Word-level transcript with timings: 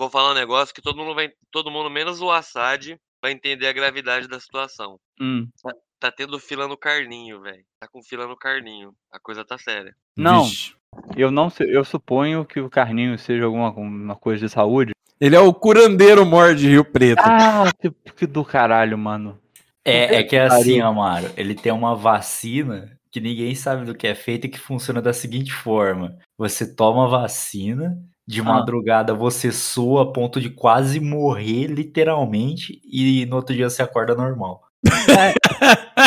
vou 0.00 0.08
falar 0.08 0.30
um 0.30 0.34
negócio 0.34 0.74
que 0.74 0.80
todo 0.80 0.96
mundo 0.96 1.14
vai, 1.14 1.30
todo 1.50 1.70
mundo 1.70 1.90
menos 1.90 2.22
o 2.22 2.30
Assad 2.30 2.96
vai 3.22 3.32
entender 3.32 3.66
a 3.66 3.72
gravidade 3.72 4.26
da 4.26 4.40
situação. 4.40 4.98
Hum. 5.20 5.46
Tá, 5.62 5.74
tá 6.00 6.10
tendo 6.10 6.38
fila 6.38 6.66
no 6.66 6.76
Carninho, 6.76 7.42
velho. 7.42 7.62
Tá 7.78 7.86
com 7.86 8.02
fila 8.02 8.26
no 8.26 8.34
Carninho. 8.34 8.94
A 9.12 9.20
coisa 9.20 9.44
tá 9.44 9.58
séria. 9.58 9.94
Não, 10.16 10.44
Vixe. 10.44 10.74
eu 11.14 11.30
não 11.30 11.50
sei, 11.50 11.76
eu 11.76 11.84
suponho 11.84 12.46
que 12.46 12.60
o 12.60 12.70
Carninho 12.70 13.18
seja 13.18 13.44
alguma 13.44 13.66
alguma 13.66 14.16
coisa 14.16 14.46
de 14.46 14.50
saúde. 14.50 14.92
Ele 15.20 15.36
é 15.36 15.40
o 15.40 15.52
curandeiro 15.52 16.24
mor 16.24 16.54
de 16.54 16.66
Rio 16.66 16.84
Preto. 16.84 17.20
Ah, 17.22 17.70
que, 17.78 17.90
que 17.90 18.26
do 18.26 18.42
caralho, 18.42 18.96
mano. 18.96 19.38
É, 19.84 20.16
é 20.16 20.22
que 20.22 20.34
é 20.34 20.46
assim, 20.46 20.80
Amaro. 20.80 21.30
Ele 21.36 21.54
tem 21.54 21.72
uma 21.72 21.94
vacina 21.94 22.98
que 23.10 23.20
ninguém 23.20 23.54
sabe 23.54 23.84
do 23.84 23.94
que 23.94 24.06
é 24.06 24.14
feita 24.14 24.46
e 24.46 24.50
que 24.50 24.58
funciona 24.58 25.02
da 25.02 25.12
seguinte 25.12 25.52
forma: 25.52 26.16
você 26.38 26.74
toma 26.74 27.04
a 27.04 27.20
vacina, 27.20 27.98
de 28.30 28.40
Ah. 28.40 28.44
madrugada 28.44 29.12
você 29.12 29.50
sua 29.50 30.02
a 30.02 30.06
ponto 30.06 30.40
de 30.40 30.48
quase 30.50 31.00
morrer, 31.00 31.66
literalmente, 31.66 32.80
e 32.84 33.26
no 33.26 33.36
outro 33.36 33.54
dia 33.54 33.68
você 33.68 33.82
acorda 33.82 34.14
normal. 34.14 34.62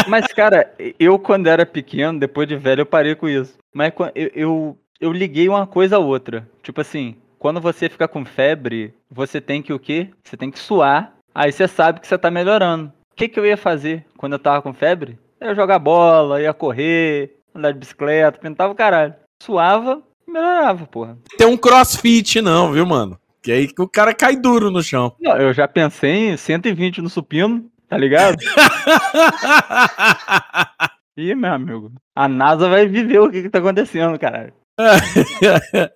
Mas, 0.08 0.28
cara, 0.28 0.74
eu 1.00 1.20
quando 1.20 1.48
era 1.48 1.66
pequeno, 1.66 2.20
depois 2.20 2.48
de 2.48 2.56
velho, 2.56 2.82
eu 2.82 2.86
parei 2.86 3.14
com 3.14 3.28
isso. 3.28 3.58
Mas 3.74 3.94
eu, 4.16 4.32
eu, 4.34 4.78
eu 5.00 5.12
liguei 5.12 5.48
uma 5.50 5.68
coisa 5.68 5.98
a 5.98 6.00
outra. 6.00 6.48
Tipo 6.64 6.82
assim, 6.82 7.16
quando 7.38 7.60
você 7.60 7.90
fica 7.90 8.08
com 8.08 8.26
febre, 8.26 8.94
você 9.12 9.40
tem 9.42 9.62
que 9.62 9.74
o 9.74 9.80
quê? 9.80 10.10
Você 10.24 10.38
tem 10.38 10.50
que 10.50 10.60
suar. 10.60 11.14
Aí 11.36 11.52
você 11.52 11.68
sabe 11.68 12.00
que 12.00 12.08
você 12.08 12.18
tá 12.18 12.32
melhorando. 12.32 12.92
O 13.12 13.16
que, 13.16 13.28
que 13.28 13.40
eu 13.40 13.46
ia 13.46 13.58
fazer 13.58 14.06
quando 14.18 14.34
eu 14.34 14.40
tava 14.40 14.62
com 14.62 14.74
febre? 14.74 15.20
Eu 15.40 15.50
ia 15.50 15.56
jogar 15.56 15.78
bola, 15.78 16.42
ia 16.42 16.54
correr, 16.54 17.36
andar 17.54 17.72
de 17.74 17.80
bicicleta, 17.80 18.40
pintava 18.40 18.72
o 18.72 18.76
caralho. 18.76 19.14
Suava, 19.42 20.02
melhorava, 20.34 20.86
porra. 20.88 21.18
Tem 21.38 21.48
um 21.48 21.56
crossfit, 21.58 22.42
não, 22.42 22.72
viu, 22.74 22.86
mano? 22.86 23.18
Que 23.42 23.52
aí 23.52 23.70
o 23.78 23.88
cara 23.88 24.14
cai 24.14 24.36
duro 24.36 24.72
no 24.72 24.82
chão. 24.82 25.14
Não, 25.20 25.36
eu 25.38 25.54
já 25.54 25.68
pensei 25.68 26.30
em 26.32 26.38
120 26.38 27.02
no 27.02 27.10
supino, 27.10 27.66
tá 27.88 27.98
ligado? 27.98 28.38
Ih, 31.16 31.36
meu 31.36 31.54
amigo, 31.54 31.92
a 32.16 32.28
NASA 32.28 32.68
vai 32.68 32.88
viver 32.88 33.20
o 33.20 33.30
que, 33.30 33.44
que 33.44 33.50
tá 33.50 33.60
acontecendo, 33.60 34.18
caralho. 34.18 34.54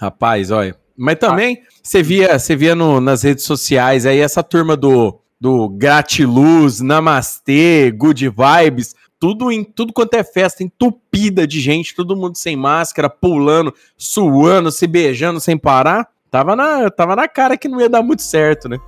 Rapaz, 0.00 0.50
olha. 0.50 0.76
Mas 0.96 1.16
também, 1.18 1.62
você 1.82 2.02
via, 2.02 2.38
você 2.38 2.54
via 2.56 2.74
no- 2.74 3.00
nas 3.00 3.22
redes 3.22 3.44
sociais 3.44 4.06
aí 4.06 4.18
essa 4.18 4.42
turma 4.42 4.76
do, 4.76 5.20
do 5.40 5.68
Gratiluz, 5.68 6.80
Namastê, 6.80 7.90
Good 7.90 8.28
Vibes, 8.28 8.94
tudo 9.18 9.50
em 9.50 9.64
tudo 9.64 9.92
quanto 9.92 10.14
é 10.14 10.24
festa, 10.24 10.62
entupida 10.62 11.46
de 11.46 11.60
gente, 11.60 11.94
todo 11.94 12.16
mundo 12.16 12.36
sem 12.36 12.56
máscara, 12.56 13.08
pulando, 13.08 13.74
suando, 13.96 14.70
se 14.70 14.86
beijando 14.86 15.40
sem 15.40 15.56
parar. 15.56 16.08
Tava 16.30 16.56
na, 16.56 16.90
tava 16.90 17.14
na 17.14 17.28
cara 17.28 17.56
que 17.56 17.68
não 17.68 17.80
ia 17.80 17.88
dar 17.88 18.02
muito 18.02 18.22
certo, 18.22 18.68
né? 18.68 18.78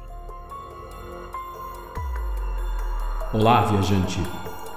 Olá, 3.33 3.67
viajante! 3.67 4.21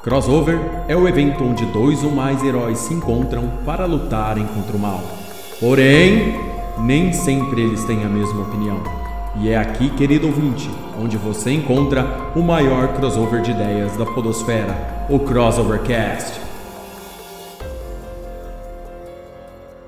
Crossover 0.03 0.59
é 0.87 0.95
o 0.95 1.07
evento 1.07 1.43
onde 1.43 1.65
dois 1.65 2.03
ou 2.03 2.11
mais 2.11 2.43
heróis 2.43 2.77
se 2.79 2.93
encontram 2.93 3.49
para 3.65 3.85
lutarem 3.85 4.45
contra 4.47 4.75
o 4.75 4.79
mal. 4.79 5.01
Porém, 5.59 6.39
nem 6.79 7.11
sempre 7.11 7.61
eles 7.61 7.83
têm 7.83 8.03
a 8.05 8.09
mesma 8.09 8.41
opinião. 8.43 8.81
E 9.41 9.49
é 9.49 9.57
aqui, 9.57 9.89
querido 9.89 10.27
ouvinte, 10.27 10.69
onde 11.01 11.17
você 11.17 11.51
encontra 11.51 12.31
o 12.35 12.41
maior 12.41 12.93
crossover 12.93 13.41
de 13.41 13.51
ideias 13.51 13.95
da 13.97 14.05
Podosfera, 14.05 14.98
o 15.09 15.17
Crossovercast. 15.17 16.39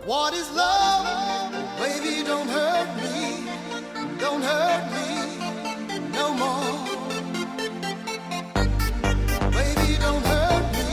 What 0.08 0.36
is 0.36 0.50
love? 0.56 1.52
Baby, 1.78 2.24
don't 2.24 2.50
hurt 2.50 2.88
me. 2.96 3.46
Don't 4.20 4.44
hurt 4.44 4.84
me 4.92 5.38
no 6.12 6.34
more. 6.34 6.64
Baby, 9.52 10.00
don't 10.00 10.26
hurt 10.26 10.66
me. 10.74 10.90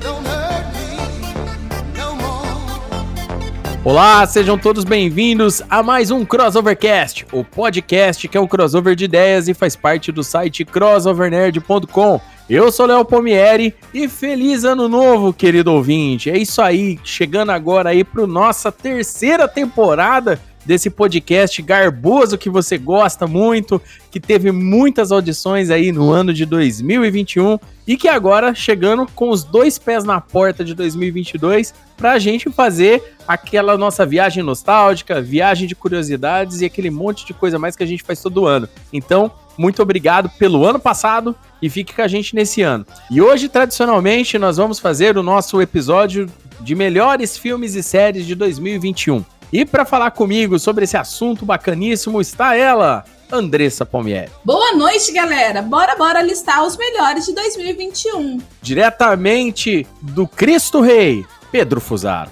Don't 0.00 0.26
hurt 0.26 0.66
me 0.72 1.98
no 1.98 2.16
more. 2.16 3.78
Olá, 3.84 4.26
sejam 4.26 4.56
todos 4.56 4.84
bem-vindos 4.84 5.62
a 5.68 5.82
mais 5.82 6.10
um 6.10 6.24
Crossovercast, 6.24 7.26
o 7.30 7.44
podcast 7.44 8.26
que 8.26 8.38
é 8.38 8.40
um 8.40 8.46
crossover 8.46 8.96
de 8.96 9.04
ideias 9.04 9.48
e 9.48 9.54
faz 9.54 9.76
parte 9.76 10.10
do 10.10 10.24
site 10.24 10.64
crossovernerd.com. 10.64 12.37
Eu 12.48 12.72
sou 12.72 12.86
Léo 12.86 13.04
Pomieri 13.04 13.74
e 13.92 14.08
feliz 14.08 14.64
ano 14.64 14.88
novo, 14.88 15.34
querido 15.34 15.70
ouvinte. 15.70 16.30
É 16.30 16.38
isso 16.38 16.62
aí, 16.62 16.98
chegando 17.04 17.50
agora 17.50 17.90
aí 17.90 18.02
para 18.02 18.26
nossa 18.26 18.72
terceira 18.72 19.46
temporada 19.46 20.40
desse 20.64 20.88
podcast 20.88 21.60
garboso 21.60 22.38
que 22.38 22.48
você 22.48 22.78
gosta 22.78 23.26
muito, 23.26 23.80
que 24.10 24.18
teve 24.18 24.50
muitas 24.50 25.12
audições 25.12 25.68
aí 25.68 25.92
no 25.92 26.10
ano 26.10 26.32
de 26.32 26.46
2021 26.46 27.58
e 27.86 27.98
que 27.98 28.08
agora 28.08 28.54
chegando 28.54 29.06
com 29.14 29.28
os 29.28 29.44
dois 29.44 29.78
pés 29.78 30.04
na 30.04 30.18
porta 30.18 30.64
de 30.64 30.74
2022 30.74 31.74
para 31.98 32.12
a 32.12 32.18
gente 32.18 32.50
fazer 32.50 33.14
aquela 33.26 33.76
nossa 33.76 34.06
viagem 34.06 34.42
nostálgica, 34.42 35.20
viagem 35.20 35.68
de 35.68 35.74
curiosidades 35.74 36.62
e 36.62 36.64
aquele 36.64 36.88
monte 36.88 37.26
de 37.26 37.34
coisa 37.34 37.58
mais 37.58 37.76
que 37.76 37.82
a 37.82 37.86
gente 37.86 38.02
faz 38.02 38.22
todo 38.22 38.46
ano. 38.46 38.66
Então, 38.90 39.30
muito 39.58 39.82
obrigado 39.82 40.30
pelo 40.38 40.64
ano 40.64 40.78
passado 40.78 41.34
e 41.60 41.68
fique 41.68 41.94
com 41.94 42.02
a 42.02 42.08
gente 42.08 42.34
nesse 42.34 42.62
ano. 42.62 42.86
E 43.10 43.20
hoje, 43.20 43.48
tradicionalmente, 43.48 44.38
nós 44.38 44.56
vamos 44.56 44.78
fazer 44.78 45.18
o 45.18 45.22
nosso 45.22 45.60
episódio 45.60 46.30
de 46.60 46.74
melhores 46.74 47.36
filmes 47.36 47.74
e 47.74 47.82
séries 47.82 48.24
de 48.24 48.34
2021. 48.34 49.24
E 49.52 49.64
para 49.64 49.84
falar 49.84 50.12
comigo 50.12 50.58
sobre 50.58 50.84
esse 50.84 50.96
assunto 50.96 51.44
bacaníssimo 51.44 52.20
está 52.20 52.54
ela, 52.54 53.04
Andressa 53.30 53.84
Palmieri. 53.84 54.30
Boa 54.44 54.72
noite, 54.72 55.10
galera. 55.12 55.62
Bora, 55.62 55.96
bora 55.96 56.22
listar 56.22 56.64
os 56.64 56.76
melhores 56.76 57.26
de 57.26 57.34
2021. 57.34 58.40
Diretamente 58.62 59.86
do 60.00 60.26
Cristo 60.26 60.80
Rei, 60.80 61.24
Pedro 61.50 61.80
Fusaro. 61.80 62.30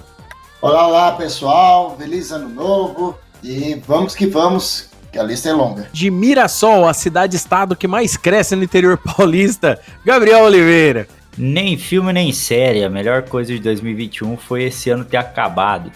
Olá, 0.61 0.87
olá 0.87 1.11
pessoal, 1.11 1.95
feliz 1.97 2.31
ano 2.31 2.49
novo 2.49 3.17
e 3.43 3.75
vamos 3.87 4.15
que 4.15 4.25
vamos, 4.25 4.86
que 5.11 5.17
a 5.19 5.23
lista 5.23 5.49
é 5.49 5.53
longa. 5.53 5.87
De 5.91 6.09
Mirassol, 6.11 6.87
a 6.87 6.93
cidade-estado 6.93 7.75
que 7.75 7.87
mais 7.87 8.15
cresce 8.17 8.55
no 8.55 8.63
interior 8.63 8.97
paulista, 9.15 9.79
Gabriel 10.05 10.43
Oliveira. 10.43 11.07
Nem 11.37 11.77
filme, 11.77 12.11
nem 12.11 12.31
série. 12.31 12.83
A 12.83 12.89
melhor 12.89 13.23
coisa 13.23 13.53
de 13.53 13.59
2021 13.59 14.37
foi 14.37 14.63
esse 14.63 14.89
ano 14.89 15.05
ter 15.05 15.17
acabado. 15.17 15.91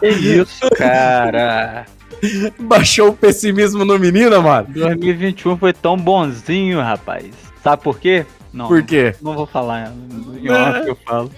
Que 0.00 0.08
isso, 0.08 0.68
cara. 0.76 1.86
Baixou 2.58 3.08
o 3.10 3.16
pessimismo 3.16 3.84
no 3.84 3.98
menino, 3.98 4.42
mano? 4.42 4.68
2021 4.70 5.56
foi 5.56 5.72
tão 5.72 5.96
bonzinho, 5.96 6.80
rapaz. 6.80 7.26
Sabe 7.62 7.82
por 7.82 7.98
quê? 7.98 8.24
Não, 8.52 8.68
Por 8.68 8.82
quê? 8.82 9.14
não 9.20 9.34
vou 9.34 9.46
falar. 9.46 9.92
Em 10.40 10.48
off 10.50 10.84
que 10.84 10.90
eu 10.90 10.98
falo. 11.04 11.30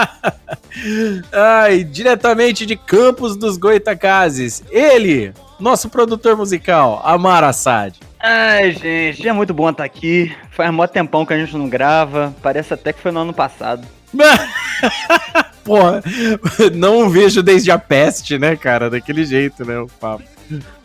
Ai, 1.32 1.84
diretamente 1.84 2.66
de 2.66 2.76
Campos 2.76 3.36
dos 3.36 3.56
Goitacazes, 3.56 4.62
ele, 4.70 5.32
nosso 5.58 5.88
produtor 5.88 6.36
musical, 6.36 7.00
Amar 7.04 7.44
Assad. 7.44 7.94
Ai, 8.18 8.72
gente, 8.72 9.28
é 9.28 9.32
muito 9.32 9.54
bom 9.54 9.70
estar 9.70 9.84
aqui. 9.84 10.34
Faz 10.50 10.72
mó 10.72 10.86
tempão 10.86 11.24
que 11.24 11.32
a 11.32 11.38
gente 11.38 11.56
não 11.56 11.68
grava. 11.68 12.34
Parece 12.42 12.74
até 12.74 12.92
que 12.92 13.00
foi 13.00 13.12
no 13.12 13.20
ano 13.20 13.32
passado. 13.32 13.86
Porra, 15.62 16.02
não 16.74 17.08
vejo 17.08 17.42
desde 17.42 17.70
a 17.70 17.78
peste, 17.78 18.38
né, 18.38 18.56
cara? 18.56 18.88
Daquele 18.88 19.24
jeito, 19.24 19.64
né, 19.64 19.78
o 19.78 19.86
papo. 19.86 20.24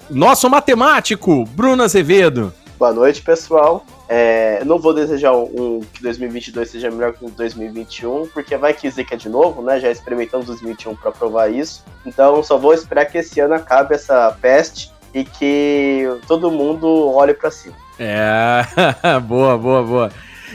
Nosso 0.09 0.49
matemático, 0.49 1.45
Bruno 1.45 1.83
Azevedo. 1.83 2.53
Boa 2.77 2.91
noite, 2.91 3.21
pessoal. 3.21 3.85
É, 4.13 4.61
não 4.65 4.77
vou 4.77 4.93
desejar 4.93 5.31
um, 5.31 5.43
um- 5.43 5.79
que 5.93 6.01
2022 6.03 6.69
seja 6.69 6.91
melhor 6.91 7.13
que 7.13 7.25
2021, 7.31 8.27
porque 8.33 8.57
vai 8.57 8.73
que 8.73 8.89
zica 8.89 9.15
de 9.15 9.29
novo, 9.29 9.61
né? 9.61 9.79
Já 9.79 9.89
experimentamos 9.89 10.47
2021 10.47 10.97
para 10.97 11.11
provar 11.13 11.47
isso. 11.49 11.85
Então, 12.05 12.43
só 12.43 12.57
vou 12.57 12.73
esperar 12.73 13.05
que 13.05 13.17
esse 13.19 13.39
ano 13.39 13.53
acabe 13.53 13.95
essa 13.95 14.35
peste 14.41 14.91
e 15.13 15.23
que 15.23 16.09
todo 16.27 16.51
mundo 16.51 16.87
olhe 17.09 17.33
para 17.33 17.49
cima. 17.51 17.73
É, 17.97 18.63
boa, 19.23 19.57
boa, 19.57 19.81
boa. 19.81 20.11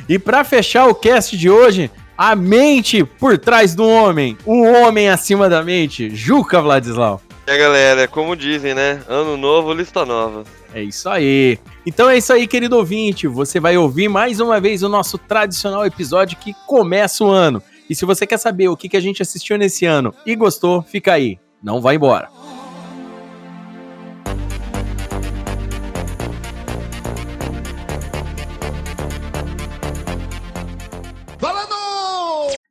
E 0.06 0.18
pra 0.18 0.44
fechar 0.44 0.86
o 0.86 0.94
cast 0.94 1.34
de 1.34 1.48
hoje, 1.48 1.90
a 2.18 2.36
mente 2.36 3.04
por 3.04 3.38
trás 3.38 3.74
do 3.74 3.88
homem, 3.88 4.36
o 4.44 4.64
homem 4.64 5.08
acima 5.08 5.48
da 5.48 5.62
mente, 5.62 6.14
Juca 6.14 6.60
Vladislau. 6.60 7.22
Aí, 7.48 7.58
galera, 7.58 8.08
como 8.08 8.34
dizem, 8.34 8.74
né? 8.74 9.00
Ano 9.08 9.36
novo, 9.36 9.72
lista 9.72 10.04
nova. 10.04 10.42
É 10.74 10.82
isso 10.82 11.08
aí. 11.08 11.58
Então 11.86 12.10
é 12.10 12.18
isso 12.18 12.32
aí, 12.32 12.44
querido 12.46 12.76
ouvinte. 12.76 13.28
Você 13.28 13.60
vai 13.60 13.76
ouvir 13.76 14.08
mais 14.08 14.40
uma 14.40 14.60
vez 14.60 14.82
o 14.82 14.88
nosso 14.88 15.16
tradicional 15.16 15.86
episódio 15.86 16.36
que 16.38 16.52
começa 16.66 17.22
o 17.22 17.28
ano. 17.28 17.62
E 17.88 17.94
se 17.94 18.04
você 18.04 18.26
quer 18.26 18.38
saber 18.38 18.66
o 18.68 18.76
que 18.76 18.96
a 18.96 19.00
gente 19.00 19.22
assistiu 19.22 19.56
nesse 19.56 19.86
ano 19.86 20.12
e 20.26 20.34
gostou, 20.34 20.82
fica 20.82 21.12
aí. 21.12 21.38
Não 21.62 21.80
vai 21.80 21.94
embora. 21.94 22.28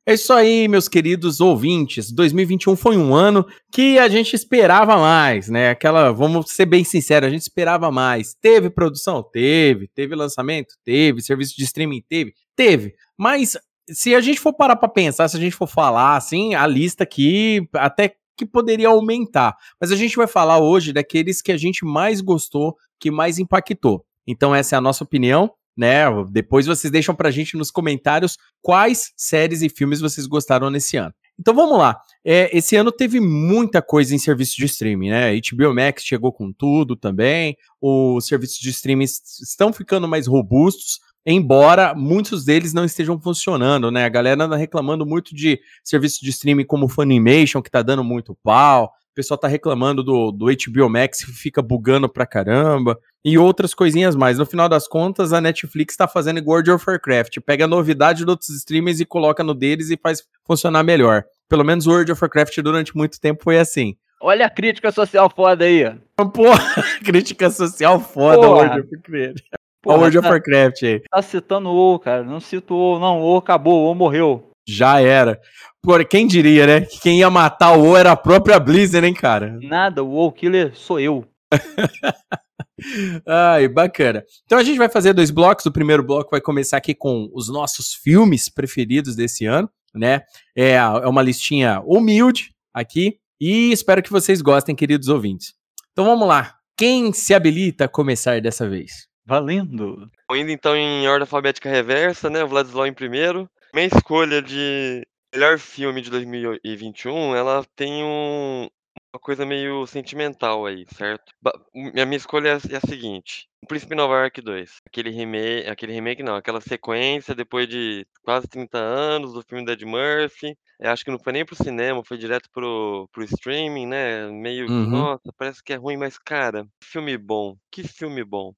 É 0.08 0.14
isso 0.14 0.32
aí, 0.32 0.68
meus 0.68 0.86
queridos 0.86 1.40
ouvintes. 1.40 2.12
2021 2.12 2.76
foi 2.76 2.96
um 2.96 3.12
ano 3.12 3.44
que 3.72 3.98
a 3.98 4.08
gente 4.08 4.34
esperava 4.34 4.96
mais, 4.96 5.48
né? 5.48 5.70
Aquela, 5.70 6.12
vamos 6.12 6.52
ser 6.52 6.64
bem 6.64 6.84
sinceros, 6.84 7.26
a 7.26 7.30
gente 7.30 7.42
esperava 7.42 7.90
mais. 7.90 8.32
Teve 8.32 8.70
produção? 8.70 9.20
Teve. 9.20 9.88
Teve 9.88 10.14
lançamento? 10.14 10.76
Teve. 10.84 11.20
Serviço 11.20 11.56
de 11.56 11.64
streaming? 11.64 12.04
Teve. 12.08 12.34
Teve. 12.54 12.94
Mas 13.18 13.58
se 13.90 14.14
a 14.14 14.20
gente 14.20 14.38
for 14.38 14.52
parar 14.52 14.76
para 14.76 14.88
pensar, 14.88 15.26
se 15.26 15.36
a 15.36 15.40
gente 15.40 15.56
for 15.56 15.66
falar 15.66 16.16
assim, 16.16 16.54
a 16.54 16.68
lista 16.68 17.02
aqui 17.02 17.68
até 17.74 18.14
que 18.36 18.46
poderia 18.46 18.86
aumentar. 18.86 19.56
Mas 19.80 19.90
a 19.90 19.96
gente 19.96 20.16
vai 20.16 20.28
falar 20.28 20.60
hoje 20.60 20.92
daqueles 20.92 21.42
que 21.42 21.50
a 21.50 21.56
gente 21.56 21.84
mais 21.84 22.20
gostou, 22.20 22.76
que 23.00 23.10
mais 23.10 23.40
impactou. 23.40 24.04
Então 24.24 24.54
essa 24.54 24.76
é 24.76 24.78
a 24.78 24.80
nossa 24.80 25.02
opinião 25.02 25.50
né? 25.76 26.04
Depois 26.30 26.66
vocês 26.66 26.90
deixam 26.90 27.14
pra 27.14 27.30
gente 27.30 27.56
nos 27.56 27.70
comentários 27.70 28.38
quais 28.62 29.12
séries 29.16 29.62
e 29.62 29.68
filmes 29.68 30.00
vocês 30.00 30.26
gostaram 30.26 30.70
nesse 30.70 30.96
ano. 30.96 31.12
Então 31.38 31.54
vamos 31.54 31.78
lá. 31.78 32.00
É, 32.24 32.56
esse 32.56 32.76
ano 32.76 32.90
teve 32.90 33.20
muita 33.20 33.82
coisa 33.82 34.14
em 34.14 34.18
serviço 34.18 34.56
de 34.56 34.64
streaming, 34.64 35.10
né? 35.10 35.32
HBO 35.36 35.74
Max 35.74 36.02
chegou 36.02 36.32
com 36.32 36.50
tudo 36.50 36.96
também. 36.96 37.56
Os 37.80 38.26
serviços 38.26 38.58
de 38.58 38.70
streaming 38.70 39.04
estão 39.04 39.72
ficando 39.72 40.08
mais 40.08 40.26
robustos, 40.26 41.00
embora 41.26 41.94
muitos 41.94 42.44
deles 42.44 42.72
não 42.72 42.84
estejam 42.84 43.20
funcionando, 43.20 43.90
né? 43.90 44.04
A 44.04 44.08
galera 44.08 44.44
anda 44.44 44.56
reclamando 44.56 45.04
muito 45.04 45.34
de 45.34 45.60
serviço 45.84 46.24
de 46.24 46.30
streaming 46.30 46.64
como 46.64 46.88
Funimation, 46.88 47.60
que 47.60 47.70
tá 47.70 47.82
dando 47.82 48.02
muito 48.02 48.34
pau 48.42 48.90
pessoal 49.16 49.38
tá 49.38 49.48
reclamando 49.48 50.04
do, 50.04 50.30
do 50.30 50.46
HBO 50.46 50.90
Max 50.90 51.24
que 51.24 51.32
fica 51.32 51.62
bugando 51.62 52.08
pra 52.08 52.26
caramba 52.26 52.98
e 53.24 53.38
outras 53.38 53.72
coisinhas 53.74 54.14
mais. 54.14 54.38
No 54.38 54.44
final 54.44 54.68
das 54.68 54.86
contas, 54.86 55.32
a 55.32 55.40
Netflix 55.40 55.96
tá 55.96 56.06
fazendo 56.06 56.44
World 56.46 56.70
of 56.70 56.84
Warcraft, 56.86 57.40
pega 57.44 57.64
a 57.64 57.68
novidade 57.68 58.24
de 58.24 58.30
outros 58.30 58.50
streamers 58.50 59.00
e 59.00 59.06
coloca 59.06 59.42
no 59.42 59.54
deles 59.54 59.90
e 59.90 59.96
faz 59.96 60.22
funcionar 60.46 60.84
melhor. 60.84 61.24
Pelo 61.48 61.64
menos 61.64 61.86
World 61.86 62.12
of 62.12 62.22
Warcraft 62.22 62.58
durante 62.60 62.96
muito 62.96 63.18
tempo 63.18 63.42
foi 63.42 63.58
assim. 63.58 63.96
Olha 64.20 64.46
a 64.46 64.50
crítica 64.50 64.92
social 64.92 65.30
foda 65.34 65.64
aí. 65.64 65.84
Porra, 66.32 66.84
crítica 67.04 67.50
social 67.50 67.98
foda, 68.00 68.36
Porra. 68.36 68.48
World 68.50 68.80
of 68.80 68.88
Warcraft. 68.94 69.44
O 69.84 69.92
World 69.92 70.18
of 70.18 70.26
tá- 70.26 70.32
Warcraft 70.32 70.82
aí. 70.82 71.02
Tá 71.10 71.22
citando 71.22 71.68
o 71.68 71.74
WoW, 71.74 71.98
cara. 72.00 72.24
Não 72.24 72.40
cito 72.40 72.74
o 72.74 72.76
WoW, 72.76 72.98
não. 72.98 73.20
O 73.20 73.24
WoW 73.24 73.36
acabou, 73.38 73.80
o 73.80 73.84
WoW 73.84 73.94
morreu. 73.94 74.50
Já 74.66 75.00
era. 75.00 75.40
Por 75.82 76.04
quem 76.04 76.26
diria, 76.26 76.66
né? 76.66 76.80
Que 76.80 77.00
quem 77.00 77.20
ia 77.20 77.30
matar 77.30 77.76
o 77.76 77.82
WoW 77.82 77.96
era 77.96 78.12
a 78.12 78.16
própria 78.16 78.58
Blizzard, 78.58 79.06
hein, 79.06 79.14
cara? 79.14 79.58
Nada, 79.62 80.02
o 80.02 80.08
WoW 80.08 80.32
Killer 80.32 80.72
sou 80.74 80.98
eu. 80.98 81.24
Ai, 83.26 83.68
bacana. 83.68 84.24
Então 84.44 84.58
a 84.58 84.62
gente 84.62 84.78
vai 84.78 84.88
fazer 84.88 85.12
dois 85.12 85.30
blocos. 85.30 85.64
O 85.66 85.72
primeiro 85.72 86.02
bloco 86.02 86.30
vai 86.30 86.40
começar 86.40 86.76
aqui 86.76 86.94
com 86.94 87.30
os 87.32 87.48
nossos 87.48 87.94
filmes 87.94 88.48
preferidos 88.48 89.14
desse 89.14 89.46
ano, 89.46 89.70
né? 89.94 90.22
É, 90.56 90.72
é 90.72 91.06
uma 91.06 91.22
listinha 91.22 91.80
humilde 91.84 92.50
aqui 92.74 93.18
e 93.40 93.70
espero 93.72 94.02
que 94.02 94.10
vocês 94.10 94.42
gostem, 94.42 94.74
queridos 94.74 95.08
ouvintes. 95.08 95.54
Então 95.92 96.04
vamos 96.04 96.26
lá. 96.26 96.54
Quem 96.76 97.12
se 97.12 97.32
habilita 97.32 97.84
a 97.84 97.88
começar 97.88 98.40
dessa 98.40 98.68
vez? 98.68 99.06
Valendo. 99.24 100.10
Indo 100.32 100.50
então 100.50 100.76
em 100.76 101.06
ordem 101.08 101.22
alfabética 101.22 101.70
reversa, 101.70 102.28
né? 102.28 102.44
O 102.44 102.48
Vladislau 102.48 102.86
em 102.86 102.92
primeiro. 102.92 103.48
Minha 103.76 103.88
escolha 103.88 104.40
de 104.42 105.06
melhor 105.34 105.58
filme 105.58 106.00
de 106.00 106.10
2021, 106.10 107.34
ela 107.36 107.62
tem 107.76 108.02
um- 108.02 108.68
uma 109.12 109.20
coisa 109.20 109.44
meio 109.44 109.86
sentimental 109.86 110.64
aí, 110.64 110.86
certo? 110.96 111.32
A 111.74 112.06
minha 112.06 112.16
escolha 112.16 112.48
é 112.48 112.52
a- 112.54 112.74
é 112.74 112.76
a 112.78 112.80
seguinte: 112.80 113.46
O 113.62 113.66
Príncipe 113.66 113.94
Nova 113.94 114.14
York 114.14 114.40
2. 114.40 114.80
Aquele 114.86 115.10
remake, 115.10 115.68
aquele 115.68 115.92
remake 115.92 116.22
não, 116.22 116.36
aquela 116.36 116.60
sequência 116.62 117.34
depois 117.34 117.68
de 117.68 118.06
quase 118.22 118.48
30 118.48 118.78
anos 118.78 119.34
do 119.34 119.42
filme 119.42 119.64
da 119.64 119.72
Ed 119.74 119.84
Murphy. 119.84 120.56
Eu 120.80 120.90
acho 120.90 121.04
que 121.04 121.10
não 121.10 121.18
foi 121.18 121.34
nem 121.34 121.44
pro 121.44 121.54
cinema, 121.54 122.02
foi 122.04 122.16
direto 122.18 122.48
pro, 122.52 123.06
pro 123.12 123.24
streaming, 123.24 123.86
né? 123.88 124.26
Meio 124.30 124.70
Uhum. 124.70 124.90
nossa, 124.90 125.32
parece 125.36 125.62
que 125.62 125.74
é 125.74 125.76
ruim, 125.76 125.98
mas 125.98 126.18
cara, 126.18 126.64
que 126.80 126.86
filme 126.88 127.16
bom, 127.18 127.56
que 127.70 127.86
filme 127.86 128.24
bom. 128.24 128.54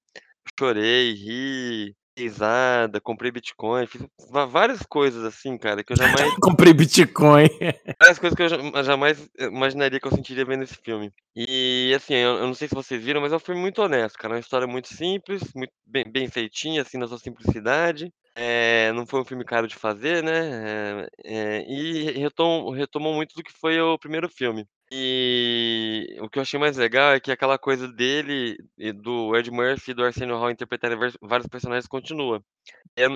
Chorei, 0.58 1.12
ri, 1.14 1.96
risada, 2.18 3.00
comprei 3.00 3.30
Bitcoin, 3.30 3.86
fiz 3.86 4.02
várias 4.48 4.82
coisas 4.82 5.24
assim, 5.24 5.56
cara, 5.56 5.82
que 5.82 5.92
eu 5.92 5.96
jamais. 5.96 6.34
Comprei 6.40 6.72
Bitcoin. 6.72 7.48
várias 8.00 8.18
coisas 8.18 8.36
que 8.36 8.42
eu 8.42 8.48
ja- 8.48 8.82
jamais 8.82 9.28
eh, 9.38 9.46
imaginaria 9.46 9.98
que 10.00 10.06
eu 10.06 10.12
sentiria 10.14 10.44
vendo 10.44 10.64
esse 10.64 10.76
filme. 10.76 11.12
E 11.34 11.92
assim, 11.96 12.14
eu, 12.14 12.36
eu 12.38 12.46
não 12.46 12.54
sei 12.54 12.68
se 12.68 12.74
vocês 12.74 13.02
viram, 13.02 13.20
mas 13.20 13.32
é 13.32 13.36
um 13.36 13.40
filme 13.40 13.60
muito 13.60 13.80
honesto, 13.82 14.16
cara. 14.18 14.34
É 14.34 14.36
uma 14.36 14.40
história 14.40 14.66
muito 14.66 14.88
simples, 14.88 15.42
muito 15.54 15.72
bem, 15.86 16.04
bem 16.10 16.28
feitinha, 16.28 16.82
assim, 16.82 16.98
na 16.98 17.06
sua 17.06 17.18
simplicidade. 17.18 18.12
É, 18.34 18.92
não 18.92 19.04
foi 19.04 19.20
um 19.20 19.24
filme 19.24 19.44
caro 19.44 19.66
de 19.66 19.74
fazer, 19.74 20.22
né? 20.22 21.08
É, 21.24 21.58
é, 21.58 21.64
e 21.68 22.12
retom, 22.20 22.70
retomou 22.70 23.12
muito 23.14 23.34
do 23.34 23.42
que 23.42 23.52
foi 23.52 23.80
o 23.80 23.98
primeiro 23.98 24.28
filme. 24.28 24.64
E 24.90 26.16
o 26.20 26.28
que 26.28 26.38
eu 26.38 26.42
achei 26.42 26.58
mais 26.58 26.76
legal 26.76 27.12
é 27.12 27.20
que 27.20 27.30
aquela 27.30 27.58
coisa 27.58 27.86
dele, 27.86 28.56
e 28.78 28.92
do 28.92 29.36
Ed 29.36 29.50
Murphy 29.50 29.90
e 29.90 29.94
do 29.94 30.04
Arsenio 30.04 30.36
Hall 30.36 30.50
interpretarem 30.50 30.98
vários 31.20 31.46
personagens 31.46 31.86
continua. 31.86 32.42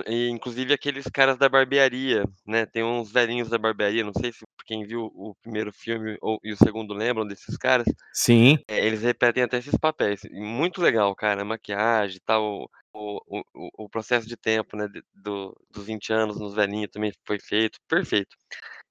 E, 0.07 0.29
inclusive 0.29 0.73
aqueles 0.73 1.05
caras 1.05 1.37
da 1.37 1.49
barbearia, 1.49 2.23
né? 2.45 2.65
Tem 2.65 2.83
uns 2.83 3.11
velhinhos 3.11 3.49
da 3.49 3.57
barbearia, 3.57 4.03
não 4.03 4.13
sei 4.13 4.31
se 4.31 4.43
quem 4.65 4.85
viu 4.85 5.11
o 5.13 5.35
primeiro 5.41 5.73
filme 5.73 6.17
ou, 6.21 6.39
e 6.43 6.53
o 6.53 6.57
segundo 6.57 6.93
lembram 6.93 7.25
desses 7.27 7.57
caras. 7.57 7.85
Sim. 8.13 8.57
É, 8.67 8.85
eles 8.85 9.01
repetem 9.01 9.43
até 9.43 9.57
esses 9.57 9.77
papéis. 9.77 10.21
Muito 10.31 10.81
legal, 10.81 11.13
cara. 11.15 11.41
A 11.41 11.45
maquiagem 11.45 12.17
e 12.17 12.21
tal, 12.21 12.69
o, 12.93 13.19
o, 13.27 13.85
o, 13.85 13.89
processo 13.89 14.27
de 14.27 14.37
tempo, 14.37 14.77
né? 14.77 14.87
Do, 15.13 15.55
dos 15.69 15.85
20 15.85 16.13
anos 16.13 16.39
nos 16.39 16.53
velhinhos 16.53 16.91
também 16.91 17.11
foi 17.25 17.39
feito. 17.39 17.79
Perfeito. 17.87 18.37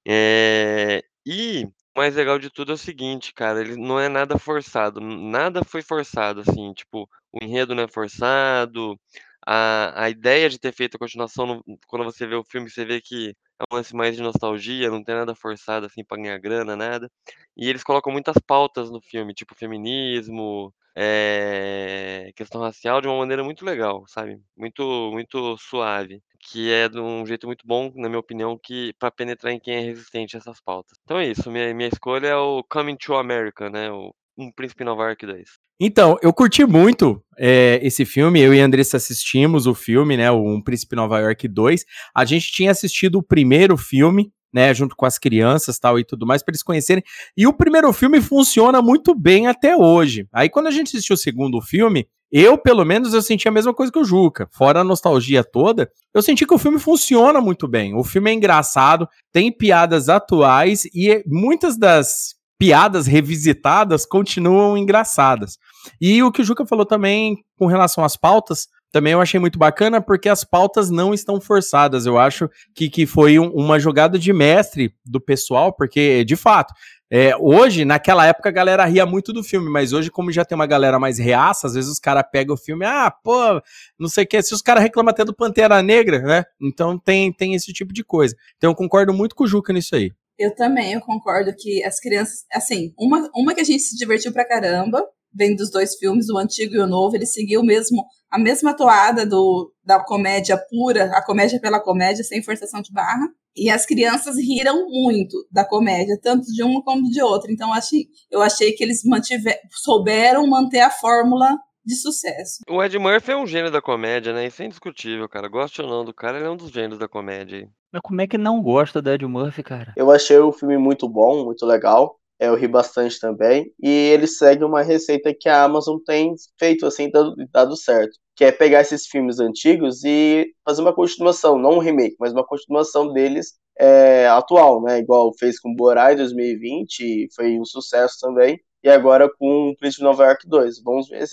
É, 0.05 1.03
e 1.25 1.67
mais 1.95 2.15
legal 2.15 2.39
de 2.39 2.49
tudo 2.49 2.71
é 2.71 2.75
o 2.75 2.77
seguinte, 2.77 3.33
cara, 3.33 3.61
ele 3.61 3.75
não 3.77 3.99
é 3.99 4.09
nada 4.09 4.37
forçado, 4.37 4.99
nada 5.01 5.63
foi 5.63 5.81
forçado, 5.81 6.41
assim, 6.41 6.73
tipo, 6.73 7.07
o 7.31 7.43
enredo 7.43 7.75
não 7.75 7.83
é 7.83 7.87
forçado, 7.87 8.99
a, 9.45 10.03
a 10.05 10.09
ideia 10.09 10.49
de 10.49 10.59
ter 10.59 10.73
feito 10.73 10.95
a 10.95 10.99
continuação, 10.99 11.61
quando 11.87 12.05
você 12.05 12.25
vê 12.27 12.35
o 12.35 12.43
filme, 12.43 12.69
você 12.69 12.85
vê 12.85 13.01
que 13.01 13.35
é 13.59 13.63
um 13.71 13.75
lance 13.77 13.95
mais 13.95 14.15
de 14.15 14.21
nostalgia, 14.23 14.89
não 14.89 15.03
tem 15.03 15.15
nada 15.15 15.35
forçado, 15.35 15.85
assim, 15.85 16.03
pra 16.03 16.17
ganhar 16.17 16.37
grana, 16.39 16.75
nada. 16.75 17.09
E 17.55 17.69
eles 17.69 17.83
colocam 17.83 18.11
muitas 18.11 18.35
pautas 18.47 18.89
no 18.89 19.01
filme, 19.01 19.33
tipo 19.33 19.55
feminismo, 19.55 20.73
eh, 20.95 22.31
questão 22.35 22.61
racial, 22.61 23.01
de 23.01 23.07
uma 23.07 23.17
maneira 23.19 23.43
muito 23.43 23.63
legal, 23.65 24.03
sabe? 24.07 24.41
Muito, 24.57 24.83
muito 25.11 25.57
suave. 25.57 26.21
Que 26.51 26.71
é 26.71 26.89
de 26.89 26.99
um 26.99 27.25
jeito 27.25 27.47
muito 27.47 27.65
bom, 27.65 27.91
na 27.95 28.09
minha 28.09 28.19
opinião, 28.19 28.59
que 28.61 28.93
para 28.99 29.11
penetrar 29.11 29.53
em 29.53 29.59
quem 29.59 29.75
é 29.75 29.79
resistente 29.79 30.35
a 30.35 30.39
essas 30.39 30.59
pautas. 30.61 30.97
Então 31.03 31.17
é 31.17 31.27
isso, 31.27 31.49
minha, 31.49 31.73
minha 31.73 31.89
escolha 31.89 32.27
é 32.27 32.35
o 32.35 32.63
Coming 32.69 32.97
to 32.97 33.15
America, 33.15 33.69
né? 33.69 33.91
O 33.91 34.13
Um 34.37 34.51
Príncipe 34.51 34.83
Nova 34.83 35.05
York 35.05 35.25
2. 35.25 35.49
Então, 35.79 36.17
eu 36.21 36.31
curti 36.31 36.65
muito 36.65 37.23
é, 37.37 37.79
esse 37.81 38.05
filme. 38.05 38.39
Eu 38.39 38.53
e 38.53 38.61
a 38.61 38.65
Andressa 38.65 38.97
assistimos 38.97 39.67
o 39.67 39.73
filme, 39.73 40.15
né? 40.15 40.31
O 40.31 40.43
Um 40.43 40.61
Príncipe 40.61 40.95
Nova 40.95 41.19
York 41.19 41.47
2. 41.47 41.83
A 42.15 42.25
gente 42.25 42.51
tinha 42.51 42.71
assistido 42.71 43.17
o 43.17 43.23
primeiro 43.23 43.75
filme, 43.75 44.31
né? 44.53 44.73
Junto 44.73 44.95
com 44.95 45.05
as 45.05 45.17
crianças 45.17 45.79
tal 45.79 45.97
e 45.97 46.03
tudo 46.03 46.25
mais, 46.25 46.43
para 46.43 46.51
eles 46.51 46.63
conhecerem. 46.63 47.03
E 47.35 47.47
o 47.47 47.53
primeiro 47.53 47.91
filme 47.91 48.21
funciona 48.21 48.81
muito 48.81 49.15
bem 49.15 49.47
até 49.47 49.75
hoje. 49.75 50.27
Aí, 50.31 50.49
quando 50.49 50.67
a 50.67 50.71
gente 50.71 50.87
assistiu 50.87 51.15
o 51.15 51.17
segundo 51.17 51.59
filme, 51.61 52.07
eu, 52.35 52.57
pelo 52.57 52.83
menos, 52.83 53.13
eu 53.13 53.21
senti 53.21 53.47
a 53.47 53.51
mesma 53.51 53.73
coisa 53.73 53.91
que 53.91 53.99
o 53.99 54.03
Juca. 54.03 54.47
Fora 54.51 54.81
a 54.81 54.83
nostalgia 54.83 55.43
toda, 55.43 55.91
eu 56.13 56.21
senti 56.21 56.47
que 56.47 56.53
o 56.53 56.57
filme 56.57 56.79
funciona 56.79 57.39
muito 57.39 57.67
bem. 57.67 57.95
O 57.95 58.03
filme 58.03 58.31
é 58.31 58.33
engraçado, 58.33 59.07
tem 59.31 59.55
piadas 59.55 60.09
atuais 60.09 60.83
e 60.85 61.23
muitas 61.27 61.77
das 61.77 62.33
piadas 62.57 63.05
revisitadas 63.05 64.03
continuam 64.03 64.75
engraçadas. 64.75 65.57
E 66.01 66.23
o 66.23 66.31
que 66.31 66.41
o 66.41 66.43
Juca 66.43 66.65
falou 66.65 66.85
também 66.85 67.37
com 67.55 67.67
relação 67.67 68.03
às 68.03 68.17
pautas, 68.17 68.67
também 68.93 69.11
eu 69.13 69.19
achei 69.19 69.39
muito 69.39 69.57
bacana, 69.57 69.99
porque 69.99 70.29
as 70.29 70.43
pautas 70.43 70.89
não 70.91 71.13
estão 71.13 71.41
forçadas. 71.41 72.05
Eu 72.05 72.17
acho 72.19 72.47
que, 72.75 72.89
que 72.89 73.07
foi 73.07 73.39
um- 73.39 73.49
uma 73.51 73.79
jogada 73.79 74.19
de 74.19 74.31
mestre 74.31 74.93
do 75.03 75.19
pessoal, 75.19 75.73
porque, 75.73 76.23
de 76.23 76.35
fato, 76.35 76.73
é, 77.11 77.35
hoje, 77.37 77.85
naquela 77.85 78.25
época, 78.25 78.49
a 78.49 78.51
galera 78.51 78.85
ria 78.85 79.05
muito 79.05 79.33
do 79.33 79.43
filme, 79.43 79.69
mas 79.69 79.93
hoje, 79.93 80.11
como 80.11 80.31
já 80.31 80.45
tem 80.45 80.55
uma 80.55 80.67
galera 80.67 80.99
mais 80.99 81.17
reaça, 81.17 81.65
às 81.67 81.73
vezes 81.73 81.89
os 81.91 81.99
caras 81.99 82.23
pegam 82.31 82.53
o 82.53 82.57
filme, 82.57 82.85
ah, 82.85 83.11
pô, 83.11 83.59
não 83.99 84.07
sei 84.07 84.23
o 84.23 84.27
que, 84.27 84.41
se 84.43 84.53
os 84.53 84.61
caras 84.61 84.83
reclamam 84.83 85.09
até 85.09 85.25
do 85.25 85.35
Pantera 85.35 85.81
Negra, 85.81 86.19
né? 86.19 86.43
Então 86.61 86.97
tem, 86.97 87.33
tem 87.33 87.55
esse 87.55 87.73
tipo 87.73 87.91
de 87.93 88.03
coisa. 88.03 88.35
Então 88.57 88.69
eu 88.71 88.75
concordo 88.75 89.11
muito 89.11 89.35
com 89.35 89.43
o 89.43 89.47
Juca 89.47 89.73
nisso 89.73 89.95
aí. 89.95 90.11
Eu 90.37 90.53
também, 90.55 90.93
eu 90.93 91.01
concordo 91.01 91.51
que 91.55 91.83
as 91.83 91.99
crianças, 91.99 92.45
assim, 92.51 92.93
uma, 92.97 93.27
uma 93.35 93.53
que 93.55 93.61
a 93.61 93.65
gente 93.65 93.81
se 93.81 93.97
divertiu 93.97 94.31
pra 94.31 94.47
caramba, 94.47 95.03
vendo 95.35 95.57
dos 95.57 95.71
dois 95.71 95.95
filmes, 95.95 96.29
o 96.29 96.37
antigo 96.37 96.75
e 96.75 96.79
o 96.79 96.85
novo, 96.87 97.15
ele 97.15 97.25
seguiu 97.25 97.63
mesmo 97.63 98.03
a 98.33 98.39
mesma 98.39 98.75
toada 98.75 99.27
do, 99.27 99.71
da 99.85 100.03
comédia 100.03 100.57
pura, 100.57 101.05
a 101.15 101.23
comédia 101.23 101.61
pela 101.61 101.79
comédia, 101.79 102.23
sem 102.23 102.41
forçação 102.41 102.81
de 102.81 102.91
barra. 102.91 103.29
E 103.55 103.69
as 103.69 103.85
crianças 103.85 104.35
riram 104.37 104.87
muito 104.89 105.37
da 105.51 105.63
comédia, 105.63 106.19
tanto 106.19 106.51
de 106.51 106.63
uma 106.63 106.83
como 106.83 107.07
de 107.11 107.21
outra. 107.21 107.51
Então, 107.51 107.69
eu 107.69 107.75
achei, 107.75 108.07
eu 108.31 108.41
achei 108.41 108.71
que 108.71 108.83
eles 108.83 109.03
mantiver, 109.05 109.59
souberam 109.69 110.47
manter 110.47 110.79
a 110.79 110.89
fórmula 110.89 111.55
de 111.85 111.95
sucesso. 111.95 112.61
O 112.67 112.83
Ed 112.83 112.97
Murphy 112.97 113.33
é 113.33 113.37
um 113.37 113.45
gênio 113.45 113.69
da 113.69 113.83
comédia, 113.83 114.33
né? 114.33 114.47
Isso 114.47 114.63
é 114.63 114.65
indiscutível, 114.65 115.29
cara. 115.29 115.47
Goste 115.47 115.83
ou 115.83 115.87
não 115.87 116.03
do 116.03 116.11
cara, 116.11 116.37
ele 116.37 116.47
é 116.47 116.49
um 116.49 116.57
dos 116.57 116.71
gênios 116.71 116.97
da 116.97 117.07
comédia. 117.07 117.69
Mas 117.91 118.01
como 118.01 118.19
é 118.19 118.25
que 118.25 118.39
não 118.39 118.63
gosta 118.63 118.99
do 118.99 119.11
Ed 119.11 119.23
Murphy, 119.27 119.61
cara? 119.61 119.93
Eu 119.95 120.09
achei 120.09 120.39
o 120.39 120.51
filme 120.51 120.79
muito 120.79 121.07
bom, 121.07 121.45
muito 121.45 121.63
legal. 121.67 122.17
É, 122.43 122.47
Eu 122.47 122.55
ri 122.55 122.67
bastante 122.67 123.19
também. 123.19 123.71
E 123.81 123.89
ele 123.89 124.27
segue 124.27 124.65
uma 124.65 124.81
receita 124.81 125.33
que 125.33 125.47
a 125.47 125.63
Amazon 125.63 125.97
tem 126.05 126.33
feito, 126.59 126.85
assim, 126.85 127.09
dado, 127.09 127.33
dado 127.51 127.77
certo. 127.77 128.17
Que 128.35 128.45
é 128.45 128.51
pegar 128.51 128.81
esses 128.81 129.07
filmes 129.07 129.39
antigos 129.39 130.03
e 130.03 130.51
fazer 130.65 130.81
uma 130.81 130.93
continuação, 130.93 131.57
não 131.57 131.75
um 131.75 131.79
remake, 131.79 132.15
mas 132.19 132.33
uma 132.33 132.45
continuação 132.45 133.13
deles 133.13 133.53
é, 133.79 134.27
atual, 134.27 134.81
né? 134.81 134.99
Igual 134.99 135.31
fez 135.39 135.59
com 135.59 135.73
Borá 135.73 136.11
em 136.11 136.17
2020, 136.17 136.99
e 136.99 137.27
foi 137.33 137.57
um 137.59 137.65
sucesso 137.65 138.17
também. 138.19 138.59
E 138.83 138.89
agora 138.89 139.29
com 139.39 139.69
o 139.69 139.75
Príncipe 139.77 140.01
de 140.01 140.03
Nova 140.03 140.25
York 140.25 140.47
2. 140.47 140.83
Vamos 140.83 141.07
ver, 141.07 141.23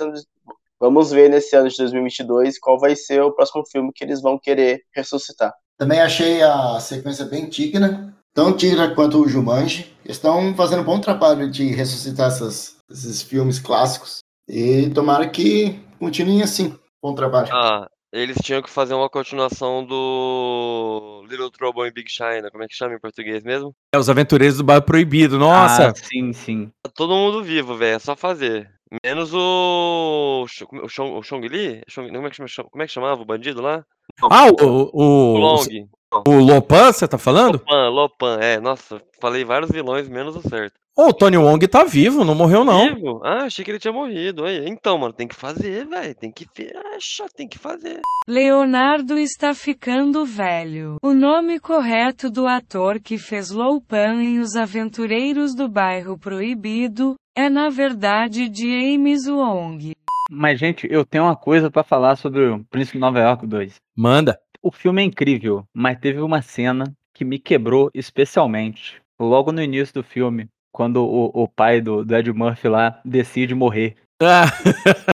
vamos 0.78 1.10
ver 1.10 1.28
nesse 1.28 1.56
ano 1.56 1.68
de 1.68 1.76
2022 1.76 2.58
qual 2.60 2.78
vai 2.78 2.94
ser 2.94 3.20
o 3.22 3.32
próximo 3.32 3.64
filme 3.66 3.90
que 3.92 4.04
eles 4.04 4.22
vão 4.22 4.38
querer 4.38 4.82
ressuscitar. 4.94 5.52
Também 5.76 6.00
achei 6.00 6.42
a 6.42 6.78
sequência 6.78 7.24
bem 7.24 7.48
digna, 7.48 8.16
tão 8.34 8.52
digna 8.52 8.94
quanto 8.94 9.18
o 9.20 9.28
Jumanji. 9.28 9.90
Eles 10.04 10.16
Estão 10.16 10.54
fazendo 10.54 10.82
um 10.82 10.84
bom 10.84 11.00
trabalho 11.00 11.50
de 11.50 11.66
ressuscitar 11.74 12.28
essas- 12.28 12.76
esses 12.90 13.22
filmes 13.22 13.58
clássicos. 13.58 14.18
E 14.48 14.90
tomara 14.90 15.28
que 15.28 15.78
continuem 15.98 16.42
assim. 16.42 16.76
Bom 17.02 17.14
trabalho. 17.14 17.48
Ah, 17.52 17.88
eles 18.12 18.36
tinham 18.42 18.60
que 18.60 18.68
fazer 18.68 18.94
uma 18.94 19.08
continuação 19.08 19.84
do 19.86 21.24
Little 21.28 21.50
Trouble 21.50 21.88
in 21.88 21.92
Big 21.92 22.10
China. 22.10 22.50
Como 22.50 22.64
é 22.64 22.66
que 22.66 22.74
chama 22.74 22.94
em 22.94 23.00
português 23.00 23.44
mesmo? 23.44 23.72
É, 23.94 23.98
os 23.98 24.10
aventureiros 24.10 24.56
do 24.58 24.64
bairro 24.64 24.82
proibido. 24.82 25.38
Nossa, 25.38 25.88
Ah, 25.90 25.94
sim, 25.94 26.32
sim. 26.32 26.72
Tá 26.82 26.90
todo 26.94 27.14
mundo 27.14 27.42
vivo, 27.44 27.76
velho. 27.76 27.94
É 27.96 27.98
só 28.00 28.16
fazer. 28.16 28.68
Menos 29.04 29.32
o. 29.32 30.44
Ch- 30.48 30.64
O 30.82 30.88
Chong, 30.88 31.12
o 31.16 31.22
Chong 31.22 31.46
Li? 31.46 31.80
Como 31.94 32.26
é, 32.26 32.30
que 32.30 32.36
chama, 32.48 32.68
como 32.70 32.82
é 32.82 32.86
que 32.86 32.92
chamava 32.92 33.22
o 33.22 33.24
bandido 33.24 33.62
lá? 33.62 33.84
ah, 34.22 34.46
o, 34.46 34.90
O 34.92 35.34
o, 35.34 35.36
Long. 35.38 35.64
O, 36.12 36.32
Lopan, 36.38 36.92
você 36.92 37.06
tá 37.06 37.18
falando? 37.18 37.54
Lopan, 37.58 37.88
Lopan, 37.88 38.38
é. 38.40 38.60
Nossa, 38.60 39.00
falei 39.20 39.44
vários 39.44 39.70
vilões, 39.70 40.08
menos 40.08 40.34
o 40.36 40.48
certo. 40.48 40.74
Ô, 40.96 41.06
o 41.08 41.12
Tony 41.14 41.36
Wong 41.36 41.66
tá 41.68 41.84
vivo, 41.84 42.24
não 42.24 42.34
morreu 42.34 42.64
não. 42.64 42.94
Vivo? 42.94 43.20
Ah, 43.24 43.44
achei 43.44 43.64
que 43.64 43.70
ele 43.70 43.78
tinha 43.78 43.92
morrido. 43.92 44.44
Aí, 44.44 44.68
Então, 44.68 44.98
mano, 44.98 45.12
tem 45.14 45.26
que 45.26 45.34
fazer, 45.34 45.86
velho. 45.86 46.14
Tem 46.14 46.30
que. 46.30 46.46
Acha, 46.94 47.26
tem 47.34 47.48
que 47.48 47.58
fazer. 47.58 48.00
Leonardo 48.28 49.16
está 49.16 49.54
ficando 49.54 50.26
velho. 50.26 50.96
O 51.02 51.14
nome 51.14 51.58
correto 51.60 52.28
do 52.28 52.46
ator 52.46 53.00
que 53.00 53.16
fez 53.16 53.50
Loupan 53.50 54.22
em 54.22 54.40
Os 54.40 54.56
Aventureiros 54.56 55.54
do 55.54 55.68
Bairro 55.68 56.18
Proibido 56.18 57.14
é 57.36 57.48
na 57.48 57.70
verdade 57.70 58.50
James 58.52 59.26
Wong. 59.26 59.92
Mas, 60.30 60.60
gente, 60.60 60.86
eu 60.90 61.04
tenho 61.04 61.24
uma 61.24 61.36
coisa 61.36 61.70
pra 61.70 61.82
falar 61.82 62.16
sobre 62.16 62.46
o 62.48 62.64
Príncipe 62.70 62.98
de 62.98 63.00
Nova 63.00 63.18
York 63.20 63.46
2. 63.46 63.76
Manda. 63.96 64.38
O 64.62 64.70
filme 64.70 65.02
é 65.02 65.04
incrível, 65.04 65.64
mas 65.74 65.98
teve 65.98 66.20
uma 66.20 66.42
cena 66.42 66.84
que 67.14 67.24
me 67.24 67.38
quebrou 67.38 67.90
especialmente. 67.94 69.00
Logo 69.18 69.52
no 69.52 69.62
início 69.62 69.94
do 69.94 70.02
filme, 70.02 70.48
quando 70.72 71.02
o, 71.04 71.30
o 71.42 71.48
pai 71.48 71.80
do, 71.80 72.04
do 72.04 72.14
Ed 72.16 72.30
Murphy 72.32 72.68
lá 72.68 73.00
decide 73.04 73.54
morrer. 73.54 73.96
Ah, 74.22 74.44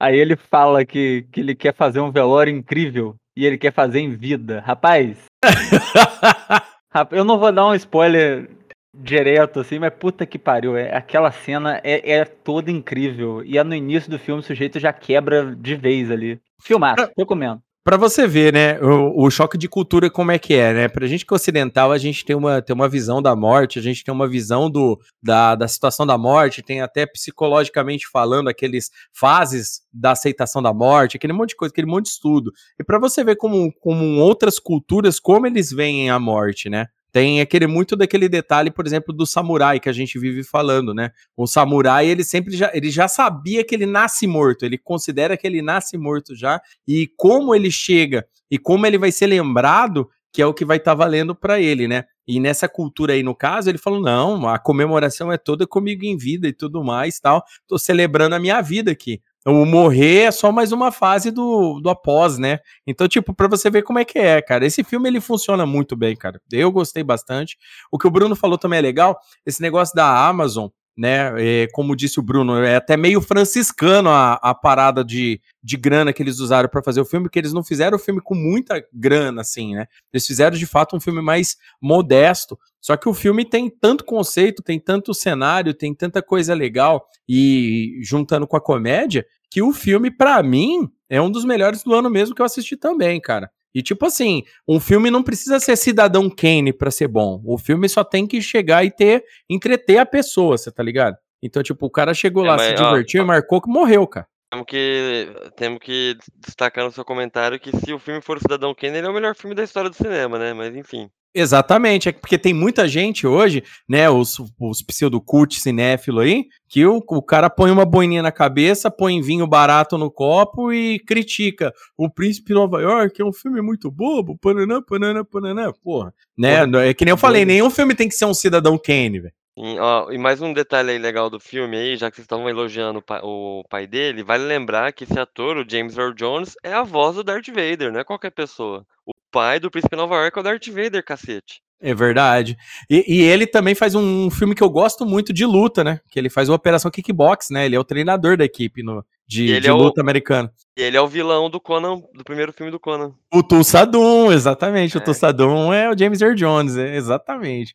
Aí 0.00 0.18
ele 0.18 0.34
fala 0.34 0.84
que, 0.84 1.26
que 1.30 1.38
ele 1.40 1.54
quer 1.54 1.72
fazer 1.72 2.00
um 2.00 2.10
velório 2.10 2.52
incrível 2.52 3.14
e 3.36 3.46
ele 3.46 3.56
quer 3.56 3.72
fazer 3.72 4.00
em 4.00 4.10
vida. 4.16 4.60
Rapaz, 4.60 5.16
rap- 6.92 7.12
eu 7.12 7.24
não 7.24 7.38
vou 7.38 7.52
dar 7.52 7.68
um 7.68 7.74
spoiler 7.74 8.50
direto 8.92 9.60
assim, 9.60 9.78
mas 9.78 9.94
puta 9.94 10.26
que 10.26 10.40
pariu. 10.40 10.76
É, 10.76 10.92
aquela 10.94 11.30
cena 11.30 11.80
é, 11.84 12.14
é 12.14 12.24
toda 12.24 12.68
incrível. 12.68 13.44
E 13.44 13.56
é 13.58 13.62
no 13.62 13.76
início 13.76 14.10
do 14.10 14.18
filme 14.18 14.40
o 14.40 14.44
sujeito 14.44 14.80
já 14.80 14.92
quebra 14.92 15.54
de 15.54 15.76
vez 15.76 16.10
ali. 16.10 16.40
Filmaço, 16.60 17.08
recomendo. 17.16 17.62
Pra 17.84 17.96
você 17.96 18.28
ver, 18.28 18.52
né, 18.52 18.80
o, 18.80 19.24
o 19.26 19.30
choque 19.30 19.58
de 19.58 19.68
cultura 19.68 20.08
como 20.08 20.30
é 20.30 20.38
que 20.38 20.54
é, 20.54 20.72
né? 20.72 20.88
Pra 20.88 21.04
gente 21.08 21.26
que 21.26 21.34
é 21.34 21.36
ocidental, 21.36 21.90
a 21.90 21.98
gente 21.98 22.24
tem 22.24 22.36
uma, 22.36 22.62
tem 22.62 22.72
uma 22.72 22.88
visão 22.88 23.20
da 23.20 23.34
morte, 23.34 23.76
a 23.76 23.82
gente 23.82 24.04
tem 24.04 24.14
uma 24.14 24.28
visão 24.28 24.70
do, 24.70 25.00
da, 25.20 25.56
da 25.56 25.66
situação 25.66 26.06
da 26.06 26.16
morte, 26.16 26.62
tem 26.62 26.80
até 26.80 27.04
psicologicamente 27.06 28.06
falando 28.08 28.48
aqueles 28.48 28.88
fases 29.12 29.80
da 29.92 30.12
aceitação 30.12 30.62
da 30.62 30.72
morte, 30.72 31.16
aquele 31.16 31.32
monte 31.32 31.50
de 31.50 31.56
coisa, 31.56 31.72
aquele 31.72 31.88
monte 31.88 32.04
de 32.04 32.10
estudo. 32.12 32.52
E 32.78 32.84
pra 32.84 33.00
você 33.00 33.24
ver 33.24 33.34
como, 33.34 33.72
como 33.80 34.20
outras 34.20 34.60
culturas, 34.60 35.18
como 35.18 35.48
eles 35.48 35.72
veem 35.72 36.08
a 36.08 36.20
morte, 36.20 36.70
né? 36.70 36.86
Tem 37.12 37.42
aquele 37.42 37.66
muito 37.66 37.94
daquele 37.94 38.26
detalhe, 38.26 38.70
por 38.70 38.86
exemplo, 38.86 39.12
do 39.12 39.26
samurai 39.26 39.78
que 39.78 39.88
a 39.88 39.92
gente 39.92 40.18
vive 40.18 40.42
falando, 40.42 40.94
né? 40.94 41.10
O 41.36 41.46
samurai, 41.46 42.06
ele 42.06 42.24
sempre 42.24 42.56
já, 42.56 42.70
ele 42.72 42.90
já 42.90 43.06
sabia 43.06 43.62
que 43.62 43.74
ele 43.74 43.84
nasce 43.84 44.26
morto, 44.26 44.64
ele 44.64 44.78
considera 44.78 45.36
que 45.36 45.46
ele 45.46 45.60
nasce 45.60 45.98
morto 45.98 46.34
já, 46.34 46.60
e 46.88 47.06
como 47.16 47.54
ele 47.54 47.70
chega 47.70 48.26
e 48.50 48.58
como 48.58 48.86
ele 48.86 48.96
vai 48.96 49.12
ser 49.12 49.26
lembrado, 49.26 50.08
que 50.32 50.40
é 50.40 50.46
o 50.46 50.54
que 50.54 50.64
vai 50.64 50.78
estar 50.78 50.94
valendo 50.94 51.34
para 51.34 51.60
ele, 51.60 51.86
né? 51.86 52.04
E 52.26 52.40
nessa 52.40 52.66
cultura 52.68 53.12
aí, 53.12 53.22
no 53.22 53.34
caso, 53.34 53.68
ele 53.68 53.78
falou: 53.78 54.00
não, 54.00 54.48
a 54.48 54.58
comemoração 54.58 55.30
é 55.30 55.36
toda 55.36 55.66
comigo 55.66 56.04
em 56.04 56.16
vida 56.16 56.48
e 56.48 56.52
tudo 56.52 56.82
mais, 56.82 57.20
tal. 57.20 57.44
Tô 57.68 57.78
celebrando 57.78 58.34
a 58.34 58.40
minha 58.40 58.60
vida 58.62 58.90
aqui. 58.90 59.20
O 59.44 59.64
morrer 59.66 60.22
é 60.22 60.30
só 60.30 60.52
mais 60.52 60.70
uma 60.70 60.92
fase 60.92 61.30
do, 61.32 61.80
do 61.80 61.90
após, 61.90 62.38
né? 62.38 62.60
Então, 62.86 63.08
tipo, 63.08 63.34
pra 63.34 63.48
você 63.48 63.68
ver 63.68 63.82
como 63.82 63.98
é 63.98 64.04
que 64.04 64.18
é, 64.18 64.40
cara. 64.40 64.64
Esse 64.64 64.84
filme 64.84 65.08
ele 65.08 65.20
funciona 65.20 65.66
muito 65.66 65.96
bem, 65.96 66.14
cara. 66.14 66.40
Eu 66.50 66.70
gostei 66.70 67.02
bastante. 67.02 67.56
O 67.90 67.98
que 67.98 68.06
o 68.06 68.10
Bruno 68.10 68.36
falou 68.36 68.56
também 68.56 68.78
é 68.78 68.82
legal. 68.82 69.18
Esse 69.44 69.60
negócio 69.60 69.94
da 69.96 70.28
Amazon, 70.28 70.68
né? 70.96 71.32
é, 71.38 71.68
como 71.72 71.96
disse 71.96 72.20
o 72.20 72.22
Bruno, 72.22 72.56
é 72.58 72.76
até 72.76 72.96
meio 72.96 73.20
franciscano 73.20 74.10
a, 74.10 74.34
a 74.34 74.54
parada 74.54 75.04
de, 75.04 75.40
de 75.62 75.76
grana 75.76 76.12
que 76.12 76.22
eles 76.22 76.38
usaram 76.38 76.68
pra 76.68 76.82
fazer 76.82 77.00
o 77.00 77.04
filme, 77.04 77.24
porque 77.24 77.38
eles 77.38 77.52
não 77.52 77.64
fizeram 77.64 77.96
o 77.96 78.00
filme 78.00 78.20
com 78.20 78.34
muita 78.34 78.84
grana, 78.92 79.40
assim, 79.40 79.74
né? 79.74 79.86
Eles 80.12 80.26
fizeram 80.26 80.56
de 80.56 80.66
fato 80.66 80.96
um 80.96 81.00
filme 81.00 81.22
mais 81.22 81.56
modesto. 81.80 82.58
Só 82.80 82.96
que 82.96 83.08
o 83.08 83.14
filme 83.14 83.44
tem 83.44 83.70
tanto 83.70 84.04
conceito, 84.04 84.62
tem 84.62 84.78
tanto 84.78 85.14
cenário, 85.14 85.72
tem 85.72 85.94
tanta 85.94 86.20
coisa 86.20 86.52
legal 86.52 87.06
e 87.28 88.00
juntando 88.02 88.46
com 88.46 88.56
a 88.56 88.60
comédia, 88.60 89.24
que 89.50 89.62
o 89.62 89.72
filme, 89.72 90.10
pra 90.10 90.42
mim, 90.42 90.90
é 91.08 91.20
um 91.20 91.30
dos 91.30 91.44
melhores 91.44 91.82
do 91.82 91.94
ano 91.94 92.10
mesmo 92.10 92.34
que 92.34 92.42
eu 92.42 92.46
assisti 92.46 92.76
também, 92.76 93.20
cara. 93.20 93.50
E 93.74 93.82
tipo 93.82 94.04
assim, 94.06 94.42
um 94.68 94.78
filme 94.78 95.10
não 95.10 95.22
precisa 95.22 95.58
ser 95.58 95.76
Cidadão 95.76 96.28
Kane 96.28 96.72
pra 96.72 96.90
ser 96.90 97.08
bom. 97.08 97.40
O 97.44 97.56
filme 97.56 97.88
só 97.88 98.04
tem 98.04 98.26
que 98.26 98.40
chegar 98.42 98.84
e 98.84 98.90
ter 98.90 99.24
entreter 99.48 99.98
a 99.98 100.06
pessoa, 100.06 100.58
você 100.58 100.70
tá 100.70 100.82
ligado? 100.82 101.16
Então, 101.42 101.62
tipo, 101.62 101.86
o 101.86 101.90
cara 101.90 102.14
chegou 102.14 102.44
É, 102.44 102.48
lá, 102.48 102.56
mas, 102.56 102.66
se 102.68 102.74
ó, 102.82 102.90
divertiu 102.90 103.22
e 103.22 103.26
marcou 103.26 103.60
que 103.60 103.68
morreu, 103.70 104.06
cara. 104.06 104.26
Temos 104.52 104.66
que, 104.66 105.34
temos 105.56 105.78
que 105.80 106.18
destacar 106.46 106.84
no 106.84 106.92
seu 106.92 107.06
comentário 107.06 107.58
que 107.58 107.74
se 107.74 107.90
o 107.90 107.98
filme 107.98 108.20
for 108.20 108.38
Cidadão 108.38 108.74
Kane, 108.74 108.98
ele 108.98 109.06
é 109.06 109.10
o 109.10 109.14
melhor 109.14 109.34
filme 109.34 109.56
da 109.56 109.64
história 109.64 109.88
do 109.88 109.96
cinema, 109.96 110.38
né? 110.38 110.52
Mas 110.52 110.76
enfim. 110.76 111.08
Exatamente, 111.34 112.10
é 112.10 112.12
porque 112.12 112.36
tem 112.36 112.52
muita 112.52 112.86
gente 112.86 113.26
hoje, 113.26 113.64
né, 113.88 114.10
os, 114.10 114.36
os 114.60 114.82
pseudo-cult 114.82 115.58
cinéfilo 115.58 116.20
aí, 116.20 116.44
que 116.68 116.84
o, 116.84 116.98
o 116.98 117.22
cara 117.22 117.48
põe 117.48 117.70
uma 117.70 117.86
boininha 117.86 118.20
na 118.20 118.30
cabeça, 118.30 118.90
põe 118.90 119.22
vinho 119.22 119.46
barato 119.46 119.96
no 119.96 120.10
copo 120.10 120.70
e 120.70 120.98
critica. 120.98 121.72
O 121.96 122.10
Príncipe 122.10 122.48
de 122.48 122.52
Nova 122.52 122.82
York 122.82 123.22
é 123.22 123.24
um 123.24 123.32
filme 123.32 123.62
muito 123.62 123.90
bobo, 123.90 124.36
pananã, 124.36 124.82
pananã, 124.82 125.24
pananã, 125.24 125.72
porra. 125.82 126.12
Né, 126.36 126.58
é 126.86 126.92
que 126.92 127.06
nem 127.06 127.12
eu 127.12 127.16
falei, 127.16 127.46
nenhum 127.46 127.70
filme 127.70 127.94
tem 127.94 128.06
que 128.06 128.14
ser 128.14 128.26
um 128.26 128.34
Cidadão 128.34 128.76
Kane, 128.76 129.20
velho. 129.20 129.34
Sim, 129.58 129.78
ó, 129.78 130.10
e 130.10 130.16
mais 130.16 130.40
um 130.40 130.52
detalhe 130.52 130.92
aí 130.92 130.98
legal 130.98 131.28
do 131.28 131.38
filme 131.38 131.76
aí, 131.76 131.96
já 131.96 132.10
que 132.10 132.16
vocês 132.16 132.24
estavam 132.24 132.48
elogiando 132.48 133.00
o 133.00 133.02
pai, 133.02 133.20
o 133.22 133.62
pai 133.68 133.86
dele, 133.86 134.22
vale 134.24 134.44
lembrar 134.44 134.92
que 134.92 135.04
esse 135.04 135.18
ator, 135.18 135.58
o 135.58 135.64
James 135.68 135.98
Earl 135.98 136.14
Jones, 136.14 136.54
é 136.64 136.72
a 136.72 136.82
voz 136.82 137.16
do 137.16 137.22
Darth 137.24 137.48
Vader, 137.48 137.92
não 137.92 138.00
é 138.00 138.04
qualquer 138.04 138.30
pessoa. 138.30 138.86
O 139.04 139.12
pai 139.30 139.60
do 139.60 139.70
Príncipe 139.70 139.94
Nova 139.94 140.14
York 140.16 140.38
é 140.38 140.40
o 140.40 140.44
Darth 140.44 140.68
Vader, 140.68 141.04
cacete. 141.04 141.60
É 141.84 141.92
verdade. 141.92 142.56
E, 142.88 143.04
e 143.16 143.22
ele 143.22 143.44
também 143.46 143.74
faz 143.74 143.94
um, 143.94 144.30
filme 144.30 144.54
que 144.54 144.62
eu 144.62 144.70
gosto 144.70 145.04
muito 145.04 145.32
de 145.32 145.44
luta, 145.44 145.82
né? 145.82 146.00
Que 146.10 146.18
ele 146.18 146.30
faz 146.30 146.48
o 146.48 146.54
Operação 146.54 146.90
Kickbox, 146.92 147.48
né? 147.50 147.66
Ele 147.66 147.74
é 147.74 147.78
o 147.80 147.84
treinador 147.84 148.36
da 148.36 148.44
equipe 148.44 148.84
no, 148.84 149.04
de, 149.26 149.50
ele 149.50 149.62
de 149.62 149.68
é 149.68 149.72
o- 149.72 149.76
luta 149.76 150.00
americana. 150.00 150.50
E 150.78 150.82
ele 150.82 150.96
é 150.96 151.00
o 151.00 151.08
vilão 151.08 151.50
do 151.50 151.60
Conan, 151.60 152.00
do 152.14 152.22
primeiro 152.24 152.52
filme 152.52 152.70
do 152.70 152.78
Conan. 152.78 153.12
O 153.34 153.42
Tulsadum, 153.42 154.30
exatamente. 154.32 154.96
O 154.96 154.98
É. 154.98 155.02
Tulsadum 155.02 155.72
é 155.72 155.90
o 155.90 155.98
James 155.98 156.20
Earl 156.22 156.36
Jones, 156.36 156.76
é, 156.76 156.94
exatamente. 156.96 157.74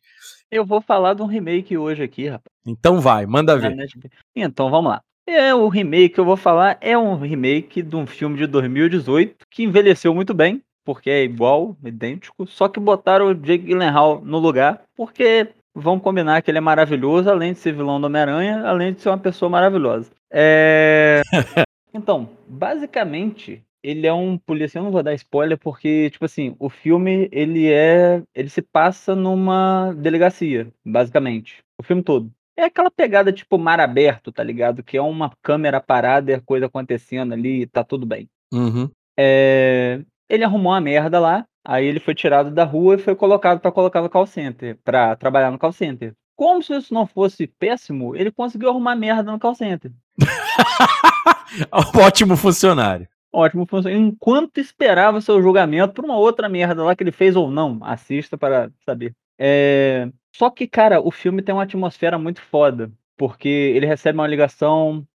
Eu 0.50 0.64
vou 0.64 0.80
falar 0.80 1.14
de 1.14 1.22
um 1.22 1.26
remake 1.26 1.76
hoje 1.76 2.02
aqui, 2.02 2.26
rapaz. 2.26 2.46
Então 2.66 3.00
vai, 3.00 3.26
manda 3.26 3.56
ver. 3.56 3.74
Netflix. 3.74 4.16
Então, 4.34 4.70
vamos 4.70 4.90
lá. 4.90 5.02
É, 5.26 5.54
o 5.54 5.68
remake 5.68 6.14
que 6.14 6.20
eu 6.20 6.24
vou 6.24 6.38
falar 6.38 6.78
é 6.80 6.96
um 6.96 7.14
remake 7.16 7.82
de 7.82 7.94
um 7.94 8.06
filme 8.06 8.38
de 8.38 8.46
2018 8.46 9.46
que 9.50 9.62
envelheceu 9.62 10.14
muito 10.14 10.32
bem, 10.32 10.62
porque 10.86 11.10
é 11.10 11.22
igual, 11.22 11.76
idêntico, 11.84 12.46
só 12.46 12.66
que 12.66 12.80
botaram 12.80 13.26
o 13.26 13.34
Jake 13.34 13.66
Gyllenhaal 13.66 14.22
no 14.24 14.38
lugar, 14.38 14.82
porque 14.96 15.48
vamos 15.74 16.02
combinar 16.02 16.40
que 16.40 16.50
ele 16.50 16.56
é 16.56 16.62
maravilhoso, 16.62 17.28
além 17.28 17.52
de 17.52 17.58
ser 17.58 17.74
vilão 17.74 18.00
do 18.00 18.06
Homem-Aranha, 18.06 18.66
além 18.66 18.94
de 18.94 19.02
ser 19.02 19.10
uma 19.10 19.18
pessoa 19.18 19.50
maravilhosa. 19.50 20.10
É... 20.30 21.20
então, 21.92 22.30
basicamente, 22.48 23.62
ele 23.90 24.06
é 24.06 24.12
um 24.12 24.36
policial, 24.36 24.82
eu 24.82 24.84
não 24.86 24.92
vou 24.92 25.02
dar 25.02 25.14
spoiler 25.14 25.58
porque, 25.58 26.10
tipo 26.10 26.24
assim, 26.24 26.54
o 26.58 26.68
filme, 26.68 27.28
ele 27.32 27.70
é, 27.70 28.22
ele 28.34 28.48
se 28.48 28.62
passa 28.62 29.14
numa 29.14 29.92
delegacia, 29.96 30.72
basicamente, 30.84 31.62
o 31.78 31.82
filme 31.82 32.02
todo. 32.02 32.30
É 32.56 32.64
aquela 32.64 32.90
pegada 32.90 33.32
tipo 33.32 33.56
mar 33.56 33.78
aberto, 33.80 34.32
tá 34.32 34.42
ligado? 34.42 34.82
Que 34.82 34.96
é 34.96 35.02
uma 35.02 35.30
câmera 35.42 35.80
parada 35.80 36.32
e 36.32 36.34
a 36.34 36.40
coisa 36.40 36.66
acontecendo 36.66 37.32
ali 37.32 37.62
e 37.62 37.66
tá 37.66 37.84
tudo 37.84 38.04
bem. 38.04 38.28
Uhum. 38.52 38.90
É, 39.16 40.00
Ele 40.28 40.44
arrumou 40.44 40.72
uma 40.72 40.80
merda 40.80 41.20
lá 41.20 41.46
Aí 41.70 41.84
ele 41.84 42.00
foi 42.00 42.14
tirado 42.14 42.50
da 42.50 42.64
rua 42.64 42.94
e 42.94 42.98
foi 42.98 43.14
colocado 43.14 43.60
pra 43.60 43.70
colocar 43.70 44.00
no 44.00 44.08
call 44.08 44.26
center, 44.26 44.78
para 44.82 45.14
trabalhar 45.16 45.50
no 45.50 45.58
call 45.58 45.70
center. 45.70 46.14
Como 46.34 46.62
se 46.62 46.74
isso 46.74 46.94
não 46.94 47.06
fosse 47.06 47.46
péssimo, 47.46 48.16
ele 48.16 48.32
conseguiu 48.32 48.70
arrumar 48.70 48.96
merda 48.96 49.30
no 49.30 49.38
call 49.38 49.54
center. 49.54 49.92
Ótimo 51.94 52.38
funcionário. 52.38 53.06
Ótimo. 53.32 53.66
Enquanto 53.90 54.58
esperava 54.58 55.20
seu 55.20 55.40
julgamento 55.42 55.94
por 55.94 56.04
uma 56.04 56.16
outra 56.16 56.48
merda 56.48 56.82
lá 56.82 56.96
que 56.96 57.02
ele 57.02 57.12
fez 57.12 57.36
ou 57.36 57.50
não, 57.50 57.78
assista 57.82 58.38
para 58.38 58.70
saber. 58.84 59.14
É, 59.38 60.10
Só 60.34 60.50
que, 60.50 60.66
cara, 60.66 61.00
o 61.00 61.10
filme 61.10 61.42
tem 61.42 61.54
uma 61.54 61.62
atmosfera 61.64 62.18
muito 62.18 62.40
foda, 62.42 62.90
porque 63.16 63.48
ele 63.48 63.86
recebe 63.86 64.18
uma 64.18 64.26
ligação 64.26 65.06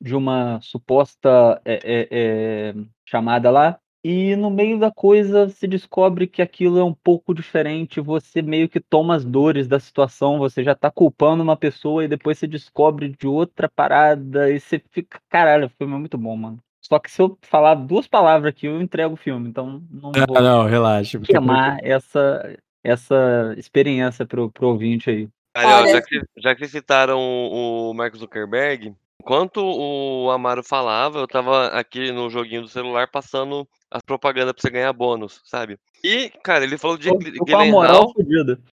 de 0.00 0.14
uma 0.16 0.60
suposta 0.62 1.60
é, 1.64 1.74
é, 1.84 2.70
é, 2.70 2.74
chamada 3.06 3.50
lá, 3.50 3.80
e 4.04 4.36
no 4.36 4.50
meio 4.50 4.78
da 4.78 4.90
coisa 4.90 5.48
se 5.50 5.66
descobre 5.68 6.26
que 6.26 6.42
aquilo 6.42 6.78
é 6.78 6.84
um 6.84 6.94
pouco 6.94 7.34
diferente, 7.34 8.00
você 8.00 8.42
meio 8.42 8.68
que 8.68 8.80
toma 8.80 9.14
as 9.16 9.24
dores 9.24 9.68
da 9.68 9.78
situação, 9.80 10.38
você 10.38 10.64
já 10.64 10.74
tá 10.74 10.90
culpando 10.90 11.42
uma 11.42 11.56
pessoa 11.56 12.04
e 12.04 12.08
depois 12.08 12.38
você 12.38 12.46
descobre 12.46 13.10
de 13.10 13.26
outra 13.28 13.68
parada 13.68 14.50
e 14.50 14.58
você 14.60 14.82
fica, 14.90 15.20
caralho, 15.28 15.66
o 15.66 15.70
filme 15.70 15.94
é 15.94 15.98
muito 15.98 16.16
bom, 16.18 16.36
mano. 16.36 16.62
Só 16.80 16.98
que 16.98 17.10
se 17.10 17.20
eu 17.22 17.38
falar 17.42 17.74
duas 17.74 18.06
palavras 18.08 18.48
aqui, 18.50 18.66
eu 18.66 18.80
entrego 18.80 19.14
o 19.14 19.16
filme, 19.16 19.48
então 19.48 19.82
não 19.90 20.12
vou 20.12 20.36
Ah, 20.36 20.40
não, 20.40 20.64
relaxa. 20.64 21.18
porque- 21.18 21.32
queimar 21.32 21.78
essa, 21.82 22.56
essa 22.82 23.54
experiência 23.56 24.26
pro, 24.26 24.50
pro 24.50 24.68
ouvinte 24.68 25.10
aí. 25.10 25.28
Aí, 25.56 25.66
ó, 25.66 25.78
Olha- 25.82 25.92
já, 25.92 26.02
que, 26.02 26.20
já 26.38 26.54
que 26.54 26.66
citaram 26.68 27.18
o, 27.18 27.90
o 27.90 27.94
Mark 27.94 28.14
Zuckerberg, 28.16 28.94
enquanto 29.20 29.58
o 29.62 30.30
Amaro 30.30 30.62
falava, 30.62 31.18
eu 31.18 31.26
tava 31.28 31.66
aqui 31.68 32.10
no 32.12 32.30
joguinho 32.30 32.62
do 32.62 32.68
celular 32.68 33.08
passando 33.10 33.68
as 33.90 34.02
propagandas 34.02 34.52
pra 34.52 34.62
você 34.62 34.70
ganhar 34.70 34.92
bônus, 34.92 35.40
sabe? 35.44 35.76
E, 36.02 36.30
cara, 36.42 36.64
ele 36.64 36.78
falou 36.78 36.96
de 36.96 37.08
Tô, 37.10 37.18
Jake 37.18 37.38
Gyllenhaal. 37.44 38.12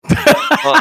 ó, 0.65 0.73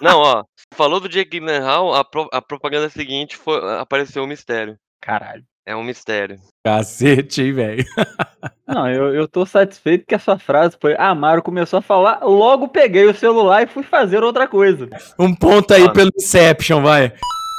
não, 0.00 0.20
ó, 0.20 0.44
falou 0.72 0.98
do 1.00 1.08
Jake 1.08 1.38
Gyllenhaal, 1.38 1.94
a, 1.94 2.04
pro- 2.04 2.28
a 2.32 2.40
propaganda 2.40 2.88
seguinte 2.88 3.36
foi, 3.36 3.60
apareceu 3.78 4.22
um 4.22 4.26
mistério. 4.26 4.78
Caralho. 5.00 5.44
É 5.66 5.74
um 5.74 5.82
mistério. 5.82 6.38
Cacete, 6.64 7.42
hein, 7.42 7.52
velho? 7.52 7.84
Não, 8.66 8.88
eu, 8.90 9.14
eu 9.14 9.28
tô 9.28 9.44
satisfeito 9.44 10.06
que 10.06 10.14
a 10.14 10.18
sua 10.18 10.38
frase 10.38 10.78
foi: 10.80 10.94
Ah, 10.94 11.10
Amaro 11.10 11.42
começou 11.42 11.78
a 11.78 11.82
falar, 11.82 12.20
logo 12.22 12.68
peguei 12.68 13.04
o 13.04 13.14
celular 13.14 13.62
e 13.62 13.66
fui 13.66 13.82
fazer 13.82 14.24
outra 14.24 14.48
coisa. 14.48 14.88
Um 15.18 15.34
ponto 15.34 15.74
aí 15.74 15.92
pelo 15.92 16.10
Inception, 16.16 16.80
vai. 16.80 17.12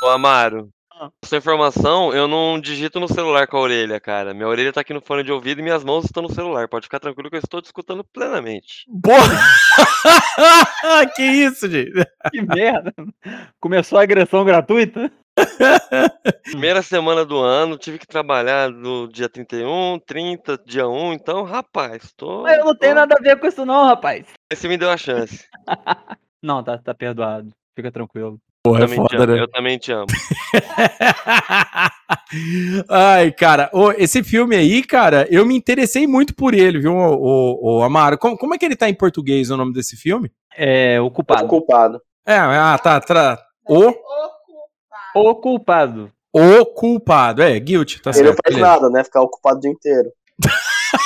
Ô, 0.03 0.07
Amaro, 0.07 0.69
Ah. 0.99 1.09
essa 1.23 1.37
informação 1.37 2.11
eu 2.13 2.27
não 2.27 2.59
digito 2.59 2.99
no 2.99 3.07
celular 3.07 3.45
com 3.45 3.57
a 3.57 3.59
orelha, 3.59 3.99
cara. 3.99 4.33
Minha 4.33 4.47
orelha 4.47 4.73
tá 4.73 4.81
aqui 4.81 4.93
no 4.93 5.01
fone 5.01 5.23
de 5.23 5.31
ouvido 5.31 5.59
e 5.59 5.63
minhas 5.63 5.83
mãos 5.83 6.05
estão 6.05 6.23
no 6.23 6.33
celular. 6.33 6.67
Pode 6.67 6.87
ficar 6.87 6.99
tranquilo 6.99 7.29
que 7.29 7.35
eu 7.35 7.41
estou 7.41 7.61
te 7.61 7.65
escutando 7.65 8.03
plenamente. 8.03 8.85
Porra! 9.03 9.39
que 11.15 11.21
isso, 11.21 11.69
gente? 11.69 11.91
Que 12.31 12.41
merda. 12.41 12.91
Começou 13.59 13.99
a 13.99 14.01
agressão 14.01 14.43
gratuita? 14.43 15.11
Primeira 16.43 16.81
semana 16.81 17.25
do 17.25 17.37
ano, 17.39 17.77
tive 17.77 17.99
que 17.99 18.07
trabalhar 18.07 18.69
no 18.69 19.07
dia 19.07 19.27
31, 19.29 19.99
30, 20.05 20.57
dia 20.65 20.87
1, 20.87 21.13
então, 21.13 21.43
rapaz, 21.43 22.11
tô. 22.15 22.43
Mas 22.43 22.57
eu 22.57 22.65
não 22.65 22.75
tenho 22.75 22.93
tô- 22.93 22.99
nada 22.99 23.15
a 23.19 23.21
ver 23.21 23.39
com 23.39 23.47
isso, 23.47 23.65
não, 23.65 23.85
rapaz. 23.85 24.25
Esse 24.51 24.67
me 24.67 24.77
deu 24.77 24.89
a 24.91 24.97
chance. 24.97 25.45
Não, 26.43 26.63
tá, 26.63 26.77
tá 26.77 26.93
perdoado. 26.93 27.49
Fica 27.75 27.91
tranquilo. 27.91 28.37
Porra, 28.63 28.83
é 28.83 28.87
também 28.87 29.03
te 29.03 29.11
foda, 29.17 29.23
amo, 29.23 29.33
né? 29.35 29.41
Eu 29.41 29.47
também 29.49 29.77
te 29.79 29.91
amo. 29.91 30.05
Ai, 32.89 33.31
cara, 33.31 33.69
ô, 33.73 33.91
esse 33.91 34.23
filme 34.23 34.55
aí, 34.55 34.83
cara, 34.83 35.27
eu 35.31 35.43
me 35.45 35.55
interessei 35.55 36.05
muito 36.05 36.35
por 36.35 36.53
ele, 36.53 36.79
viu, 36.79 36.93
o, 36.93 37.15
o, 37.15 37.79
o 37.79 37.83
Amaro? 37.83 38.15
Como, 38.17 38.37
como 38.37 38.53
é 38.53 38.57
que 38.59 38.65
ele 38.65 38.75
tá 38.75 38.87
em 38.89 38.93
português 38.93 39.49
o 39.49 39.57
nome 39.57 39.73
desse 39.73 39.95
filme? 39.97 40.31
É, 40.55 41.01
o 41.01 41.05
O 41.05 41.11
culpado. 41.11 41.47
culpado. 41.47 41.99
É, 42.27 42.35
ah, 42.37 42.77
tá, 42.77 42.99
tá. 43.01 43.39
O, 43.67 43.91
O 45.15 45.35
culpado. 45.35 46.11
o 46.33 46.65
culpado, 46.65 47.41
é, 47.41 47.57
guilty, 47.59 48.01
tá 48.01 48.11
Ele 48.11 48.19
não 48.23 48.27
certo. 48.33 48.41
faz 48.43 48.55
beleza. 48.55 48.71
nada, 48.73 48.89
né? 48.89 49.03
Ficar 49.03 49.21
ocupado 49.21 49.57
o 49.57 49.61
dia 49.61 49.71
inteiro. 49.71 50.11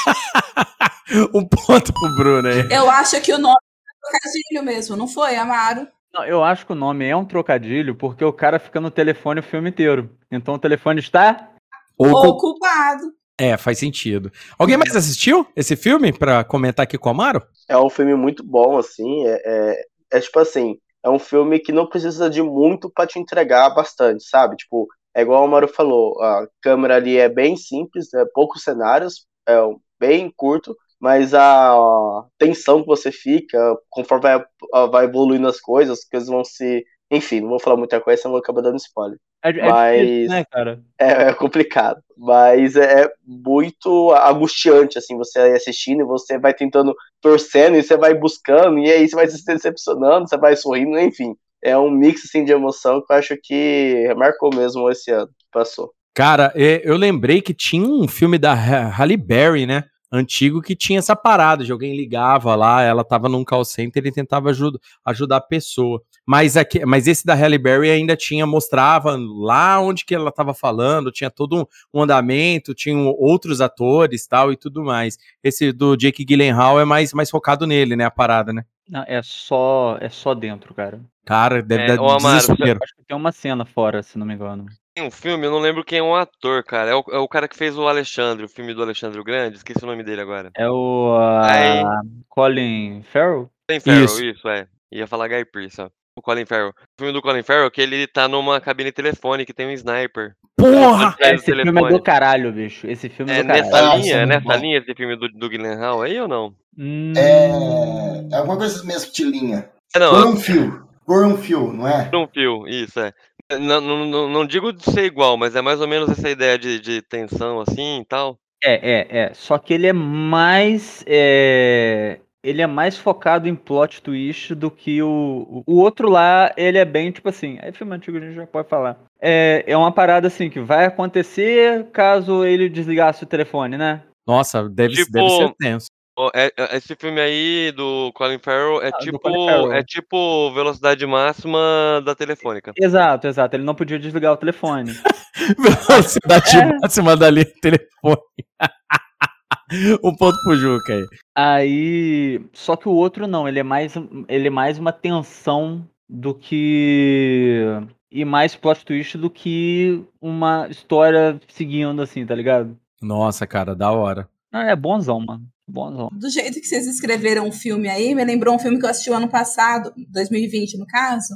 Um 1.33 1.45
ponto 1.47 1.91
pro 1.93 2.15
Bruno 2.15 2.47
aí. 2.47 2.67
Eu 2.71 2.89
acho 2.89 3.19
que 3.21 3.33
o 3.33 3.37
nome 3.39 3.55
é 3.55 4.11
trocadilho 4.11 4.63
mesmo, 4.63 4.95
não 4.95 5.07
foi, 5.07 5.35
Amaro? 5.35 5.87
Não, 6.13 6.23
eu 6.25 6.43
acho 6.43 6.65
que 6.65 6.71
o 6.71 6.75
nome 6.75 7.05
é 7.05 7.15
um 7.15 7.25
trocadilho 7.25 7.95
porque 7.95 8.23
o 8.23 8.33
cara 8.33 8.59
fica 8.59 8.79
no 8.79 8.91
telefone 8.91 9.39
o 9.39 9.43
filme 9.43 9.69
inteiro. 9.69 10.09
Então 10.31 10.55
o 10.55 10.59
telefone 10.59 10.99
está. 10.99 11.49
O 11.97 12.07
O 12.07 12.11
cul- 12.11 12.37
culpado. 12.37 13.03
É, 13.39 13.55
faz 13.57 13.79
sentido. 13.79 14.31
Alguém 14.57 14.77
mais 14.77 14.95
assistiu 14.95 15.47
esse 15.55 15.75
filme 15.75 16.11
pra 16.11 16.43
comentar 16.43 16.83
aqui 16.83 16.97
com 16.97 17.09
o 17.09 17.11
Amaro? 17.11 17.41
É 17.67 17.77
um 17.77 17.89
filme 17.89 18.13
muito 18.15 18.43
bom, 18.43 18.77
assim. 18.77 19.25
É, 19.25 19.41
é, 19.45 19.85
é 20.17 20.19
tipo 20.19 20.39
assim, 20.39 20.77
é 21.03 21.09
um 21.09 21.19
filme 21.19 21.59
que 21.59 21.71
não 21.71 21.87
precisa 21.87 22.29
de 22.29 22.41
muito 22.41 22.89
pra 22.91 23.07
te 23.07 23.19
entregar 23.19 23.69
bastante, 23.71 24.23
sabe? 24.23 24.55
Tipo, 24.57 24.87
é 25.15 25.21
igual 25.21 25.45
o 25.45 25.47
Maru 25.47 25.67
falou, 25.67 26.21
a 26.21 26.47
câmera 26.61 26.95
ali 26.95 27.17
é 27.17 27.29
bem 27.29 27.55
simples, 27.57 28.13
é 28.13 28.25
poucos 28.33 28.63
cenários, 28.63 29.25
é 29.47 29.57
bem 29.99 30.31
curto, 30.35 30.75
mas 30.99 31.33
a 31.33 32.25
tensão 32.37 32.81
que 32.81 32.87
você 32.87 33.11
fica, 33.11 33.57
conforme 33.89 34.23
vai, 34.23 34.45
vai 34.89 35.05
evoluindo 35.05 35.47
as 35.47 35.59
coisas, 35.59 36.03
que 36.05 36.15
eles 36.15 36.27
vão 36.27 36.43
se. 36.43 36.85
Enfim, 37.11 37.41
não 37.41 37.49
vou 37.49 37.59
falar 37.59 37.75
muita 37.77 37.99
coisa, 37.99 38.21
senão 38.21 38.31
eu 38.31 38.33
vou 38.37 38.39
acabar 38.43 38.61
dando 38.61 38.77
spoiler. 38.77 39.17
É, 39.43 39.49
é 39.49 39.69
Mas- 39.69 39.99
difícil, 40.01 40.29
né, 40.29 40.43
cara? 40.51 40.79
É, 40.99 41.07
é 41.29 41.33
complicado, 41.33 42.01
mas 42.17 42.75
é 42.75 43.03
é 43.05 43.09
muito 43.25 44.11
angustiante, 44.13 44.97
assim, 44.97 45.17
você 45.17 45.39
assistindo 45.39 46.01
e 46.01 46.05
você 46.05 46.37
vai 46.37 46.53
tentando, 46.53 46.93
torcendo, 47.21 47.77
e 47.77 47.81
você 47.83 47.95
vai 47.97 48.13
buscando, 48.13 48.79
e 48.79 48.91
aí 48.91 49.07
você 49.07 49.15
vai 49.15 49.27
se 49.27 49.43
decepcionando, 49.45 50.27
você 50.27 50.37
vai 50.37 50.55
sorrindo, 50.55 50.99
enfim. 50.99 51.33
É 51.63 51.77
um 51.77 51.89
mix, 51.89 52.23
assim, 52.25 52.43
de 52.45 52.51
emoção 52.51 53.01
que 53.05 53.11
eu 53.11 53.17
acho 53.17 53.35
que 53.41 54.13
marcou 54.17 54.49
mesmo 54.53 54.89
esse 54.89 55.11
ano 55.11 55.27
que 55.27 55.45
passou. 55.51 55.91
Cara, 56.15 56.51
é, 56.55 56.81
eu 56.83 56.95
lembrei 56.97 57.41
que 57.41 57.53
tinha 57.53 57.85
um 57.87 58.07
filme 58.07 58.37
da 58.37 58.51
Ha- 58.53 58.89
Halle 58.89 59.15
Berry, 59.17 59.65
né? 59.65 59.83
Antigo 60.11 60.61
que 60.61 60.75
tinha 60.75 60.99
essa 60.99 61.15
parada 61.15 61.63
de 61.63 61.71
alguém 61.71 61.95
ligava 61.95 62.55
lá, 62.55 62.81
ela 62.81 63.03
tava 63.03 63.29
num 63.29 63.43
call 63.43 63.63
center 63.63 64.05
e 64.05 64.11
tentava 64.11 64.49
ajuda, 64.49 64.79
ajudar 65.05 65.37
a 65.37 65.41
pessoa. 65.41 66.01
Mas, 66.25 66.57
aqui, 66.57 66.83
mas 66.85 67.07
esse 67.07 67.25
da 67.25 67.35
Halle 67.35 67.57
Berry 67.57 67.91
ainda 67.91 68.15
tinha, 68.15 68.45
mostrava 68.45 69.15
lá 69.17 69.79
onde 69.79 70.05
que 70.05 70.15
ela 70.15 70.31
tava 70.31 70.53
falando, 70.53 71.11
tinha 71.11 71.29
todo 71.29 71.57
um, 71.57 71.65
um 71.93 72.03
andamento, 72.03 72.73
tinham 72.73 73.07
outros 73.17 73.61
atores 73.61 74.25
tal 74.25 74.51
e 74.51 74.57
tudo 74.57 74.83
mais. 74.83 75.17
Esse 75.43 75.71
do 75.71 75.95
Jake 75.95 76.25
Gyllenhaal 76.25 76.79
é 76.79 76.85
mais, 76.85 77.13
mais 77.13 77.29
focado 77.29 77.67
nele, 77.67 77.95
né? 77.95 78.05
A 78.05 78.11
parada, 78.11 78.51
né? 78.51 78.63
Não, 78.89 79.03
é 79.07 79.21
só 79.23 79.97
é 80.01 80.09
só 80.09 80.33
dentro, 80.33 80.73
cara. 80.73 80.99
Cara, 81.23 81.61
deve 81.61 81.83
É, 81.83 81.87
dar 81.87 81.99
Amaro, 81.99 82.19
desespero. 82.19 82.79
Acho 82.81 82.95
que 82.95 83.03
tem 83.07 83.15
uma 83.15 83.31
cena 83.31 83.63
fora, 83.63 84.01
se 84.01 84.17
não 84.17 84.25
me 84.25 84.33
engano. 84.33 84.65
Tem 84.99 85.07
um 85.07 85.11
filme, 85.11 85.45
eu 85.47 85.51
não 85.51 85.59
lembro 85.59 85.81
quem 85.85 85.99
é 85.99 86.03
o 86.03 86.13
ator, 86.13 86.61
cara. 86.61 86.91
É 86.91 86.93
o, 86.95 87.03
é 87.13 87.17
o 87.19 87.27
cara 87.27 87.47
que 87.47 87.55
fez 87.55 87.77
o 87.77 87.87
Alexandre, 87.87 88.43
o 88.43 88.49
filme 88.49 88.73
do 88.73 88.81
Alexandre 88.83 89.17
o 89.17 89.23
Grande. 89.23 89.55
Esqueci 89.55 89.81
o 89.81 89.87
nome 89.87 90.03
dele 90.03 90.19
agora. 90.19 90.51
É 90.57 90.69
o 90.69 91.15
ah, 91.17 91.49
Aí. 91.49 91.83
Colin 92.27 93.01
Farrell? 93.03 93.49
Colin 93.69 93.79
Farrell, 93.79 94.03
Isso. 94.03 94.25
isso. 94.25 94.49
é. 94.49 94.67
Ia 94.91 95.07
falar 95.07 95.29
Guy 95.29 95.45
Pearce, 95.45 95.79
ó. 95.81 95.89
O 96.17 96.21
Colin 96.21 96.45
Farrell. 96.45 96.71
O 96.71 96.73
filme 96.99 97.13
do 97.13 97.21
Colin 97.21 97.43
Farrell 97.43 97.67
é 97.67 97.69
que 97.69 97.79
ele 97.81 98.07
tá 98.07 98.27
numa 98.27 98.59
cabine 98.59 98.91
telefone 98.91 99.45
que 99.45 99.53
tem 99.53 99.67
um 99.67 99.71
sniper. 99.71 100.33
Porra! 100.57 101.15
Do 101.17 101.23
Esse 101.27 101.45
filme 101.45 101.61
é 101.61 101.89
do 101.89 102.01
caralho, 102.03 102.51
bicho. 102.51 102.85
Esse 102.85 103.07
filme 103.07 103.31
é, 103.31 103.37
É 103.39 103.43
do 103.43 103.47
caralho. 103.47 103.63
nessa 103.63 103.77
Ah, 103.91 103.95
linha, 103.95 104.15
é 104.17 104.25
nessa 104.25 104.41
bom. 104.49 104.55
linha 104.57 104.77
esse 104.79 104.93
filme 104.95 105.15
do, 105.15 105.29
do 105.29 105.49
Gyllenhaal 105.49 106.01
aí 106.01 106.19
ou 106.19 106.27
não? 106.27 106.53
Hum, 106.77 107.13
É, 107.15 108.33
é 108.33 108.37
alguma 108.37 108.57
coisa 108.57 108.83
mesmo 108.83 109.13
de 109.13 109.23
linha. 109.23 109.69
É, 109.95 109.99
Por 109.99 110.01
não, 110.01 110.31
um 110.33 110.35
fio. 110.35 110.89
Por 111.05 111.25
um 111.25 111.37
fio, 111.37 111.71
não 111.73 111.87
é? 111.87 112.09
é 112.11 112.17
um 112.17 112.27
fio, 112.27 112.67
isso 112.67 112.99
é. 112.99 113.13
Não, 113.51 113.81
não, 113.81 114.29
não, 114.29 114.45
digo 114.45 114.71
de 114.71 114.83
ser 114.83 115.05
igual, 115.05 115.35
mas 115.35 115.55
é 115.55 115.61
mais 115.61 115.81
ou 115.81 115.87
menos 115.87 116.09
essa 116.09 116.29
ideia 116.29 116.57
de, 116.57 116.79
de 116.79 117.01
tensão 117.01 117.59
assim 117.61 118.01
e 118.01 118.05
tal. 118.05 118.37
É, 118.63 118.73
é, 118.73 119.21
é. 119.21 119.33
Só 119.33 119.57
que 119.57 119.73
ele 119.73 119.87
é 119.87 119.93
mais. 119.93 121.03
é, 121.07 122.19
Ele 122.43 122.61
é 122.61 122.67
mais 122.67 122.97
focado 122.97 123.47
em 123.47 123.55
plot 123.55 124.01
twist 124.03 124.53
do 124.53 124.69
que 124.69 125.01
o. 125.01 125.63
O 125.65 125.79
outro 125.79 126.09
lá, 126.09 126.53
ele 126.57 126.77
é 126.77 126.85
bem 126.85 127.11
tipo 127.11 127.29
assim. 127.29 127.57
É 127.61 127.71
filme 127.71 127.95
antigo, 127.95 128.17
a 128.17 128.21
gente 128.21 128.35
já 128.35 128.45
pode 128.45 128.69
falar. 128.69 128.99
É, 129.19 129.63
é 129.65 129.75
uma 129.75 129.91
parada 129.91 130.27
assim 130.27 130.49
que 130.49 130.59
vai 130.59 130.85
acontecer 130.85 131.87
caso 131.91 132.45
ele 132.45 132.69
desligasse 132.69 133.23
o 133.23 133.27
telefone, 133.27 133.77
né? 133.77 134.03
Nossa, 134.27 134.69
deve, 134.69 134.93
Tipo, 134.93 135.11
deve 135.11 135.29
ser 135.29 135.53
tenso. 135.57 135.87
É- 136.33 136.51
é- 136.57 136.75
esse 136.77 136.95
filme 136.95 137.19
aí 137.21 137.71
do 137.71 138.11
Colin 138.13 138.39
Farrell 138.39 138.81
é 138.81 138.89
Ah, 138.89 138.97
tipo 138.99 139.19
Colin 139.19 139.45
Farrell. 139.45 139.73
é 139.73 139.83
tipo 139.83 140.51
velocidade 140.53 141.05
máxima 141.05 142.01
da 142.03 142.13
telefônica. 142.15 142.73
Exato, 142.77 143.27
exato. 143.27 143.55
Ele 143.55 143.63
não 143.63 143.75
podia 143.75 143.97
desligar 143.99 144.33
o 144.33 144.37
telefone. 144.37 144.91
Velocidade 145.57 146.57
É. 146.57 146.79
máxima 146.81 147.15
da 147.15 147.27
telefone. 147.61 148.21
um 150.03 150.15
ponto 150.15 150.37
pro 150.43 150.55
Juca 150.55 150.93
aí. 150.93 151.05
Aí. 151.35 152.41
Só 152.53 152.75
que 152.75 152.89
o 152.89 152.93
outro 152.93 153.27
não, 153.27 153.47
ele 153.47 153.59
é 153.59 153.63
mais, 153.63 153.93
ele 154.27 154.47
é 154.47 154.51
mais 154.51 154.77
uma 154.77 154.91
tensão 154.91 155.85
do 156.09 156.33
que. 156.33 157.63
E 158.11 158.25
mais 158.25 158.55
plot 158.55 158.83
twist 158.83 159.17
do 159.17 159.29
que 159.29 160.03
uma 160.19 160.67
história 160.69 161.39
seguindo 161.47 162.01
assim, 162.01 162.25
tá 162.25 162.33
ligado? 162.33 162.75
Nossa, 163.01 163.45
cara, 163.45 163.75
da 163.75 163.91
hora. 163.91 164.27
Não, 164.51 164.61
é 164.61 164.75
bonzão, 164.75 165.19
mano. 165.19 165.43
Bonzão. 165.69 166.09
Do 166.11 166.29
jeito 166.29 166.59
que 166.59 166.67
vocês 166.67 166.87
escreveram 166.87 167.47
o 167.47 167.51
filme 167.51 167.87
aí, 167.87 168.13
me 168.15 168.23
lembrou 168.23 168.55
um 168.55 168.59
filme 168.59 168.79
que 168.79 168.85
eu 168.85 168.89
assisti 168.89 169.09
o 169.09 169.13
ano 169.13 169.29
passado, 169.29 169.93
2020 170.11 170.77
no 170.77 170.85
caso, 170.87 171.33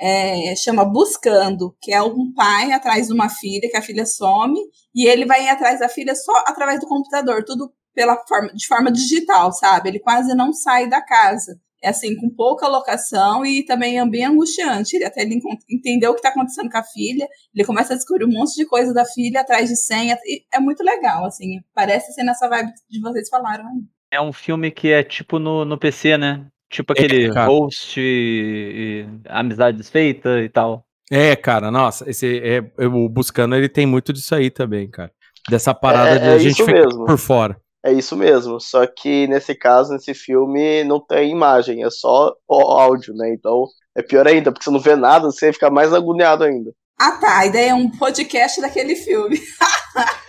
é, 0.00 0.54
chama 0.56 0.84
Buscando, 0.84 1.76
que 1.80 1.92
é 1.92 2.02
um 2.02 2.32
pai 2.34 2.72
atrás 2.72 3.06
de 3.06 3.12
uma 3.12 3.28
filha, 3.28 3.70
que 3.70 3.76
a 3.76 3.82
filha 3.82 4.04
some, 4.04 4.58
e 4.94 5.06
ele 5.06 5.24
vai 5.24 5.48
atrás 5.48 5.80
da 5.80 5.88
filha 5.88 6.14
só 6.14 6.32
através 6.46 6.80
do 6.80 6.86
computador, 6.86 7.44
tudo 7.44 7.72
pela 7.94 8.16
forma, 8.26 8.52
de 8.52 8.66
forma 8.66 8.90
digital, 8.90 9.52
sabe? 9.52 9.88
Ele 9.88 10.00
quase 10.00 10.34
não 10.34 10.52
sai 10.52 10.88
da 10.88 11.00
casa. 11.00 11.58
É 11.82 11.88
assim, 11.88 12.14
com 12.16 12.30
pouca 12.30 12.68
locação 12.68 13.44
e 13.44 13.64
também 13.64 13.98
é 13.98 14.06
bem 14.06 14.24
angustiante. 14.24 14.94
Ele 14.96 15.04
até 15.04 15.22
ele 15.22 15.38
entender 15.68 16.06
o 16.06 16.12
que 16.14 16.20
está 16.20 16.28
acontecendo 16.28 16.70
com 16.70 16.78
a 16.78 16.84
filha, 16.84 17.26
ele 17.54 17.64
começa 17.66 17.92
a 17.92 17.96
descobrir 17.96 18.24
um 18.24 18.30
monte 18.32 18.54
de 18.54 18.64
coisa 18.66 18.94
da 18.94 19.04
filha 19.04 19.40
atrás 19.40 19.68
de 19.68 19.76
senha. 19.76 20.16
e 20.24 20.42
é 20.54 20.60
muito 20.60 20.82
legal, 20.84 21.24
assim. 21.24 21.60
Parece 21.74 22.12
ser 22.12 22.22
nessa 22.22 22.48
vibe 22.48 22.70
de 22.88 23.00
vocês 23.00 23.28
falaram 23.28 23.66
aí. 23.66 23.82
É 24.12 24.20
um 24.20 24.32
filme 24.32 24.70
que 24.70 24.88
é 24.92 25.02
tipo 25.02 25.38
no, 25.38 25.64
no 25.64 25.76
PC, 25.78 26.16
né? 26.16 26.46
Tipo 26.70 26.92
aquele 26.92 27.30
cara. 27.32 27.50
Host 27.50 28.00
e, 28.00 29.04
e 29.06 29.28
Amizade 29.28 29.76
Desfeita 29.76 30.40
e 30.40 30.48
tal. 30.48 30.84
É, 31.10 31.34
cara, 31.36 31.70
nossa, 31.70 32.08
esse 32.08 32.38
é, 32.38 32.58
é, 32.78 32.86
o 32.86 33.08
Buscando 33.08 33.54
ele 33.54 33.68
tem 33.68 33.84
muito 33.86 34.12
disso 34.12 34.34
aí 34.34 34.50
também, 34.50 34.88
cara. 34.88 35.10
Dessa 35.50 35.74
parada 35.74 36.10
É- 36.10 36.18
de 36.18 36.28
é 36.28 36.32
a 36.34 36.38
gente 36.38 36.64
ficar 36.64 36.72
mesmo. 36.84 37.04
por 37.04 37.18
fora. 37.18 37.56
É 37.84 37.92
isso 37.92 38.16
mesmo. 38.16 38.60
Só 38.60 38.86
que 38.86 39.26
nesse 39.26 39.54
caso, 39.54 39.92
nesse 39.92 40.14
filme, 40.14 40.84
não 40.84 41.00
tem 41.00 41.30
imagem, 41.30 41.82
é 41.82 41.90
só 41.90 42.34
o 42.48 42.54
áudio, 42.54 43.14
né? 43.14 43.32
Então 43.32 43.66
é 43.94 44.02
pior 44.02 44.26
ainda, 44.26 44.52
porque 44.52 44.64
você 44.64 44.70
não 44.70 44.80
vê 44.80 44.94
nada, 44.94 45.26
você 45.26 45.52
fica 45.52 45.70
mais 45.70 45.92
agoniado 45.92 46.44
ainda. 46.44 46.72
Ah, 47.00 47.12
tá. 47.12 47.38
A 47.38 47.46
ideia 47.46 47.70
é 47.70 47.74
um 47.74 47.90
podcast 47.90 48.60
daquele 48.60 48.94
filme. 48.94 49.40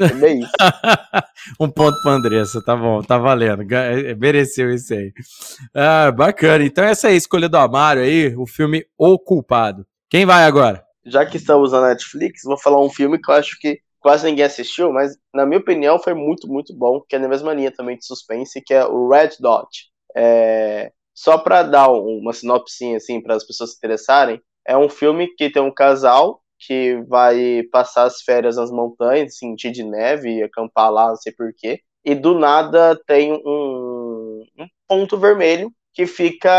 É 0.00 0.32
isso. 0.32 0.52
um 1.58 1.68
ponto 1.68 2.00
pra 2.02 2.12
Andressa, 2.12 2.62
tá 2.62 2.76
bom, 2.76 3.02
tá 3.02 3.18
valendo. 3.18 3.62
é, 3.74 4.14
Mereceu 4.14 4.72
isso 4.72 4.94
aí. 4.94 5.12
Ah, 5.74 6.12
bacana. 6.12 6.64
Então 6.64 6.84
essa 6.84 7.08
aí, 7.08 7.14
a 7.14 7.16
escolha 7.16 7.48
do 7.48 7.56
Amário 7.56 8.02
aí, 8.02 8.32
o 8.36 8.46
filme 8.46 8.86
O 8.96 9.18
Culpado. 9.18 9.84
Quem 10.08 10.24
vai 10.24 10.44
agora? 10.44 10.84
Já 11.04 11.26
que 11.26 11.36
estamos 11.36 11.72
na 11.72 11.88
Netflix, 11.88 12.42
vou 12.44 12.56
falar 12.56 12.80
um 12.80 12.90
filme 12.90 13.20
que 13.20 13.28
eu 13.28 13.34
acho 13.34 13.58
que 13.58 13.80
quase 14.00 14.26
ninguém 14.26 14.44
assistiu, 14.44 14.92
mas 14.92 15.16
na 15.34 15.46
minha 15.46 15.60
opinião 15.60 15.98
foi 15.98 16.14
muito, 16.14 16.48
muito 16.48 16.74
bom, 16.76 17.00
que 17.08 17.16
é 17.16 17.18
na 17.18 17.28
mesma 17.28 17.52
linha 17.54 17.72
também 17.72 17.96
de 17.98 18.06
suspense, 18.06 18.60
que 18.62 18.74
é 18.74 18.84
o 18.86 19.08
Red 19.08 19.30
Dot. 19.40 19.68
É, 20.16 20.92
Só 21.14 21.36
pra 21.38 21.62
dar 21.64 21.90
um- 21.90 22.18
uma 22.20 22.32
sinopse 22.32 22.94
assim 22.94 23.20
para 23.20 23.34
as 23.34 23.44
pessoas 23.44 23.70
se 23.72 23.76
interessarem, 23.76 24.40
é 24.66 24.76
um 24.76 24.88
filme 24.88 25.26
que 25.36 25.50
tem 25.50 25.60
um 25.62 25.72
casal 25.74 26.40
que 26.60 27.02
vai 27.08 27.62
passar 27.72 28.04
as 28.04 28.22
férias 28.22 28.56
nas 28.56 28.70
montanhas, 28.70 29.36
sentir 29.36 29.70
de 29.72 29.82
neve 29.84 30.38
e 30.38 30.42
acampar 30.44 30.92
lá, 30.92 31.08
não 31.08 31.16
sei 31.16 31.32
porquê. 31.32 31.80
E 32.04 32.14
do 32.14 32.38
nada 32.38 32.96
tem 33.06 33.32
um, 33.32 34.44
um 34.58 34.66
ponto 34.86 35.18
vermelho 35.18 35.70
que 35.92 36.06
fica 36.06 36.50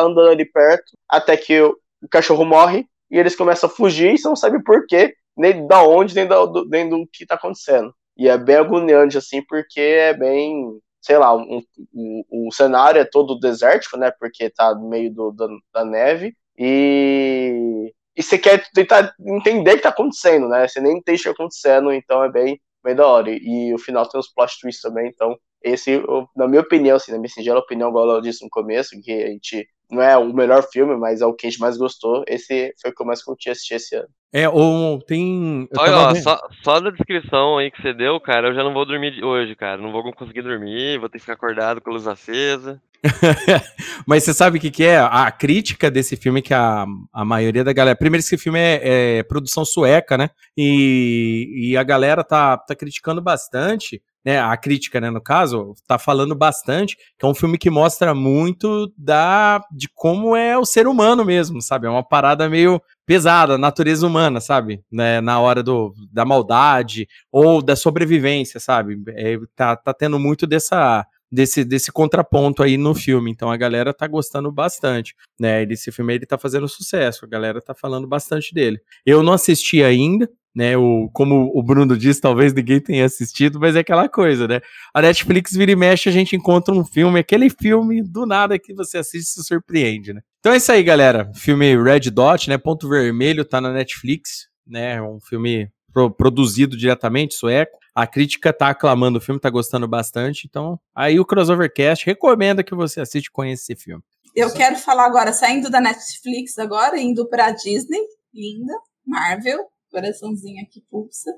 andando 0.00 0.30
ali 0.30 0.44
perto 0.44 0.92
até 1.08 1.36
que 1.36 1.60
o, 1.60 1.76
o 2.02 2.08
cachorro 2.08 2.44
morre 2.44 2.86
e 3.10 3.18
eles 3.18 3.36
começam 3.36 3.68
a 3.68 3.72
fugir 3.72 4.14
e 4.14 4.18
você 4.18 4.28
não 4.28 4.36
sabe 4.36 4.62
porquê, 4.62 5.14
nem 5.36 5.66
da 5.66 5.82
onde, 5.82 6.14
nem, 6.14 6.26
do, 6.26 6.64
nem 6.68 6.88
do 6.88 7.06
que 7.12 7.26
tá 7.26 7.34
acontecendo. 7.36 7.94
E 8.16 8.28
é 8.28 8.38
bem 8.38 8.56
agoniante, 8.56 9.18
assim, 9.18 9.42
porque 9.46 9.80
é 9.80 10.14
bem, 10.14 10.78
sei 11.00 11.18
lá, 11.18 11.34
um, 11.36 11.62
um- 11.94 12.24
o 12.48 12.52
cenário 12.52 13.00
é 13.00 13.04
todo 13.04 13.38
desértico, 13.38 13.96
né? 13.98 14.10
Porque 14.18 14.50
tá 14.50 14.74
no 14.74 14.88
meio 14.88 15.12
do, 15.12 15.30
da, 15.32 15.46
da 15.74 15.84
neve. 15.84 16.34
E, 16.58 17.92
e 18.16 18.22
você 18.22 18.38
quer 18.38 18.64
tentar 18.72 19.14
entender 19.20 19.72
o 19.72 19.76
que 19.76 19.82
tá 19.82 19.90
acontecendo, 19.90 20.48
né? 20.48 20.66
Você 20.66 20.80
nem 20.80 20.96
entende 20.98 21.20
o 21.20 21.22
que 21.24 21.28
tá 21.28 21.32
acontecendo, 21.32 21.92
então 21.92 22.24
é 22.24 22.30
bem, 22.30 22.60
bem 22.82 22.94
da 22.94 23.06
hora. 23.06 23.30
E, 23.30 23.72
o 23.74 23.78
final 23.78 24.08
tem 24.08 24.18
uns 24.18 24.32
plot 24.32 24.58
twists 24.60 24.82
também, 24.82 25.08
então 25.08 25.36
esse, 25.62 26.00
na 26.36 26.46
minha 26.48 26.62
opinião, 26.62 26.96
assim, 26.96 27.10
na 27.12 27.18
minha 27.18 27.28
singela 27.28 27.58
opinião, 27.60 27.88
igual 27.88 28.08
eu 28.08 28.20
disse 28.20 28.44
no 28.44 28.50
começo, 28.50 28.90
que 29.02 29.12
a 29.12 29.28
gente 29.28 29.66
não 29.90 30.02
é 30.02 30.16
o 30.16 30.32
melhor 30.32 30.62
filme, 30.70 30.96
mas 30.96 31.20
é 31.20 31.26
o 31.26 31.32
que 31.34 31.46
a 31.46 31.50
gente 31.50 31.60
mais 31.60 31.76
gostou. 31.76 32.24
Esse 32.26 32.74
foi 32.80 32.90
o 32.90 32.94
que 32.94 33.02
eu 33.02 33.06
mais 33.06 33.22
curti 33.22 33.50
assistir 33.50 33.74
esse 33.74 33.94
ano. 33.96 34.08
É, 34.32 34.48
ou 34.48 35.00
tem. 35.00 35.68
Olha, 35.78 35.92
tava 35.92 36.10
ó, 36.10 36.14
só, 36.16 36.40
só 36.62 36.80
da 36.80 36.90
descrição 36.90 37.58
aí 37.58 37.70
que 37.70 37.80
você 37.80 37.94
deu, 37.94 38.20
cara, 38.20 38.48
eu 38.48 38.54
já 38.54 38.62
não 38.62 38.74
vou 38.74 38.84
dormir 38.84 39.12
de- 39.12 39.24
hoje, 39.24 39.54
cara. 39.54 39.80
Não 39.80 39.92
vou 39.92 40.12
conseguir 40.12 40.42
dormir, 40.42 40.98
vou 40.98 41.08
ter 41.08 41.18
que 41.18 41.20
ficar 41.20 41.34
acordado 41.34 41.80
com 41.80 41.90
a 41.90 41.92
luz 41.92 42.06
acesa. 42.06 42.80
Mas 44.06 44.24
você 44.24 44.34
sabe 44.34 44.58
o 44.58 44.60
que, 44.60 44.70
que 44.70 44.84
é? 44.84 44.98
A 44.98 45.30
crítica 45.30 45.90
desse 45.90 46.16
filme 46.16 46.42
que 46.42 46.52
a, 46.52 46.84
a 47.12 47.24
maioria 47.24 47.62
da 47.62 47.72
galera. 47.72 47.96
Primeiro, 47.96 48.20
esse 48.20 48.36
filme 48.36 48.58
é, 48.58 49.18
é 49.18 49.22
produção 49.22 49.64
sueca, 49.64 50.18
né? 50.18 50.30
E, 50.56 51.70
e 51.70 51.76
a 51.76 51.82
galera 51.82 52.24
tá, 52.24 52.56
tá 52.58 52.74
criticando 52.74 53.22
bastante. 53.22 54.02
Né, 54.26 54.40
a 54.40 54.56
crítica, 54.56 55.00
né, 55.00 55.08
no 55.08 55.20
caso, 55.20 55.72
tá 55.86 56.00
falando 56.00 56.34
bastante, 56.34 56.96
que 57.16 57.24
é 57.24 57.28
um 57.28 57.34
filme 57.34 57.56
que 57.56 57.70
mostra 57.70 58.12
muito 58.12 58.92
da 58.98 59.62
de 59.70 59.88
como 59.94 60.34
é 60.34 60.58
o 60.58 60.64
ser 60.64 60.88
humano 60.88 61.24
mesmo, 61.24 61.62
sabe? 61.62 61.86
É 61.86 61.90
uma 61.90 62.02
parada 62.02 62.48
meio 62.48 62.82
pesada, 63.06 63.56
natureza 63.56 64.04
humana, 64.04 64.40
sabe? 64.40 64.82
Né, 64.90 65.20
na 65.20 65.38
hora 65.38 65.62
do, 65.62 65.94
da 66.12 66.24
maldade 66.24 67.06
ou 67.30 67.62
da 67.62 67.76
sobrevivência, 67.76 68.58
sabe? 68.58 69.00
É, 69.10 69.38
tá, 69.54 69.76
tá 69.76 69.94
tendo 69.94 70.18
muito 70.18 70.44
dessa, 70.44 71.06
desse, 71.30 71.64
desse 71.64 71.92
contraponto 71.92 72.62
aí 72.62 72.76
no 72.76 72.94
filme. 72.94 73.30
Então 73.30 73.50
a 73.50 73.56
galera 73.56 73.94
tá 73.94 74.06
gostando 74.06 74.50
bastante, 74.50 75.14
né? 75.38 75.62
Esse 75.64 75.92
filme 75.92 76.14
ele 76.14 76.26
tá 76.26 76.36
fazendo 76.36 76.68
sucesso, 76.68 77.24
a 77.24 77.28
galera 77.28 77.60
tá 77.60 77.74
falando 77.74 78.06
bastante 78.06 78.52
dele. 78.52 78.80
Eu 79.04 79.22
não 79.22 79.32
assisti 79.32 79.82
ainda, 79.82 80.28
né? 80.56 80.74
O, 80.74 81.10
como 81.12 81.52
o 81.54 81.62
Bruno 81.62 81.98
disse, 81.98 82.18
talvez 82.18 82.54
ninguém 82.54 82.80
tenha 82.80 83.04
assistido, 83.04 83.60
mas 83.60 83.76
é 83.76 83.80
aquela 83.80 84.08
coisa, 84.08 84.48
né? 84.48 84.62
A 84.94 85.02
Netflix 85.02 85.52
vira 85.52 85.70
e 85.70 85.76
mexe, 85.76 86.08
a 86.08 86.12
gente 86.12 86.34
encontra 86.34 86.74
um 86.74 86.82
filme, 86.82 87.20
aquele 87.20 87.50
filme 87.50 88.02
do 88.02 88.24
nada 88.24 88.58
que 88.58 88.72
você 88.72 88.96
assiste 88.96 89.26
e 89.28 89.42
se 89.42 89.44
surpreende, 89.44 90.14
né? 90.14 90.22
Então 90.40 90.54
é 90.54 90.56
isso 90.56 90.72
aí, 90.72 90.82
galera. 90.82 91.30
Filme 91.34 91.76
Red 91.76 92.10
Dot, 92.10 92.48
né? 92.48 92.56
Ponto 92.56 92.88
Vermelho, 92.88 93.44
tá 93.44 93.60
na 93.60 93.70
Netflix, 93.70 94.48
né? 94.66 94.94
É 94.94 95.02
um 95.02 95.20
filme 95.20 95.68
pro- 95.92 96.10
produzido 96.10 96.74
diretamente, 96.74 97.34
sueco. 97.34 97.76
A 97.94 98.06
crítica 98.06 98.50
tá 98.52 98.68
aclamando 98.68 99.18
o 99.18 99.20
filme, 99.20 99.38
tá 99.40 99.50
gostando 99.50 99.86
bastante. 99.86 100.46
Então, 100.48 100.80
aí 100.94 101.20
o 101.20 101.24
Crossovercast 101.26 102.06
recomenda 102.06 102.64
que 102.64 102.74
você 102.74 103.00
assiste 103.00 103.26
e 103.26 103.30
conheça 103.30 103.64
esse 103.72 103.76
filme. 103.84 104.02
Eu 104.34 104.50
quero 104.52 104.76
falar 104.76 105.04
agora, 105.06 105.32
saindo 105.34 105.68
da 105.70 105.80
Netflix 105.80 106.58
agora, 106.58 106.98
indo 106.98 107.26
pra 107.28 107.50
Disney, 107.50 108.00
linda, 108.34 108.72
Marvel, 109.06 109.60
coraçãozinho 110.00 110.62
aqui 110.62 110.82
pulsa. 110.90 111.32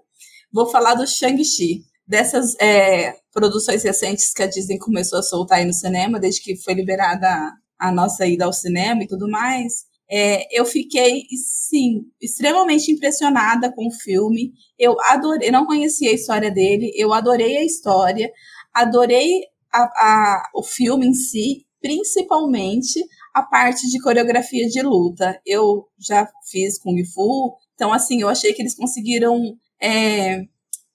Vou 0.53 0.66
falar 0.68 0.94
do 0.94 1.07
Shang-Chi. 1.07 1.83
Dessas 2.07 2.55
é, 2.59 3.14
produções 3.33 3.83
recentes 3.83 4.33
que 4.33 4.42
a 4.42 4.47
Disney 4.47 4.79
começou 4.79 5.18
a 5.18 5.23
soltar 5.23 5.59
aí 5.59 5.66
no 5.66 5.75
cinema, 5.75 6.18
desde 6.18 6.40
que 6.40 6.57
foi 6.57 6.73
liberada 6.73 7.29
a, 7.79 7.92
nossa 7.92 8.27
ida 8.27 8.47
ao 8.47 8.53
cinema 8.53 9.03
e 9.03 9.07
tudo 9.07 9.29
mais, 9.31 9.85
é, 10.11 10.47
eu 10.59 10.64
fiquei, 10.64 11.25
sim, 11.37 12.01
extremamente 12.18 12.90
impressionada 12.90 13.71
com 13.71 13.87
o 13.88 13.92
filme. 13.92 14.53
Eu 14.79 14.97
adorei, 15.03 15.51
não 15.51 15.66
conhecia 15.66 16.11
a 16.11 16.14
história 16.14 16.51
dele, 16.51 16.90
eu 16.97 17.12
adorei 17.12 17.59
a 17.59 17.64
história, 17.64 18.33
adorei 18.73 19.42
a- 19.71 19.83
a- 19.83 20.42
o 20.55 20.62
filme 20.62 21.07
em 21.07 21.12
si, 21.12 21.66
principalmente 21.81 23.05
a 23.35 23.42
parte 23.42 23.87
de 23.88 24.01
coreografia 24.01 24.66
de 24.66 24.81
luta. 24.81 25.38
Eu 25.44 25.87
já 25.99 26.27
fiz 26.51 26.79
Kung 26.79 27.05
Fu, 27.05 27.55
então 27.79 27.93
assim, 27.93 28.21
eu 28.21 28.29
achei 28.29 28.53
que 28.53 28.61
eles 28.61 28.75
conseguiram 28.75 29.57
é, 29.81 30.43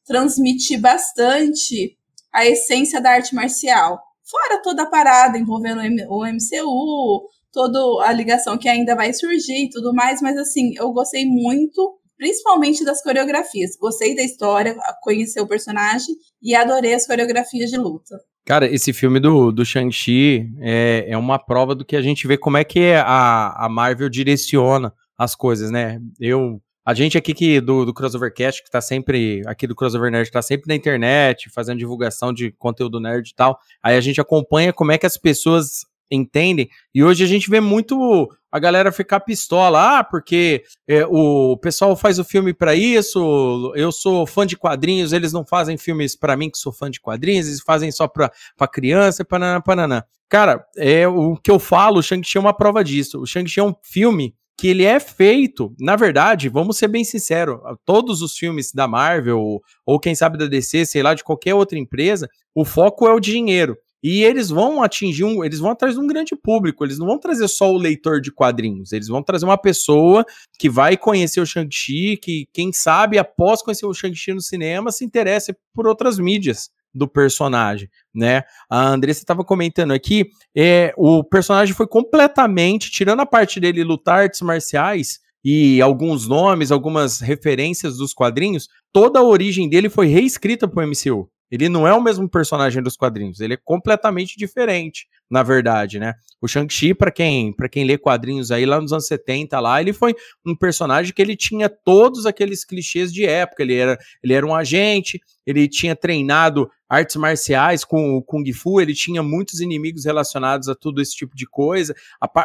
transmitir 0.06 0.82
bastante 0.82 1.98
a 2.34 2.46
essência 2.46 3.00
da 3.00 3.12
arte 3.12 3.34
marcial. 3.34 4.02
Fora 4.30 4.62
toda 4.62 4.84
a 4.84 4.90
parada 4.90 5.38
envolvendo 5.38 5.80
o 6.10 6.26
MCU, 6.26 7.26
toda 7.54 8.06
a 8.06 8.12
ligação 8.12 8.58
que 8.58 8.68
ainda 8.68 8.96
vai 8.96 9.14
surgir 9.14 9.64
e 9.64 9.70
tudo 9.70 9.94
mais, 9.94 10.22
mas 10.22 10.38
assim, 10.38 10.74
eu 10.76 10.92
gostei 10.92 11.26
muito, 11.26 11.98
principalmente 12.18 12.84
das 12.84 13.02
coreografias. 13.02 13.78
Gostei 13.80 14.14
da 14.14 14.22
história, 14.24 14.76
conhecer 15.02 15.40
o 15.40 15.48
personagem 15.48 16.14
e 16.42 16.54
adorei 16.54 16.96
as 16.96 17.08
coreografias 17.08 17.70
de 17.70 17.78
luta. 17.78 18.20
Cara, 18.46 18.68
esse 18.68 18.92
filme 18.92 19.22
do, 19.22 19.54
do 19.54 19.64
Shang-Chi 19.64 20.50
é, 20.60 21.06
é 21.08 21.18
uma 21.18 21.40
prova 21.40 21.74
do 21.74 21.86
que 21.86 21.96
a 21.96 22.02
gente 22.02 22.28
vê 22.28 22.38
como 22.38 22.58
é 22.58 22.66
que 22.66 22.92
a, 22.92 23.66
a 23.66 23.70
Marvel 23.70 24.10
direciona 24.10 24.94
as 25.18 25.36
coisas, 25.36 25.72
né? 25.72 26.00
Eu. 26.20 26.62
A 26.86 26.94
gente 26.94 27.18
aqui 27.18 27.34
que, 27.34 27.62
do, 27.62 27.86
do 27.86 27.94
Crossovercast, 27.94 28.64
que 28.64 28.70
tá 28.70 28.82
sempre. 28.82 29.42
Aqui 29.46 29.66
do 29.66 29.76
Crossover 29.76 30.12
Nerd, 30.12 30.30
tá 30.30 30.42
sempre 30.42 30.68
na 30.68 30.76
internet, 30.76 31.50
fazendo 31.50 31.80
divulgação 31.80 32.34
de 32.34 32.52
conteúdo 32.52 33.00
nerd 33.00 33.30
e 33.30 33.36
tal. 33.36 33.58
Aí 33.82 33.96
a 33.96 34.02
gente 34.02 34.20
acompanha 34.20 34.74
como 34.74 34.92
é 34.92 34.98
que 34.98 35.06
as 35.06 35.18
pessoas 35.18 35.86
entendem. 36.12 36.70
E 36.94 37.04
hoje 37.04 37.24
a 37.24 37.28
gente 37.28 37.50
vê 37.50 37.60
muito 37.60 38.30
a 38.52 38.60
galera 38.60 38.92
ficar 38.92 39.20
pistola. 39.22 40.00
Ah, 40.00 40.04
porque 40.04 40.64
é, 40.88 41.06
o 41.08 41.58
pessoal 41.58 41.96
faz 41.96 42.20
o 42.20 42.24
filme 42.24 42.54
pra 42.54 42.76
isso, 42.76 43.74
eu 43.76 43.92
sou 43.92 44.28
fã 44.28 44.46
de 44.46 44.56
quadrinhos, 44.56 45.12
eles 45.12 45.34
não 45.34 45.46
fazem 45.46 45.78
filmes 45.78 46.16
pra 46.16 46.38
mim 46.38 46.50
que 46.50 46.58
sou 46.58 46.72
fã 46.72 46.90
de 46.90 47.00
quadrinhos, 47.00 47.48
eles 47.48 47.62
fazem 47.62 47.92
só 47.92 48.08
pra, 48.08 48.32
pra 48.56 48.68
criança, 48.68 49.26
pananã, 49.26 49.60
pananã. 49.60 50.04
Cara, 50.30 50.66
é 50.78 51.08
o 51.08 51.36
que 51.36 51.50
eu 51.50 51.60
falo, 51.60 52.00
o 52.00 52.04
Shang-Chi 52.04 52.38
é 52.38 52.42
uma 52.42 52.54
prova 52.54 52.84
disso. 52.84 53.20
O 53.20 53.26
Shang-Chi 53.26 53.60
é 53.60 53.64
um 53.64 53.74
filme 53.82 54.36
que 54.58 54.68
ele 54.68 54.84
é 54.84 55.00
feito, 55.00 55.74
na 55.80 55.96
verdade, 55.96 56.50
vamos 56.50 56.78
ser 56.78 56.88
bem 56.88 57.04
sinceros, 57.04 57.60
todos 57.86 58.22
os 58.22 58.38
filmes 58.38 58.72
da 58.72 58.88
Marvel, 58.88 59.40
ou, 59.40 59.62
ou 59.86 60.00
quem 60.00 60.16
sabe 60.16 60.38
da 60.38 60.46
DC, 60.46 60.86
sei 60.86 61.04
lá, 61.04 61.14
de 61.14 61.24
qualquer 61.24 61.56
outra 61.56 61.78
empresa, 61.78 62.30
o 62.54 62.64
foco 62.64 63.08
é 63.08 63.14
o 63.14 63.20
dinheiro. 63.20 63.76
E 64.04 64.22
eles 64.22 64.50
vão 64.50 64.84
atingir 64.84 65.24
um, 65.24 65.46
eles 65.46 65.60
vão 65.60 65.72
atrás 65.72 65.96
de 65.96 66.02
um 66.02 66.06
grande 66.06 66.36
público, 66.36 66.84
eles 66.84 67.00
não 67.00 67.08
vão 67.08 67.18
trazer 67.18 67.48
só 67.48 67.72
o 67.72 67.78
leitor 67.78 68.20
de 68.20 68.34
quadrinhos, 68.34 68.92
eles 68.92 69.08
vão 69.08 69.24
trazer 69.24 69.46
uma 69.46 69.58
pessoa 69.58 70.26
que 70.60 70.70
vai 70.70 70.98
conhecer 70.98 71.40
o 71.40 71.46
Shang-Chi, 71.46 72.18
que 72.18 72.46
quem 72.52 72.74
sabe 72.74 73.18
após 73.18 73.62
conhecer 73.62 73.86
o 73.86 73.94
Shang-Chi 73.94 74.34
no 74.34 74.42
cinema 74.42 74.92
se 74.92 75.06
interessa 75.06 75.56
por 75.74 75.88
outras 75.88 76.20
mídias 76.20 76.70
do 76.94 77.08
personagem, 77.08 77.90
né? 78.14 78.44
A 78.70 78.88
Andressa 78.88 79.22
estava 79.22 79.44
comentando 79.44 79.92
aqui, 79.92 80.30
é, 80.56 80.94
o 80.98 81.24
personagem 81.24 81.74
foi 81.74 81.88
completamente, 81.88 82.92
tirando 82.92 83.22
a 83.22 83.26
parte 83.26 83.60
dele 83.60 83.84
lutar 83.84 84.24
artes 84.24 84.42
marciais 84.42 85.20
e 85.44 85.82
alguns 85.82 86.28
nomes, 86.28 86.72
algumas 86.72 87.20
referências 87.20 87.98
dos 87.98 88.14
quadrinhos, 88.14 88.70
toda 88.94 89.20
a 89.20 89.24
origem 89.24 89.68
dele 89.68 89.90
foi 89.90 90.08
reescrita 90.08 90.68
para 90.68 90.86
o 90.86 90.88
MCU. 90.88 91.30
Ele 91.54 91.70
não 91.70 91.88
é 91.88 91.94
o 91.94 92.02
mesmo 92.02 92.28
personagem 92.28 92.82
dos 92.82 92.98
quadrinhos, 92.98 93.40
ele 93.40 93.54
é 93.54 93.60
completamente 93.64 94.36
diferente, 94.36 95.06
na 95.30 95.44
verdade, 95.44 96.00
né? 96.00 96.16
O 96.42 96.48
Shang-Chi, 96.48 96.96
para 96.96 97.12
quem, 97.12 97.54
pra 97.54 97.70
quem 97.70 97.86
lê 97.86 97.96
quadrinhos 97.96 98.50
aí 98.50 98.66
lá 98.66 98.82
nos 98.82 98.92
anos 98.92 99.06
70 99.06 99.60
lá, 99.60 99.80
ele 99.80 99.94
foi 99.94 100.16
um 100.44 100.56
personagem 100.56 101.14
que 101.14 101.22
ele 101.22 101.36
tinha 101.36 101.70
todos 101.70 102.26
aqueles 102.26 102.66
clichês 102.66 103.14
de 103.14 103.28
época, 103.28 103.62
ele 103.62 103.76
era, 103.76 103.96
ele 104.24 104.34
era 104.34 104.44
um 104.44 104.56
agente, 104.56 105.22
ele 105.46 105.68
tinha 105.68 105.96
treinado 105.96 106.68
artes 106.90 107.18
marciais 107.18 107.86
com 107.86 108.18
o 108.18 108.24
Kung 108.24 108.52
Fu, 108.52 108.82
ele 108.82 108.96
tinha 108.96 109.22
muitos 109.22 109.60
inimigos 109.60 110.06
relacionados 110.06 110.68
a 110.70 110.74
tudo 110.74 111.04
esse 111.04 111.16
tipo 111.16 111.36
de 111.36 111.46
coisa, 111.46 111.94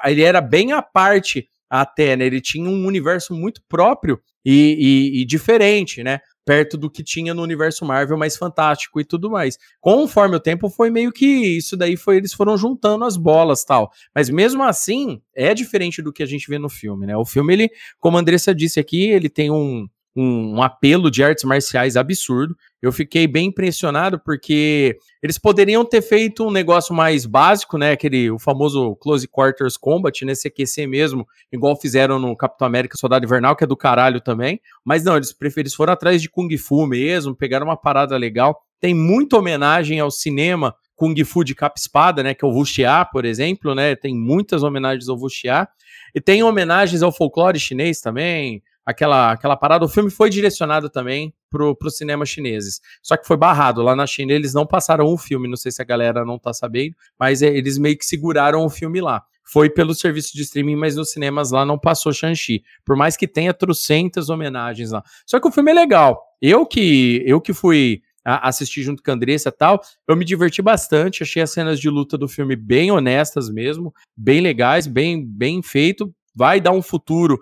ele 0.05 0.21
era 0.21 0.43
bem 0.43 0.73
à 0.73 0.83
parte 0.83 1.49
até, 1.71 2.15
né? 2.15 2.27
Ele 2.27 2.43
tinha 2.43 2.69
um 2.69 2.85
universo 2.87 3.35
muito 3.35 3.63
próprio 3.67 4.21
e, 4.45 5.13
e, 5.17 5.23
e 5.23 5.25
diferente, 5.25 6.03
né? 6.03 6.21
Perto 6.49 6.79
do 6.79 6.91
que 6.91 7.05
tinha 7.05 7.35
no 7.35 7.43
universo 7.43 7.85
Marvel 7.85 8.17
mais 8.17 8.35
fantástico 8.35 8.99
e 8.99 9.05
tudo 9.05 9.31
mais. 9.31 9.59
Conforme 9.83 10.35
o 10.37 10.41
tempo 10.41 10.71
foi 10.71 10.89
meio 10.89 11.13
que 11.13 11.27
isso 11.27 11.77
daí 11.77 11.95
foi 11.95 12.17
eles 12.17 12.33
foram 12.33 12.57
juntando 12.57 13.05
as 13.05 13.19
bolas 13.19 13.63
tal. 13.65 13.93
Mas 14.15 14.31
mesmo 14.31 14.63
assim, 14.63 15.21
é 15.37 15.53
diferente 15.53 16.01
do 16.01 16.11
que 16.11 16.23
a 16.23 16.27
gente 16.27 16.49
vê 16.49 16.59
no 16.59 16.71
filme, 16.71 17.07
né? 17.07 17.15
O 17.15 17.27
filme 17.27 17.53
ele, 17.53 17.71
como 18.01 18.17
a 18.17 18.21
Andressa 18.21 18.55
disse 18.55 18.81
aqui, 18.81 19.11
ele 19.11 19.29
tem 19.29 19.51
um 19.51 19.87
um, 20.17 20.57
um, 20.57 20.63
apelo 20.63 21.11
de 21.11 21.23
artes 21.23 21.45
marciais 21.45 21.97
absurdo. 21.97 22.57
Eu 22.81 22.93
fiquei 22.93 23.27
bem 23.27 23.49
impressionado 23.49 24.21
porque 24.21 24.97
eles 25.23 25.39
poderiam 25.39 25.85
ter 25.85 26.03
feito 26.03 26.47
um 26.47 26.51
negócio 26.51 26.95
mais 26.95 27.27
básico, 27.27 27.77
né? 27.77 27.93
Aquele 27.93 28.31
o 28.31 28.39
famoso 28.39 28.95
Close 28.97 29.27
Quarters 29.27 29.77
Combat, 29.77 30.25
né? 30.25 30.33
Aquecer 30.47 30.89
mesmo, 30.89 31.27
igual 31.53 31.77
fizeram 31.77 32.19
no 32.19 32.37
Capitão 32.37 32.67
América 32.67 32.97
Soldado 32.97 33.25
Invernal, 33.25 33.57
que 33.57 33.65
é 33.65 33.67
do 33.67 33.77
caralho 33.77 34.21
também. 34.21 34.61
Mas 34.85 35.05
não, 35.05 35.17
eles 35.17 35.33
preferiram, 35.33 35.75
foram 35.77 35.93
atrás 35.93 36.23
de 36.23 36.31
Kung 36.31 36.57
Fu 36.57 36.87
mesmo, 36.87 37.35
pegaram 37.35 37.67
uma 37.67 37.77
parada 37.77 38.17
legal. 38.17 38.61
Tem 38.81 38.95
muita 38.95 39.37
homenagem 39.37 39.99
ao 39.99 40.11
cinema 40.11 40.75
Kung 40.95 41.15
Fu 41.25 41.45
de 41.45 41.55
capa 41.55 41.79
espada, 41.79 42.23
né? 42.23 42.35
Que 42.35 42.45
é 42.45 42.49
o 42.49 42.51
Wuxia, 42.53 43.05
por 43.05 43.25
exemplo, 43.25 43.75
né? 43.75 43.95
Tem 43.95 44.15
muitas 44.15 44.63
homenagens 44.63 45.09
ao 45.09 45.17
Wuxia. 45.17 45.69
E 46.15 46.21
tem 46.21 46.43
homenagens 46.43 47.03
ao 47.03 47.13
folclore 47.13 47.59
chinês 47.59 48.01
também, 48.01 48.63
aquela, 48.89 49.33
aquela 49.33 49.55
parada. 49.55 49.85
O 49.85 49.89
filme 49.89 50.11
foi 50.11 50.31
direcionado 50.31 50.89
também 50.89 51.35
pro, 51.51 51.77
pro 51.77 51.91
cinema 51.91 52.25
chineses. 52.25 52.81
Só 53.03 53.19
que 53.19 53.27
foi 53.27 53.37
barrado. 53.37 53.83
Lá 53.83 53.95
na 53.95 54.07
China 54.07 54.33
eles 54.33 54.55
não 54.55 54.67
passaram 54.67 55.05
o 55.05 55.19
filme, 55.19 55.47
não 55.47 55.59
sei 55.59 55.71
se 55.71 55.83
a 55.83 55.85
galera 55.85 56.25
não 56.25 56.39
tá 56.39 56.55
sabendo, 56.55 56.97
mas 57.19 57.43
é, 57.43 57.49
eles 57.49 57.77
meio 57.77 57.99
que 57.99 58.07
seguraram 58.07 58.65
o 58.65 58.71
filme 58.71 58.99
lá. 59.03 59.23
Foi 59.45 59.69
pelo 59.69 59.95
serviço 59.95 60.35
de 60.35 60.43
streaming, 60.43 60.77
mas 60.77 60.97
nos 60.97 61.11
cinemas 61.11 61.51
lá 61.51 61.67
não 61.67 61.79
passou 61.79 62.13
Shang-Chi. 62.13 62.63
Por 62.85 62.97
mais 62.97 63.15
que 63.15 63.29
tenha 63.29 63.53
trocentas 63.53 64.31
homenagens 64.31 64.91
lá. 64.91 65.03
Só 65.27 65.39
que 65.39 65.49
o 65.49 65.53
filme 65.53 65.71
é 65.71 65.75
legal. 65.75 66.23
Eu 66.41 66.65
que, 66.65 67.23
eu 67.27 67.41
que 67.41 67.53
fui 67.53 68.01
assistir 68.25 68.83
junto 68.83 69.03
com 69.03 69.11
a 69.11 69.15
Andressa 69.15 69.49
e 69.49 69.53
tal. 69.53 69.81
Eu 70.07 70.17
me 70.17 70.25
diverti 70.25 70.61
bastante, 70.61 71.23
achei 71.23 71.43
as 71.43 71.51
cenas 71.51 71.81
de 71.81 71.89
luta 71.89 72.19
do 72.19 72.29
filme 72.29 72.55
bem 72.57 72.91
honestas 72.91 73.49
mesmo, 73.49 73.93
bem 74.15 74.41
legais, 74.41 74.87
bem, 74.87 75.25
bem 75.25 75.63
feito 75.63 76.15
vai 76.39 76.61
dar 76.61 76.71
um 76.71 76.81
futuro 76.81 77.41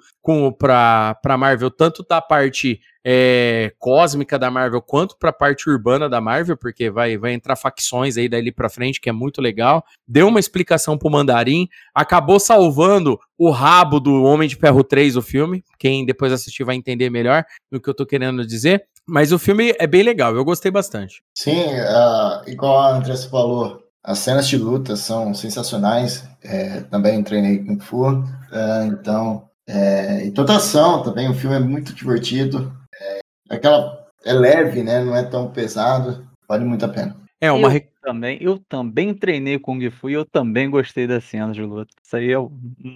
para 0.58 1.36
Marvel, 1.36 1.70
tanto 1.70 2.02
da 2.02 2.18
parte 2.18 2.80
é, 3.04 3.74
cósmica 3.78 4.38
da 4.38 4.50
Marvel 4.50 4.80
quanto 4.80 5.18
para 5.18 5.28
a 5.28 5.34
parte 5.34 5.68
urbana 5.68 6.08
da 6.08 6.18
Marvel, 6.18 6.56
porque 6.56 6.88
vai, 6.88 7.18
vai 7.18 7.34
entrar 7.34 7.56
facções 7.56 8.16
aí 8.16 8.26
dali 8.26 8.50
para 8.50 8.70
frente, 8.70 8.98
que 8.98 9.10
é 9.10 9.12
muito 9.12 9.42
legal. 9.42 9.84
Deu 10.08 10.28
uma 10.28 10.40
explicação 10.40 10.96
pro 10.96 11.10
Mandarim, 11.10 11.68
acabou 11.94 12.40
salvando 12.40 13.20
o 13.36 13.50
rabo 13.50 14.00
do 14.00 14.24
Homem 14.24 14.48
de 14.48 14.56
Ferro 14.56 14.82
3, 14.82 15.14
o 15.16 15.22
filme. 15.22 15.62
Quem 15.78 16.06
depois 16.06 16.32
assistir 16.32 16.64
vai 16.64 16.74
entender 16.74 17.10
melhor 17.10 17.44
o 17.70 17.78
que 17.78 17.90
eu 17.90 17.94
tô 17.94 18.06
querendo 18.06 18.46
dizer. 18.46 18.86
Mas 19.06 19.30
o 19.30 19.38
filme 19.38 19.74
é 19.78 19.86
bem 19.86 20.02
legal, 20.02 20.34
eu 20.34 20.44
gostei 20.44 20.70
bastante. 20.70 21.22
Sim, 21.36 21.64
uh, 21.64 22.48
igual 22.48 22.78
a 22.78 22.96
Andressa 22.96 23.28
falou, 23.28 23.85
as 24.06 24.20
cenas 24.20 24.46
de 24.46 24.56
luta 24.56 24.94
são 24.94 25.34
sensacionais. 25.34 26.28
É, 26.42 26.82
também 26.82 27.24
treinei 27.24 27.58
Kung 27.58 27.80
Fu. 27.80 28.24
É, 28.52 28.86
então, 28.86 29.50
é, 29.68 30.24
e 30.24 30.30
toda 30.30 30.56
ação 30.56 31.02
também. 31.02 31.28
O 31.28 31.34
filme 31.34 31.56
é 31.56 31.58
muito 31.58 31.92
divertido. 31.92 32.72
É, 33.00 33.18
aquela, 33.50 34.06
é 34.24 34.32
leve, 34.32 34.84
né? 34.84 35.02
Não 35.02 35.16
é 35.16 35.24
tão 35.24 35.50
pesado. 35.50 36.24
Vale 36.48 36.64
muito 36.64 36.84
a 36.84 36.88
pena. 36.88 37.16
É 37.40 37.50
uma 37.50 37.74
eu 37.74 37.82
também, 38.00 38.38
eu 38.40 38.58
também 38.68 39.12
treinei 39.12 39.58
Kung 39.58 39.90
Fu 39.90 40.08
e 40.08 40.12
eu 40.12 40.24
também 40.24 40.70
gostei 40.70 41.08
das 41.08 41.24
cenas 41.24 41.56
de 41.56 41.62
luta. 41.62 41.92
Isso 42.00 42.16
aí 42.16 42.30
é 42.30 42.38
um 42.38 42.50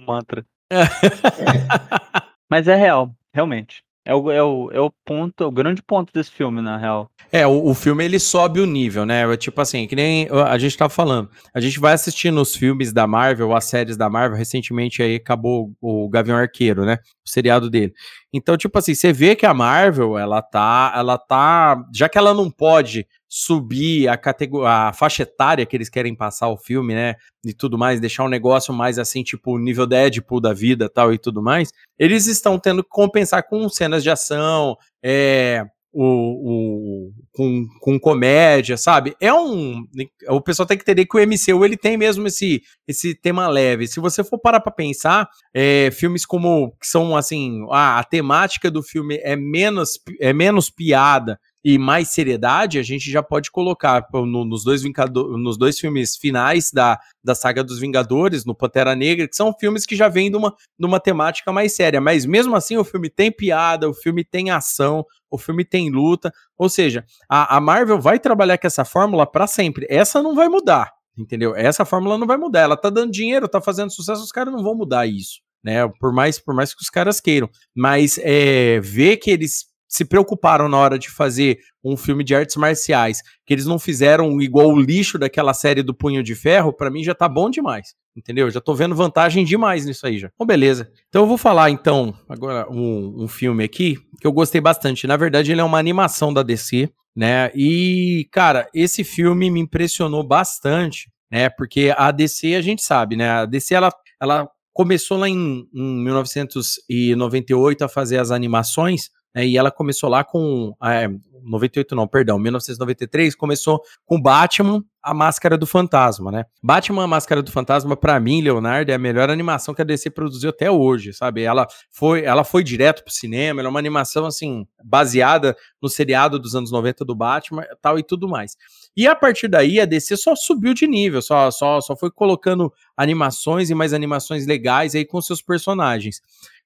mantra. 0.07 0.45
Mas 2.49 2.69
é 2.69 2.75
real, 2.75 3.13
realmente. 3.33 3.83
É 4.03 4.15
o, 4.15 4.31
é, 4.31 4.41
o, 4.41 4.71
é 4.71 4.79
o 4.79 4.91
ponto, 5.05 5.45
o 5.45 5.51
grande 5.51 5.83
ponto 5.83 6.11
desse 6.11 6.31
filme, 6.31 6.59
na 6.59 6.75
real. 6.75 7.09
É, 7.31 7.45
o, 7.45 7.67
o 7.67 7.73
filme 7.75 8.03
ele 8.03 8.19
sobe 8.19 8.59
o 8.59 8.65
nível, 8.65 9.05
né? 9.05 9.31
É 9.31 9.37
tipo 9.37 9.61
assim, 9.61 9.85
que 9.87 9.95
nem 9.95 10.27
a 10.47 10.57
gente 10.57 10.75
tá 10.75 10.89
falando. 10.89 11.29
A 11.53 11.59
gente 11.59 11.79
vai 11.79 11.93
assistindo 11.93 12.41
os 12.41 12.55
filmes 12.55 12.91
da 12.91 13.05
Marvel, 13.05 13.55
as 13.55 13.65
séries 13.65 13.95
da 13.95 14.09
Marvel. 14.09 14.37
Recentemente 14.37 15.03
aí 15.03 15.15
acabou 15.15 15.71
o 15.79 16.09
Gavião 16.09 16.35
Arqueiro, 16.35 16.83
né? 16.83 16.97
O 17.25 17.29
seriado 17.29 17.69
dele. 17.69 17.93
Então, 18.33 18.57
tipo 18.57 18.77
assim, 18.77 18.95
você 18.95 19.13
vê 19.13 19.35
que 19.35 19.45
a 19.45 19.53
Marvel, 19.53 20.17
ela 20.17 20.41
tá, 20.41 20.93
ela 20.95 21.17
tá, 21.17 21.85
já 21.93 22.09
que 22.09 22.17
ela 22.17 22.33
não 22.33 22.49
pode 22.49 23.05
subir 23.33 24.09
a 24.09 24.17
categoria, 24.17 24.69
a 24.69 24.93
faixa 24.93 25.23
etária 25.23 25.65
que 25.65 25.73
eles 25.73 25.87
querem 25.87 26.13
passar 26.13 26.49
o 26.49 26.57
filme, 26.57 26.93
né, 26.93 27.15
e 27.45 27.53
tudo 27.53 27.77
mais, 27.77 28.01
deixar 28.01 28.25
um 28.25 28.29
negócio 28.29 28.73
mais 28.73 28.99
assim, 28.99 29.23
tipo 29.23 29.57
nível 29.57 29.87
Deadpool 29.87 30.41
da 30.41 30.53
vida, 30.53 30.89
tal 30.89 31.13
e 31.13 31.17
tudo 31.17 31.41
mais, 31.41 31.71
eles 31.97 32.27
estão 32.27 32.59
tendo 32.59 32.83
que 32.83 32.89
compensar 32.89 33.47
com 33.47 33.69
cenas 33.69 34.03
de 34.03 34.09
ação, 34.09 34.75
é, 35.01 35.65
o, 35.93 36.03
o, 36.03 37.13
com, 37.31 37.67
com 37.79 37.99
comédia, 37.99 38.75
sabe? 38.75 39.15
É 39.19 39.33
um. 39.33 39.85
O 40.29 40.41
pessoal 40.41 40.65
tem 40.65 40.77
que 40.77 40.83
entender 40.83 41.05
que 41.05 41.17
o 41.17 41.21
MCU 41.21 41.65
ele 41.65 41.75
tem 41.75 41.97
mesmo 41.97 42.27
esse, 42.27 42.61
esse 42.87 43.13
tema 43.13 43.47
leve. 43.49 43.87
Se 43.87 43.99
você 43.99 44.23
for 44.23 44.39
parar 44.39 44.61
pra 44.61 44.71
pensar, 44.71 45.29
é, 45.53 45.89
filmes 45.91 46.25
como 46.25 46.71
que 46.79 46.87
são 46.87 47.15
assim, 47.15 47.65
a, 47.71 47.99
a 47.99 48.03
temática 48.05 48.71
do 48.71 48.81
filme 48.81 49.19
é 49.21 49.35
menos, 49.35 49.99
é 50.19 50.31
menos 50.31 50.69
piada 50.69 51.37
e 51.63 51.77
mais 51.77 52.09
seriedade, 52.09 52.79
a 52.79 52.83
gente 52.83 53.09
já 53.11 53.21
pode 53.21 53.51
colocar 53.51 54.07
no, 54.13 54.43
nos, 54.43 54.63
dois 54.63 54.81
nos 54.83 55.57
dois 55.57 55.79
filmes 55.79 56.17
finais 56.17 56.71
da, 56.71 56.99
da 57.23 57.35
saga 57.35 57.63
dos 57.63 57.79
Vingadores, 57.79 58.45
no 58.45 58.55
Pantera 58.55 58.95
Negra, 58.95 59.27
que 59.27 59.35
são 59.35 59.53
filmes 59.53 59.85
que 59.85 59.95
já 59.95 60.09
vêm 60.09 60.31
de 60.31 60.37
uma, 60.37 60.55
de 60.79 60.85
uma 60.85 60.99
temática 60.99 61.51
mais 61.51 61.75
séria. 61.75 62.01
Mas 62.01 62.25
mesmo 62.25 62.55
assim, 62.55 62.77
o 62.77 62.83
filme 62.83 63.09
tem 63.09 63.31
piada, 63.31 63.87
o 63.87 63.93
filme 63.93 64.23
tem 64.23 64.49
ação, 64.49 65.05
o 65.29 65.37
filme 65.37 65.63
tem 65.63 65.91
luta. 65.91 66.33
Ou 66.57 66.67
seja, 66.67 67.05
a, 67.29 67.57
a 67.57 67.61
Marvel 67.61 67.99
vai 67.99 68.19
trabalhar 68.19 68.57
com 68.57 68.67
essa 68.67 68.83
fórmula 68.83 69.27
para 69.27 69.45
sempre. 69.45 69.85
Essa 69.87 70.21
não 70.21 70.33
vai 70.33 70.49
mudar, 70.49 70.91
entendeu? 71.15 71.55
Essa 71.55 71.85
fórmula 71.85 72.17
não 72.17 72.25
vai 72.25 72.37
mudar. 72.37 72.61
Ela 72.61 72.77
tá 72.77 72.89
dando 72.89 73.11
dinheiro, 73.11 73.47
tá 73.47 73.61
fazendo 73.61 73.91
sucesso, 73.91 74.23
os 74.23 74.31
caras 74.31 74.53
não 74.53 74.63
vão 74.63 74.75
mudar 74.75 75.05
isso. 75.05 75.41
Né, 75.63 75.87
por 75.99 76.11
mais 76.11 76.39
por 76.39 76.55
mais 76.55 76.73
que 76.73 76.81
os 76.81 76.89
caras 76.89 77.21
queiram, 77.21 77.47
mas 77.75 78.17
é, 78.23 78.79
ver 78.79 79.17
que 79.17 79.29
eles 79.29 79.70
se 79.91 80.05
preocuparam 80.05 80.69
na 80.69 80.77
hora 80.77 80.97
de 80.97 81.09
fazer 81.09 81.59
um 81.83 81.97
filme 81.97 82.23
de 82.23 82.33
artes 82.33 82.55
marciais, 82.55 83.21
que 83.45 83.53
eles 83.53 83.65
não 83.65 83.77
fizeram 83.77 84.41
igual 84.41 84.69
o 84.69 84.79
lixo 84.79 85.19
daquela 85.19 85.53
série 85.53 85.83
do 85.83 85.93
Punho 85.93 86.23
de 86.23 86.33
Ferro, 86.33 86.71
para 86.71 86.89
mim 86.89 87.03
já 87.03 87.13
tá 87.13 87.27
bom 87.27 87.49
demais. 87.49 87.93
Entendeu? 88.15 88.49
Já 88.49 88.61
tô 88.61 88.73
vendo 88.73 88.95
vantagem 88.95 89.43
demais 89.43 89.85
nisso 89.85 90.07
aí 90.07 90.17
já. 90.17 90.29
Bom, 90.39 90.45
beleza. 90.45 90.89
Então 91.09 91.23
eu 91.23 91.27
vou 91.27 91.37
falar 91.37 91.69
então 91.69 92.13
agora 92.27 92.69
um, 92.69 93.23
um 93.23 93.27
filme 93.27 93.65
aqui 93.65 93.97
que 94.19 94.25
eu 94.25 94.31
gostei 94.31 94.61
bastante. 94.61 95.05
Na 95.05 95.17
verdade, 95.17 95.51
ele 95.51 95.61
é 95.61 95.63
uma 95.63 95.79
animação 95.79 96.33
da 96.33 96.41
DC, 96.41 96.89
né? 97.15 97.51
E, 97.53 98.27
cara, 98.31 98.69
esse 98.73 99.03
filme 99.03 99.49
me 99.49 99.59
impressionou 99.59 100.25
bastante, 100.25 101.11
né? 101.29 101.49
Porque 101.49 101.93
a 101.97 102.11
DC, 102.11 102.55
a 102.55 102.61
gente 102.61 102.81
sabe, 102.81 103.17
né? 103.17 103.29
A 103.29 103.45
DC, 103.45 103.73
ela, 103.73 103.91
ela 104.21 104.49
começou 104.73 105.17
lá 105.17 105.27
em, 105.27 105.67
em 105.73 106.03
1998 106.03 107.83
a 107.83 107.89
fazer 107.89 108.19
as 108.19 108.31
animações, 108.31 109.09
né, 109.33 109.45
e 109.45 109.57
ela 109.57 109.71
começou 109.71 110.09
lá 110.09 110.23
com 110.23 110.75
é, 110.83 111.09
98 111.43 111.95
não, 111.95 112.07
perdão, 112.07 112.37
1993 112.37 113.35
começou 113.35 113.81
com 114.05 114.21
Batman, 114.21 114.83
a 115.03 115.13
Máscara 115.13 115.57
do 115.57 115.65
Fantasma, 115.65 116.31
né? 116.31 116.45
Batman, 116.61 117.03
a 117.03 117.07
Máscara 117.07 117.41
do 117.41 117.51
Fantasma, 117.51 117.97
pra 117.97 118.19
mim, 118.19 118.41
Leonardo, 118.41 118.91
é 118.91 118.93
a 118.93 118.99
melhor 118.99 119.29
animação 119.31 119.73
que 119.73 119.81
a 119.81 119.85
DC 119.85 120.11
produziu 120.11 120.51
até 120.51 120.69
hoje, 120.69 121.11
sabe? 121.11 121.41
Ela 121.41 121.67
foi, 121.89 122.23
ela 122.23 122.43
foi 122.43 122.63
direto 122.63 123.03
pro 123.03 123.11
cinema, 123.11 123.61
ela 123.61 123.67
é 123.67 123.71
uma 123.71 123.79
animação, 123.79 124.25
assim, 124.25 124.67
baseada 124.83 125.55
no 125.81 125.89
seriado 125.89 126.37
dos 126.37 126.55
anos 126.55 126.71
90 126.71 127.03
do 127.03 127.15
Batman 127.15 127.65
tal 127.81 127.97
e 127.97 128.03
tudo 128.03 128.27
mais. 128.27 128.55
E 128.95 129.07
a 129.07 129.15
partir 129.15 129.47
daí, 129.47 129.79
a 129.79 129.85
DC 129.85 130.17
só 130.17 130.35
subiu 130.35 130.73
de 130.73 130.85
nível, 130.85 131.21
só, 131.21 131.49
só, 131.49 131.81
só 131.81 131.95
foi 131.95 132.11
colocando 132.11 132.71
animações 132.95 133.69
e 133.69 133.75
mais 133.75 133.93
animações 133.93 134.45
legais 134.45 134.93
aí 134.93 135.05
com 135.05 135.19
seus 135.21 135.41
personagens. 135.41 136.21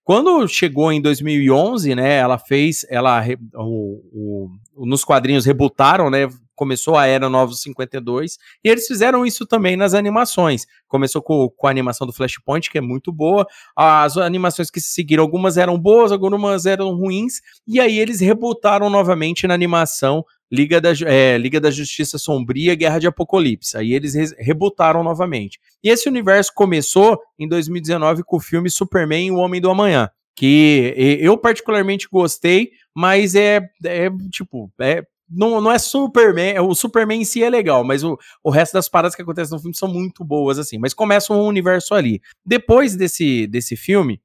Quando 0.06 0.48
chegou 0.48 0.91
em 0.91 1.02
2011, 1.02 1.96
né, 1.96 2.18
ela 2.18 2.38
fez, 2.38 2.86
ela, 2.91 3.24
o, 3.56 4.50
o, 4.76 4.86
nos 4.86 5.04
quadrinhos 5.04 5.48
rebutaram, 5.48 6.12
né, 6.12 6.30
começou 6.56 6.96
a 6.96 7.08
Era 7.08 7.28
Novos 7.28 7.60
52, 7.63 8.38
e 8.63 8.70
eles 8.70 8.86
fizeram 8.86 9.26
isso 9.26 9.48
também 9.48 9.76
nas 9.76 9.96
animações. 9.96 10.68
Começou 10.88 11.24
com, 11.24 11.50
com 11.50 11.65
a 11.65 11.72
animação 11.72 12.06
do 12.06 12.13
Flashpoint, 12.13 12.70
que 12.70 12.78
é 12.78 12.82
muito 12.82 13.12
boa, 13.12 13.48
as 13.76 14.15
animações 14.15 14.70
que 14.70 14.80
se 14.80 14.94
seguiram, 14.94 15.24
algumas 15.24 15.58
eram 15.58 15.76
boas, 15.76 16.12
algumas 16.12 16.68
eram 16.68 16.96
ruins, 16.96 17.41
e 17.68 17.80
aí 17.80 17.98
eles 17.98 18.20
rebutaram 18.20 18.91
novamente 18.91 19.48
na 19.48 19.56
animação 19.56 20.24
Liga 20.51 20.79
da, 20.79 20.91
é, 21.05 21.38
Liga 21.38 21.60
da 21.60 21.71
Justiça 21.71 22.17
Sombria, 22.17 22.75
Guerra 22.75 22.99
de 22.99 23.08
Apocalipse. 23.08 23.77
Aí 23.77 23.93
eles 23.93 24.13
re 24.13 24.25
rebutaram 24.38 25.03
novamente. 25.03 25.60
E 25.84 25.89
esse 25.89 26.08
universo 26.08 26.51
começou 26.53 27.19
em 27.38 27.47
2019 27.47 28.23
com 28.23 28.38
o 28.38 28.41
filme 28.41 28.69
Superman 28.69 29.27
e 29.27 29.31
o 29.31 29.38
Homem 29.38 29.62
do 29.62 29.69
Amanhã. 29.69 30.10
Que 30.36 30.93
eu 31.21 31.38
particularmente 31.38 32.08
gostei, 32.12 32.71
mas 32.93 33.36
é, 33.36 33.62
é 33.86 34.10
tipo, 34.31 34.69
é, 34.81 35.03
não, 35.29 35.60
não 35.60 35.71
é 35.71 35.79
Superman, 35.79 36.60
o 36.60 36.75
Superman 36.75 37.21
em 37.21 37.25
si 37.25 37.43
é 37.43 37.49
legal, 37.49 37.84
mas 37.84 38.03
o, 38.03 38.17
o 38.43 38.49
resto 38.49 38.73
das 38.73 38.88
paradas 38.88 39.15
que 39.15 39.21
acontecem 39.21 39.55
no 39.55 39.62
filme 39.62 39.75
são 39.75 39.88
muito 39.88 40.23
boas, 40.23 40.60
assim. 40.60 40.77
Mas 40.77 40.93
começa 40.93 41.34
um 41.34 41.45
universo 41.45 41.93
ali. 41.93 42.21
Depois 42.45 42.95
desse, 42.95 43.47
desse 43.47 43.75
filme, 43.75 44.21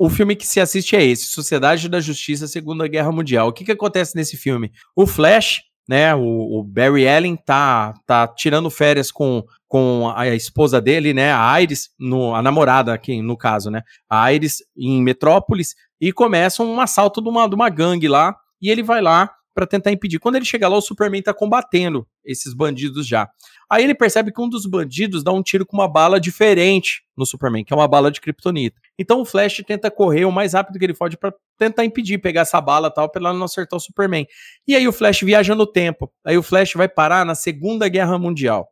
o 0.00 0.08
filme 0.08 0.34
que 0.34 0.46
se 0.46 0.58
assiste 0.58 0.96
é 0.96 1.04
esse, 1.04 1.26
Sociedade 1.26 1.86
da 1.86 2.00
Justiça 2.00 2.46
Segunda 2.46 2.88
Guerra 2.88 3.12
Mundial. 3.12 3.48
O 3.48 3.52
que, 3.52 3.66
que 3.66 3.72
acontece 3.72 4.16
nesse 4.16 4.34
filme? 4.34 4.72
O 4.96 5.06
Flash, 5.06 5.60
né, 5.86 6.14
o, 6.14 6.22
o 6.58 6.64
Barry 6.64 7.06
Allen 7.06 7.36
tá, 7.36 7.92
tá 8.06 8.26
tirando 8.26 8.70
férias 8.70 9.12
com, 9.12 9.44
com 9.68 10.10
a 10.16 10.26
esposa 10.28 10.80
dele, 10.80 11.12
né, 11.12 11.34
a 11.34 11.60
Iris, 11.60 11.90
no, 11.98 12.34
a 12.34 12.40
namorada 12.40 12.94
aqui 12.94 13.20
no 13.20 13.36
caso, 13.36 13.70
né, 13.70 13.82
a 14.08 14.32
Iris 14.32 14.62
em 14.74 15.02
Metrópolis, 15.02 15.74
e 16.00 16.14
começa 16.14 16.62
um 16.62 16.80
assalto 16.80 17.20
de 17.20 17.28
uma, 17.28 17.46
de 17.46 17.54
uma 17.54 17.68
gangue 17.68 18.08
lá, 18.08 18.34
e 18.58 18.70
ele 18.70 18.82
vai 18.82 19.02
lá 19.02 19.30
para 19.54 19.66
tentar 19.66 19.90
impedir. 19.90 20.18
Quando 20.18 20.36
ele 20.36 20.44
chega 20.44 20.68
lá, 20.68 20.76
o 20.76 20.80
Superman 20.80 21.22
tá 21.22 21.34
combatendo 21.34 22.06
esses 22.24 22.54
bandidos 22.54 23.06
já. 23.06 23.28
Aí 23.68 23.84
ele 23.84 23.94
percebe 23.94 24.32
que 24.32 24.40
um 24.40 24.48
dos 24.48 24.66
bandidos 24.66 25.22
dá 25.22 25.32
um 25.32 25.42
tiro 25.42 25.66
com 25.66 25.76
uma 25.76 25.88
bala 25.88 26.20
diferente 26.20 27.02
no 27.16 27.26
Superman, 27.26 27.64
que 27.64 27.72
é 27.72 27.76
uma 27.76 27.88
bala 27.88 28.10
de 28.10 28.20
kryptonita. 28.20 28.80
Então 28.98 29.20
o 29.20 29.24
Flash 29.24 29.62
tenta 29.66 29.90
correr 29.90 30.24
o 30.24 30.32
mais 30.32 30.52
rápido 30.54 30.78
que 30.78 30.84
ele 30.84 30.94
pode 30.94 31.16
para 31.16 31.32
tentar 31.58 31.84
impedir 31.84 32.18
pegar 32.18 32.42
essa 32.42 32.60
bala 32.60 32.90
tal, 32.90 33.08
para 33.08 33.20
ela 33.20 33.32
não 33.32 33.44
acertar 33.44 33.76
o 33.76 33.80
Superman. 33.80 34.26
E 34.66 34.74
aí 34.74 34.86
o 34.88 34.92
Flash 34.92 35.20
viaja 35.20 35.54
no 35.54 35.66
tempo. 35.66 36.10
Aí 36.24 36.36
o 36.38 36.42
Flash 36.42 36.74
vai 36.74 36.88
parar 36.88 37.24
na 37.24 37.34
Segunda 37.34 37.88
Guerra 37.88 38.18
Mundial. 38.18 38.68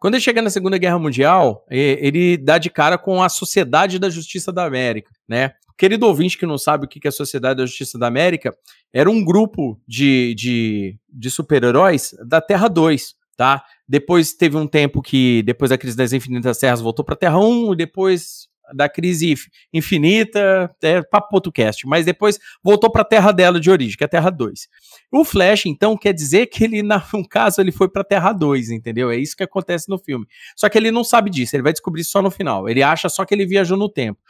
Quando 0.00 0.14
ele 0.14 0.22
chega 0.22 0.40
na 0.40 0.48
Segunda 0.48 0.78
Guerra 0.78 0.98
Mundial, 0.98 1.66
ele 1.68 2.36
dá 2.36 2.56
de 2.56 2.70
cara 2.70 2.96
com 2.96 3.20
a 3.20 3.28
Sociedade 3.28 3.98
da 3.98 4.08
Justiça 4.08 4.52
da 4.52 4.64
América, 4.64 5.10
né? 5.28 5.52
Querido 5.78 6.06
ouvinte 6.06 6.36
que 6.36 6.44
não 6.44 6.58
sabe 6.58 6.84
o 6.84 6.88
que 6.88 7.06
é 7.06 7.08
a 7.08 7.12
Sociedade 7.12 7.58
da 7.58 7.66
Justiça 7.66 7.96
da 7.96 8.08
América, 8.08 8.52
era 8.92 9.08
um 9.08 9.24
grupo 9.24 9.80
de, 9.86 10.34
de, 10.34 10.98
de 11.08 11.30
super-heróis 11.30 12.16
da 12.26 12.40
Terra 12.40 12.66
2, 12.66 13.14
tá? 13.36 13.62
Depois 13.88 14.34
teve 14.34 14.56
um 14.56 14.66
tempo 14.66 15.00
que, 15.00 15.40
depois 15.44 15.70
da 15.70 15.78
crise 15.78 15.96
das 15.96 16.12
infinitas 16.12 16.58
terras, 16.58 16.80
voltou 16.80 17.04
para 17.04 17.14
Terra 17.14 17.38
1, 17.38 17.74
e 17.74 17.76
depois 17.76 18.48
da 18.74 18.88
crise 18.88 19.34
infinita, 19.72 20.70
é 20.82 21.02
papo 21.02 21.28
podcast, 21.30 21.86
mas 21.86 22.04
depois 22.04 22.38
voltou 22.62 22.90
para 22.90 23.02
a 23.02 23.04
terra 23.04 23.32
dela 23.32 23.60
de 23.60 23.70
origem, 23.70 23.96
que 23.96 24.04
é 24.04 24.06
a 24.06 24.08
Terra 24.08 24.30
2. 24.30 24.68
O 25.10 25.24
Flash, 25.24 25.66
então, 25.66 25.96
quer 25.96 26.12
dizer 26.12 26.46
que 26.46 26.64
ele, 26.64 26.82
num 26.82 27.24
caso, 27.24 27.60
ele 27.60 27.72
foi 27.72 27.88
para 27.88 28.02
a 28.02 28.04
Terra 28.04 28.32
2, 28.32 28.70
entendeu? 28.70 29.10
É 29.10 29.16
isso 29.16 29.36
que 29.36 29.42
acontece 29.42 29.88
no 29.88 29.98
filme. 29.98 30.26
Só 30.54 30.68
que 30.68 30.76
ele 30.76 30.90
não 30.90 31.02
sabe 31.02 31.30
disso, 31.30 31.56
ele 31.56 31.62
vai 31.62 31.72
descobrir 31.72 32.04
só 32.04 32.20
no 32.20 32.30
final. 32.30 32.68
Ele 32.68 32.82
acha 32.82 33.08
só 33.08 33.24
que 33.24 33.34
ele 33.34 33.46
viajou 33.46 33.76
no 33.76 33.88
tempo. 33.88 34.20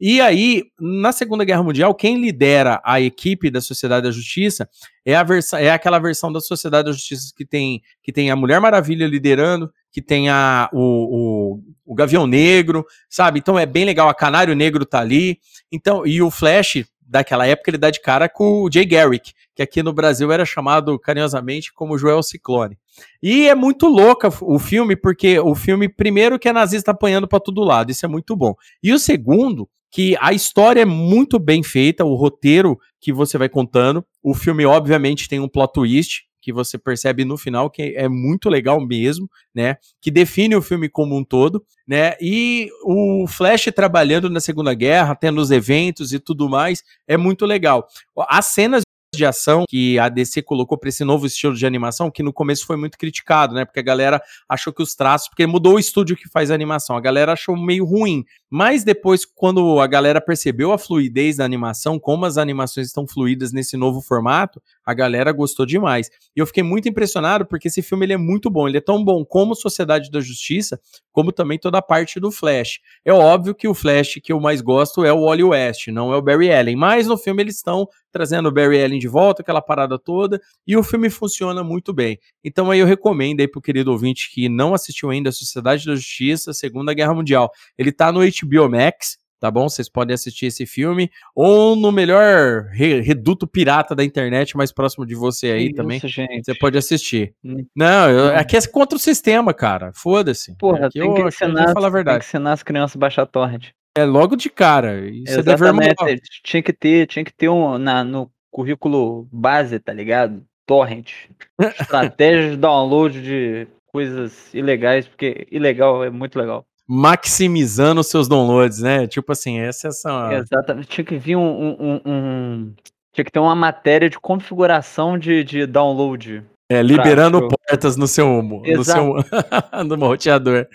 E 0.00 0.20
aí, 0.20 0.64
na 0.78 1.12
Segunda 1.12 1.44
Guerra 1.44 1.62
Mundial, 1.62 1.94
quem 1.94 2.20
lidera 2.20 2.80
a 2.84 3.00
equipe 3.00 3.50
da 3.50 3.60
Sociedade 3.60 4.04
da 4.04 4.10
Justiça 4.12 4.68
é, 5.04 5.16
a 5.16 5.24
é 5.58 5.70
aquela 5.70 5.98
versão 5.98 6.30
da 6.30 6.38
Sociedade 6.38 6.86
da 6.86 6.92
Justiça 6.92 7.32
que 7.34 7.44
tem, 7.44 7.80
que 8.02 8.12
tem 8.12 8.30
a 8.30 8.36
Mulher 8.36 8.60
Maravilha 8.60 9.06
liderando, 9.06 9.72
que 9.98 10.02
tem 10.02 10.28
a, 10.28 10.70
o, 10.72 10.78
o, 10.80 11.60
o, 11.84 11.92
Gavião 11.92 12.24
Negro, 12.24 12.86
sabe? 13.10 13.40
Então 13.40 13.58
é 13.58 13.66
bem 13.66 13.84
legal, 13.84 14.08
a 14.08 14.14
Canário 14.14 14.54
Negro 14.54 14.86
tá 14.86 15.00
ali. 15.00 15.40
Então, 15.72 16.06
e 16.06 16.22
o 16.22 16.30
Flash, 16.30 16.84
daquela 17.02 17.44
época, 17.44 17.68
ele 17.68 17.78
dá 17.78 17.90
de 17.90 18.00
cara 18.00 18.28
com 18.28 18.62
o 18.62 18.70
Jay 18.72 18.86
Garrick, 18.86 19.32
que 19.56 19.60
aqui 19.60 19.82
no 19.82 19.92
Brasil 19.92 20.30
era 20.30 20.44
chamado 20.44 20.96
carinhosamente 21.00 21.72
como 21.72 21.98
Joel 21.98 22.22
Ciclone. 22.22 22.78
E 23.20 23.48
é 23.48 23.56
muito 23.56 23.88
louca 23.88 24.28
o 24.40 24.56
filme, 24.60 24.94
porque 24.94 25.40
o 25.40 25.52
filme, 25.56 25.88
primeiro, 25.88 26.38
que 26.38 26.48
é 26.48 26.52
nazista 26.52 26.92
apanhando 26.92 27.26
para 27.26 27.40
todo 27.40 27.64
lado, 27.64 27.90
isso 27.90 28.06
é 28.06 28.08
muito 28.08 28.36
bom. 28.36 28.54
E 28.80 28.92
o 28.92 29.00
segundo, 29.00 29.68
que 29.90 30.16
a 30.20 30.32
história 30.32 30.82
é 30.82 30.84
muito 30.84 31.40
bem 31.40 31.64
feita, 31.64 32.04
o 32.04 32.14
roteiro 32.14 32.78
que 33.00 33.12
você 33.12 33.36
vai 33.36 33.48
contando. 33.48 34.04
O 34.22 34.32
filme, 34.32 34.64
obviamente, 34.64 35.28
tem 35.28 35.40
um 35.40 35.48
plot 35.48 35.72
twist, 35.72 36.27
que 36.40 36.52
você 36.52 36.78
percebe 36.78 37.24
no 37.24 37.36
final 37.36 37.70
que 37.70 37.94
é 37.96 38.08
muito 38.08 38.48
legal 38.48 38.80
mesmo, 38.80 39.28
né? 39.54 39.76
Que 40.00 40.10
define 40.10 40.56
o 40.56 40.62
filme 40.62 40.88
como 40.88 41.16
um 41.16 41.24
todo, 41.24 41.64
né? 41.86 42.14
E 42.20 42.68
o 42.84 43.26
Flash 43.26 43.68
trabalhando 43.74 44.30
na 44.30 44.40
Segunda 44.40 44.74
Guerra, 44.74 45.14
tendo 45.14 45.40
os 45.40 45.50
eventos 45.50 46.12
e 46.12 46.18
tudo 46.18 46.48
mais, 46.48 46.82
é 47.06 47.16
muito 47.16 47.44
legal. 47.44 47.86
As 48.28 48.46
cenas 48.46 48.82
de 49.14 49.24
ação 49.24 49.64
que 49.68 49.98
a 49.98 50.08
DC 50.08 50.42
colocou 50.42 50.76
para 50.76 50.90
esse 50.90 51.02
novo 51.02 51.26
estilo 51.26 51.54
de 51.54 51.66
animação, 51.66 52.10
que 52.10 52.22
no 52.22 52.32
começo 52.32 52.66
foi 52.66 52.76
muito 52.76 52.98
criticado, 52.98 53.54
né? 53.54 53.64
Porque 53.64 53.80
a 53.80 53.82
galera 53.82 54.22
achou 54.48 54.72
que 54.72 54.82
os 54.82 54.94
traços, 54.94 55.28
porque 55.28 55.46
mudou 55.46 55.74
o 55.74 55.78
estúdio 55.78 56.16
que 56.16 56.28
faz 56.28 56.50
a 56.50 56.54
animação, 56.54 56.96
a 56.96 57.00
galera 57.00 57.32
achou 57.32 57.56
meio 57.56 57.84
ruim. 57.84 58.24
Mas 58.50 58.82
depois, 58.82 59.24
quando 59.24 59.78
a 59.78 59.86
galera 59.86 60.20
percebeu 60.20 60.72
a 60.72 60.78
fluidez 60.78 61.36
da 61.36 61.44
animação, 61.44 61.98
como 61.98 62.24
as 62.24 62.38
animações 62.38 62.86
estão 62.86 63.06
fluídas 63.06 63.52
nesse 63.52 63.76
novo 63.76 64.00
formato, 64.00 64.62
a 64.84 64.94
galera 64.94 65.30
gostou 65.32 65.66
demais. 65.66 66.10
E 66.34 66.40
eu 66.40 66.46
fiquei 66.46 66.62
muito 66.62 66.88
impressionado 66.88 67.44
porque 67.44 67.68
esse 67.68 67.82
filme 67.82 68.06
ele 68.06 68.14
é 68.14 68.16
muito 68.16 68.48
bom. 68.48 68.66
Ele 68.66 68.78
é 68.78 68.80
tão 68.80 69.04
bom 69.04 69.24
como 69.24 69.54
Sociedade 69.54 70.10
da 70.10 70.20
Justiça, 70.20 70.80
como 71.12 71.32
também 71.32 71.58
toda 71.58 71.78
a 71.78 71.82
parte 71.82 72.18
do 72.18 72.30
Flash. 72.30 72.80
É 73.04 73.12
óbvio 73.12 73.54
que 73.54 73.68
o 73.68 73.74
Flash 73.74 74.18
que 74.22 74.32
eu 74.32 74.40
mais 74.40 74.60
gosto 74.60 75.04
é 75.04 75.12
o 75.12 75.26
Wally 75.26 75.44
West, 75.44 75.88
não 75.88 76.12
é 76.12 76.16
o 76.16 76.22
Barry 76.22 76.52
Allen. 76.52 76.76
Mas 76.76 77.06
no 77.06 77.18
filme 77.18 77.42
eles 77.42 77.56
estão 77.56 77.88
trazendo 78.10 78.48
o 78.48 78.52
Barry 78.52 78.82
Allen 78.82 78.98
de 78.98 79.08
volta, 79.08 79.42
aquela 79.42 79.60
parada 79.60 79.98
toda, 79.98 80.40
e 80.66 80.76
o 80.76 80.82
filme 80.82 81.10
funciona 81.10 81.62
muito 81.62 81.92
bem. 81.92 82.18
Então 82.42 82.70
aí 82.70 82.78
eu 82.78 82.86
recomendo 82.86 83.40
aí 83.40 83.48
pro 83.48 83.60
querido 83.60 83.92
ouvinte 83.92 84.30
que 84.32 84.48
não 84.48 84.74
assistiu 84.74 85.10
ainda 85.10 85.28
a 85.28 85.32
Sociedade 85.32 85.84
da 85.84 85.94
Justiça, 85.94 86.52
Segunda 86.52 86.94
Guerra 86.94 87.14
Mundial. 87.14 87.50
Ele 87.76 87.92
tá 87.92 88.10
no 88.10 88.24
HBO 88.42 88.68
Max, 88.68 89.18
tá 89.40 89.50
bom? 89.50 89.68
Vocês 89.68 89.88
podem 89.88 90.14
assistir 90.14 90.46
esse 90.46 90.66
filme 90.66 91.10
ou 91.34 91.76
no 91.76 91.92
melhor 91.92 92.64
re 92.72 93.00
reduto 93.00 93.46
pirata 93.46 93.94
da 93.94 94.04
internet 94.04 94.56
mais 94.56 94.72
próximo 94.72 95.06
de 95.06 95.14
você 95.14 95.50
aí 95.50 95.74
também. 95.74 96.00
gente. 96.00 96.44
Você 96.44 96.54
pode 96.54 96.76
assistir. 96.76 97.34
Hum. 97.44 97.64
Não, 97.74 98.10
eu, 98.10 98.36
aqui 98.36 98.56
é 98.56 98.66
contra 98.66 98.96
o 98.96 99.00
sistema, 99.00 99.54
cara. 99.54 99.92
Foda-se. 99.94 100.56
Porra, 100.58 100.86
aqui 100.86 100.98
tem 100.98 101.08
eu, 101.08 101.14
que 101.14 101.22
ensinar, 101.22 101.72
falar 101.72 101.86
a 101.88 101.90
verdade. 101.90 102.18
Tem 102.18 102.20
que 102.20 102.26
ensinar 102.26 102.52
as 102.52 102.62
crianças 102.62 102.96
a 102.96 102.98
baixar 102.98 103.26
torrent. 103.26 103.70
É 103.96 104.04
logo 104.04 104.36
de 104.36 104.48
cara. 104.48 105.00
Você 105.26 105.42
deve 105.42 105.64
Exatamente. 105.64 106.20
Tinha 106.44 106.62
que 106.62 106.72
ter, 106.72 107.06
tinha 107.06 107.24
que 107.24 107.32
ter 107.32 107.48
um 107.48 107.78
na, 107.78 108.04
no 108.04 108.30
currículo 108.50 109.28
base, 109.32 109.78
tá 109.78 109.92
ligado? 109.92 110.44
Torrent. 110.66 111.10
Estratégias 111.80 112.52
de 112.52 112.56
download 112.56 113.20
de 113.20 113.66
coisas 113.86 114.52
ilegais, 114.54 115.08
porque 115.08 115.46
ilegal 115.50 116.04
é 116.04 116.10
muito 116.10 116.38
legal. 116.38 116.64
Maximizando 116.88 118.00
os 118.00 118.06
seus 118.06 118.28
downloads, 118.28 118.80
né? 118.80 119.06
Tipo 119.06 119.32
assim, 119.32 119.58
essa 119.58 119.86
é 119.86 119.90
essa. 119.90 120.30
Exatamente. 120.32 120.88
Tinha 120.88 121.04
que 121.04 121.16
vir 121.18 121.36
um, 121.36 121.76
um, 121.78 122.00
um- 122.06 122.74
Tinha 123.12 123.24
que 123.24 123.30
ter 123.30 123.38
uma 123.38 123.54
matéria 123.54 124.08
de 124.08 124.18
configuração 124.18 125.18
de, 125.18 125.44
de 125.44 125.66
download. 125.66 126.42
É, 126.70 126.82
liberando 126.82 127.38
Prático. 127.38 127.60
portas 127.68 127.96
no 127.96 128.06
seu, 128.06 128.42
no 128.42 128.84
seu 128.84 129.14
no 129.86 130.06
roteador. 130.06 130.66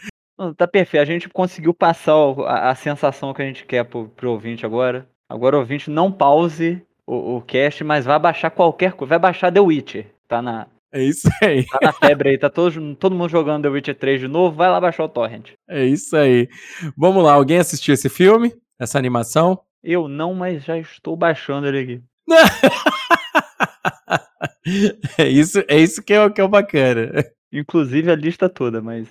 Tá 0.57 0.67
perfeito. 0.67 1.01
A 1.01 1.05
gente 1.05 1.29
conseguiu 1.29 1.73
passar 1.73 2.13
a, 2.45 2.71
a 2.71 2.75
sensação 2.75 3.33
que 3.33 3.41
a 3.41 3.45
gente 3.45 3.65
quer 3.65 3.83
pro, 3.85 4.07
pro 4.09 4.31
ouvinte 4.31 4.65
agora. 4.65 5.07
Agora, 5.29 5.57
ouvinte, 5.57 5.89
não 5.89 6.11
pause 6.11 6.81
o, 7.07 7.37
o 7.37 7.41
cast, 7.41 7.83
mas 7.83 8.05
vai 8.05 8.19
baixar 8.19 8.49
qualquer 8.49 8.93
coisa. 8.93 9.09
Vai 9.09 9.19
baixar 9.19 9.51
The 9.51 9.59
Witcher. 9.59 10.07
Tá 10.27 10.41
na, 10.41 10.67
É 10.93 11.03
isso 11.03 11.27
aí. 11.41 11.65
tá 11.65 11.79
na 11.81 11.91
febre 11.93 12.29
aí. 12.29 12.37
Tá 12.37 12.49
todo, 12.49 12.95
todo 12.95 13.15
mundo 13.15 13.29
jogando 13.29 13.63
The 13.63 13.69
Witcher 13.69 13.95
3 13.97 14.21
de 14.21 14.27
novo. 14.27 14.55
Vai 14.55 14.69
lá 14.69 14.79
baixar 14.79 15.03
o 15.03 15.09
Torrent. 15.09 15.49
É 15.67 15.83
isso 15.83 16.15
aí. 16.15 16.47
Vamos 16.95 17.23
lá, 17.23 17.33
alguém 17.33 17.57
assistiu 17.57 17.93
esse 17.95 18.09
filme? 18.09 18.53
Essa 18.79 18.99
animação? 18.99 19.59
Eu 19.83 20.07
não, 20.07 20.33
mas 20.33 20.63
já 20.63 20.77
estou 20.77 21.15
baixando 21.15 21.67
ele 21.67 21.79
aqui. 21.79 22.01
É 25.17 25.27
isso, 25.27 25.61
é 25.67 25.77
isso 25.77 26.01
que 26.01 26.13
é, 26.13 26.23
o- 26.25 26.31
que 26.31 26.39
é 26.39 26.43
o 26.43 26.47
bacana. 26.47 27.11
Inclusive 27.51 28.09
a 28.09 28.15
lista 28.15 28.47
toda, 28.49 28.81
mas. 28.81 29.07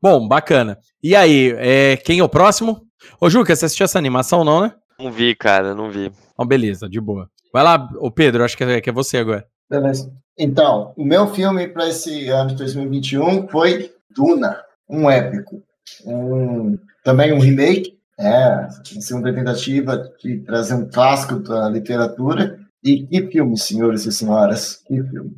Bom, 0.00 0.26
bacana. 0.26 0.78
E 1.02 1.14
aí, 1.16 1.52
é, 1.58 1.96
quem 1.96 2.20
é 2.20 2.24
o 2.24 2.28
próximo? 2.28 2.86
Ô, 3.20 3.28
Juca, 3.28 3.54
você 3.54 3.64
assistiu 3.66 3.84
essa 3.84 3.98
animação, 3.98 4.44
não, 4.44 4.62
né? 4.62 4.72
Não 4.98 5.10
vi, 5.10 5.34
cara, 5.34 5.74
não 5.74 5.90
vi. 5.90 6.10
Então, 6.32 6.46
beleza, 6.46 6.88
de 6.88 7.00
boa. 7.00 7.28
Vai 7.52 7.62
lá, 7.64 7.88
ô 7.98 8.10
Pedro, 8.10 8.44
acho 8.44 8.56
que 8.56 8.64
é, 8.64 8.80
que 8.80 8.88
é 8.88 8.92
você 8.92 9.18
agora. 9.18 9.44
Beleza. 9.68 10.12
Então, 10.38 10.92
o 10.96 11.04
meu 11.04 11.28
filme 11.28 11.68
para 11.68 11.88
esse 11.88 12.28
ano 12.28 12.50
de 12.50 12.56
2021 12.56 13.48
foi 13.48 13.92
Duna, 14.10 14.62
um 14.88 15.10
épico. 15.10 15.62
Um, 16.04 16.78
também 17.04 17.32
um 17.32 17.38
remake, 17.38 17.98
é, 18.18 18.44
a 18.44 18.70
segunda 19.00 19.32
tentativa 19.34 20.10
de 20.22 20.38
trazer 20.38 20.74
um 20.74 20.88
clássico 20.88 21.36
da 21.40 21.68
literatura. 21.68 22.58
E 22.84 23.06
que 23.06 23.28
filme, 23.28 23.56
senhores 23.56 24.06
e 24.06 24.12
senhoras, 24.12 24.82
que 24.86 25.02
filme. 25.04 25.36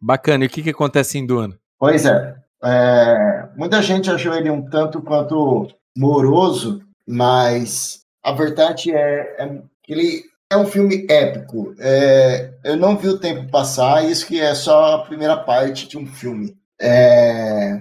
Bacana, 0.00 0.44
e 0.44 0.46
o 0.46 0.50
que, 0.50 0.62
que 0.62 0.70
acontece 0.70 1.18
em 1.18 1.26
Duna? 1.26 1.58
Pois 1.78 2.06
é, 2.06 2.34
é, 2.64 3.48
muita 3.56 3.82
gente 3.82 4.10
achou 4.10 4.34
ele 4.34 4.50
um 4.50 4.62
tanto 4.62 5.02
quanto 5.02 5.68
moroso, 5.96 6.82
mas 7.06 8.02
a 8.22 8.32
verdade 8.32 8.90
é, 8.92 9.36
é 9.38 9.62
que 9.82 9.92
ele 9.92 10.22
é 10.50 10.56
um 10.56 10.66
filme 10.66 11.06
épico. 11.08 11.74
É, 11.78 12.54
eu 12.64 12.76
não 12.76 12.96
vi 12.96 13.08
o 13.08 13.18
tempo 13.18 13.50
passar, 13.50 14.08
isso 14.08 14.26
que 14.26 14.40
é 14.40 14.54
só 14.54 14.94
a 14.94 15.04
primeira 15.04 15.36
parte 15.36 15.86
de 15.86 15.98
um 15.98 16.06
filme. 16.06 16.56
É, 16.80 17.80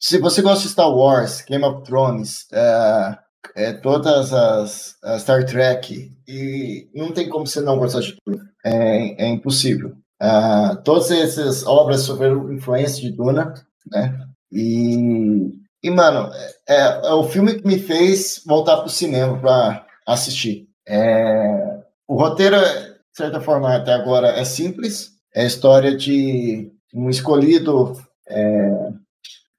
se 0.00 0.18
você 0.18 0.42
gosta 0.42 0.64
de 0.64 0.68
Star 0.68 0.90
Wars, 0.90 1.42
Game 1.48 1.64
of 1.64 1.82
Thrones, 1.84 2.46
é, 2.52 3.18
é, 3.56 3.72
todas 3.72 4.32
as, 4.32 4.96
as 5.02 5.22
Star 5.22 5.46
Trek, 5.46 6.12
e 6.28 6.88
não 6.94 7.12
tem 7.12 7.28
como 7.28 7.46
você 7.46 7.60
não 7.60 7.78
gostar 7.78 8.00
de 8.00 8.16
tudo. 8.24 8.42
É, 8.64 9.24
é 9.24 9.28
impossível. 9.28 9.94
Ah, 10.20 10.76
todas 10.84 11.10
essas 11.10 11.66
obras 11.66 12.02
sofreram 12.02 12.52
influência 12.52 13.02
de 13.02 13.12
Duna, 13.16 13.54
né? 13.90 14.26
E, 14.52 15.52
e 15.82 15.90
mano, 15.90 16.30
é, 16.68 17.08
é 17.08 17.12
o 17.12 17.24
filme 17.24 17.54
que 17.54 17.66
me 17.66 17.78
fez 17.78 18.42
voltar 18.46 18.78
pro 18.78 18.88
cinema 18.88 19.38
para 19.38 19.86
assistir. 20.06 20.68
É, 20.86 21.78
o 22.14 22.16
roteiro, 22.16 22.56
de 22.56 23.16
certa 23.16 23.40
forma, 23.40 23.74
até 23.74 23.92
agora 23.92 24.28
é 24.28 24.44
simples. 24.44 25.10
É 25.34 25.42
a 25.42 25.46
história 25.46 25.96
de 25.96 26.70
um 26.94 27.10
escolhido 27.10 27.92
é, 28.28 28.92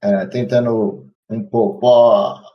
é, 0.01 0.25
tentando 0.27 1.05
um 1.29 1.43
pouco 1.43 1.85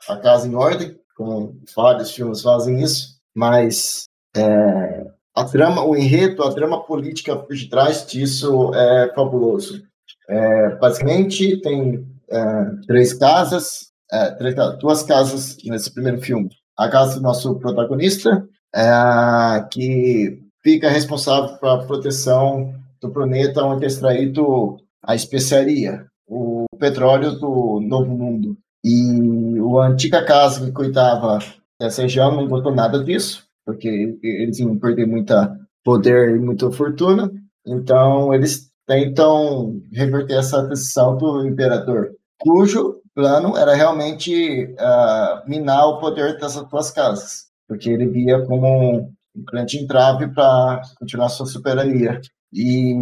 a 0.08 0.16
casa 0.16 0.48
em 0.48 0.54
ordem, 0.54 0.98
como 1.14 1.54
vários 1.76 2.12
filmes 2.12 2.40
fazem 2.40 2.80
isso, 2.80 3.18
mas 3.34 4.04
é, 4.34 5.06
a 5.34 5.44
trama, 5.44 5.84
o 5.84 5.94
enredo, 5.94 6.44
a 6.44 6.54
trama 6.54 6.82
política 6.82 7.36
por 7.36 7.54
detrás 7.54 8.06
disso 8.06 8.74
é 8.74 9.12
fabuloso. 9.14 9.82
É, 10.30 10.76
basicamente, 10.76 11.60
tem 11.60 12.06
é, 12.30 12.64
três 12.86 13.12
casas, 13.12 13.92
é, 14.10 14.30
três, 14.30 14.54
duas 14.78 15.02
casas 15.02 15.58
nesse 15.62 15.92
primeiro 15.92 16.22
filme. 16.22 16.48
A 16.74 16.88
casa 16.88 17.16
do 17.16 17.22
nosso 17.22 17.54
protagonista, 17.56 18.48
é, 18.74 19.64
que 19.70 20.38
fica 20.62 20.88
responsável 20.88 21.56
pela 21.58 21.84
proteção 21.86 22.74
do 23.00 23.10
planeta 23.10 23.64
onde 23.64 23.84
é 23.84 23.88
extraído 23.88 24.76
a 25.02 25.14
especiaria, 25.14 26.06
o 26.28 26.66
petróleo 26.78 27.32
do 27.32 27.80
Novo 27.80 28.10
Mundo. 28.16 28.56
E 28.84 29.58
a 29.78 29.86
antiga 29.86 30.24
casa 30.24 30.64
que 30.64 30.72
cuidava 30.72 31.38
dessa 31.80 32.02
região 32.02 32.34
não 32.34 32.48
gostou 32.48 32.74
nada 32.74 33.02
disso, 33.02 33.44
porque 33.64 34.18
eles 34.22 34.58
iam 34.58 34.78
perder 34.78 35.06
muita 35.06 35.56
poder 35.84 36.36
e 36.36 36.38
muita 36.38 36.70
fortuna. 36.70 37.30
Então, 37.66 38.32
eles 38.34 38.70
tentam 38.86 39.80
reverter 39.92 40.38
essa 40.38 40.62
decisão 40.62 41.16
do 41.16 41.46
imperador, 41.46 42.10
cujo 42.38 43.00
plano 43.14 43.56
era 43.56 43.74
realmente 43.74 44.74
ah, 44.78 45.44
minar 45.46 45.86
o 45.86 45.98
poder 45.98 46.38
dessas 46.38 46.66
duas 46.68 46.90
casas, 46.90 47.49
porque 47.70 47.88
ele 47.88 48.08
via 48.08 48.44
como 48.46 48.98
um 48.98 49.44
grande 49.44 49.78
entrave 49.78 50.26
para 50.26 50.82
continuar 50.98 51.28
sua 51.28 51.46
soberania. 51.46 52.20
E 52.52 52.96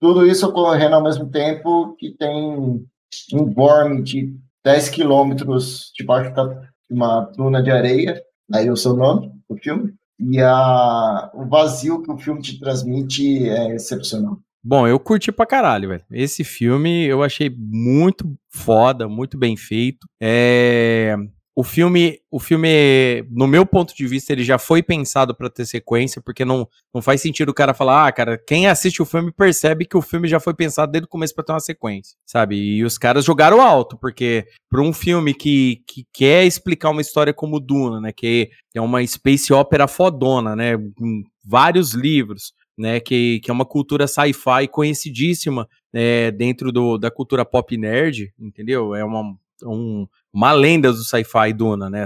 tudo 0.00 0.24
isso 0.24 0.46
ocorrendo 0.46 0.94
ao 0.94 1.02
mesmo 1.02 1.28
tempo 1.28 1.96
que 1.96 2.16
tem 2.16 2.86
um 3.34 3.44
borne 3.44 4.00
de 4.00 4.32
10 4.64 4.90
quilômetros 4.90 5.90
debaixo 5.96 6.32
de 6.32 6.40
uma 6.88 7.22
duna 7.36 7.60
de 7.60 7.72
areia, 7.72 8.22
aí 8.54 8.68
é 8.68 8.72
o 8.72 8.76
seu 8.76 8.94
nome, 8.94 9.32
o 9.48 9.56
filme, 9.56 9.92
e 10.20 10.38
a, 10.40 11.28
o 11.34 11.44
vazio 11.48 12.00
que 12.00 12.12
o 12.12 12.16
filme 12.16 12.40
te 12.40 12.60
transmite 12.60 13.48
é 13.48 13.74
excepcional. 13.74 14.38
Bom, 14.62 14.86
eu 14.86 15.00
curti 15.00 15.32
pra 15.32 15.44
caralho, 15.44 15.88
velho. 15.88 16.04
Esse 16.12 16.44
filme 16.44 17.04
eu 17.06 17.24
achei 17.24 17.52
muito 17.58 18.36
foda, 18.48 19.08
muito 19.08 19.36
bem 19.36 19.56
feito. 19.56 20.06
É... 20.22 21.16
O 21.54 21.62
filme, 21.62 22.18
o 22.30 22.40
filme, 22.40 23.22
no 23.30 23.46
meu 23.46 23.66
ponto 23.66 23.94
de 23.94 24.06
vista, 24.06 24.32
ele 24.32 24.42
já 24.42 24.58
foi 24.58 24.82
pensado 24.82 25.34
pra 25.34 25.50
ter 25.50 25.66
sequência, 25.66 26.22
porque 26.22 26.46
não, 26.46 26.66
não 26.94 27.02
faz 27.02 27.20
sentido 27.20 27.50
o 27.50 27.54
cara 27.54 27.74
falar, 27.74 28.06
ah, 28.06 28.12
cara, 28.12 28.38
quem 28.38 28.66
assiste 28.68 29.02
o 29.02 29.04
filme 29.04 29.30
percebe 29.30 29.84
que 29.84 29.96
o 29.96 30.00
filme 30.00 30.26
já 30.28 30.40
foi 30.40 30.54
pensado 30.54 30.90
desde 30.92 31.04
o 31.04 31.08
começo 31.10 31.34
pra 31.34 31.44
ter 31.44 31.52
uma 31.52 31.60
sequência, 31.60 32.16
sabe? 32.24 32.56
E 32.56 32.82
os 32.82 32.96
caras 32.96 33.26
jogaram 33.26 33.60
alto, 33.60 33.98
porque 33.98 34.46
pra 34.70 34.80
um 34.80 34.94
filme 34.94 35.34
que, 35.34 35.82
que 35.86 36.06
quer 36.10 36.46
explicar 36.46 36.88
uma 36.88 37.02
história 37.02 37.34
como 37.34 37.60
Duna, 37.60 38.00
né, 38.00 38.12
que 38.12 38.50
é 38.74 38.80
uma 38.80 39.06
space 39.06 39.52
opera 39.52 39.86
fodona, 39.86 40.56
né, 40.56 40.78
com 40.78 41.22
vários 41.44 41.92
livros, 41.92 42.54
né, 42.78 42.98
que, 42.98 43.40
que 43.40 43.50
é 43.50 43.52
uma 43.52 43.66
cultura 43.66 44.06
sci-fi 44.06 44.66
conhecidíssima 44.70 45.68
é, 45.92 46.30
dentro 46.30 46.72
do, 46.72 46.96
da 46.96 47.10
cultura 47.10 47.44
pop 47.44 47.76
nerd, 47.76 48.32
entendeu? 48.38 48.94
É 48.94 49.04
uma, 49.04 49.34
um- 49.64 50.06
uma 50.32 50.52
lenda 50.52 50.92
do 50.92 51.04
sci-fi 51.04 51.52
Duna, 51.52 51.90
né? 51.90 52.04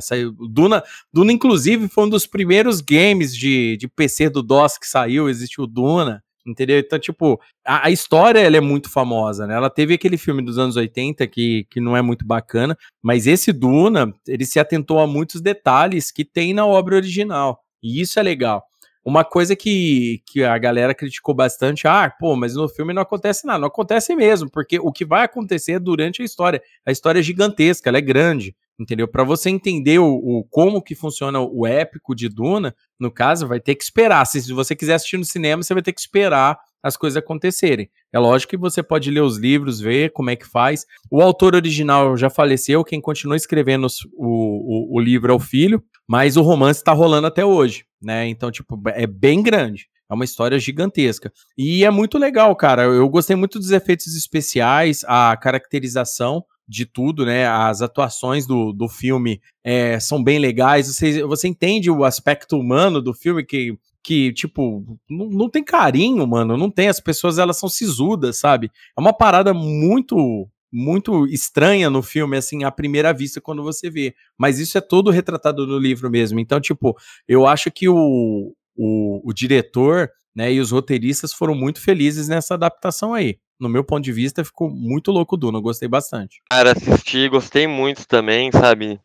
Duna, 0.50 0.82
Duna, 1.12 1.32
inclusive, 1.32 1.88
foi 1.88 2.04
um 2.04 2.08
dos 2.08 2.26
primeiros 2.26 2.80
games 2.80 3.34
de, 3.34 3.76
de 3.76 3.86
PC 3.86 4.28
do 4.30 4.42
DOS 4.42 4.78
que 4.78 4.86
saiu, 4.86 5.28
existiu 5.28 5.66
Duna, 5.66 6.22
entendeu? 6.46 6.78
Então, 6.78 6.98
tipo, 6.98 7.40
a, 7.64 7.86
a 7.86 7.90
história 7.90 8.40
ela 8.40 8.56
é 8.56 8.60
muito 8.60 8.90
famosa, 8.90 9.46
né? 9.46 9.54
Ela 9.54 9.70
teve 9.70 9.94
aquele 9.94 10.16
filme 10.16 10.42
dos 10.42 10.58
anos 10.58 10.76
80 10.76 11.26
que, 11.26 11.66
que 11.70 11.80
não 11.80 11.96
é 11.96 12.02
muito 12.02 12.26
bacana, 12.26 12.76
mas 13.02 13.26
esse 13.26 13.52
Duna, 13.52 14.12
ele 14.26 14.44
se 14.44 14.58
atentou 14.58 15.00
a 15.00 15.06
muitos 15.06 15.40
detalhes 15.40 16.10
que 16.10 16.24
tem 16.24 16.52
na 16.52 16.66
obra 16.66 16.96
original, 16.96 17.60
e 17.82 18.00
isso 18.00 18.18
é 18.18 18.22
legal. 18.22 18.64
Uma 19.06 19.24
coisa 19.24 19.54
que, 19.54 20.20
que 20.26 20.42
a 20.42 20.58
galera 20.58 20.92
criticou 20.92 21.32
bastante, 21.32 21.86
ah, 21.86 22.10
pô, 22.10 22.34
mas 22.34 22.56
no 22.56 22.68
filme 22.68 22.92
não 22.92 23.02
acontece 23.02 23.46
nada. 23.46 23.60
Não 23.60 23.68
acontece 23.68 24.16
mesmo, 24.16 24.50
porque 24.50 24.80
o 24.80 24.90
que 24.90 25.04
vai 25.04 25.22
acontecer 25.24 25.74
é 25.74 25.78
durante 25.78 26.22
a 26.22 26.24
história. 26.24 26.60
A 26.84 26.90
história 26.90 27.20
é 27.20 27.22
gigantesca, 27.22 27.88
ela 27.88 27.98
é 27.98 28.00
grande, 28.00 28.52
entendeu? 28.78 29.08
Para 29.08 29.24
você 29.24 29.50
entender 29.50 29.98
o, 29.98 30.06
o- 30.06 30.44
como 30.50 30.82
que 30.82 30.94
funciona 30.94 31.40
o 31.40 31.66
épico 31.66 32.14
de 32.14 32.28
Duna, 32.28 32.74
no 32.98 33.10
caso, 33.10 33.46
vai 33.46 33.60
ter 33.60 33.74
que 33.74 33.84
esperar. 33.84 34.24
Se, 34.26 34.52
você 34.52 34.74
quiser 34.76 34.94
assistir 34.94 35.16
no 35.18 35.24
cinema, 35.24 35.62
você 35.62 35.74
vai 35.74 35.82
ter 35.82 35.92
que 35.92 36.00
esperar 36.00 36.58
as 36.82 36.96
coisas 36.96 37.16
acontecerem. 37.16 37.90
É 38.12 38.18
lógico 38.18 38.50
que 38.50 38.56
você 38.56 38.82
pode 38.82 39.10
ler 39.10 39.20
os 39.22 39.38
livros, 39.38 39.80
ver 39.80 40.12
como 40.12 40.30
é 40.30 40.36
que 40.36 40.46
faz. 40.46 40.84
O 41.10 41.20
autor 41.20 41.54
original 41.56 42.16
já 42.16 42.30
faleceu, 42.30 42.84
quem 42.84 43.00
continua 43.00 43.36
escrevendo 43.36 43.86
o, 44.14 44.94
o, 44.94 44.96
o 44.96 45.00
livro 45.00 45.32
é 45.32 45.34
o 45.34 45.40
filho, 45.40 45.82
mas 46.06 46.36
o 46.36 46.42
romance 46.42 46.84
tá 46.84 46.92
rolando 46.92 47.26
até 47.26 47.44
hoje, 47.44 47.84
né? 48.00 48.28
Então, 48.28 48.50
tipo, 48.52 48.80
é 48.90 49.06
bem 49.06 49.42
grande. 49.42 49.88
É 50.08 50.14
uma 50.14 50.24
história 50.24 50.56
gigantesca. 50.60 51.32
E 51.58 51.84
é 51.84 51.90
muito 51.90 52.16
legal, 52.16 52.54
cara. 52.54 52.84
Eu 52.84 53.08
gostei 53.08 53.34
muito 53.34 53.58
dos 53.58 53.72
efeitos 53.72 54.14
especiais, 54.14 55.02
a 55.08 55.36
caracterização 55.36 56.44
de 56.68 56.84
tudo, 56.84 57.24
né? 57.24 57.46
As 57.46 57.82
atuações 57.82 58.46
do, 58.46 58.72
do 58.72 58.88
filme 58.88 59.40
é, 59.64 60.00
são 60.00 60.22
bem 60.22 60.38
legais. 60.38 60.88
Você, 60.88 61.22
você 61.22 61.48
entende 61.48 61.90
o 61.90 62.04
aspecto 62.04 62.58
humano 62.58 63.00
do 63.00 63.14
filme 63.14 63.44
que, 63.44 63.78
que 64.02 64.32
tipo, 64.32 64.98
não, 65.08 65.26
não 65.28 65.50
tem 65.50 65.62
carinho, 65.62 66.26
mano. 66.26 66.56
Não 66.56 66.70
tem. 66.70 66.88
As 66.88 67.00
pessoas, 67.00 67.38
elas 67.38 67.56
são 67.56 67.68
sisudas, 67.68 68.38
sabe? 68.38 68.70
É 68.96 69.00
uma 69.00 69.12
parada 69.12 69.54
muito 69.54 70.48
muito 70.72 71.26
estranha 71.28 71.88
no 71.88 72.02
filme, 72.02 72.36
assim, 72.36 72.64
à 72.64 72.70
primeira 72.70 73.12
vista, 73.12 73.40
quando 73.40 73.62
você 73.62 73.88
vê. 73.88 74.14
Mas 74.36 74.58
isso 74.58 74.76
é 74.76 74.80
todo 74.80 75.10
retratado 75.10 75.66
no 75.66 75.78
livro 75.78 76.10
mesmo. 76.10 76.38
Então, 76.38 76.60
tipo, 76.60 76.94
eu 77.26 77.46
acho 77.46 77.70
que 77.70 77.88
o, 77.88 78.52
o, 78.76 79.22
o 79.24 79.32
diretor 79.32 80.10
né, 80.34 80.52
e 80.52 80.60
os 80.60 80.72
roteiristas 80.72 81.32
foram 81.32 81.54
muito 81.54 81.80
felizes 81.80 82.28
nessa 82.28 82.54
adaptação 82.54 83.14
aí. 83.14 83.38
No 83.60 83.68
meu 83.68 83.84
ponto 83.84 84.04
de 84.04 84.12
vista, 84.12 84.44
ficou 84.44 84.70
muito 84.70 85.10
louco 85.10 85.36
Duna, 85.36 85.60
gostei 85.60 85.88
bastante. 85.88 86.42
Cara, 86.50 86.72
assisti, 86.72 87.28
gostei 87.28 87.66
muito 87.66 88.06
também, 88.06 88.50
sabe? 88.52 89.00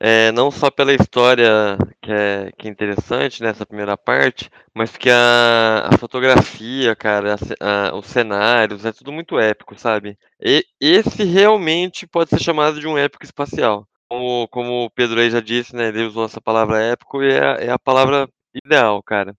É, 0.00 0.32
não 0.32 0.50
só 0.50 0.70
pela 0.70 0.92
história 0.94 1.78
que 2.02 2.12
é, 2.12 2.52
que 2.58 2.68
é 2.68 2.70
interessante 2.70 3.42
nessa 3.42 3.66
primeira 3.66 3.96
parte, 3.96 4.50
mas 4.74 4.90
porque 4.92 5.10
a, 5.10 5.88
a 5.92 5.98
fotografia, 5.98 6.96
cara, 6.96 7.36
a 7.60 7.90
a- 7.90 7.96
os 7.96 8.06
cenários, 8.06 8.84
é 8.84 8.92
tudo 8.92 9.12
muito 9.12 9.38
épico, 9.38 9.78
sabe? 9.78 10.18
E 10.40 10.64
esse 10.80 11.24
realmente 11.24 12.06
pode 12.06 12.30
ser 12.30 12.40
chamado 12.40 12.80
de 12.80 12.88
um 12.88 12.98
épico 12.98 13.24
espacial. 13.24 13.88
Como, 14.08 14.48
como 14.48 14.86
o 14.86 14.90
Pedro 14.90 15.20
aí 15.20 15.30
já 15.30 15.40
disse, 15.40 15.76
né? 15.76 15.88
Ele 15.88 16.04
usou 16.04 16.26
essa 16.26 16.40
palavra 16.40 16.82
épico 16.82 17.22
e 17.22 17.32
é, 17.32 17.66
é 17.66 17.70
a 17.72 17.78
palavra 17.78 18.28
ideal, 18.64 19.02
cara. 19.02 19.34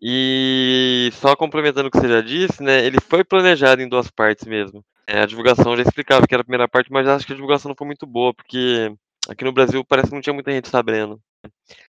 E 0.00 1.10
só 1.14 1.34
complementando 1.34 1.88
o 1.88 1.90
que 1.90 1.98
você 1.98 2.08
já 2.08 2.20
disse, 2.20 2.62
né, 2.62 2.84
ele 2.84 2.98
foi 3.00 3.24
planejado 3.24 3.80
em 3.80 3.88
duas 3.88 4.10
partes 4.10 4.46
mesmo. 4.46 4.84
É, 5.06 5.20
a 5.20 5.26
divulgação 5.26 5.76
já 5.76 5.82
explicava 5.82 6.26
que 6.26 6.34
era 6.34 6.42
a 6.42 6.44
primeira 6.44 6.68
parte, 6.68 6.90
mas 6.92 7.06
acho 7.08 7.26
que 7.26 7.32
a 7.32 7.36
divulgação 7.36 7.68
não 7.68 7.76
foi 7.76 7.86
muito 7.86 8.06
boa, 8.06 8.34
porque 8.34 8.92
aqui 9.28 9.44
no 9.44 9.52
Brasil 9.52 9.84
parece 9.84 10.08
que 10.08 10.14
não 10.14 10.20
tinha 10.20 10.34
muita 10.34 10.50
gente 10.52 10.68
sabendo. 10.68 11.20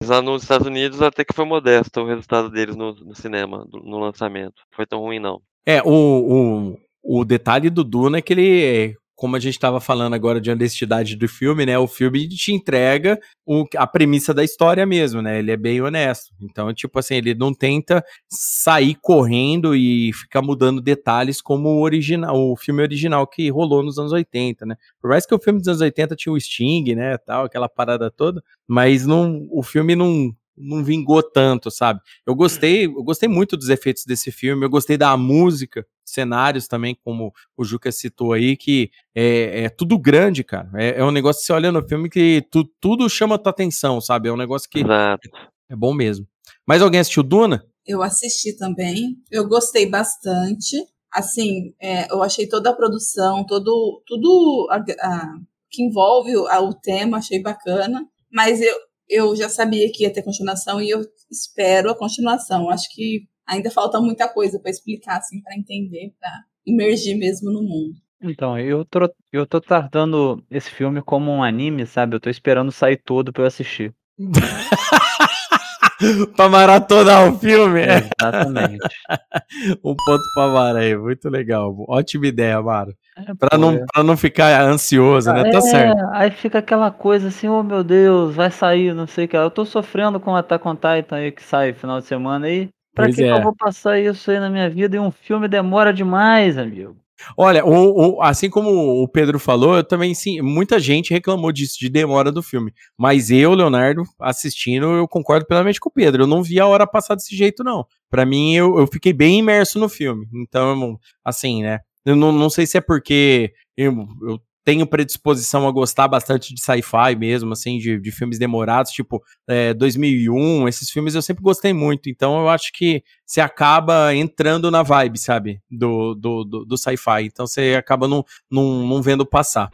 Mas 0.00 0.10
lá 0.10 0.20
nos 0.20 0.42
Estados 0.42 0.66
Unidos 0.66 1.00
até 1.00 1.24
que 1.24 1.32
foi 1.34 1.44
modesto 1.44 2.00
o 2.00 2.06
resultado 2.06 2.50
deles 2.50 2.76
no, 2.76 2.94
no 2.94 3.14
cinema, 3.14 3.64
do- 3.66 3.80
no 3.80 3.98
lançamento. 3.98 4.62
Foi 4.72 4.84
tão 4.86 5.00
ruim, 5.00 5.18
não. 5.18 5.40
É, 5.64 5.80
o, 5.82 6.74
o, 7.02 7.20
o 7.20 7.24
detalhe 7.24 7.70
do 7.70 7.82
Duna 7.82 8.18
é 8.18 8.22
que 8.22 8.32
ele, 8.32 8.96
como 9.16 9.34
a 9.34 9.38
gente 9.40 9.54
estava 9.54 9.80
falando 9.80 10.12
agora 10.12 10.38
de 10.38 10.50
honestidade 10.50 11.16
do 11.16 11.26
filme, 11.26 11.64
né? 11.64 11.78
O 11.78 11.88
filme 11.88 12.28
te 12.28 12.52
entrega 12.52 13.18
o, 13.46 13.64
a 13.76 13.86
premissa 13.86 14.34
da 14.34 14.44
história 14.44 14.84
mesmo, 14.84 15.22
né? 15.22 15.38
Ele 15.38 15.50
é 15.50 15.56
bem 15.56 15.80
honesto. 15.80 16.34
Então, 16.38 16.72
tipo 16.74 16.98
assim, 16.98 17.14
ele 17.14 17.34
não 17.34 17.54
tenta 17.54 18.04
sair 18.28 18.94
correndo 19.00 19.74
e 19.74 20.12
ficar 20.12 20.42
mudando 20.42 20.82
detalhes 20.82 21.40
como 21.40 21.70
o 21.70 21.80
original, 21.80 22.36
o 22.36 22.56
filme 22.56 22.82
original 22.82 23.26
que 23.26 23.48
rolou 23.48 23.82
nos 23.82 23.98
anos 23.98 24.12
80, 24.12 24.66
né? 24.66 24.76
Por 25.00 25.08
mais 25.08 25.24
que 25.24 25.34
o 25.34 25.38
filme 25.38 25.60
dos 25.60 25.68
anos 25.68 25.80
80 25.80 26.14
tinha 26.14 26.32
o 26.32 26.38
Sting, 26.38 26.94
né, 26.94 27.16
tal, 27.16 27.46
aquela 27.46 27.68
parada 27.68 28.10
toda, 28.10 28.44
mas 28.68 29.06
não, 29.06 29.48
o 29.50 29.62
filme 29.62 29.96
não 29.96 30.30
não 30.58 30.82
vingou 30.82 31.22
tanto, 31.22 31.70
sabe? 31.70 32.00
Eu 32.26 32.34
gostei, 32.34 32.86
eu 32.86 33.04
gostei 33.04 33.28
muito 33.28 33.58
dos 33.58 33.68
efeitos 33.68 34.06
desse 34.06 34.32
filme, 34.32 34.64
eu 34.64 34.70
gostei 34.70 34.96
da 34.96 35.14
música, 35.14 35.86
cenários 36.06 36.66
também, 36.68 36.96
como 37.04 37.32
o 37.56 37.64
Juca 37.64 37.90
citou 37.92 38.32
aí, 38.32 38.56
que 38.56 38.90
é, 39.14 39.64
é 39.64 39.68
tudo 39.68 39.98
grande, 39.98 40.44
cara. 40.44 40.70
É, 40.74 41.00
é 41.00 41.04
um 41.04 41.10
negócio 41.10 41.40
que 41.40 41.46
você 41.46 41.52
olha 41.52 41.72
no 41.72 41.86
filme 41.86 42.08
que 42.08 42.46
tu, 42.50 42.64
tudo 42.80 43.08
chama 43.10 43.38
tua 43.38 43.50
atenção, 43.50 44.00
sabe? 44.00 44.28
É 44.28 44.32
um 44.32 44.36
negócio 44.36 44.70
que 44.70 44.80
Exato. 44.80 45.28
é 45.68 45.76
bom 45.76 45.92
mesmo. 45.92 46.26
Mais 46.66 46.80
alguém 46.80 47.00
assistiu 47.00 47.22
Duna? 47.22 47.64
Eu 47.86 48.02
assisti 48.02 48.56
também. 48.56 49.16
Eu 49.30 49.46
gostei 49.46 49.88
bastante. 49.88 50.76
Assim, 51.12 51.74
é, 51.80 52.10
eu 52.12 52.22
achei 52.22 52.48
toda 52.48 52.70
a 52.70 52.74
produção, 52.74 53.44
todo, 53.46 54.02
tudo 54.06 54.68
a- 54.70 54.84
a- 55.00 55.34
que 55.70 55.82
envolve 55.82 56.36
o, 56.36 56.46
a- 56.46 56.60
o 56.60 56.74
tema, 56.74 57.18
achei 57.18 57.40
bacana. 57.40 58.06
Mas 58.30 58.60
eu, 58.60 58.74
eu 59.08 59.36
já 59.36 59.48
sabia 59.48 59.90
que 59.92 60.02
ia 60.04 60.12
ter 60.12 60.22
continuação 60.22 60.80
e 60.80 60.90
eu 60.90 61.00
espero 61.30 61.90
a 61.90 61.96
continuação. 61.96 62.68
Acho 62.70 62.88
que 62.94 63.22
ainda 63.46 63.70
falta 63.70 64.00
muita 64.00 64.28
coisa 64.28 64.58
para 64.58 64.70
explicar, 64.70 65.18
assim, 65.18 65.40
para 65.42 65.56
entender, 65.56 66.12
para 66.20 66.30
imergir 66.66 67.16
mesmo 67.16 67.50
no 67.52 67.62
mundo. 67.62 67.94
Então, 68.22 68.58
eu 68.58 68.84
tô, 68.84 69.00
eu 69.32 69.46
tô 69.46 69.60
tratando 69.60 70.42
esse 70.50 70.70
filme 70.70 71.02
como 71.02 71.30
um 71.30 71.42
anime, 71.42 71.86
sabe? 71.86 72.16
Eu 72.16 72.20
tô 72.20 72.30
esperando 72.30 72.72
sair 72.72 72.96
todo 72.96 73.32
pra 73.32 73.42
eu 73.42 73.46
assistir. 73.46 73.94
pra 76.34 76.48
maratonar 76.48 77.28
o 77.30 77.38
filme. 77.38 77.80
Exatamente. 77.82 78.78
um 79.84 79.94
ponto 79.94 80.22
pra 80.34 80.48
Mara 80.48 80.78
aí, 80.80 80.96
muito 80.96 81.28
legal. 81.28 81.74
Ótima 81.88 82.26
ideia, 82.26 82.60
Mara. 82.60 82.92
É, 83.16 83.34
Pra 83.34 83.56
não, 83.58 83.72
é. 83.72 83.84
pra 83.92 84.02
não 84.02 84.16
ficar 84.16 84.60
ansioso, 84.62 85.32
né? 85.32 85.50
Tá 85.50 85.58
É, 85.58 85.60
certo. 85.60 86.04
Aí 86.12 86.30
fica 86.30 86.58
aquela 86.58 86.90
coisa 86.90 87.28
assim, 87.28 87.48
oh 87.48 87.62
meu 87.62 87.82
Deus, 87.84 88.34
vai 88.34 88.50
sair, 88.50 88.94
não 88.94 89.06
sei 89.06 89.26
o 89.26 89.28
que. 89.28 89.36
Eu 89.36 89.50
tô 89.50 89.64
sofrendo 89.64 90.18
com 90.20 90.32
o 90.32 90.36
Attack 90.36 90.66
on 90.66 90.74
Titan 90.74 91.16
aí 91.16 91.32
que 91.32 91.42
sai 91.42 91.72
final 91.72 92.00
de 92.00 92.06
semana 92.06 92.46
aí. 92.46 92.68
Pra 92.96 93.06
que, 93.08 93.14
que 93.16 93.22
é. 93.24 93.30
eu 93.32 93.42
vou 93.42 93.54
passar 93.54 94.00
isso 94.00 94.30
aí 94.30 94.40
na 94.40 94.50
minha 94.50 94.68
vida? 94.70 94.96
E 94.96 94.98
um 94.98 95.10
filme 95.10 95.46
demora 95.46 95.92
demais, 95.92 96.56
amigo. 96.56 96.96
Olha, 97.36 97.64
o- 97.64 98.16
o- 98.16 98.22
assim 98.22 98.50
como 98.50 98.70
o 99.02 99.08
Pedro 99.08 99.38
falou, 99.38 99.76
eu 99.76 99.84
também 99.84 100.14
sim, 100.14 100.40
muita 100.42 100.78
gente 100.78 101.12
reclamou 101.12 101.50
disso, 101.52 101.78
de 101.78 101.88
demora 101.88 102.30
do 102.32 102.42
filme. 102.42 102.72
Mas 102.96 103.30
eu, 103.30 103.54
Leonardo, 103.54 104.02
assistindo, 104.20 104.86
eu 104.86 105.08
concordo 105.08 105.46
plenamente 105.46 105.80
com 105.80 105.88
o 105.88 105.92
Pedro. 105.92 106.22
Eu 106.24 106.26
não 106.26 106.42
vi 106.42 106.58
a 106.60 106.66
hora 106.66 106.86
passar 106.86 107.14
desse 107.14 107.34
jeito, 107.36 107.62
não. 107.64 107.86
Pra 108.10 108.26
mim, 108.26 108.54
eu, 108.54 108.78
eu 108.78 108.86
fiquei 108.86 109.12
bem 109.12 109.38
imerso 109.38 109.78
no 109.78 109.88
filme. 109.88 110.26
Então, 110.34 110.98
assim, 111.24 111.62
né? 111.62 111.80
Eu 112.04 112.14
não, 112.16 112.32
não 112.32 112.48
sei 112.50 112.66
se 112.66 112.76
é 112.78 112.80
porque 112.80 113.52
eu, 113.76 113.92
eu 114.28 114.40
tenho 114.66 114.84
predisposição 114.84 115.68
a 115.68 115.70
gostar 115.70 116.08
bastante 116.08 116.52
de 116.52 116.60
sci-fi 116.60 117.14
mesmo, 117.16 117.52
assim, 117.52 117.78
de, 117.78 118.00
de 118.00 118.10
filmes 118.10 118.36
demorados, 118.36 118.90
tipo 118.90 119.22
é, 119.46 119.72
2001, 119.72 120.66
esses 120.66 120.90
filmes 120.90 121.14
eu 121.14 121.22
sempre 121.22 121.40
gostei 121.40 121.72
muito. 121.72 122.10
Então, 122.10 122.40
eu 122.40 122.48
acho 122.48 122.72
que 122.72 123.00
você 123.24 123.40
acaba 123.40 124.12
entrando 124.12 124.68
na 124.68 124.82
vibe, 124.82 125.20
sabe? 125.20 125.62
Do, 125.70 126.16
do, 126.16 126.42
do, 126.42 126.64
do 126.64 126.76
sci-fi. 126.76 127.22
Então, 127.22 127.46
você 127.46 127.76
acaba 127.78 128.08
não, 128.08 128.24
não, 128.50 128.84
não 128.84 129.00
vendo 129.00 129.24
passar. 129.24 129.70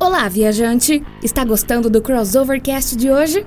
Olá, 0.00 0.28
viajante! 0.28 1.00
Está 1.22 1.44
gostando 1.44 1.88
do 1.88 2.02
Crossovercast 2.02 2.96
de 2.96 3.12
hoje? 3.12 3.46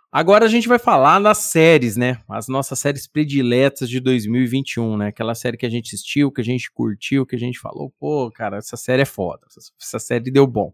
Agora 0.11 0.43
a 0.45 0.49
gente 0.49 0.67
vai 0.67 0.77
falar 0.77 1.19
das 1.19 1.37
séries, 1.37 1.95
né? 1.95 2.19
As 2.29 2.47
nossas 2.49 2.77
séries 2.79 3.07
prediletas 3.07 3.89
de 3.89 3.99
2021, 4.01 4.97
né? 4.97 5.07
Aquela 5.07 5.33
série 5.33 5.55
que 5.55 5.65
a 5.65 5.69
gente 5.69 5.87
assistiu, 5.95 6.29
que 6.31 6.41
a 6.41 6.43
gente 6.43 6.69
curtiu, 6.71 7.25
que 7.25 7.35
a 7.35 7.39
gente 7.39 7.57
falou, 7.59 7.93
pô, 7.97 8.29
cara, 8.29 8.57
essa 8.57 8.75
série 8.75 9.03
é 9.03 9.05
foda. 9.05 9.39
Essa, 9.47 9.71
essa 9.81 9.99
série 9.99 10.29
deu 10.29 10.45
bom. 10.45 10.73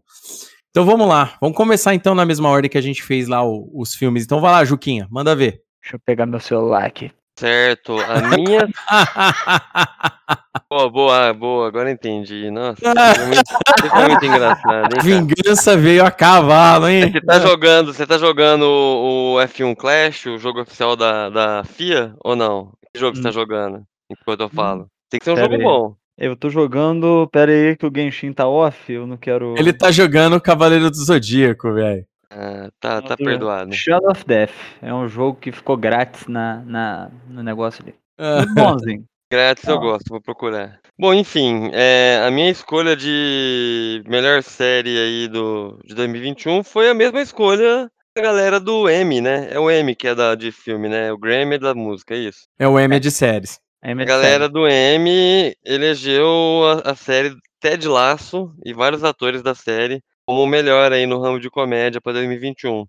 Então 0.70 0.84
vamos 0.84 1.06
lá. 1.06 1.36
Vamos 1.40 1.56
começar 1.56 1.94
então 1.94 2.14
na 2.16 2.26
mesma 2.26 2.48
ordem 2.48 2.68
que 2.70 2.78
a 2.78 2.82
gente 2.82 3.02
fez 3.02 3.28
lá 3.28 3.44
o- 3.44 3.70
os 3.74 3.94
filmes. 3.94 4.24
Então 4.24 4.40
vai 4.40 4.50
lá, 4.50 4.64
Juquinha, 4.64 5.06
manda 5.10 5.36
ver. 5.36 5.62
Deixa 5.82 5.94
eu 5.96 6.00
pegar 6.00 6.26
meu 6.26 6.40
celular 6.40 6.84
aqui. 6.84 7.10
Certo, 7.38 7.96
a 8.00 8.20
minha. 8.36 8.66
boa, 10.68 10.90
boa, 10.90 11.32
boa, 11.32 11.68
agora 11.68 11.88
entendi. 11.88 12.50
Nossa, 12.50 12.80
isso 12.82 13.14
foi 13.14 13.26
muito, 13.26 13.44
isso 13.84 13.90
foi 13.90 14.08
muito 14.08 14.24
engraçado, 14.24 14.94
hein? 14.94 15.00
Vingança 15.02 15.76
veio 15.76 16.04
a 16.04 16.10
cavalo, 16.10 16.88
hein? 16.88 17.12
Você 17.12 17.20
tá 17.20 17.38
jogando, 17.38 17.94
você 17.94 18.04
tá 18.04 18.18
jogando 18.18 18.62
o, 18.64 19.36
o 19.36 19.40
F1 19.40 19.76
Clash, 19.76 20.26
o 20.26 20.38
jogo 20.38 20.62
oficial 20.62 20.96
da, 20.96 21.30
da 21.30 21.62
FIA, 21.64 22.12
ou 22.24 22.34
não? 22.34 22.72
Que 22.92 22.98
jogo 22.98 23.16
você 23.16 23.22
tá 23.22 23.28
Hum. 23.28 23.32
jogando? 23.32 23.84
Enquanto 24.10 24.40
eu 24.40 24.48
falo. 24.48 24.88
Tem 25.08 25.20
que 25.20 25.24
ser 25.24 25.30
um 25.30 25.34
Pera 25.36 25.46
jogo 25.46 25.58
aí. 25.58 25.62
bom. 25.62 25.94
Eu 26.18 26.34
tô 26.34 26.50
jogando. 26.50 27.28
Pera 27.30 27.52
aí 27.52 27.76
que 27.76 27.86
o 27.86 27.92
Genshin 27.94 28.32
tá 28.32 28.48
off, 28.48 28.92
eu 28.92 29.06
não 29.06 29.16
quero. 29.16 29.54
Ele 29.56 29.72
tá 29.72 29.92
jogando 29.92 30.34
o 30.34 30.40
Cavaleiro 30.40 30.90
do 30.90 30.96
Zodíaco, 30.96 31.72
velho. 31.72 32.04
Ah, 32.30 32.70
tá, 32.78 33.00
tá 33.02 33.16
Eu 33.18 33.24
perdoado. 33.24 33.72
Shadow 33.72 34.10
of 34.10 34.24
Death. 34.24 34.52
É 34.82 34.92
um 34.92 35.08
jogo 35.08 35.38
que 35.38 35.50
ficou 35.50 35.76
grátis 35.76 36.26
na, 36.26 36.62
na, 36.64 37.10
no 37.26 37.42
negócio 37.42 37.82
ali. 37.82 37.94
Ah. 38.18 38.38
Muito 38.38 38.54
bonzinho. 38.54 39.04
Grátis 39.30 39.64
eu 39.64 39.76
Ó. 39.76 39.80
gosto, 39.80 40.08
vou 40.08 40.22
procurar. 40.22 40.80
Bom, 40.98 41.12
enfim, 41.12 41.70
é, 41.74 42.24
a 42.26 42.30
minha 42.30 42.50
escolha 42.50 42.96
de 42.96 44.02
melhor 44.06 44.42
série 44.42 44.98
aí 44.98 45.28
do, 45.28 45.78
de 45.84 45.94
2021 45.94 46.64
foi 46.64 46.88
a 46.88 46.94
mesma 46.94 47.20
escolha 47.20 47.90
da 48.16 48.22
galera 48.22 48.58
do 48.58 48.88
M, 48.88 49.20
né? 49.20 49.48
É 49.50 49.60
o 49.60 49.70
M 49.70 49.94
que 49.94 50.08
é 50.08 50.14
da, 50.14 50.34
de 50.34 50.50
filme, 50.50 50.88
né? 50.88 51.12
O 51.12 51.18
Grammy 51.18 51.56
é 51.56 51.58
da 51.58 51.74
música, 51.74 52.14
é 52.14 52.18
isso. 52.18 52.46
É 52.58 52.66
o 52.66 52.78
M 52.78 52.98
de 52.98 53.10
séries. 53.10 53.60
É 53.82 53.92
A 53.92 53.94
galera 53.96 54.48
do 54.48 54.66
M 54.66 55.54
elegeu 55.62 56.64
a, 56.84 56.92
a 56.92 56.94
série 56.94 57.36
Ted 57.60 57.86
Lasso 57.86 58.52
e 58.64 58.72
vários 58.72 59.04
atores 59.04 59.42
da 59.42 59.54
série 59.54 60.02
como 60.28 60.42
o 60.42 60.46
melhor 60.46 60.92
aí 60.92 61.06
no 61.06 61.18
ramo 61.18 61.40
de 61.40 61.48
comédia 61.48 62.02
para 62.02 62.12
2021. 62.12 62.82
O 62.82 62.88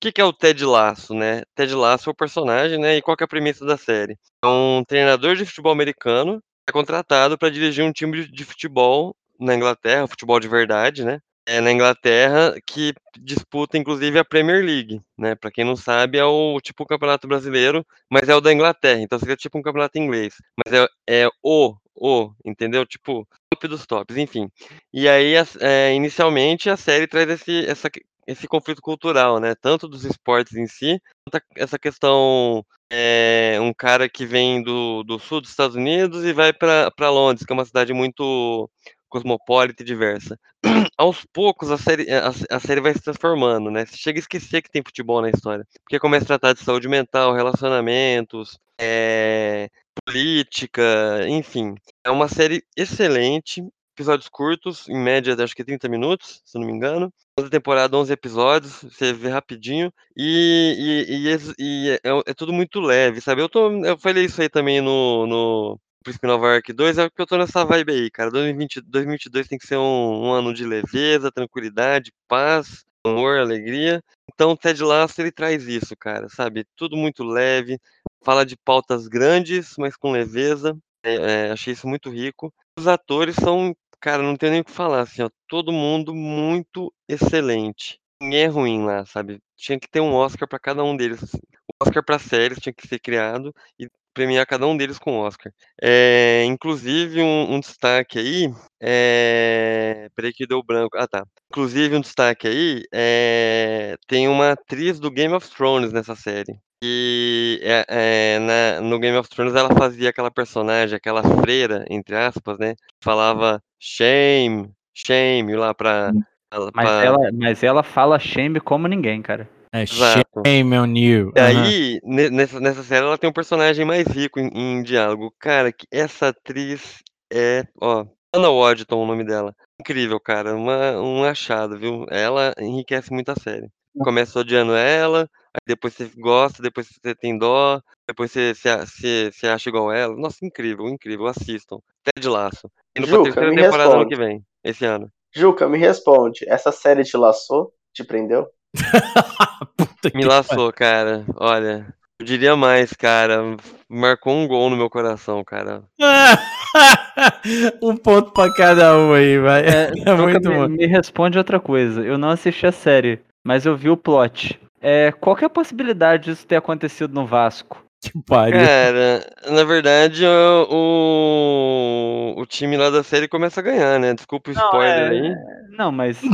que, 0.00 0.10
que 0.10 0.20
é 0.20 0.24
o 0.24 0.32
Ted 0.32 0.64
Lasso, 0.64 1.14
né? 1.14 1.42
Ted 1.54 1.72
Lasso 1.72 2.10
é 2.10 2.12
o 2.12 2.16
personagem, 2.16 2.80
né? 2.80 2.96
E 2.96 3.02
qual 3.02 3.16
que 3.16 3.22
é 3.22 3.26
a 3.26 3.28
premissa 3.28 3.64
da 3.64 3.76
série? 3.76 4.18
É 4.44 4.48
um 4.48 4.82
treinador 4.84 5.36
de 5.36 5.46
futebol 5.46 5.70
americano 5.70 6.42
é 6.68 6.72
contratado 6.72 7.38
para 7.38 7.48
dirigir 7.48 7.84
um 7.84 7.92
time 7.92 8.24
de, 8.24 8.32
de 8.32 8.44
futebol 8.44 9.14
na 9.38 9.54
Inglaterra, 9.54 10.08
futebol 10.08 10.40
de 10.40 10.48
verdade, 10.48 11.04
né? 11.04 11.20
É 11.46 11.60
na 11.60 11.70
Inglaterra 11.70 12.56
que 12.66 12.92
disputa 13.20 13.78
inclusive 13.78 14.18
a 14.18 14.24
Premier 14.24 14.64
League, 14.64 15.00
né? 15.16 15.36
Para 15.36 15.52
quem 15.52 15.64
não 15.64 15.76
sabe, 15.76 16.18
é 16.18 16.24
o 16.24 16.60
tipo 16.60 16.82
o 16.82 16.86
Campeonato 16.86 17.28
Brasileiro, 17.28 17.86
mas 18.10 18.28
é 18.28 18.34
o 18.34 18.40
da 18.40 18.52
Inglaterra, 18.52 19.00
então 19.00 19.16
seria 19.16 19.36
tipo 19.36 19.56
um 19.56 19.62
campeonato 19.62 19.96
inglês, 19.96 20.34
mas 20.56 20.74
é, 20.74 20.88
é 21.08 21.28
o 21.40 21.76
o, 22.00 22.32
entendeu? 22.44 22.86
Tipo, 22.86 23.28
top 23.50 23.68
dos 23.68 23.86
tops, 23.86 24.16
enfim. 24.16 24.50
E 24.92 25.06
aí, 25.06 25.34
é, 25.60 25.94
inicialmente, 25.94 26.70
a 26.70 26.76
série 26.76 27.06
traz 27.06 27.28
esse, 27.28 27.66
essa, 27.66 27.90
esse 28.26 28.48
conflito 28.48 28.80
cultural, 28.80 29.38
né? 29.38 29.54
Tanto 29.54 29.86
dos 29.86 30.04
esportes 30.04 30.56
em 30.56 30.66
si, 30.66 31.00
quanto 31.24 31.44
essa 31.56 31.78
questão. 31.78 32.64
É, 32.92 33.56
um 33.60 33.72
cara 33.72 34.08
que 34.08 34.26
vem 34.26 34.60
do, 34.64 35.04
do 35.04 35.16
sul 35.16 35.40
dos 35.40 35.50
Estados 35.50 35.76
Unidos 35.76 36.24
e 36.24 36.32
vai 36.32 36.52
para 36.52 37.08
Londres, 37.08 37.46
que 37.46 37.52
é 37.52 37.54
uma 37.54 37.64
cidade 37.64 37.92
muito 37.92 38.68
cosmopolita 39.08 39.82
e 39.82 39.86
diversa. 39.86 40.36
Aos 40.98 41.24
poucos, 41.32 41.70
a 41.70 41.78
série, 41.78 42.10
a, 42.10 42.32
a 42.50 42.60
série 42.60 42.80
vai 42.80 42.92
se 42.92 43.00
transformando, 43.02 43.70
né? 43.70 43.86
Você 43.86 43.96
chega 43.96 44.18
a 44.18 44.22
esquecer 44.22 44.62
que 44.62 44.70
tem 44.70 44.82
futebol 44.82 45.22
na 45.22 45.30
história. 45.30 45.64
Porque 45.84 46.00
começa 46.00 46.24
a 46.24 46.38
tratar 46.38 46.52
de 46.52 46.64
saúde 46.64 46.88
mental, 46.88 47.32
relacionamentos, 47.32 48.58
é, 48.80 49.68
política, 50.04 51.26
enfim. 51.28 51.74
É 52.04 52.10
uma 52.10 52.28
série 52.28 52.64
excelente, 52.76 53.62
episódios 53.94 54.28
curtos, 54.28 54.88
em 54.88 54.98
média 54.98 55.36
acho 55.42 55.54
que 55.54 55.64
30 55.64 55.88
minutos, 55.88 56.40
se 56.44 56.58
não 56.58 56.66
me 56.66 56.72
engano. 56.72 57.12
Toda 57.36 57.50
temporada 57.50 57.96
11 57.96 58.12
episódios, 58.12 58.82
você 58.82 59.12
vê 59.12 59.28
rapidinho. 59.28 59.92
E, 60.16 61.06
e, 61.08 61.34
e, 61.34 61.38
e 61.58 61.90
é, 61.90 62.00
é 62.26 62.34
tudo 62.34 62.52
muito 62.52 62.80
leve, 62.80 63.20
sabe? 63.20 63.42
Eu, 63.42 63.48
tô, 63.48 63.70
eu 63.84 63.98
falei 63.98 64.24
isso 64.24 64.40
aí 64.40 64.48
também 64.48 64.80
no, 64.80 65.26
no 65.26 65.80
Príncipe 66.02 66.26
Nova 66.26 66.46
York 66.54 66.72
2, 66.72 66.98
é 66.98 67.08
porque 67.08 67.22
eu 67.22 67.26
tô 67.26 67.36
nessa 67.36 67.64
vibe 67.64 67.92
aí, 67.92 68.10
cara. 68.10 68.30
2020, 68.30 68.80
2022 68.80 69.48
tem 69.48 69.58
que 69.58 69.66
ser 69.66 69.76
um, 69.76 70.26
um 70.26 70.32
ano 70.32 70.54
de 70.54 70.64
leveza, 70.64 71.30
tranquilidade, 71.30 72.12
paz, 72.26 72.84
amor, 73.04 73.38
alegria. 73.38 74.02
Então 74.32 74.56
Ted 74.56 74.82
Lasso 74.82 75.20
ele 75.20 75.30
traz 75.32 75.66
isso, 75.68 75.94
cara, 75.98 76.28
sabe? 76.30 76.64
Tudo 76.76 76.96
muito 76.96 77.22
leve, 77.22 77.78
fala 78.24 78.46
de 78.46 78.56
pautas 78.56 79.08
grandes, 79.08 79.74
mas 79.78 79.96
com 79.96 80.10
leveza. 80.10 80.74
É, 81.02 81.48
é, 81.48 81.50
achei 81.50 81.72
isso 81.72 81.88
muito 81.88 82.10
rico. 82.10 82.52
Os 82.78 82.86
atores 82.86 83.36
são, 83.36 83.74
cara, 84.00 84.22
não 84.22 84.36
tenho 84.36 84.52
nem 84.52 84.60
o 84.60 84.64
que 84.64 84.70
falar, 84.70 85.02
assim, 85.02 85.22
ó, 85.22 85.30
todo 85.48 85.72
mundo 85.72 86.14
muito 86.14 86.92
excelente. 87.08 87.98
Ninguém 88.22 88.42
é 88.42 88.46
ruim 88.46 88.84
lá, 88.84 89.04
sabe? 89.06 89.40
Tinha 89.56 89.78
que 89.80 89.88
ter 89.88 90.00
um 90.00 90.12
Oscar 90.12 90.46
pra 90.48 90.58
cada 90.58 90.84
um 90.84 90.96
deles. 90.96 91.20
O 91.32 91.84
Oscar 91.84 92.04
pra 92.04 92.18
séries 92.18 92.58
tinha 92.58 92.72
que 92.72 92.86
ser 92.86 92.98
criado 92.98 93.54
e 93.78 93.88
premiar 94.12 94.46
cada 94.46 94.66
um 94.66 94.76
deles 94.76 94.98
com 94.98 95.18
Oscar. 95.18 95.52
É, 95.80 96.44
inclusive, 96.44 97.22
um, 97.22 97.54
um 97.54 97.60
destaque 97.60 98.18
aí. 98.18 98.52
É... 98.80 100.08
Peraí 100.14 100.32
que 100.32 100.46
deu 100.46 100.62
branco. 100.62 100.96
Ah, 100.98 101.06
tá. 101.08 101.24
Inclusive, 101.50 101.96
um 101.96 102.00
destaque 102.00 102.46
aí. 102.48 102.82
É... 102.92 103.96
Tem 104.06 104.28
uma 104.28 104.52
atriz 104.52 105.00
do 105.00 105.10
Game 105.10 105.34
of 105.34 105.48
Thrones 105.48 105.92
nessa 105.92 106.14
série. 106.14 106.58
E 106.82 107.60
é, 107.62 107.84
é, 107.88 108.38
na- 108.38 108.80
no 108.80 108.98
Game 108.98 109.16
of 109.18 109.28
Thrones 109.28 109.54
ela 109.54 109.68
fazia 109.76 110.08
aquela 110.10 110.30
personagem, 110.30 110.96
aquela 110.96 111.22
freira, 111.22 111.84
entre 111.90 112.16
aspas, 112.16 112.58
né? 112.58 112.74
Falava 113.02 113.62
shame, 113.78 114.70
shame 114.94 115.54
lá 115.56 115.74
pra. 115.74 116.10
ela- 116.50 116.70
Mas 116.74 116.88
pra- 116.88 117.04
ela, 117.04 117.18
mas 117.32 117.62
ela 117.62 117.82
fala 117.82 118.18
shame 118.18 118.60
como 118.60 118.88
ninguém, 118.88 119.20
cara. 119.20 119.48
É 119.72 119.82
Exato. 119.82 120.42
shame 120.44 120.76
on 120.78 120.96
you. 120.96 121.32
E 121.36 121.40
aí, 121.40 122.00
ne- 122.02 122.30
nessa, 122.30 122.58
nessa 122.58 122.82
série, 122.82 123.04
ela 123.06 123.16
tem 123.18 123.30
um 123.30 123.32
personagem 123.32 123.84
mais 123.84 124.06
rico 124.08 124.40
em, 124.40 124.48
em 124.52 124.82
diálogo. 124.82 125.32
Cara, 125.38 125.70
que 125.70 125.86
essa 125.92 126.28
atriz 126.28 127.02
é. 127.32 127.62
Ó, 127.80 128.04
Anna 128.34 128.48
Waddington, 128.50 128.96
o 128.96 129.06
nome 129.06 129.22
dela. 129.24 129.54
Incrível, 129.80 130.18
cara. 130.18 130.56
Uma, 130.56 131.00
um 131.00 131.22
achado, 131.24 131.78
viu? 131.78 132.04
Ela 132.10 132.52
enriquece 132.58 133.12
muito 133.12 133.30
a 133.30 133.36
série. 133.36 133.68
Começa 133.98 134.40
odiando 134.40 134.74
ela, 134.74 135.28
depois 135.66 135.94
você 135.94 136.10
gosta, 136.16 136.62
depois 136.62 136.88
você 136.88 137.14
tem 137.14 137.36
dó, 137.36 137.80
depois 138.06 138.30
você, 138.30 138.54
você, 138.54 138.76
você, 138.76 139.30
você 139.32 139.48
acha 139.48 139.68
igual 139.68 139.92
ela. 139.92 140.16
Nossa, 140.16 140.44
incrível, 140.44 140.88
incrível. 140.88 141.26
Assistam. 141.26 141.78
Ted 142.04 142.28
Laço. 142.28 142.70
Indo 142.96 143.06
pra 143.06 143.16
Juca, 143.16 143.24
terceira 143.24 143.50
me 143.50 143.62
temporada 143.62 143.90
ano 143.90 143.98
responde. 143.98 144.16
que 144.16 144.20
vem, 144.20 144.44
esse 144.64 144.84
ano. 144.84 145.10
Juca, 145.34 145.68
me 145.68 145.78
responde. 145.78 146.48
Essa 146.48 146.72
série 146.72 147.04
te 147.04 147.16
laçou? 147.16 147.72
Te 147.92 148.04
prendeu? 148.04 148.48
Puta 149.76 150.10
Me 150.14 150.22
que 150.22 150.24
laçou, 150.24 150.72
cara. 150.72 151.24
Olha, 151.36 151.86
eu 152.20 152.26
diria 152.26 152.56
mais, 152.56 152.92
cara. 152.92 153.56
Marcou 153.88 154.34
um 154.34 154.46
gol 154.46 154.70
no 154.70 154.76
meu 154.76 154.90
coração, 154.90 155.42
cara. 155.44 155.82
um 157.82 157.96
ponto 157.96 158.32
pra 158.32 158.52
cada 158.54 158.96
um 158.96 159.12
aí, 159.12 159.38
vai. 159.38 159.62
É, 159.66 159.88
Juca, 159.96 160.16
muito 160.16 160.48
me, 160.48 160.54
bom. 160.56 160.68
me 160.68 160.86
responde 160.86 161.38
outra 161.38 161.58
coisa. 161.60 162.02
Eu 162.02 162.18
não 162.18 162.30
assisti 162.30 162.66
a 162.66 162.72
série, 162.72 163.20
mas 163.44 163.66
eu 163.66 163.76
vi 163.76 163.88
o 163.88 163.96
plot. 163.96 164.60
É, 164.80 165.12
qual 165.12 165.36
que 165.36 165.44
é 165.44 165.46
a 165.46 165.50
possibilidade 165.50 166.24
disso 166.24 166.46
ter 166.46 166.56
acontecido 166.56 167.12
no 167.14 167.26
Vasco? 167.26 167.84
Que 168.00 168.12
pariu. 168.26 168.58
Cara, 168.58 169.30
na 169.50 169.62
verdade, 169.62 170.24
o, 170.70 172.34
o, 172.38 172.46
time 172.46 172.78
lá 172.78 172.88
da 172.88 173.02
série 173.02 173.28
começa 173.28 173.60
a 173.60 173.62
ganhar, 173.62 174.00
né? 174.00 174.14
Desculpa 174.14 174.48
o 174.48 174.54
spoiler 174.54 174.88
é- 174.88 175.08
aí. 175.10 175.34
Não, 175.76 175.92
mas. 175.92 176.18
é, 176.24 176.28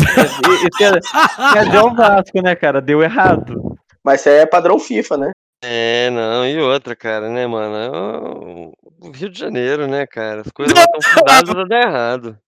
quer- 0.79 1.01
quer 1.53 1.65
dizer, 1.65 1.77
é 1.77 1.83
o 1.83 1.93
Vasco, 1.93 2.41
né, 2.41 2.55
cara? 2.55 2.81
Deu 2.81 3.03
errado. 3.03 3.77
Mas 4.05 4.21
isso 4.21 4.29
aí 4.29 4.37
é 4.37 4.47
padrão 4.47 4.79
FIFA, 4.79 5.17
né? 5.17 5.31
É, 5.65 6.09
não, 6.11 6.47
e 6.47 6.57
outra, 6.61 6.95
cara, 6.95 7.29
né, 7.29 7.45
mano? 7.49 7.77
É 7.77 7.91
o, 7.91 8.73
Rio 9.11 9.29
de 9.29 9.39
Janeiro, 9.39 9.89
né, 9.89 10.07
cara? 10.07 10.43
As 10.43 10.53
coisas 10.53 10.73
lá 10.73 10.85
estão 10.85 11.01
fundadas 11.19 11.57
a 11.57 11.65
dar 11.65 11.81
errado. 11.83 12.39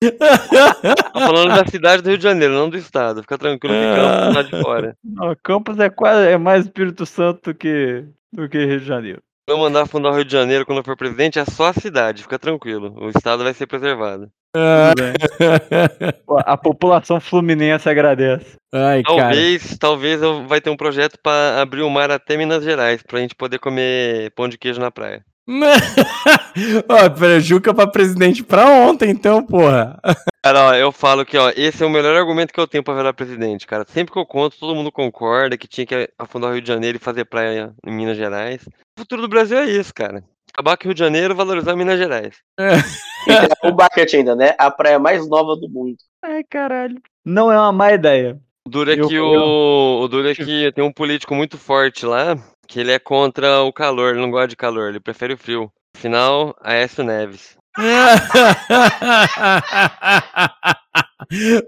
Tô 0.00 1.20
falando 1.20 1.48
da 1.48 1.66
cidade 1.66 2.02
do 2.02 2.08
Rio 2.08 2.18
de 2.18 2.24
Janeiro, 2.24 2.54
não 2.54 2.70
do 2.70 2.78
estado. 2.78 3.20
Fica 3.20 3.36
tranquilo 3.36 3.74
que 3.74 3.96
Campos 3.96 4.34
lá 4.34 4.42
de 4.42 4.62
fora. 4.62 4.96
Não, 5.04 5.36
Campos 5.42 5.78
é 5.78 5.90
quase 5.90 6.28
é 6.28 6.38
mais 6.38 6.64
Espírito 6.64 7.04
Santo 7.04 7.52
do 7.52 7.54
que, 7.54 8.04
do 8.32 8.48
que 8.48 8.64
Rio 8.64 8.80
de 8.80 8.86
Janeiro. 8.86 9.22
Se 9.48 9.54
eu 9.54 9.58
mandar 9.58 9.86
fundar 9.86 10.10
o 10.10 10.14
Rio 10.14 10.24
de 10.24 10.32
Janeiro 10.32 10.64
quando 10.64 10.78
eu 10.78 10.84
for 10.84 10.96
presidente, 10.96 11.38
é 11.38 11.44
só 11.44 11.66
a 11.66 11.72
cidade, 11.72 12.22
fica 12.22 12.38
tranquilo. 12.38 12.94
O 12.98 13.08
estado 13.10 13.44
vai 13.44 13.52
ser 13.52 13.66
preservado. 13.66 14.30
Pô, 16.26 16.40
A 16.44 16.56
população 16.56 17.20
fluminense 17.20 17.88
agradece. 17.88 18.56
Ai, 18.72 19.02
cara. 19.02 19.18
Talvez, 19.18 19.78
talvez 19.78 20.22
eu 20.22 20.46
vai 20.46 20.60
ter 20.60 20.70
um 20.70 20.76
projeto 20.76 21.18
pra 21.22 21.60
abrir 21.60 21.82
o 21.82 21.90
mar 21.90 22.10
até 22.10 22.36
Minas 22.36 22.64
Gerais, 22.64 23.02
pra 23.02 23.20
gente 23.20 23.34
poder 23.34 23.58
comer 23.58 24.32
pão 24.32 24.48
de 24.48 24.58
queijo 24.58 24.80
na 24.80 24.90
praia. 24.90 25.24
Ó, 26.88 27.10
pera, 27.10 27.40
Juca 27.40 27.74
pra 27.74 27.86
presidente 27.86 28.42
pra 28.42 28.66
ontem, 28.66 29.10
então, 29.10 29.44
porra. 29.44 29.98
Cara, 30.42 30.68
ó, 30.68 30.74
eu 30.74 30.90
falo 30.90 31.24
que, 31.26 31.36
ó, 31.36 31.52
esse 31.54 31.82
é 31.82 31.86
o 31.86 31.90
melhor 31.90 32.16
argumento 32.16 32.50
que 32.52 32.58
eu 32.58 32.66
tenho 32.66 32.82
pra 32.82 32.94
virar 32.94 33.12
presidente, 33.12 33.66
cara. 33.66 33.84
Sempre 33.86 34.10
que 34.14 34.18
eu 34.18 34.24
conto, 34.24 34.56
todo 34.58 34.74
mundo 34.74 34.90
concorda 34.90 35.58
que 35.58 35.68
tinha 35.68 35.84
que 35.86 36.08
afundar 36.18 36.48
o 36.48 36.52
Rio 36.54 36.62
de 36.62 36.68
Janeiro 36.68 36.96
e 36.96 37.00
fazer 37.00 37.26
praia 37.26 37.74
em 37.86 37.92
Minas 37.92 38.16
Gerais. 38.16 38.62
O 38.96 39.00
futuro 39.02 39.20
do 39.20 39.28
Brasil 39.28 39.58
é 39.58 39.66
isso, 39.66 39.92
cara. 39.92 40.24
Acabar 40.54 40.78
com 40.78 40.84
o 40.84 40.86
Rio 40.86 40.94
de 40.94 41.00
Janeiro, 41.00 41.34
valorizar 41.34 41.76
Minas 41.76 41.98
Gerais. 41.98 42.36
E 42.58 43.36
tem 43.60 43.70
o 43.70 43.74
bucket 43.74 44.14
ainda, 44.14 44.34
né? 44.34 44.54
A 44.58 44.70
praia 44.70 44.98
mais 44.98 45.28
nova 45.28 45.54
do 45.56 45.68
mundo. 45.68 45.96
Ai, 46.24 46.42
caralho. 46.48 46.96
Não 47.22 47.52
é 47.52 47.58
uma 47.58 47.70
má 47.70 47.92
ideia. 47.92 48.38
O 48.66 48.70
duro 48.70 48.90
é 48.90 48.94
Eu- 48.98 49.08
que 49.08 49.14
eu- 49.14 49.24
o, 49.26 50.00
o 50.04 50.08
duro 50.08 50.26
é 50.26 50.34
que 50.34 50.72
tem 50.72 50.82
um 50.82 50.92
político 50.92 51.34
muito 51.34 51.58
forte 51.58 52.06
lá, 52.06 52.34
que 52.70 52.78
ele 52.78 52.92
é 52.92 52.98
contra 53.00 53.62
o 53.62 53.72
calor, 53.72 54.10
ele 54.12 54.20
não 54.20 54.30
gosta 54.30 54.46
de 54.48 54.56
calor, 54.56 54.90
ele 54.90 55.00
prefere 55.00 55.34
o 55.34 55.38
frio. 55.38 55.72
Afinal, 55.96 56.54
Aécio 56.62 57.02
Neves. 57.02 57.58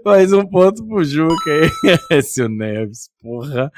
Mais 0.05 0.33
um 0.33 0.45
ponto 0.45 0.85
pro 0.85 1.03
Juca 1.03 1.35
aí. 1.51 1.69
Esse 2.17 2.41
é 2.41 2.45
o 2.45 2.49
Neves, 2.49 3.09
porra. 3.21 3.71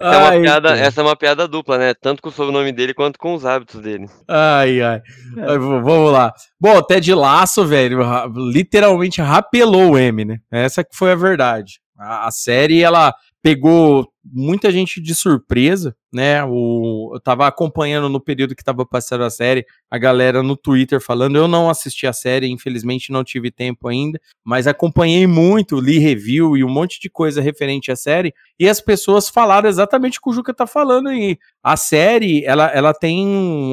Essa 0.00 0.14
é, 0.14 0.18
uma 0.18 0.28
Ai, 0.28 0.40
piada, 0.42 0.70
essa 0.76 1.00
é 1.00 1.04
uma 1.04 1.16
piada 1.16 1.48
dupla, 1.48 1.78
né? 1.78 1.94
Tanto 1.94 2.22
com 2.22 2.28
o 2.28 2.32
sobrenome 2.32 2.72
dele 2.72 2.94
quanto 2.94 3.18
com 3.18 3.34
os 3.34 3.44
hábitos 3.44 3.80
dele. 3.80 4.06
Ai, 4.28 4.80
ai. 4.80 5.02
Ai, 5.36 5.58
v- 5.58 5.80
Vamos 5.80 6.12
lá. 6.12 6.32
Bom, 6.60 6.80
Ted 6.82 7.12
Laço, 7.14 7.66
velho, 7.66 8.02
ra- 8.02 8.28
literalmente 8.52 9.20
rapelou 9.20 9.92
o 9.92 9.98
M, 9.98 10.24
né? 10.24 10.38
Essa 10.50 10.84
que 10.84 10.96
foi 10.96 11.12
a 11.12 11.16
verdade. 11.16 11.80
A, 11.98 12.28
a 12.28 12.30
série, 12.30 12.82
ela 12.82 13.14
pegou 13.42 14.06
muita 14.24 14.70
gente 14.70 15.00
de 15.00 15.14
surpresa, 15.14 15.94
né? 16.12 16.42
O, 16.44 17.10
eu 17.14 17.20
tava 17.20 17.46
acompanhando 17.46 18.08
no 18.08 18.20
período 18.20 18.54
que 18.54 18.64
tava 18.64 18.84
passando 18.86 19.24
a 19.24 19.30
série, 19.30 19.64
a 19.90 19.98
galera 19.98 20.42
no 20.42 20.56
Twitter 20.56 21.00
falando. 21.00 21.36
Eu 21.36 21.48
não 21.48 21.68
assisti 21.68 22.06
a 22.06 22.12
série, 22.12 22.48
infelizmente 22.48 23.12
não 23.12 23.22
tive 23.24 23.50
tempo 23.50 23.88
ainda, 23.88 24.20
mas 24.44 24.66
acompanhei 24.66 25.26
muito, 25.26 25.80
li 25.80 25.98
review 25.98 26.56
e 26.56 26.64
um 26.64 26.68
monte 26.70 27.00
de 27.00 27.10
coisa 27.10 27.40
referente 27.40 27.90
à 27.92 27.96
série. 27.96 28.32
E 28.58 28.68
as 28.68 28.80
pessoas 28.80 29.28
falaram 29.28 29.68
exatamente 29.68 30.18
o 30.18 30.22
que 30.22 30.30
o 30.30 30.32
Juca 30.32 30.52
tá 30.54 30.66
falando 30.66 31.08
aí. 31.08 31.38
A 31.62 31.76
série, 31.76 32.44
ela, 32.44 32.66
ela 32.68 32.94
tem 32.94 33.26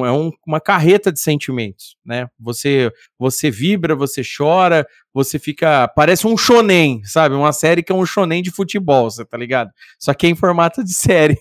é 0.05 0.11
um- 0.11 0.31
uma 0.45 0.59
carreta 0.59 1.11
de 1.11 1.19
sentimentos, 1.19 1.95
né? 2.05 2.27
Você, 2.39 2.91
você 3.17 3.49
vibra, 3.49 3.95
você 3.95 4.21
chora, 4.37 4.85
você 5.13 5.39
fica. 5.39 5.87
Parece 5.95 6.27
um 6.27 6.35
shonen, 6.37 7.01
sabe? 7.05 7.35
Uma 7.35 7.53
série 7.53 7.81
que 7.81 7.91
é 7.91 7.95
um 7.95 8.05
shonen 8.05 8.41
de 8.43 8.51
futebol, 8.51 9.09
você 9.09 9.23
tá 9.25 9.37
ligado? 9.37 9.69
Só 9.97 10.13
que 10.13 10.27
é 10.27 10.29
em 10.29 10.35
formato 10.35 10.83
de 10.83 10.91
série. 10.93 11.37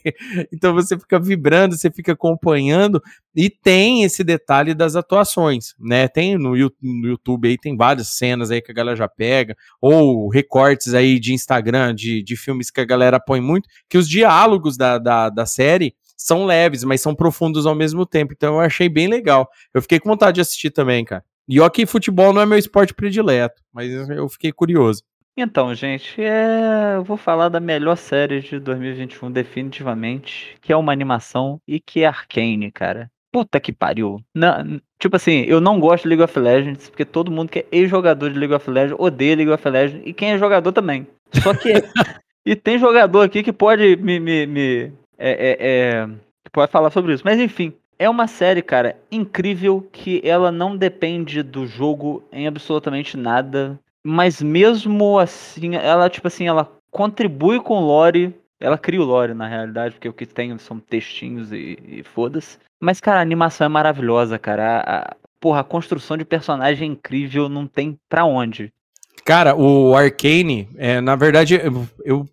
Então 0.52 0.72
você 0.72 0.83
fica 0.86 1.18
vibrando, 1.18 1.76
você 1.76 1.90
fica 1.90 2.12
acompanhando. 2.12 3.02
E 3.34 3.50
tem 3.50 4.04
esse 4.04 4.22
detalhe 4.22 4.74
das 4.74 4.94
atuações, 4.94 5.74
né? 5.78 6.06
Tem 6.08 6.36
no, 6.38 6.56
YouTube 6.56 7.48
aí, 7.48 7.58
tem 7.58 7.76
várias 7.76 8.08
cenas 8.08 8.50
aí 8.50 8.60
que 8.60 8.70
a 8.70 8.74
galera 8.74 8.96
já 8.96 9.08
pega, 9.08 9.56
ou 9.80 10.28
recortes 10.28 10.94
aí 10.94 11.18
de 11.18 11.32
Instagram, 11.32 11.94
de, 11.94 12.22
de 12.22 12.36
filmes 12.36 12.70
que 12.70 12.80
a 12.80 12.84
galera 12.84 13.18
põe 13.18 13.40
muito, 13.40 13.68
que 13.88 13.98
os 13.98 14.08
diálogos 14.08 14.76
da, 14.76 14.98
da, 14.98 15.30
da 15.30 15.46
série 15.46 15.94
são 16.16 16.46
leves, 16.46 16.84
mas 16.84 17.00
são 17.00 17.14
profundos 17.14 17.66
ao 17.66 17.74
mesmo 17.74 18.06
tempo. 18.06 18.32
Então 18.32 18.54
eu 18.54 18.60
achei 18.60 18.88
bem 18.88 19.08
legal. 19.08 19.48
Eu 19.72 19.82
fiquei 19.82 19.98
com 19.98 20.08
vontade 20.08 20.36
de 20.36 20.40
assistir 20.40 20.70
também, 20.70 21.04
cara. 21.04 21.24
E 21.48 21.58
que 21.70 21.84
futebol 21.84 22.32
não 22.32 22.40
é 22.40 22.46
meu 22.46 22.58
esporte 22.58 22.94
predileto, 22.94 23.62
mas 23.72 23.90
eu 24.08 24.28
fiquei 24.28 24.50
curioso. 24.50 25.02
Então, 25.36 25.74
gente, 25.74 26.20
é... 26.22 26.94
eu 26.96 27.02
vou 27.04 27.16
falar 27.16 27.48
da 27.48 27.58
melhor 27.58 27.96
série 27.96 28.40
de 28.40 28.58
2021, 28.60 29.30
definitivamente, 29.32 30.56
que 30.60 30.72
é 30.72 30.76
uma 30.76 30.92
animação 30.92 31.60
e 31.66 31.80
que 31.80 32.00
é 32.02 32.06
Arcane, 32.06 32.70
cara. 32.70 33.10
Puta 33.32 33.58
que 33.58 33.72
pariu. 33.72 34.20
Na- 34.32 34.64
tipo 34.98 35.16
assim, 35.16 35.40
eu 35.42 35.60
não 35.60 35.80
gosto 35.80 36.04
de 36.04 36.10
League 36.10 36.22
of 36.22 36.38
Legends, 36.38 36.88
porque 36.88 37.04
todo 37.04 37.32
mundo 37.32 37.48
que 37.48 37.60
é 37.60 37.66
ex-jogador 37.72 38.30
de 38.30 38.38
League 38.38 38.54
of 38.54 38.70
Legends 38.70 38.96
odeia 38.98 39.34
League 39.34 39.50
of 39.50 39.68
Legends, 39.68 40.02
e 40.06 40.12
quem 40.12 40.30
é 40.32 40.38
jogador 40.38 40.72
também. 40.72 41.04
Só 41.42 41.52
que. 41.52 41.72
e 42.46 42.54
tem 42.54 42.78
jogador 42.78 43.22
aqui 43.22 43.42
que 43.42 43.52
pode 43.52 43.96
me. 43.96 44.20
me, 44.20 44.46
me- 44.46 44.92
é, 45.18 45.30
é, 45.30 45.56
é, 45.60 46.06
que 46.44 46.50
pode 46.52 46.70
falar 46.70 46.90
sobre 46.90 47.12
isso. 47.12 47.22
Mas 47.24 47.40
enfim, 47.40 47.72
é 47.98 48.04
é 48.04 48.10
uma 48.10 48.26
série, 48.26 48.60
cara, 48.62 48.96
incrível 49.10 49.80
que 49.92 50.20
ela 50.24 50.50
não 50.52 50.76
depende 50.76 51.42
do 51.42 51.66
jogo 51.66 52.22
em 52.32 52.46
absolutamente 52.46 53.16
nada. 53.16 53.78
Mas 54.06 54.42
mesmo 54.42 55.18
assim, 55.18 55.76
ela, 55.76 56.10
tipo 56.10 56.26
assim, 56.28 56.46
ela 56.46 56.70
contribui 56.90 57.60
com 57.60 57.78
o 57.78 57.86
lore. 57.86 58.34
Ela 58.60 58.78
cria 58.78 59.00
o 59.00 59.04
lore, 59.04 59.34
na 59.34 59.48
realidade, 59.48 59.94
porque 59.94 60.08
o 60.08 60.12
que 60.12 60.26
tem 60.26 60.56
são 60.58 60.78
textinhos 60.78 61.52
e, 61.52 61.78
e 61.86 62.02
foda-se. 62.04 62.58
Mas, 62.80 63.00
cara, 63.00 63.18
a 63.18 63.22
animação 63.22 63.64
é 63.64 63.68
maravilhosa, 63.68 64.38
cara. 64.38 64.78
A, 64.80 64.98
a- 64.98 65.16
porra, 65.40 65.60
a 65.60 65.64
construção 65.64 66.16
de 66.16 66.24
personagem 66.24 66.88
é 66.88 66.92
incrível, 66.92 67.48
não 67.48 67.66
tem 67.66 67.98
pra 68.08 68.24
onde. 68.24 68.72
Cara, 69.24 69.54
o 69.56 69.94
Arcane, 69.94 70.68
é, 70.76 71.00
na 71.00 71.16
verdade, 71.16 71.54
eu, 71.62 71.86
eu- 72.04 72.26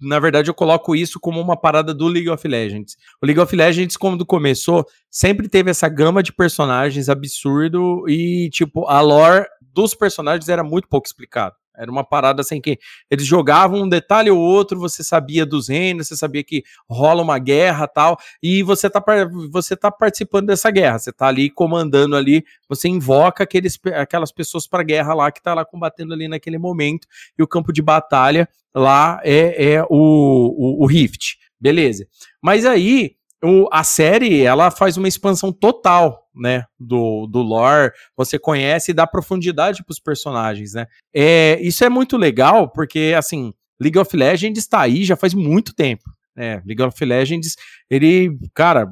na 0.00 0.18
verdade, 0.20 0.48
eu 0.48 0.54
coloco 0.54 0.94
isso 0.94 1.18
como 1.18 1.40
uma 1.40 1.56
parada 1.56 1.92
do 1.92 2.06
League 2.06 2.30
of 2.30 2.46
Legends. 2.46 2.96
O 3.20 3.26
League 3.26 3.40
of 3.40 3.54
Legends, 3.54 3.96
quando 3.96 4.24
começou, 4.24 4.86
sempre 5.10 5.48
teve 5.48 5.70
essa 5.70 5.88
gama 5.88 6.22
de 6.22 6.32
personagens 6.32 7.08
absurdo 7.08 8.08
e, 8.08 8.48
tipo, 8.50 8.86
a 8.86 9.00
lore 9.00 9.44
dos 9.76 9.94
personagens 9.94 10.48
era 10.48 10.64
muito 10.64 10.88
pouco 10.88 11.06
explicado. 11.06 11.54
Era 11.76 11.90
uma 11.90 12.02
parada 12.02 12.40
assim 12.40 12.62
que 12.62 12.78
eles 13.10 13.26
jogavam 13.26 13.82
um 13.82 13.88
detalhe 13.88 14.30
ou 14.30 14.38
outro, 14.38 14.80
você 14.80 15.04
sabia 15.04 15.44
dos 15.44 15.68
reinos, 15.68 16.08
você 16.08 16.16
sabia 16.16 16.42
que 16.42 16.64
rola 16.88 17.22
uma 17.22 17.38
guerra 17.38 17.86
tal, 17.86 18.16
e 18.42 18.62
você 18.62 18.88
tá, 18.88 19.04
você 19.50 19.76
tá 19.76 19.90
participando 19.90 20.46
dessa 20.46 20.70
guerra, 20.70 20.98
você 20.98 21.12
tá 21.12 21.26
ali 21.26 21.50
comandando 21.50 22.16
ali, 22.16 22.42
você 22.66 22.88
invoca 22.88 23.44
aqueles, 23.44 23.78
aquelas 23.94 24.32
pessoas 24.32 24.66
pra 24.66 24.82
guerra 24.82 25.12
lá 25.12 25.30
que 25.30 25.42
tá 25.42 25.52
lá 25.52 25.66
combatendo 25.66 26.14
ali 26.14 26.26
naquele 26.26 26.56
momento, 26.56 27.06
e 27.38 27.42
o 27.42 27.46
campo 27.46 27.70
de 27.70 27.82
batalha 27.82 28.48
lá 28.74 29.20
é, 29.22 29.74
é 29.74 29.82
o, 29.82 29.88
o, 29.90 30.82
o 30.82 30.86
Rift. 30.86 31.36
Beleza. 31.60 32.06
Mas 32.40 32.64
aí, 32.64 33.16
o- 33.46 33.68
a 33.72 33.84
série, 33.84 34.42
ela 34.42 34.70
faz 34.70 34.96
uma 34.96 35.08
expansão 35.08 35.52
total, 35.52 36.22
né, 36.34 36.64
do, 36.78 37.26
do 37.26 37.40
lore, 37.40 37.92
você 38.16 38.38
conhece 38.38 38.90
e 38.90 38.94
dá 38.94 39.06
profundidade 39.06 39.84
pros 39.84 39.98
personagens, 40.00 40.74
né. 40.74 40.86
É, 41.14 41.58
isso 41.62 41.84
é 41.84 41.88
muito 41.88 42.16
legal, 42.16 42.68
porque, 42.70 43.14
assim, 43.16 43.52
League 43.80 43.98
of 43.98 44.14
Legends 44.16 44.58
está 44.58 44.80
aí 44.80 45.04
já 45.04 45.16
faz 45.16 45.32
muito 45.34 45.74
tempo. 45.74 46.04
né? 46.34 46.60
League 46.66 46.82
of 46.82 47.02
Legends, 47.04 47.56
ele, 47.90 48.36
cara, 48.54 48.86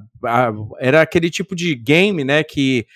era 0.79 1.03
aquele 1.03 1.29
tipo 1.29 1.55
de 1.55 1.75
game, 1.75 2.25
né, 2.25 2.43
que 2.43 2.87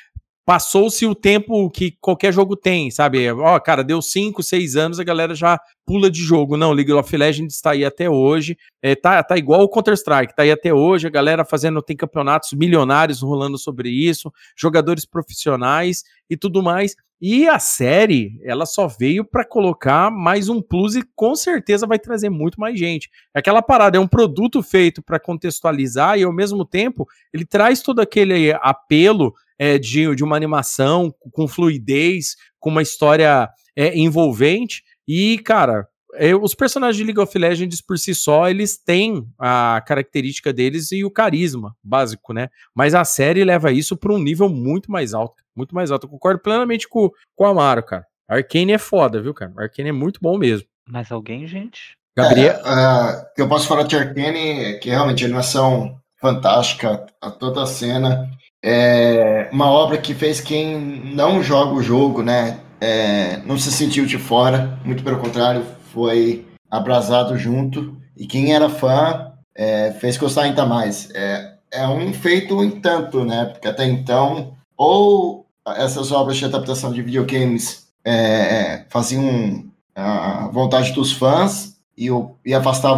passou-se 0.49 1.05
o 1.05 1.15
tempo 1.15 1.69
que 1.69 1.93
qualquer 2.01 2.33
jogo 2.33 2.57
tem, 2.57 2.91
sabe? 2.91 3.31
Ó, 3.31 3.61
cara, 3.61 3.85
deu 3.85 4.01
5, 4.01 4.43
6 4.43 4.77
anos, 4.77 4.99
a 4.99 5.05
galera 5.05 5.35
já 5.35 5.61
pula 5.85 6.11
de 6.11 6.23
jogo. 6.23 6.57
Não, 6.57 6.73
League 6.73 6.91
of 6.91 7.15
Legends 7.15 7.57
está 7.57 7.73
aí 7.73 7.85
até 7.85 8.09
hoje. 8.09 8.57
É, 8.81 8.95
tá, 8.95 9.23
tá 9.23 9.37
igual 9.37 9.61
o 9.61 9.69
Counter-Strike, 9.69 10.35
tá 10.35 10.45
aí 10.45 10.51
até 10.51 10.73
hoje, 10.73 11.07
a 11.07 11.11
galera 11.11 11.45
fazendo, 11.45 11.83
tem 11.83 11.95
campeonatos 11.95 12.55
milionários 12.55 13.21
rolando 13.21 13.59
sobre 13.59 13.91
isso, 13.91 14.33
jogadores 14.57 15.05
profissionais 15.05 16.03
e 16.31 16.35
tudo 16.35 16.63
mais. 16.63 16.97
E 17.21 17.47
a 17.47 17.59
série, 17.59 18.41
ela 18.43 18.65
só 18.65 18.87
veio 18.87 19.27
pra 19.27 19.45
colocar 19.45 20.11
mais 20.11 20.49
um 20.49 20.63
plus 20.63 20.97
e 20.97 21.03
com 21.15 21.37
certeza 21.37 21.87
vai 21.87 21.99
trazer 21.99 22.31
muito 22.31 22.59
mais 22.59 22.79
gente. 22.79 23.11
É 23.35 23.41
aquela 23.41 23.61
parada, 23.61 23.99
é 23.99 24.01
um 24.01 24.09
produto 24.09 24.63
feito 24.63 25.03
pra 25.03 25.21
contextualizar 25.21 26.19
e 26.19 26.23
ao 26.23 26.33
mesmo 26.33 26.65
tempo 26.65 27.07
ele 27.35 27.45
traz 27.45 27.83
todo 27.83 28.01
aquele 28.01 28.53
apelo 28.63 29.35
é, 29.59 29.79
de, 29.79 30.15
de 30.15 30.25
uma 30.25 30.37
animação 30.37 31.15
com 31.33 31.49
fluidez, 31.49 32.37
com 32.61 32.71
uma 32.71 32.83
história 32.83 33.49
é, 33.77 33.97
envolvente. 33.99 34.83
E, 35.07 35.39
cara, 35.39 35.87
é, 36.15 36.35
os 36.35 36.55
personagens 36.55 36.97
de 36.97 37.05
League 37.05 37.21
of 37.21 37.39
Legends 37.39 37.81
por 37.81 37.99
si 37.99 38.15
só, 38.15 38.49
eles 38.49 38.77
têm 38.77 39.27
a 39.39 39.83
característica 39.87 40.53
deles 40.53 40.91
e 40.93 41.05
o 41.05 41.11
carisma 41.11 41.77
básico, 41.83 42.33
né? 42.33 42.49
Mas 42.75 42.95
a 42.95 43.05
série 43.05 43.45
leva 43.45 43.73
isso 43.73 43.97
para 43.97 44.13
um 44.13 44.19
nível 44.19 44.49
muito 44.49 44.91
mais 44.91 45.15
alto. 45.15 45.43
Muito 45.55 45.75
mais 45.75 45.91
alto. 45.91 46.07
Eu 46.07 46.11
concordo 46.11 46.41
plenamente 46.41 46.89
com, 46.89 47.11
com 47.37 47.45
o 47.45 47.47
Amaro, 47.47 47.83
cara. 47.83 48.07
Arcane 48.29 48.73
é 48.73 48.79
foda, 48.79 49.23
viu, 49.23 49.33
cara? 49.33 49.53
Arcane 49.57 49.89
é 49.89 49.93
muito 49.93 50.21
bom 50.21 50.37
mesmo. 50.37 50.67
Mas 50.87 51.11
alguém, 51.11 51.47
gente? 51.47 51.97
Gabriel. 52.17 52.55
É, 52.65 53.23
o 53.23 53.35
que 53.35 53.43
eu 53.43 53.49
posso 53.49 53.69
falar 53.69 53.85
de 53.85 53.97
Arcane 53.97 54.65
é 54.65 54.79
que 54.79 54.91
realmente 54.91 55.25
a 55.25 55.27
animação 55.27 56.01
fantástica, 56.21 57.07
a 57.21 57.31
toda 57.31 57.63
a 57.63 57.67
cena. 57.67 58.29
É 58.63 59.49
uma 59.53 59.71
obra 59.71 59.99
que 59.99 60.15
fez 60.15 60.41
quem 60.41 60.77
não 61.15 61.43
joga 61.43 61.73
o 61.75 61.83
jogo, 61.83 62.23
né? 62.23 62.61
é, 62.81 63.39
não 63.45 63.59
se 63.59 63.71
sentiu 63.73 64.07
de 64.07 64.19
fora, 64.19 64.79
muito 64.85 65.03
pelo 65.03 65.19
contrário, 65.19 65.65
foi 65.93 66.47
abrasado 66.71 67.37
junto. 67.37 67.97
E 68.17 68.27
quem 68.27 68.55
era 68.55 68.69
fã 68.69 69.33
é, 69.55 69.93
fez 69.93 70.17
gostar 70.17 70.43
ainda 70.43 70.65
mais. 70.67 71.11
É, 71.15 71.55
é 71.71 71.89
um 71.89 72.13
feito 72.13 72.63
em 72.63 72.71
tanto, 72.71 73.25
né? 73.25 73.47
Porque 73.47 73.69
até 73.69 73.85
então, 73.87 74.55
ou 74.77 75.47
essas 75.77 76.11
obras 76.13 76.37
de 76.37 76.45
adaptação 76.45 76.93
de 76.93 77.03
videogames 77.03 77.89
é, 78.05 78.85
faziam 78.89 79.65
a 79.95 80.49
vontade 80.53 80.93
dos 80.93 81.13
fãs 81.13 81.77
e, 81.97 82.11
o, 82.11 82.37
e 82.45 82.55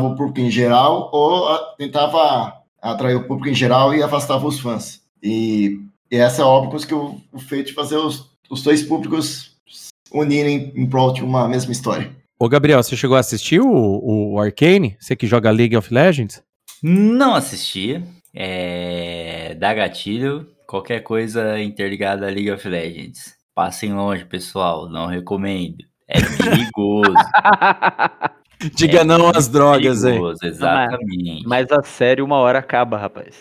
o 0.07 0.15
público 0.17 0.41
em 0.41 0.51
geral, 0.51 1.09
ou 1.13 1.49
a- 1.49 1.75
tentava 1.79 2.55
atrair 2.81 3.17
o 3.17 3.25
público 3.27 3.49
em 3.49 3.55
geral 3.55 3.95
e 3.95 4.03
afastava 4.03 4.47
os 4.47 4.61
fãs. 4.61 5.00
E, 5.23 5.81
e 6.11 6.17
essa 6.17 6.43
é 6.43 6.45
a 6.45 6.49
obra 6.49 6.79
que 6.87 6.95
o, 6.95 7.21
o 7.33 7.39
feito 7.39 7.69
de 7.69 7.75
fazer 7.75 7.97
os, 7.97 8.31
os 8.51 8.63
dois 8.63 8.83
públicos 8.83 9.57
unirem 10.13 10.73
em 10.75 10.89
prol 10.89 11.13
de 11.13 11.23
uma 11.23 11.49
mesma 11.49 11.73
história. 11.73 12.11
Ô, 12.39 12.49
Gabriel, 12.49 12.83
você 12.83 12.97
chegou 12.97 13.17
a 13.17 13.21
assistir 13.21 13.61
o, 13.61 14.33
o 14.33 14.41
Arcane? 14.41 14.97
Você 14.99 15.15
que 15.15 15.27
joga 15.27 15.51
League 15.51 15.77
of 15.77 15.93
Legends? 15.93 16.43
Não 16.83 17.35
assisti. 17.35 18.03
É... 18.35 19.55
Dá 19.59 19.75
gatilho. 19.75 20.49
Qualquer 20.67 21.01
coisa 21.01 21.61
interligada 21.61 22.27
a 22.27 22.31
League 22.31 22.51
of 22.51 22.67
Legends. 22.67 23.35
Passem 23.55 23.93
longe, 23.93 24.25
pessoal. 24.25 24.89
Não 24.89 25.07
recomendo. 25.07 25.85
É 26.09 26.19
perigoso. 26.43 27.15
Diga 28.75 29.01
É 29.01 29.05
não 29.05 29.29
às 29.29 29.49
drogas 29.49 30.03
perigoso, 30.03 30.39
Exatamente. 30.43 31.47
Mas 31.47 31.71
a 31.71 31.83
série 31.83 32.23
uma 32.23 32.37
hora 32.37 32.59
acaba, 32.59 32.97
rapaz. 32.97 33.41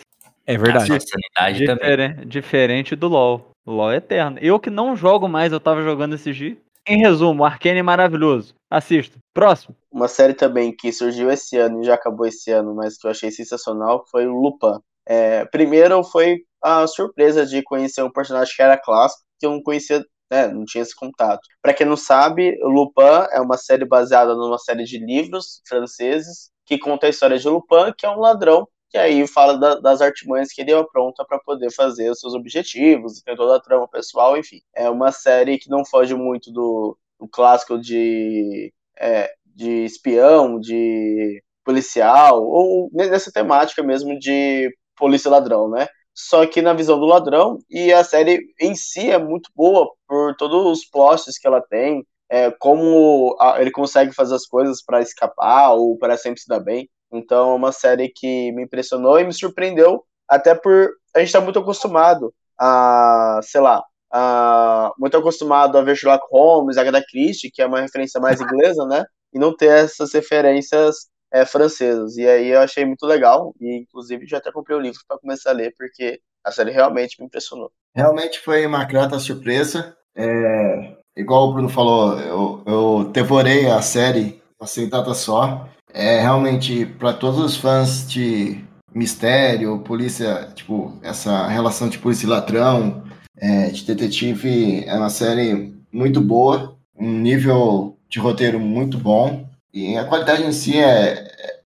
É 0.54 0.58
verdade. 0.58 0.86
sua 0.86 0.98
sanidade 1.00 1.64
também. 1.66 1.76
Diferen- 1.96 2.26
Diferente 2.26 2.96
do 2.96 3.08
LoL. 3.08 3.50
O 3.66 3.72
LoL 3.72 3.92
é 3.92 3.96
eterno. 3.96 4.38
Eu 4.40 4.58
que 4.58 4.70
não 4.70 4.96
jogo 4.96 5.28
mais, 5.28 5.52
eu 5.52 5.60
tava 5.60 5.82
jogando 5.82 6.14
esse 6.14 6.32
dia. 6.32 6.56
Em 6.86 6.98
resumo, 6.98 7.44
Arcane 7.44 7.78
é 7.78 7.82
maravilhoso. 7.82 8.54
Assista. 8.70 9.18
Próximo. 9.34 9.76
Uma 9.92 10.08
série 10.08 10.34
também 10.34 10.74
que 10.74 10.90
surgiu 10.92 11.30
esse 11.30 11.56
ano 11.56 11.82
e 11.82 11.84
já 11.84 11.94
acabou 11.94 12.26
esse 12.26 12.50
ano, 12.50 12.74
mas 12.74 12.96
que 12.96 13.06
eu 13.06 13.10
achei 13.10 13.30
sensacional, 13.30 14.04
foi 14.10 14.26
o 14.26 14.32
Lupin. 14.34 14.78
É, 15.06 15.44
primeiro 15.46 16.02
foi 16.02 16.38
a 16.62 16.86
surpresa 16.86 17.44
de 17.46 17.62
conhecer 17.62 18.02
um 18.02 18.10
personagem 18.10 18.54
que 18.54 18.62
era 18.62 18.76
clássico, 18.76 19.22
que 19.38 19.46
eu 19.46 19.50
não 19.52 19.62
conhecia, 19.62 20.04
né, 20.30 20.48
não 20.48 20.64
tinha 20.64 20.82
esse 20.82 20.94
contato. 20.94 21.40
Pra 21.62 21.74
quem 21.74 21.86
não 21.86 21.96
sabe, 21.96 22.58
o 22.62 22.68
Lupin 22.68 23.26
é 23.32 23.40
uma 23.40 23.56
série 23.56 23.84
baseada 23.84 24.34
numa 24.34 24.58
série 24.58 24.84
de 24.84 24.98
livros 24.98 25.60
franceses 25.68 26.50
que 26.66 26.78
conta 26.78 27.06
a 27.06 27.10
história 27.10 27.38
de 27.38 27.48
Lupin, 27.48 27.92
que 27.96 28.06
é 28.06 28.10
um 28.10 28.20
ladrão, 28.20 28.66
que 28.90 28.98
aí 28.98 29.26
fala 29.26 29.56
da- 29.58 29.76
das 29.80 30.00
artimanhas 30.00 30.52
que 30.52 30.60
ele 30.60 30.72
apronta 30.72 31.24
para 31.24 31.38
poder 31.38 31.70
fazer 31.72 32.10
os 32.10 32.18
seus 32.20 32.34
objetivos, 32.34 33.22
tem 33.22 33.36
toda 33.36 33.56
a 33.56 33.60
trama 33.60 33.88
pessoal, 33.88 34.36
enfim. 34.36 34.60
É 34.74 34.90
uma 34.90 35.12
série 35.12 35.58
que 35.58 35.70
não 35.70 35.84
foge 35.84 36.14
muito 36.14 36.52
do, 36.52 36.98
do 37.18 37.28
clássico 37.28 37.78
de 37.80 38.72
é, 38.98 39.30
de 39.46 39.84
espião, 39.84 40.58
de 40.60 41.42
policial, 41.64 42.42
ou 42.44 42.90
nessa 42.92 43.30
temática 43.32 43.82
mesmo 43.82 44.18
de 44.18 44.74
polícia 44.96 45.30
ladrão, 45.30 45.68
né? 45.70 45.88
Só 46.14 46.46
que 46.46 46.60
na 46.62 46.72
visão 46.74 46.98
do 46.98 47.06
ladrão, 47.06 47.58
e 47.70 47.92
a 47.92 48.04
série 48.04 48.40
em 48.60 48.74
si 48.74 49.10
é 49.10 49.18
muito 49.18 49.50
boa 49.54 49.90
por 50.06 50.34
todos 50.36 50.66
os 50.80 50.84
plots 50.88 51.38
que 51.38 51.46
ela 51.46 51.60
tem, 51.62 52.04
é, 52.28 52.50
como 52.50 53.36
a- 53.40 53.60
ele 53.60 53.70
consegue 53.70 54.12
fazer 54.12 54.34
as 54.34 54.46
coisas 54.46 54.82
para 54.84 55.00
escapar 55.00 55.72
ou 55.74 55.96
para 55.98 56.16
sempre 56.16 56.40
se 56.40 56.48
dar 56.48 56.60
bem. 56.60 56.88
Então 57.12 57.52
é 57.52 57.54
uma 57.54 57.72
série 57.72 58.08
que 58.08 58.52
me 58.52 58.64
impressionou 58.64 59.18
e 59.18 59.24
me 59.24 59.32
surpreendeu, 59.32 60.04
até 60.28 60.54
por 60.54 60.90
a 61.14 61.18
gente 61.20 61.28
estar 61.28 61.40
muito 61.40 61.58
acostumado 61.58 62.32
a, 62.58 63.40
sei 63.42 63.60
lá, 63.60 63.82
a- 64.12 64.92
muito 64.98 65.16
acostumado 65.16 65.76
a 65.78 65.82
ver 65.82 65.96
Sherlock 65.96 66.24
Holmes, 66.30 66.76
Agatha 66.76 67.04
Christie, 67.08 67.50
que 67.50 67.62
é 67.62 67.66
uma 67.66 67.80
referência 67.80 68.20
mais 68.20 68.40
inglesa, 68.40 68.86
né? 68.86 69.04
E 69.32 69.38
não 69.38 69.54
ter 69.56 69.70
essas 69.70 70.12
referências 70.12 71.08
é, 71.32 71.44
francesas. 71.44 72.16
E 72.16 72.26
aí 72.26 72.48
eu 72.48 72.60
achei 72.60 72.84
muito 72.84 73.06
legal, 73.06 73.54
e 73.60 73.78
inclusive 73.78 74.26
já 74.26 74.38
até 74.38 74.50
comprei 74.52 74.76
o 74.76 74.80
livro 74.80 74.98
para 75.06 75.18
começar 75.18 75.50
a 75.50 75.54
ler, 75.54 75.74
porque 75.78 76.20
a 76.44 76.50
série 76.50 76.70
realmente 76.70 77.20
me 77.20 77.26
impressionou. 77.26 77.70
Realmente 77.94 78.40
foi 78.40 78.66
uma 78.66 78.84
grata 78.84 79.18
surpresa. 79.18 79.96
É, 80.16 80.96
igual 81.16 81.48
o 81.48 81.52
Bruno 81.52 81.68
falou, 81.68 82.18
eu, 82.18 82.62
eu 82.66 83.04
devorei 83.12 83.66
a 83.70 83.80
série 83.82 84.42
assim 84.60 84.88
data 84.88 85.14
só. 85.14 85.68
É 85.92 86.20
realmente 86.20 86.86
para 86.86 87.12
todos 87.12 87.40
os 87.40 87.56
fãs 87.56 88.08
de 88.08 88.62
mistério, 88.94 89.78
polícia, 89.80 90.48
tipo, 90.54 90.98
essa 91.02 91.46
relação 91.46 91.88
de 91.88 91.98
polícia 91.98 92.26
e 92.26 92.28
ladrão, 92.28 93.04
é, 93.36 93.70
de 93.70 93.84
detetive, 93.84 94.84
é 94.84 94.94
uma 94.94 95.10
série 95.10 95.74
muito 95.92 96.20
boa, 96.20 96.76
um 96.98 97.10
nível 97.10 97.96
de 98.08 98.18
roteiro 98.18 98.60
muito 98.60 98.98
bom. 98.98 99.48
E 99.72 99.96
a 99.96 100.04
qualidade 100.04 100.42
em 100.42 100.52
si 100.52 100.78
é, 100.78 101.26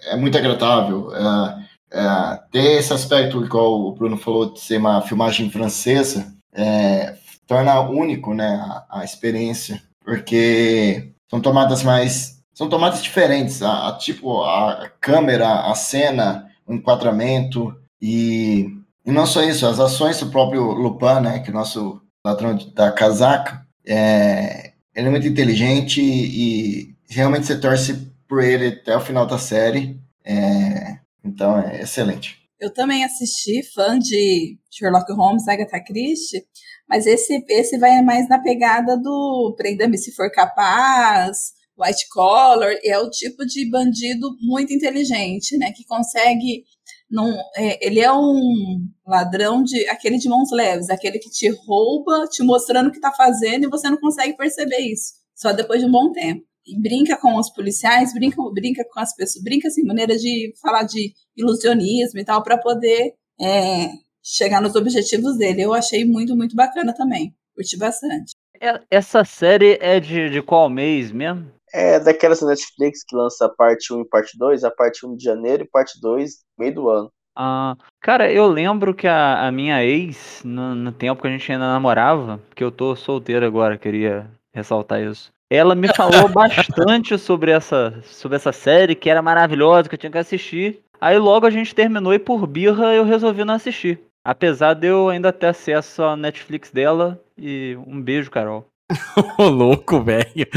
é 0.03 0.15
muito 0.15 0.37
agradável. 0.37 1.11
É, 1.13 1.61
é, 1.91 2.39
ter 2.51 2.79
esse 2.79 2.93
aspecto, 2.93 3.43
igual 3.43 3.81
o 3.81 3.91
Bruno 3.91 4.17
falou, 4.17 4.53
de 4.53 4.59
ser 4.59 4.77
uma 4.77 5.01
filmagem 5.01 5.49
francesa, 5.51 6.33
é, 6.53 7.15
torna 7.45 7.81
único 7.81 8.33
né, 8.33 8.47
a, 8.89 9.01
a 9.01 9.03
experiência, 9.03 9.81
porque 10.03 11.11
são 11.29 11.41
tomadas 11.41 11.83
mais. 11.83 12.30
São 12.53 12.69
tomadas 12.69 13.01
diferentes, 13.01 13.61
a, 13.61 13.89
a 13.89 13.97
tipo 13.97 14.41
a 14.43 14.91
câmera, 14.99 15.71
a 15.71 15.75
cena, 15.75 16.49
o 16.67 16.73
enquadramento 16.73 17.75
e, 18.01 18.67
e 19.05 19.11
não 19.11 19.25
só 19.25 19.43
isso, 19.43 19.65
as 19.65 19.79
ações 19.79 20.19
do 20.19 20.29
próprio 20.29 20.63
Lupin, 20.71 21.21
né, 21.21 21.39
que 21.39 21.49
é 21.49 21.53
o 21.53 21.55
nosso 21.55 22.01
ladrão 22.25 22.57
da 22.75 22.91
casaca, 22.91 23.65
é, 23.87 24.73
ele 24.95 25.07
é 25.07 25.09
muito 25.09 25.27
inteligente 25.27 26.01
e 26.01 26.93
realmente 27.09 27.47
você 27.47 27.59
torce 27.59 28.11
por 28.27 28.43
ele 28.43 28.67
até 28.67 28.95
o 28.95 29.01
final 29.01 29.25
da 29.25 29.37
série. 29.37 29.99
É, 30.23 30.99
então 31.23 31.59
é 31.59 31.81
excelente. 31.81 32.41
Eu 32.59 32.71
também 32.71 33.03
assisti, 33.03 33.63
fã 33.73 33.97
de 33.97 34.57
Sherlock 34.69 35.11
Holmes, 35.13 35.47
Agatha 35.47 35.83
Christie, 35.83 36.45
mas 36.87 37.07
esse, 37.07 37.43
esse 37.49 37.77
vai 37.79 38.01
mais 38.03 38.29
na 38.29 38.37
pegada 38.39 38.97
do 38.97 39.55
Prenda-me 39.57 39.97
se 39.97 40.13
for 40.13 40.31
capaz, 40.31 41.53
White 41.81 42.07
Collar, 42.09 42.77
é 42.83 42.97
o 42.99 43.09
tipo 43.09 43.45
de 43.45 43.69
bandido 43.69 44.35
muito 44.41 44.73
inteligente, 44.73 45.57
né, 45.57 45.71
que 45.71 45.85
consegue 45.85 46.63
não, 47.11 47.29
é, 47.57 47.85
ele 47.85 47.99
é 47.99 48.11
um 48.11 48.87
ladrão 49.05 49.61
de 49.63 49.85
aquele 49.89 50.17
de 50.17 50.29
mãos 50.29 50.49
leves, 50.51 50.89
aquele 50.89 51.19
que 51.19 51.29
te 51.29 51.49
rouba, 51.49 52.25
te 52.27 52.41
mostrando 52.41 52.87
o 52.87 52.91
que 52.91 52.97
está 52.97 53.11
fazendo 53.11 53.65
e 53.65 53.69
você 53.69 53.89
não 53.89 53.97
consegue 53.97 54.37
perceber 54.37 54.79
isso, 54.79 55.13
só 55.35 55.51
depois 55.51 55.81
de 55.81 55.87
um 55.87 55.91
bom 55.91 56.11
tempo. 56.13 56.41
E 56.65 56.79
brinca 56.79 57.17
com 57.17 57.37
os 57.37 57.49
policiais, 57.49 58.13
brinca, 58.13 58.37
brinca 58.53 58.85
com 58.89 58.99
as 58.99 59.13
pessoas, 59.13 59.43
brinca 59.43 59.67
assim, 59.67 59.83
maneira 59.83 60.15
de 60.15 60.53
falar 60.61 60.83
de 60.83 61.11
ilusionismo 61.35 62.19
e 62.19 62.23
tal, 62.23 62.41
para 62.43 62.57
poder 62.57 63.13
é, 63.41 63.89
chegar 64.23 64.61
nos 64.61 64.75
objetivos 64.75 65.37
dele. 65.37 65.63
Eu 65.63 65.73
achei 65.73 66.05
muito, 66.05 66.35
muito 66.35 66.55
bacana 66.55 66.93
também. 66.93 67.35
Curti 67.55 67.77
bastante. 67.77 68.33
É, 68.61 68.79
essa 68.91 69.25
série 69.25 69.79
é 69.81 69.99
de, 69.99 70.29
de 70.29 70.41
qual 70.41 70.69
mês 70.69 71.11
mesmo? 71.11 71.51
É 71.73 71.99
daquelas 71.99 72.41
Netflix 72.41 73.03
que 73.03 73.15
lança 73.15 73.47
parte 73.49 73.93
1 73.93 74.01
e 74.01 74.05
parte 74.05 74.37
2, 74.37 74.63
a 74.63 74.71
parte 74.71 75.05
1 75.05 75.15
de 75.15 75.23
janeiro 75.23 75.63
e 75.63 75.67
parte 75.67 75.99
2 76.01 76.39
meio 76.57 76.73
do 76.73 76.89
ano. 76.89 77.11
Ah, 77.35 77.75
cara, 78.01 78.31
eu 78.31 78.45
lembro 78.47 78.93
que 78.93 79.07
a, 79.07 79.47
a 79.47 79.51
minha 79.51 79.83
ex, 79.83 80.41
no, 80.43 80.75
no 80.75 80.91
tempo 80.91 81.21
que 81.21 81.27
a 81.27 81.31
gente 81.31 81.49
ainda 81.51 81.65
namorava, 81.65 82.39
porque 82.49 82.63
eu 82.63 82.71
tô 82.71 82.95
solteiro 82.95 83.45
agora, 83.45 83.77
queria 83.77 84.29
ressaltar 84.53 85.01
isso. 85.01 85.31
Ela 85.49 85.75
me 85.75 85.93
falou 85.93 86.27
bastante 86.31 87.17
sobre 87.17 87.51
essa, 87.51 88.01
sobre 88.03 88.35
essa 88.35 88.51
série, 88.51 88.95
que 88.95 89.09
era 89.09 89.21
maravilhosa, 89.21 89.87
que 89.87 89.95
eu 89.95 89.99
tinha 89.99 90.11
que 90.11 90.17
assistir. 90.17 90.81
Aí 90.99 91.17
logo 91.17 91.45
a 91.45 91.49
gente 91.49 91.73
terminou 91.73 92.13
e 92.13 92.19
por 92.19 92.45
birra 92.45 92.93
eu 92.93 93.03
resolvi 93.03 93.43
não 93.43 93.55
assistir. 93.55 93.99
Apesar 94.23 94.75
de 94.75 94.87
eu 94.87 95.09
ainda 95.09 95.33
ter 95.33 95.47
acesso 95.47 96.03
à 96.03 96.15
Netflix 96.15 96.71
dela. 96.71 97.19
E 97.37 97.75
um 97.87 97.99
beijo, 97.99 98.29
Carol. 98.29 98.65
Ô, 99.37 99.43
louco, 99.43 100.03
velho. 100.03 100.47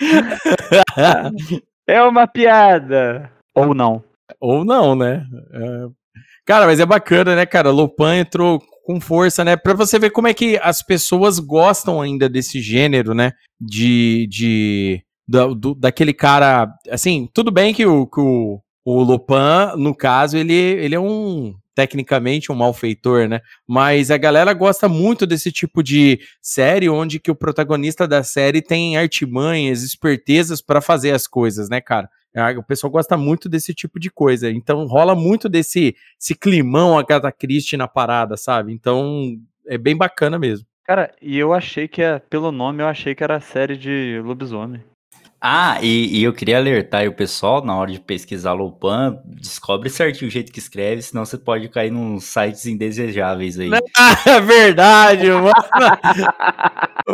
É 1.88 2.02
uma 2.02 2.26
piada. 2.26 3.30
Ou 3.54 3.72
não. 3.72 4.02
Ou 4.40 4.64
não, 4.64 4.96
né? 4.96 5.24
É... 5.52 5.86
Cara, 6.44 6.66
mas 6.66 6.80
é 6.80 6.86
bacana, 6.86 7.36
né, 7.36 7.46
cara? 7.46 7.70
Lopan 7.70 8.16
entrou 8.16 8.60
com 8.84 9.00
força, 9.00 9.44
né? 9.44 9.56
Pra 9.56 9.72
você 9.72 9.98
ver 9.98 10.10
como 10.10 10.26
é 10.26 10.34
que 10.34 10.58
as 10.62 10.82
pessoas 10.82 11.38
gostam 11.38 12.00
ainda 12.00 12.28
desse 12.28 12.60
gênero, 12.60 13.14
né? 13.14 13.32
De. 13.60 14.26
de 14.28 15.02
da, 15.28 15.46
do, 15.46 15.74
daquele 15.74 16.12
cara. 16.12 16.72
Assim, 16.90 17.28
tudo 17.32 17.52
bem 17.52 17.72
que 17.72 17.86
o, 17.86 18.06
que 18.06 18.20
o, 18.20 18.60
o 18.84 19.02
Lopan, 19.02 19.74
no 19.76 19.94
caso, 19.94 20.36
ele, 20.36 20.54
ele 20.54 20.94
é 20.94 21.00
um 21.00 21.54
tecnicamente 21.76 22.50
um 22.50 22.54
malfeitor, 22.54 23.28
né? 23.28 23.42
Mas 23.68 24.10
a 24.10 24.16
galera 24.16 24.54
gosta 24.54 24.88
muito 24.88 25.26
desse 25.26 25.52
tipo 25.52 25.82
de 25.82 26.18
série 26.40 26.88
onde 26.88 27.20
que 27.20 27.30
o 27.30 27.34
protagonista 27.34 28.08
da 28.08 28.24
série 28.24 28.62
tem 28.62 28.96
artimanhas, 28.96 29.82
espertezas 29.82 30.62
para 30.62 30.80
fazer 30.80 31.12
as 31.12 31.26
coisas, 31.26 31.68
né, 31.68 31.80
cara? 31.82 32.08
O 32.58 32.62
pessoal 32.62 32.90
gosta 32.90 33.16
muito 33.16 33.48
desse 33.48 33.74
tipo 33.74 34.00
de 34.00 34.10
coisa. 34.10 34.50
Então 34.50 34.86
rola 34.86 35.14
muito 35.14 35.48
desse 35.48 35.94
esse 36.20 36.34
climão 36.34 36.98
Agatha 36.98 37.30
Christie 37.30 37.76
na 37.76 37.86
parada, 37.88 38.36
sabe? 38.36 38.72
Então 38.72 39.36
é 39.66 39.76
bem 39.76 39.96
bacana 39.96 40.38
mesmo. 40.38 40.66
Cara, 40.84 41.14
e 41.20 41.36
eu 41.36 41.52
achei 41.52 41.88
que, 41.88 42.00
é, 42.00 42.18
pelo 42.18 42.52
nome, 42.52 42.82
eu 42.82 42.86
achei 42.86 43.14
que 43.14 43.24
era 43.24 43.40
série 43.40 43.76
de 43.76 44.20
lobisomem. 44.24 44.82
Ah, 45.40 45.78
e, 45.82 46.18
e, 46.18 46.24
eu 46.24 46.32
queria 46.32 46.56
alertar 46.56 47.06
o 47.06 47.12
pessoal, 47.12 47.64
na 47.64 47.76
hora 47.76 47.92
de 47.92 48.00
pesquisar 48.00 48.54
Lopan, 48.54 49.20
descobre 49.24 49.90
certinho 49.90 50.28
o 50.28 50.30
jeito 50.30 50.50
que 50.50 50.58
escreve, 50.58 51.02
senão 51.02 51.24
você 51.24 51.36
pode 51.36 51.68
cair 51.68 51.90
nos 51.90 52.24
sites 52.24 52.66
indesejáveis 52.66 53.58
aí. 53.58 53.70
É 54.26 54.40
verdade, 54.40 55.30
mano. 55.30 55.52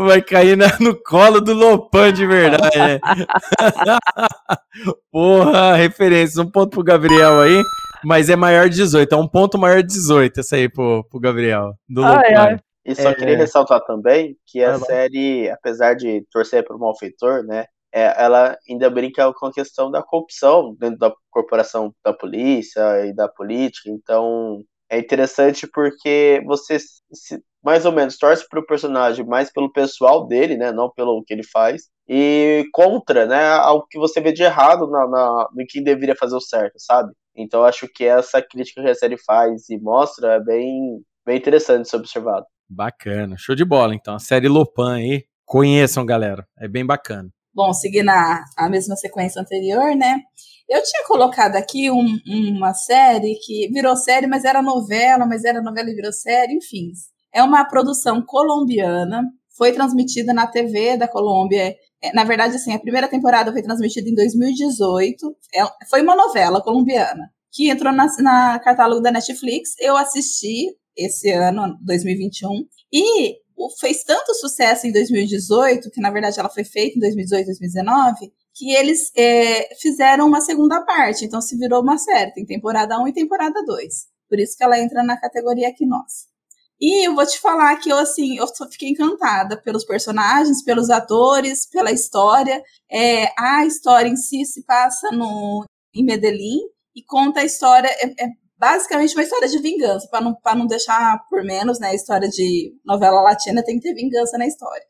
Vai 0.07 0.23
cair 0.23 0.57
no 0.81 0.95
colo 1.03 1.41
do 1.41 1.53
Lopan 1.53 2.13
de 2.13 2.27
verdade. 2.27 2.79
É. 2.79 3.01
Porra, 5.11 5.75
referência. 5.75 6.43
Um 6.43 6.51
ponto 6.51 6.71
pro 6.71 6.85
Gabriel 6.85 7.41
aí, 7.41 7.63
mas 8.05 8.31
é 8.31 8.37
maior 8.37 8.69
de 8.69 8.77
18. 8.77 9.13
É 9.13 9.19
um 9.19 9.29
ponto 9.29 9.59
maior 9.59 9.83
de 9.83 9.89
18 9.89 10.41
essa 10.41 10.57
aí 10.57 10.69
pro, 10.69 11.05
pro 11.11 11.21
Gabriel. 11.21 11.75
Do 11.89 12.05
ai, 12.05 12.31
Lopan. 12.31 12.41
ai. 12.41 12.57
E 12.85 12.95
só 12.95 13.11
é... 13.11 13.15
queria 13.15 13.37
ressaltar 13.37 13.81
também 13.85 14.37
que 14.47 14.63
a 14.63 14.79
série, 14.79 15.51
apesar 15.51 15.95
de 15.95 16.25
torcer 16.31 16.65
pro 16.65 16.79
malfeitor, 16.79 17.45
né? 17.45 17.67
É, 17.93 18.15
ela 18.23 18.57
ainda 18.69 18.89
brinca 18.89 19.33
com 19.35 19.47
a 19.47 19.53
questão 19.53 19.91
da 19.91 20.03
corrupção 20.03 20.75
dentro 20.79 20.99
da 20.99 21.13
corporação 21.31 21.95
da 22.05 22.13
polícia 22.13 23.07
e 23.07 23.15
da 23.15 23.29
política. 23.29 23.91
Então 23.91 24.63
é 24.91 24.99
interessante 24.99 25.67
porque 25.67 26.43
você 26.47 26.79
se, 26.79 27.43
mais 27.63 27.87
ou 27.87 27.93
menos 27.93 28.19
torce 28.19 28.47
para 28.49 28.61
o 28.61 28.67
personagem 28.67 29.25
mais 29.25 29.51
pelo 29.53 29.73
pessoal 29.73 30.27
dele, 30.27 30.57
né, 30.57 30.73
não 30.73 30.91
pelo 30.91 31.23
que 31.25 31.33
ele 31.33 31.45
faz, 31.45 31.89
e 32.09 32.65
contra, 32.73 33.27
né, 33.27 33.53
ao 33.53 33.87
que 33.87 33.99
você 33.99 34.21
vê 34.21 34.33
de 34.33 34.43
errado 34.43 34.91
na, 34.91 35.07
na, 35.07 35.49
no 35.55 35.65
que 35.67 35.81
deveria 35.81 36.17
fazer 36.17 36.35
o 36.35 36.41
certo, 36.41 36.75
sabe? 36.79 37.13
Então 37.35 37.65
acho 37.65 37.89
que 37.89 38.05
essa 38.05 38.43
crítica 38.43 38.83
que 38.83 38.89
a 38.89 38.95
série 38.95 39.17
faz 39.17 39.71
e 39.71 39.79
mostra 39.79 40.35
é 40.35 40.41
bem, 40.41 41.03
bem 41.25 41.39
interessante 41.39 41.85
de 41.85 41.89
ser 41.89 41.97
observado. 41.97 42.45
Bacana, 42.69 43.37
show 43.39 43.55
de 43.55 43.65
bola 43.65 43.95
então. 43.95 44.15
A 44.15 44.19
série 44.19 44.49
Lopan 44.49 44.97
aí, 44.97 45.25
conheçam 45.45 46.05
galera, 46.05 46.47
é 46.59 46.69
bem 46.69 46.85
bacana. 46.85 47.31
Bom, 47.55 47.73
seguindo 47.73 48.09
a, 48.09 48.45
a 48.57 48.69
mesma 48.69 48.97
sequência 48.97 49.41
anterior, 49.41 49.95
né? 49.95 50.21
Eu 50.69 50.83
tinha 50.83 51.07
colocado 51.07 51.57
aqui 51.57 51.91
um, 51.91 52.19
uma 52.27 52.73
série 52.73 53.35
que 53.45 53.69
virou 53.73 53.95
série, 53.95 54.27
mas 54.27 54.45
era 54.45 54.63
novela, 54.63 55.27
mas 55.27 55.45
era 55.45 55.61
novela 55.61 55.91
e 55.91 55.95
virou 55.95 56.13
série, 56.13 56.55
enfim. 56.55 56.93
É 57.33 57.43
uma 57.43 57.65
produção 57.65 58.23
colombiana, 58.23 59.23
foi 59.57 59.73
transmitida 59.73 60.33
na 60.33 60.47
TV 60.47 60.97
da 60.97 61.07
Colômbia. 61.07 61.77
É, 62.03 62.13
na 62.15 62.25
verdade, 62.25 62.57
assim, 62.57 62.73
a 62.73 62.79
primeira 62.79 63.09
temporada 63.09 63.53
foi 63.53 63.63
transmitida 63.63 64.09
em 64.09 64.15
2018. 64.15 65.37
É, 65.55 65.63
foi 65.91 66.03
uma 66.03 66.17
novela 66.17 66.63
colombiana 66.63 67.31
que 67.51 67.71
entrou 67.71 67.93
na, 67.93 68.07
na 68.19 68.59
catálogo 68.59 69.03
da 69.03 69.11
Netflix. 69.11 69.75
Eu 69.79 69.97
assisti 69.97 70.75
esse 70.97 71.31
ano, 71.31 71.77
2021, 71.83 72.67
e 72.93 73.37
fez 73.71 74.05
tanto 74.05 74.35
sucesso 74.35 74.87
em 74.87 74.93
2018, 74.93 75.91
que 75.91 76.01
na 76.01 76.11
verdade 76.11 76.39
ela 76.39 76.49
foi 76.49 76.65
feita 76.65 76.97
em 76.97 77.01
2018, 77.01 77.47
2019, 77.47 78.33
que 78.55 78.73
eles 78.75 79.11
é, 79.17 79.75
fizeram 79.77 80.27
uma 80.27 80.41
segunda 80.41 80.83
parte. 80.83 81.25
Então 81.25 81.41
se 81.41 81.57
virou 81.57 81.83
uma 81.83 81.99
série, 81.99 82.33
tem 82.33 82.45
temporada 82.45 82.99
1 82.99 83.09
e 83.09 83.13
temporada 83.13 83.63
2. 83.65 84.13
Por 84.29 84.39
isso 84.39 84.57
que 84.57 84.65
ela 84.65 84.79
entra 84.79 85.03
na 85.03 85.21
categoria 85.21 85.69
aqui 85.69 85.87
nossa. 85.87 86.33
E 86.81 87.07
eu 87.07 87.15
vou 87.15 87.25
te 87.25 87.39
falar 87.39 87.77
que 87.77 87.91
eu 87.91 87.97
assim, 87.97 88.39
eu 88.39 88.47
fiquei 88.69 88.89
encantada 88.89 89.57
pelos 89.57 89.85
personagens, 89.85 90.65
pelos 90.65 90.91
atores, 90.91 91.65
pela 91.67 91.93
história. 91.93 92.61
É, 92.91 93.33
a 93.39 93.65
história 93.65 94.09
em 94.09 94.17
si 94.17 94.45
se 94.45 94.65
passa 94.65 95.13
no, 95.13 95.65
em 95.95 96.05
Medellín 96.05 96.59
e 96.97 97.03
conta 97.05 97.39
a 97.39 97.45
história. 97.45 97.89
É, 97.89 98.25
é 98.25 98.29
basicamente 98.63 99.17
uma 99.17 99.25
história 99.25 99.49
de 99.49 99.59
vingança, 99.59 100.07
para 100.09 100.21
não, 100.21 100.39
não 100.55 100.67
deixar 100.69 101.19
por 101.29 101.43
menos, 101.43 101.81
né? 101.81 101.97
História 101.97 102.29
de 102.29 102.73
novela 102.87 103.21
latina 103.21 103.61
tem 103.61 103.75
que 103.75 103.89
ter 103.89 103.93
vingança 103.93 104.39
na 104.39 104.47
história. 104.47 104.85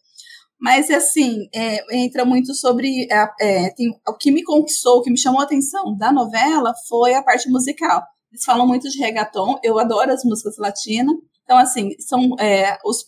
Mas, 0.61 0.91
assim, 0.91 1.49
é, 1.55 1.83
entra 1.97 2.23
muito 2.27 2.55
sobre. 2.55 3.09
É, 3.11 3.29
é, 3.41 3.71
tem, 3.71 3.89
o 4.07 4.15
que 4.15 4.31
me 4.31 4.45
conquistou, 4.45 4.99
o 4.99 5.03
que 5.03 5.11
me 5.11 5.19
chamou 5.19 5.41
a 5.41 5.45
atenção 5.45 5.97
da 5.97 6.13
novela 6.13 6.75
foi 6.87 7.15
a 7.15 7.23
parte 7.23 7.49
musical. 7.49 8.03
Eles 8.31 8.45
falam 8.45 8.67
muito 8.67 8.91
de 8.91 8.99
reggaeton, 8.99 9.59
eu 9.65 9.79
adoro 9.79 10.13
as 10.13 10.23
músicas 10.23 10.59
latinas. 10.59 11.17
Então, 11.45 11.57
assim, 11.57 11.91
são 11.99 12.37
é, 12.39 12.77
os 12.85 13.03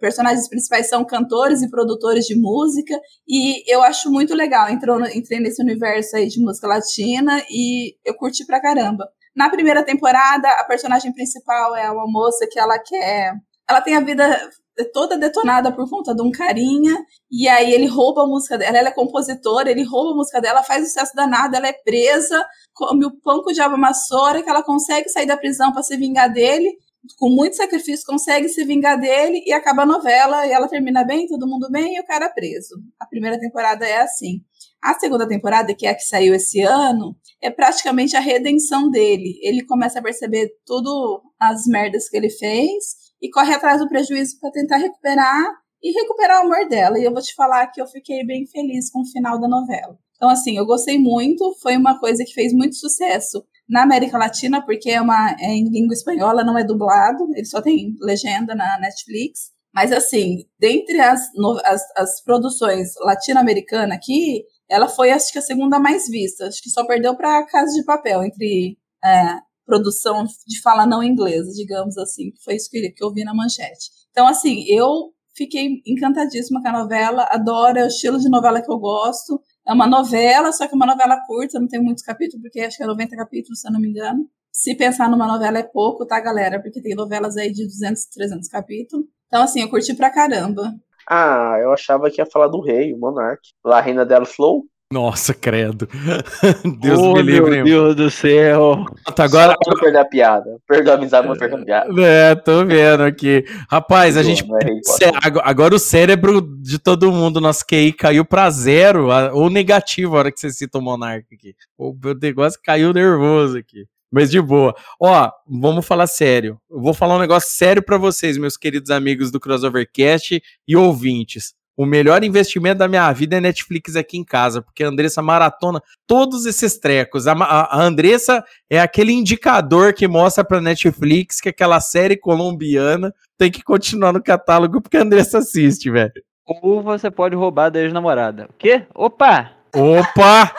personagens 0.00 0.48
principais 0.48 0.88
são 0.88 1.04
cantores 1.04 1.62
e 1.62 1.70
produtores 1.70 2.26
de 2.26 2.34
música, 2.34 3.00
e 3.28 3.62
eu 3.72 3.80
acho 3.82 4.10
muito 4.10 4.34
legal. 4.34 4.68
Entrou, 4.68 5.00
entrei 5.06 5.38
nesse 5.38 5.62
universo 5.62 6.16
aí 6.16 6.26
de 6.26 6.40
música 6.40 6.66
latina 6.66 7.40
e 7.48 7.94
eu 8.04 8.14
curti 8.14 8.44
pra 8.44 8.60
caramba. 8.60 9.08
Na 9.34 9.48
primeira 9.48 9.84
temporada, 9.84 10.48
a 10.50 10.64
personagem 10.64 11.12
principal 11.12 11.76
é 11.76 11.90
uma 11.90 12.06
moça 12.06 12.46
que 12.50 12.58
ela 12.58 12.78
quer. 12.78 13.34
Ela 13.68 13.80
tem 13.80 13.96
a 13.96 14.00
vida 14.00 14.50
toda 14.92 15.18
detonada 15.18 15.72
por 15.72 15.88
conta 15.88 16.14
de 16.14 16.22
um 16.22 16.30
carinha, 16.30 16.96
e 17.30 17.48
aí 17.48 17.72
ele 17.72 17.86
rouba 17.86 18.22
a 18.22 18.26
música 18.26 18.56
dela, 18.56 18.78
ela 18.78 18.88
é 18.88 18.92
compositora, 18.92 19.70
ele 19.70 19.84
rouba 19.84 20.12
a 20.12 20.16
música 20.16 20.40
dela, 20.40 20.62
faz 20.62 20.88
sucesso 20.88 21.14
danado, 21.14 21.54
ela 21.56 21.68
é 21.68 21.72
presa, 21.72 22.44
come 22.72 23.04
o 23.04 23.10
pão 23.20 23.42
que 23.44 23.50
o 23.50 23.54
diabo 23.54 23.74
amassou, 23.74 24.18
a 24.18 24.22
hora 24.22 24.42
que 24.42 24.48
ela 24.48 24.62
consegue 24.62 25.08
sair 25.08 25.26
da 25.26 25.36
prisão 25.36 25.72
para 25.72 25.82
se 25.82 25.96
vingar 25.96 26.32
dele, 26.32 26.72
com 27.18 27.30
muito 27.30 27.56
sacrifício 27.56 28.04
consegue 28.06 28.48
se 28.48 28.64
vingar 28.64 28.98
dele 29.00 29.42
e 29.46 29.52
acaba 29.52 29.82
a 29.82 29.86
novela 29.86 30.46
e 30.46 30.52
ela 30.52 30.68
termina 30.68 31.02
bem, 31.02 31.26
todo 31.26 31.46
mundo 31.46 31.70
bem 31.70 31.96
e 31.96 32.00
o 32.00 32.04
cara 32.04 32.26
é 32.26 32.28
preso. 32.28 32.74
A 32.98 33.06
primeira 33.06 33.38
temporada 33.38 33.86
é 33.86 34.02
assim. 34.02 34.42
A 34.82 34.98
segunda 34.98 35.26
temporada, 35.26 35.74
que 35.74 35.86
é 35.86 35.90
a 35.90 35.94
que 35.94 36.02
saiu 36.02 36.34
esse 36.34 36.60
ano, 36.60 37.16
é 37.42 37.50
praticamente 37.50 38.16
a 38.16 38.20
redenção 38.20 38.90
dele. 38.90 39.38
Ele 39.42 39.64
começa 39.64 39.98
a 39.98 40.02
perceber 40.02 40.50
tudo 40.66 41.22
as 41.40 41.66
merdas 41.66 42.08
que 42.08 42.16
ele 42.16 42.30
fez 42.30 43.10
e 43.20 43.30
corre 43.30 43.54
atrás 43.54 43.80
do 43.80 43.88
prejuízo 43.88 44.38
para 44.40 44.50
tentar 44.50 44.76
recuperar 44.76 45.52
e 45.82 45.92
recuperar 45.92 46.42
o 46.42 46.46
amor 46.46 46.68
dela. 46.68 46.98
E 46.98 47.04
eu 47.04 47.12
vou 47.12 47.22
te 47.22 47.34
falar 47.34 47.66
que 47.68 47.80
eu 47.80 47.86
fiquei 47.86 48.24
bem 48.24 48.46
feliz 48.46 48.90
com 48.90 49.00
o 49.00 49.06
final 49.06 49.40
da 49.40 49.48
novela. 49.48 49.98
Então, 50.16 50.28
assim, 50.28 50.58
eu 50.58 50.66
gostei 50.66 50.98
muito, 50.98 51.56
foi 51.62 51.76
uma 51.78 51.98
coisa 51.98 52.22
que 52.24 52.34
fez 52.34 52.52
muito 52.52 52.76
sucesso 52.76 53.42
na 53.66 53.84
América 53.84 54.18
Latina, 54.18 54.62
porque 54.62 54.90
é, 54.90 55.00
uma, 55.00 55.34
é 55.40 55.46
em 55.46 55.70
língua 55.70 55.94
espanhola, 55.94 56.44
não 56.44 56.58
é 56.58 56.64
dublado, 56.64 57.26
ele 57.34 57.46
só 57.46 57.62
tem 57.62 57.96
legenda 58.02 58.54
na 58.54 58.78
Netflix. 58.78 59.50
Mas, 59.72 59.92
assim, 59.92 60.44
dentre 60.58 61.00
as, 61.00 61.22
as, 61.64 61.82
as 61.96 62.22
produções 62.22 62.88
latino-americanas 63.00 63.96
aqui, 63.96 64.44
ela 64.70 64.88
foi, 64.88 65.10
acho 65.10 65.32
que, 65.32 65.38
a 65.38 65.42
segunda 65.42 65.78
mais 65.78 66.08
vista. 66.08 66.46
Acho 66.46 66.62
que 66.62 66.70
só 66.70 66.86
perdeu 66.86 67.16
para 67.16 67.44
Casa 67.46 67.74
de 67.74 67.84
Papel, 67.84 68.22
entre 68.22 68.78
é, 69.04 69.36
produção 69.66 70.24
de 70.24 70.60
fala 70.62 70.86
não 70.86 71.02
inglesa, 71.02 71.52
digamos 71.52 71.98
assim, 71.98 72.30
que 72.30 72.42
foi 72.42 72.54
isso 72.54 72.70
que, 72.70 72.90
que 72.90 73.04
eu 73.04 73.12
vi 73.12 73.24
na 73.24 73.34
manchete. 73.34 73.90
Então, 74.10 74.26
assim, 74.26 74.64
eu 74.68 75.12
fiquei 75.34 75.80
encantadíssima 75.86 76.60
com 76.62 76.68
a 76.68 76.72
novela, 76.72 77.26
adoro, 77.30 77.78
é 77.78 77.84
o 77.84 77.88
estilo 77.88 78.18
de 78.18 78.28
novela 78.28 78.60
que 78.60 78.70
eu 78.70 78.78
gosto. 78.78 79.40
É 79.66 79.72
uma 79.72 79.86
novela, 79.86 80.52
só 80.52 80.66
que 80.66 80.74
é 80.74 80.76
uma 80.76 80.86
novela 80.86 81.18
curta, 81.26 81.60
não 81.60 81.68
tem 81.68 81.82
muitos 81.82 82.02
capítulos, 82.02 82.42
porque 82.42 82.60
acho 82.60 82.76
que 82.76 82.82
é 82.82 82.86
90 82.86 83.16
capítulos, 83.16 83.60
se 83.60 83.68
eu 83.68 83.72
não 83.72 83.80
me 83.80 83.88
engano. 83.88 84.28
Se 84.52 84.74
pensar 84.74 85.08
numa 85.08 85.26
novela 85.26 85.58
é 85.58 85.62
pouco, 85.62 86.04
tá, 86.04 86.20
galera? 86.20 86.60
Porque 86.60 86.82
tem 86.82 86.94
novelas 86.94 87.36
aí 87.36 87.52
de 87.52 87.64
200, 87.64 88.06
300 88.06 88.48
capítulos. 88.48 89.06
Então, 89.28 89.42
assim, 89.42 89.60
eu 89.62 89.70
curti 89.70 89.94
pra 89.94 90.10
caramba. 90.10 90.74
Ah, 91.12 91.56
eu 91.60 91.72
achava 91.72 92.08
que 92.08 92.20
ia 92.20 92.26
falar 92.26 92.46
do 92.46 92.60
rei, 92.60 92.94
o 92.94 92.98
monarca. 92.98 93.42
La 93.64 93.80
Reina 93.80 94.06
del 94.06 94.24
Flow. 94.24 94.64
Nossa, 94.92 95.32
credo. 95.34 95.88
Deus 96.80 96.98
oh, 96.98 97.14
me 97.14 97.22
livre. 97.22 97.62
meu 97.62 97.64
Deus 97.64 97.96
do 97.96 98.10
céu. 98.10 98.84
Tá, 99.14 99.24
agora. 99.24 99.52
Só 99.52 99.58
pra 99.58 99.72
não 99.74 99.80
perder 99.80 99.98
a 99.98 100.04
piada. 100.04 100.56
Perdoa 100.66 100.94
a 100.94 100.96
amizade, 100.96 101.28
mas 101.28 101.38
perder 101.38 101.62
a 101.62 101.64
piada. 101.64 102.02
É, 102.02 102.34
tô 102.34 102.64
vendo 102.64 103.04
aqui. 103.04 103.44
Rapaz, 103.68 104.16
a 104.16 104.22
gente. 104.22 104.44
é 104.44 105.10
Agora 105.44 105.74
o 105.74 105.78
cérebro 105.78 106.40
de 106.40 106.78
todo 106.78 107.12
mundo, 107.12 107.40
nosso 107.40 107.64
QI, 107.66 107.92
caiu 107.92 108.24
pra 108.24 108.50
zero, 108.50 109.12
a- 109.12 109.32
ou 109.32 109.48
negativo 109.50 110.16
a 110.16 110.18
hora 110.20 110.32
que 110.32 110.40
você 110.40 110.50
cita 110.50 110.78
o 110.78 110.82
Monarca 110.82 111.26
aqui. 111.32 111.54
O 111.78 111.92
meu 111.92 112.14
negócio 112.14 112.58
caiu 112.64 112.92
nervoso 112.92 113.58
aqui. 113.58 113.86
Mas 114.10 114.30
de 114.30 114.40
boa. 114.40 114.74
Ó, 115.00 115.30
vamos 115.46 115.86
falar 115.86 116.06
sério. 116.06 116.58
Eu 116.70 116.80
vou 116.80 116.92
falar 116.92 117.16
um 117.16 117.20
negócio 117.20 117.50
sério 117.52 117.82
pra 117.82 117.96
vocês, 117.96 118.36
meus 118.36 118.56
queridos 118.56 118.90
amigos 118.90 119.30
do 119.30 119.38
Crossovercast 119.38 120.42
e 120.66 120.76
ouvintes. 120.76 121.54
O 121.76 121.86
melhor 121.86 122.22
investimento 122.24 122.78
da 122.80 122.88
minha 122.88 123.10
vida 123.12 123.36
é 123.36 123.40
Netflix 123.40 123.96
aqui 123.96 124.18
em 124.18 124.24
casa, 124.24 124.60
porque 124.60 124.84
a 124.84 124.88
Andressa 124.88 125.22
maratona 125.22 125.80
todos 126.06 126.44
esses 126.44 126.76
trecos. 126.78 127.26
A, 127.26 127.32
a- 127.32 127.82
Andressa 127.82 128.44
é 128.68 128.78
aquele 128.80 129.12
indicador 129.12 129.94
que 129.94 130.06
mostra 130.06 130.44
pra 130.44 130.60
Netflix 130.60 131.40
que 131.40 131.48
aquela 131.48 131.80
série 131.80 132.18
colombiana 132.18 133.14
tem 133.38 133.50
que 133.50 133.62
continuar 133.62 134.12
no 134.12 134.22
catálogo 134.22 134.82
porque 134.82 134.98
a 134.98 135.02
Andressa 135.02 135.38
assiste, 135.38 135.90
velho. 135.90 136.12
Ou 136.44 136.82
você 136.82 137.10
pode 137.10 137.34
roubar 137.36 137.70
da 137.70 137.80
ex-namorada. 137.80 138.46
O 138.50 138.54
quê? 138.58 138.82
Opa! 138.94 139.52
Opa! 139.74 140.52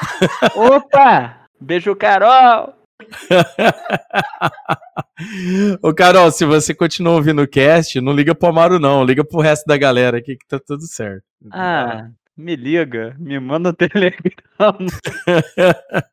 Opa! 0.55 1.37
Beijo, 1.59 1.95
Carol! 1.95 2.73
Ô, 5.81 5.93
Carol, 5.93 6.31
se 6.31 6.45
você 6.45 6.73
continua 6.73 7.13
ouvindo 7.13 7.41
o 7.41 7.47
cast, 7.47 7.99
não 8.01 8.13
liga 8.13 8.33
pro 8.33 8.49
Amaro, 8.49 8.79
não. 8.79 9.03
Liga 9.03 9.23
pro 9.23 9.39
resto 9.39 9.65
da 9.65 9.77
galera 9.77 10.17
aqui 10.17 10.35
que 10.35 10.47
tá 10.47 10.59
tudo 10.59 10.83
certo. 10.83 11.23
Ah, 11.51 12.09
me 12.35 12.55
liga, 12.55 13.15
me 13.19 13.39
manda 13.39 13.69
um 13.69 13.73
telegrama. 13.73 14.21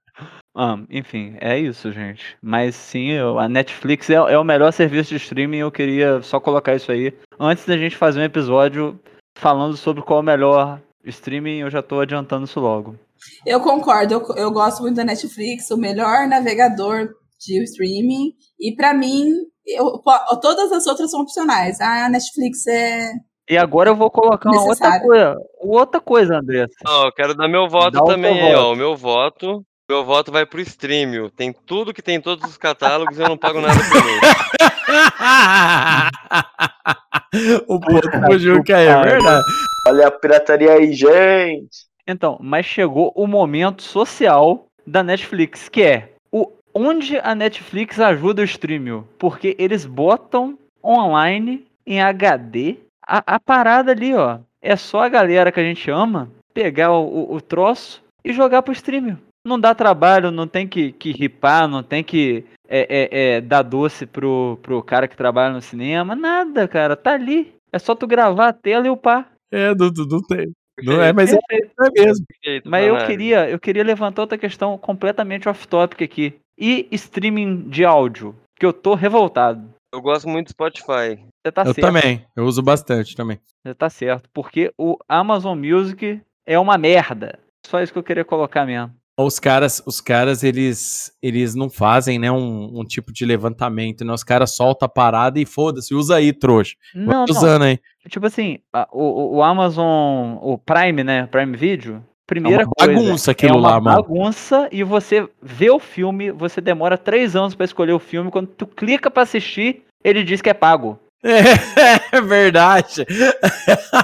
Ah, 0.61 0.77
enfim, 0.91 1.37
é 1.41 1.57
isso, 1.57 1.93
gente. 1.93 2.37
Mas 2.43 2.75
sim, 2.75 3.17
a 3.17 3.49
Netflix 3.49 4.11
é, 4.11 4.15
é 4.15 4.37
o 4.37 4.43
melhor 4.43 4.73
serviço 4.73 5.11
de 5.11 5.17
streaming. 5.17 5.59
Eu 5.59 5.71
queria 5.71 6.21
só 6.21 6.41
colocar 6.41 6.75
isso 6.75 6.91
aí. 6.91 7.15
Antes 7.39 7.65
da 7.65 7.77
gente 7.77 7.97
fazer 7.97 8.19
um 8.19 8.25
episódio 8.25 8.99
falando 9.39 9.77
sobre 9.77 10.03
qual 10.03 10.19
é 10.19 10.23
o 10.23 10.25
melhor 10.25 10.81
streaming, 11.05 11.59
eu 11.59 11.71
já 11.71 11.81
tô 11.81 12.01
adiantando 12.01 12.45
isso 12.45 12.59
logo. 12.59 12.97
Eu 13.45 13.61
concordo, 13.61 14.15
eu, 14.15 14.37
eu 14.37 14.51
gosto 14.51 14.83
muito 14.83 14.97
da 14.97 15.05
Netflix, 15.05 15.71
o 15.71 15.77
melhor 15.77 16.27
navegador 16.27 17.11
de 17.39 17.63
streaming. 17.65 18.33
E 18.61 18.75
pra 18.75 18.93
mim, 18.93 19.31
eu, 19.67 20.03
todas 20.41 20.73
as 20.73 20.87
outras 20.87 21.11
são 21.11 21.21
opcionais. 21.21 21.81
Ah, 21.81 22.07
a 22.07 22.09
Netflix 22.09 22.67
é. 22.67 23.13
E 23.49 23.57
agora 23.57 23.91
eu 23.91 23.97
vou 23.97 24.11
colocar 24.11 24.51
uma 24.51 24.63
outra 24.63 25.01
coisa. 25.01 25.37
Outra 25.61 26.01
coisa, 26.01 26.39
Andressa. 26.39 26.75
Ó, 26.87 27.07
eu 27.07 27.13
quero 27.13 27.35
dar 27.35 27.49
meu 27.49 27.69
voto 27.69 27.93
Dá 27.93 28.05
também, 28.05 28.41
aí, 28.41 28.55
ó. 28.55 28.59
voto. 28.59 28.73
O 28.73 28.77
meu 28.77 28.97
voto. 28.97 29.65
Meu 29.91 30.05
voto 30.05 30.31
vai 30.31 30.45
pro 30.45 30.61
Streamio. 30.61 31.31
Tem 31.31 31.51
tudo 31.51 31.95
que 31.95 32.03
tem 32.03 32.17
em 32.17 32.21
todos 32.21 32.47
os 32.47 32.59
catálogos 32.59 33.19
e 33.19 33.23
eu 33.23 33.29
não 33.29 33.39
pago 33.39 33.59
nada 33.59 33.75
por 33.75 34.05
mês. 34.05 34.21
o 37.67 37.81
ponto 37.81 38.39
Juca 38.39 38.77
aí, 38.77 38.87
é 38.87 39.03
verdade. 39.03 39.45
Olha 39.87 40.09
a 40.09 40.11
pirataria 40.11 40.75
aí, 40.75 40.93
gente. 40.93 41.88
Então, 42.09 42.39
mas 42.41 42.65
chegou 42.65 43.13
o 43.15 43.27
momento 43.27 43.83
social 43.83 44.65
da 44.87 45.03
Netflix, 45.03 45.69
que 45.69 45.83
é 45.83 46.13
o 46.33 46.51
onde 46.73 47.19
a 47.19 47.35
Netflix 47.35 48.01
ajuda 48.01 48.41
o 48.41 48.45
streaming, 48.47 49.05
porque 49.19 49.55
eles 49.59 49.85
botam 49.85 50.59
online 50.83 51.67
em 51.87 52.01
HD 52.01 52.77
a, 53.07 53.35
a 53.35 53.39
parada 53.39 53.93
ali, 53.93 54.15
ó. 54.15 54.39
É 54.63 54.75
só 54.75 55.03
a 55.03 55.09
galera 55.09 55.53
que 55.53 55.61
a 55.61 55.63
gente 55.63 55.91
ama 55.91 56.31
pegar 56.55 56.93
o, 56.93 57.05
o, 57.05 57.35
o 57.35 57.41
troço 57.41 58.03
e 58.25 58.33
jogar 58.33 58.63
pro 58.63 58.73
streaming. 58.73 59.19
Não 59.47 59.61
dá 59.61 59.75
trabalho, 59.75 60.31
não 60.31 60.47
tem 60.47 60.67
que, 60.67 60.93
que 60.93 61.13
ripar, 61.13 61.69
não 61.69 61.83
tem 61.83 62.03
que 62.03 62.45
é, 62.69 62.81
é, 62.81 63.37
é, 63.37 63.41
dar 63.41 63.63
doce 63.63 64.05
pro, 64.05 64.59
pro 64.63 64.83
cara 64.83 65.09
que 65.09 65.17
trabalha 65.17 65.55
no 65.55 65.63
cinema, 65.63 66.15
nada, 66.15 66.67
cara. 66.67 66.97
Tá 66.97 67.15
ali. 67.15 67.55
É 67.73 67.79
só 67.79 67.95
tu 67.95 68.07
gravar 68.07 68.49
a 68.49 68.53
tela 68.53 68.87
e 68.87 68.91
upar. 68.91 69.31
É, 69.51 69.75
não, 69.75 69.89
não, 69.89 70.07
não 70.07 70.23
tem. 70.23 70.53
Não 70.83 71.03
é, 71.03 71.13
mas 71.13 71.33
é, 71.33 71.39
é 71.51 71.91
mesmo. 71.95 72.27
Perfeito, 72.27 72.69
Mas 72.69 72.87
eu 72.87 73.07
queria, 73.07 73.49
eu 73.49 73.59
queria 73.59 73.85
levantar 73.85 74.23
outra 74.23 74.39
questão 74.39 74.77
completamente 74.79 75.49
off-topic 75.49 76.03
aqui. 76.03 76.35
E 76.57 76.89
streaming 76.93 77.69
de 77.69 77.85
áudio? 77.85 78.35
Que 78.59 78.67
eu 78.67 78.73
tô 78.73 78.95
revoltado. 78.95 79.69
Eu 79.93 80.03
gosto 80.03 80.29
muito 80.29 80.47
do 80.47 80.51
Spotify. 80.51 81.19
Você 81.43 81.53
tá 81.53 81.63
Eu 81.63 81.75
certo. 81.75 81.81
também, 81.81 82.27
eu 82.37 82.45
uso 82.45 82.63
bastante 82.63 83.17
também. 83.17 83.39
Você 83.65 83.75
tá 83.75 83.89
certo. 83.89 84.29
Porque 84.33 84.73
o 84.77 84.99
Amazon 85.09 85.59
Music 85.59 86.21
é 86.47 86.59
uma 86.59 86.77
merda. 86.77 87.39
Só 87.65 87.81
isso 87.81 87.93
que 87.93 87.99
eu 87.99 88.03
queria 88.03 88.25
colocar 88.25 88.67
mesmo. 88.67 88.93
Os 89.19 89.39
caras, 89.41 89.83
os 89.85 90.01
caras, 90.01 90.45
eles, 90.45 91.11
eles 91.21 91.55
não 91.57 91.69
fazem, 91.69 92.19
né, 92.21 92.31
um, 92.31 92.81
um 92.81 92.85
tipo 92.85 93.13
de 93.13 93.25
levantamento, 93.27 94.05
né? 94.05 94.13
Os 94.13 94.23
caras 94.23 94.55
soltam 94.55 94.87
a 94.87 94.89
parada 94.89 95.41
e 95.41 95.45
foda-se, 95.45 95.93
usa 95.95 96.17
aí, 96.17 96.33
trouxa. 96.33 96.75
Não, 96.95 97.27
Vai 97.27 97.31
usando 97.37 97.63
aí. 97.63 97.79
Tipo 98.09 98.27
assim, 98.27 98.59
o, 98.93 99.37
o- 99.39 99.43
Amazon, 99.43 100.37
o 100.41 100.57
Prime, 100.57 101.03
né? 101.03 101.27
Prime 101.27 101.57
Video. 101.57 102.03
Primeira 102.27 102.63
É 102.63 102.67
uma 102.67 102.73
coisa, 102.77 102.93
bagunça 103.01 103.31
aquilo 103.31 103.55
é 103.55 103.59
uma 103.59 103.69
lá, 103.71 103.81
mano. 103.81 104.03
bagunça 104.03 104.69
e 104.71 104.85
você 104.85 105.27
vê 105.43 105.71
o 105.71 105.79
filme, 105.81 106.31
você 106.31 106.61
demora 106.61 106.97
três 106.99 107.35
anos 107.35 107.55
pra 107.55 107.65
escolher 107.65 107.93
o 107.95 107.99
filme. 107.99 108.31
Quando 108.31 108.47
tu 108.49 108.67
clica 108.67 109.11
pra 109.11 109.23
assistir, 109.25 109.83
ele 110.05 110.23
diz 110.23 110.41
que 110.43 110.51
é 110.51 110.55
pago. 110.55 110.99
É 112.13 112.21
verdade. 112.21 113.05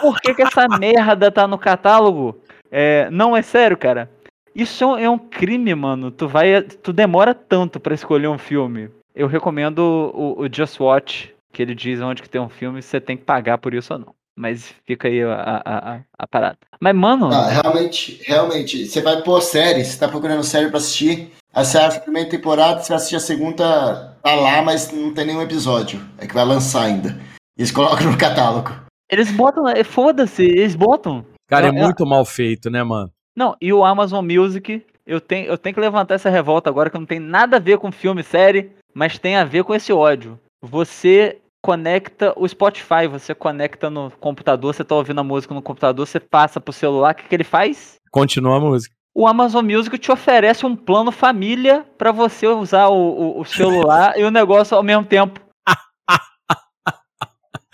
Por 0.00 0.20
que, 0.20 0.34
que 0.34 0.42
essa 0.42 0.66
merda 0.78 1.30
tá 1.30 1.46
no 1.46 1.58
catálogo? 1.58 2.40
É, 2.70 3.08
não 3.10 3.36
é 3.36 3.42
sério, 3.42 3.76
cara. 3.76 4.10
Isso 4.54 4.84
é 4.84 4.86
um, 4.86 4.98
é 4.98 5.10
um 5.10 5.18
crime, 5.18 5.74
mano. 5.74 6.10
Tu 6.10 6.28
vai, 6.28 6.62
tu 6.62 6.92
demora 6.92 7.34
tanto 7.34 7.80
pra 7.80 7.94
escolher 7.94 8.28
um 8.28 8.38
filme. 8.38 8.88
Eu 9.14 9.26
recomendo 9.26 9.78
o, 10.14 10.42
o 10.42 10.48
Just 10.52 10.78
Watch, 10.80 11.32
que 11.52 11.62
ele 11.62 11.74
diz 11.74 12.00
onde 12.00 12.22
que 12.22 12.28
tem 12.28 12.40
um 12.40 12.48
filme, 12.48 12.82
você 12.82 13.00
tem 13.00 13.16
que 13.16 13.24
pagar 13.24 13.58
por 13.58 13.74
isso 13.74 13.92
ou 13.92 13.98
não. 13.98 14.14
Mas 14.36 14.74
fica 14.84 15.06
aí 15.06 15.22
a, 15.22 15.32
a, 15.64 15.94
a, 15.94 16.00
a 16.18 16.26
parada. 16.26 16.58
Mas, 16.80 16.94
mano, 16.94 17.26
Ah, 17.32 17.48
realmente, 17.48 18.20
realmente, 18.26 18.86
você 18.86 19.00
vai 19.00 19.22
pôr 19.22 19.40
série, 19.40 19.84
você 19.84 19.96
tá 19.96 20.08
procurando 20.08 20.42
série 20.42 20.68
pra 20.68 20.78
assistir, 20.78 21.30
aí 21.54 21.64
você 21.64 21.78
acha 21.78 21.98
a 21.98 22.00
primeira 22.00 22.28
temporada, 22.28 22.80
você 22.82 22.88
vai 22.88 22.96
assistir 22.96 23.14
a 23.16 23.20
segunda, 23.20 24.16
tá 24.22 24.34
lá, 24.34 24.60
mas 24.62 24.90
não 24.92 25.14
tem 25.14 25.26
nenhum 25.26 25.42
episódio. 25.42 26.00
É 26.18 26.26
que 26.26 26.34
vai 26.34 26.44
lançar 26.44 26.82
ainda. 26.86 27.16
Eles 27.56 27.70
colocam 27.70 28.10
no 28.10 28.18
catálogo. 28.18 28.72
eles 29.10 29.30
botam. 29.30 29.68
é, 29.68 29.84
Foda-se, 29.84 30.42
eles 30.42 30.74
botam. 30.74 31.24
Cara, 31.48 31.66
é 31.66 31.68
eu- 31.68 31.74
muito 31.74 32.04
mal 32.04 32.24
feito, 32.24 32.68
né, 32.68 32.82
mano? 32.82 33.12
Não, 33.36 33.56
e 33.60 33.72
o 33.72 33.84
Amazon 33.84 34.24
Music, 34.24 34.84
eu 35.06 35.20
tenho, 35.20 35.46
eu 35.46 35.58
tenho 35.58 35.74
que 35.74 35.80
levantar 35.80 36.14
essa 36.14 36.30
revolta 36.30 36.70
agora 36.70 36.88
que 36.90 36.98
não 36.98 37.06
tem 37.06 37.18
nada 37.18 37.56
a 37.56 37.60
ver 37.60 37.78
com 37.78 37.90
filme, 37.90 38.22
série, 38.22 38.70
mas 38.94 39.18
tem 39.18 39.36
a 39.36 39.44
ver 39.44 39.64
com 39.64 39.74
esse 39.74 39.92
ódio. 39.92 40.38
Você 40.62 41.38
conecta 41.62 42.32
o 42.36 42.46
Spotify, 42.46 43.06
você 43.10 43.34
conecta 43.34 43.88
no 43.90 44.10
computador, 44.20 44.74
você 44.74 44.84
tá 44.84 44.94
ouvindo 44.94 45.20
a 45.20 45.24
música 45.24 45.54
no 45.54 45.62
computador, 45.62 46.06
você 46.06 46.20
passa 46.20 46.60
pro 46.60 46.72
celular, 46.72 47.12
o 47.12 47.14
que, 47.16 47.24
que 47.28 47.34
ele 47.34 47.44
faz? 47.44 47.94
Continua 48.10 48.56
a 48.56 48.60
música. 48.60 48.94
O 49.16 49.26
Amazon 49.26 49.64
Music 49.64 49.96
te 49.96 50.10
oferece 50.12 50.66
um 50.66 50.74
plano 50.76 51.10
família 51.12 51.84
pra 51.96 52.10
você 52.12 52.46
usar 52.48 52.88
o, 52.88 52.96
o- 52.96 53.40
o 53.40 53.44
celular 53.44 54.12
e 54.18 54.24
o 54.24 54.30
negócio 54.30 54.76
ao 54.76 54.82
mesmo 54.82 55.04
tempo. 55.04 55.40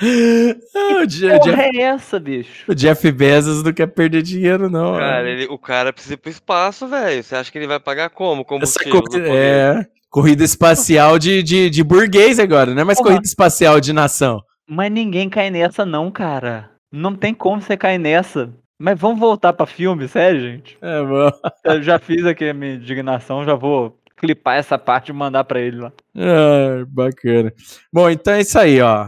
Ah, 0.02 1.02
o, 1.02 1.06
Que 1.06 1.20
porra 1.38 1.38
Jeff, 1.38 1.78
é 1.78 1.82
essa, 1.82 2.18
bicho? 2.18 2.64
o 2.70 2.74
Jeff 2.74 3.12
Bezos 3.12 3.62
não 3.62 3.72
quer 3.72 3.86
perder 3.88 4.22
dinheiro, 4.22 4.70
não. 4.70 4.96
Cara, 4.96 5.28
ele- 5.28 5.46
o 5.50 5.58
cara 5.58 5.92
precisa 5.92 6.14
ir 6.14 6.16
pro 6.16 6.30
espaço, 6.30 6.86
velho. 6.86 7.22
Você 7.22 7.34
acha 7.34 7.50
que 7.52 7.58
ele 7.58 7.66
vai 7.66 7.78
pagar 7.80 8.10
como? 8.10 8.40
Essa 8.42 8.48
Combustível? 8.48 9.02
corrida, 9.02 9.18
no 9.18 9.24
começo? 9.24 9.36
é, 9.36 9.86
corrida 10.08 10.44
espacial 10.44 11.18
de, 11.18 11.42
de, 11.42 11.68
de 11.70 11.84
burguês 11.84 12.38
agora, 12.38 12.72
não 12.74 12.82
é 12.82 12.84
mais 12.84 12.98
Porra. 12.98 13.10
corrida 13.10 13.26
espacial 13.26 13.80
de 13.80 13.92
nação. 13.92 14.40
Mas 14.68 14.90
ninguém 14.90 15.28
cai 15.28 15.50
nessa, 15.50 15.84
não, 15.84 16.10
cara. 16.10 16.70
Não 16.92 17.14
tem 17.14 17.34
como 17.34 17.60
você 17.60 17.76
cair 17.76 17.98
nessa. 17.98 18.50
Mas 18.78 18.98
vamos 18.98 19.20
voltar 19.20 19.52
pra 19.52 19.66
filme, 19.66 20.08
sério, 20.08 20.40
gente? 20.40 20.78
É, 20.80 21.02
bom. 21.02 21.30
Eu 21.64 21.82
já 21.82 21.98
fiz 21.98 22.24
aqui 22.24 22.48
a 22.48 22.54
minha 22.54 22.74
indignação, 22.76 23.44
já 23.44 23.54
vou 23.54 23.98
clipar 24.16 24.56
essa 24.56 24.78
parte 24.78 25.10
e 25.10 25.12
mandar 25.12 25.44
pra 25.44 25.60
ele 25.60 25.78
lá. 25.78 25.92
Ah, 26.16 26.84
bacana. 26.88 27.52
Bom, 27.92 28.08
então 28.08 28.32
é 28.34 28.40
isso 28.40 28.58
aí, 28.58 28.80
ó. 28.80 29.06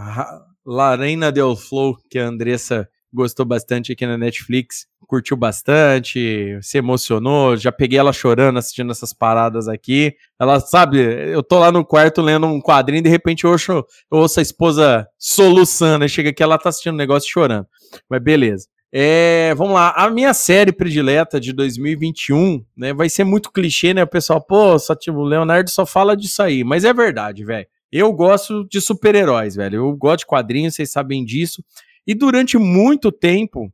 Larena 0.65 1.33
Del 1.33 1.57
Flow, 1.57 1.97
que 2.09 2.19
a 2.19 2.27
Andressa 2.27 2.89
gostou 3.13 3.45
bastante 3.45 3.93
aqui 3.93 4.07
na 4.07 4.17
Netflix, 4.17 4.87
curtiu 5.07 5.37
bastante, 5.37 6.59
se 6.63 6.79
emocionou, 6.79 7.57
já 7.57 7.71
peguei 7.71 7.99
ela 7.99 8.13
chorando 8.13 8.59
assistindo 8.59 8.91
essas 8.91 9.13
paradas 9.13 9.69
aqui. 9.69 10.15
Ela 10.41 10.59
sabe, 10.59 10.99
eu 10.99 11.43
tô 11.43 11.59
lá 11.59 11.71
no 11.71 11.85
quarto 11.85 12.23
lendo 12.23 12.47
um 12.47 12.61
quadrinho 12.61 13.01
e 13.01 13.03
de 13.03 13.11
repente 13.11 13.45
eu 13.45 13.51
ouço, 13.51 13.73
eu 13.73 14.19
ouço 14.19 14.41
a 14.41 14.43
esposa 14.43 15.07
soluçando, 15.19 16.05
aí 16.05 16.09
chega 16.09 16.31
aqui 16.31 16.43
ela 16.43 16.57
tá 16.57 16.71
assistindo 16.71 16.95
o 16.95 16.97
negócio 16.97 17.29
e 17.29 17.33
chorando. 17.33 17.67
Mas 18.09 18.23
beleza. 18.23 18.67
É, 18.95 19.55
vamos 19.55 19.75
lá, 19.75 19.91
a 19.97 20.11
minha 20.11 20.35
série 20.35 20.71
predileta 20.71 21.41
de 21.41 21.53
2021, 21.53 22.63
né, 22.77 22.93
vai 22.93 23.09
ser 23.09 23.25
muito 23.25 23.51
clichê, 23.51 23.95
né, 23.95 24.03
o 24.03 24.07
pessoal, 24.07 24.39
pô, 24.39 24.79
só 24.79 24.95
tipo, 24.95 25.17
o 25.17 25.25
Leonardo 25.25 25.71
só 25.71 25.87
fala 25.87 26.15
disso 26.15 26.43
aí, 26.43 26.63
mas 26.63 26.85
é 26.85 26.93
verdade, 26.93 27.43
velho. 27.43 27.67
Eu 27.93 28.13
gosto 28.13 28.67
de 28.69 28.81
super-heróis, 28.81 29.55
velho, 29.55 29.77
eu 29.77 29.97
gosto 29.97 30.21
de 30.21 30.27
quadrinhos, 30.27 30.75
vocês 30.75 30.91
sabem 30.91 31.25
disso, 31.25 31.63
e 32.07 32.15
durante 32.15 32.57
muito 32.57 33.13
tempo, 33.13 33.71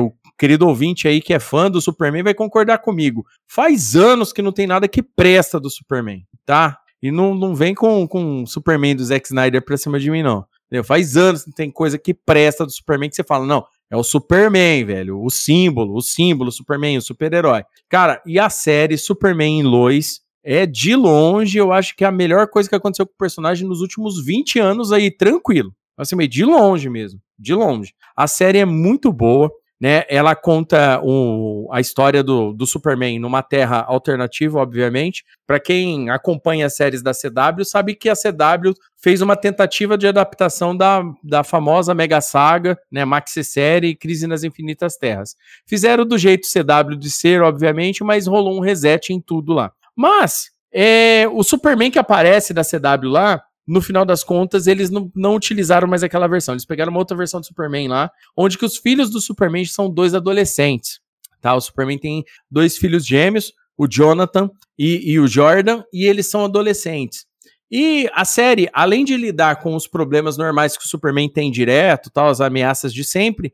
o 0.00 0.12
querido 0.38 0.66
ouvinte 0.66 1.06
aí 1.06 1.20
que 1.20 1.34
é 1.34 1.38
fã 1.38 1.70
do 1.70 1.80
Superman 1.80 2.22
vai 2.22 2.34
concordar 2.34 2.78
comigo, 2.78 3.26
faz 3.46 3.94
anos 3.94 4.32
que 4.32 4.40
não 4.40 4.52
tem 4.52 4.66
nada 4.66 4.88
que 4.88 5.02
presta 5.02 5.60
do 5.60 5.68
Superman, 5.68 6.26
tá? 6.46 6.78
E 7.02 7.10
não, 7.10 7.34
não 7.34 7.54
vem 7.54 7.74
com, 7.74 8.08
com 8.08 8.44
o 8.44 8.46
Superman 8.46 8.96
do 8.96 9.04
Zack 9.04 9.26
Snyder 9.26 9.62
pra 9.62 9.76
cima 9.76 9.98
de 9.98 10.10
mim, 10.10 10.22
não. 10.22 10.46
Entendeu? 10.66 10.84
Faz 10.84 11.16
anos 11.16 11.42
que 11.42 11.48
não 11.48 11.54
tem 11.54 11.70
coisa 11.70 11.98
que 11.98 12.14
presta 12.14 12.64
do 12.64 12.70
Superman 12.70 13.10
que 13.10 13.16
você 13.16 13.24
fala, 13.24 13.44
não, 13.44 13.66
é 13.90 13.96
o 13.96 14.04
Superman, 14.04 14.84
velho. 14.84 15.22
O 15.22 15.28
símbolo, 15.28 15.94
o 15.96 16.00
símbolo, 16.00 16.48
o 16.48 16.52
Superman, 16.52 16.96
o 16.96 17.02
super-herói. 17.02 17.64
Cara, 17.90 18.22
e 18.24 18.38
a 18.38 18.48
série 18.48 18.96
Superman 18.96 19.60
em 19.60 19.62
Lois 19.64 20.22
é 20.44 20.66
de 20.66 20.94
longe, 20.96 21.58
eu 21.58 21.72
acho 21.72 21.94
que 21.96 22.04
é 22.04 22.06
a 22.06 22.12
melhor 22.12 22.48
coisa 22.48 22.68
que 22.68 22.74
aconteceu 22.74 23.06
com 23.06 23.12
o 23.12 23.18
personagem 23.18 23.66
nos 23.66 23.80
últimos 23.80 24.24
20 24.24 24.58
anos 24.58 24.92
aí, 24.92 25.10
tranquilo. 25.10 25.72
Assim, 25.96 26.16
meio 26.16 26.28
de 26.28 26.44
longe 26.44 26.88
mesmo, 26.88 27.20
de 27.38 27.54
longe. 27.54 27.94
A 28.16 28.26
série 28.26 28.58
é 28.58 28.64
muito 28.64 29.12
boa, 29.12 29.50
né? 29.82 30.04
Ela 30.08 30.34
conta 30.34 31.00
o, 31.02 31.68
a 31.72 31.80
história 31.80 32.22
do, 32.22 32.52
do 32.52 32.66
Superman 32.66 33.18
numa 33.18 33.42
terra 33.42 33.82
alternativa, 33.82 34.60
obviamente. 34.60 35.24
Para 35.46 35.58
quem 35.58 36.08
acompanha 36.08 36.66
as 36.66 36.76
séries 36.76 37.02
da 37.02 37.12
CW, 37.12 37.64
sabe 37.64 37.94
que 37.94 38.08
a 38.08 38.14
CW 38.14 38.74
fez 38.96 39.20
uma 39.20 39.36
tentativa 39.36 39.98
de 39.98 40.06
adaptação 40.06 40.76
da, 40.76 41.02
da 41.22 41.42
famosa 41.42 41.94
mega 41.94 42.20
saga, 42.20 42.78
né, 42.90 43.04
maxi 43.04 43.42
série 43.42 43.96
Crise 43.96 44.28
nas 44.28 44.44
Infinitas 44.44 44.96
Terras. 44.96 45.34
Fizeram 45.66 46.06
do 46.06 46.16
jeito 46.16 46.46
CW 46.46 46.96
de 46.96 47.10
ser, 47.10 47.42
obviamente, 47.42 48.04
mas 48.04 48.28
rolou 48.28 48.56
um 48.56 48.60
reset 48.60 49.12
em 49.12 49.20
tudo 49.20 49.52
lá. 49.52 49.72
Mas 49.96 50.50
é, 50.72 51.26
o 51.28 51.42
Superman 51.42 51.90
que 51.90 51.98
aparece 51.98 52.54
da 52.54 52.62
CW 52.62 53.08
lá, 53.08 53.42
no 53.66 53.80
final 53.80 54.04
das 54.04 54.24
contas, 54.24 54.66
eles 54.66 54.90
não, 54.90 55.10
não 55.14 55.36
utilizaram 55.36 55.86
mais 55.86 56.02
aquela 56.02 56.26
versão. 56.26 56.54
Eles 56.54 56.64
pegaram 56.64 56.90
uma 56.90 56.98
outra 56.98 57.16
versão 57.16 57.40
do 57.40 57.46
Superman 57.46 57.88
lá, 57.88 58.10
onde 58.36 58.58
que 58.58 58.64
os 58.64 58.76
filhos 58.76 59.10
do 59.10 59.20
Superman 59.20 59.64
são 59.64 59.88
dois 59.88 60.14
adolescentes. 60.14 61.00
Tá? 61.40 61.54
O 61.54 61.60
Superman 61.60 61.98
tem 61.98 62.24
dois 62.50 62.76
filhos 62.76 63.06
gêmeos, 63.06 63.52
o 63.76 63.86
Jonathan 63.88 64.50
e, 64.78 65.12
e 65.12 65.20
o 65.20 65.26
Jordan, 65.26 65.82
e 65.92 66.06
eles 66.06 66.26
são 66.26 66.44
adolescentes. 66.44 67.26
E 67.70 68.08
a 68.12 68.24
série, 68.24 68.68
além 68.72 69.02
de 69.02 69.16
lidar 69.16 69.56
com 69.56 69.74
os 69.74 69.88
problemas 69.88 70.36
normais 70.36 70.76
que 70.76 70.84
o 70.84 70.88
Superman 70.88 71.28
tem 71.28 71.50
direto, 71.50 72.10
tal, 72.10 72.28
as 72.28 72.40
ameaças 72.40 72.92
de 72.92 73.02
sempre, 73.02 73.50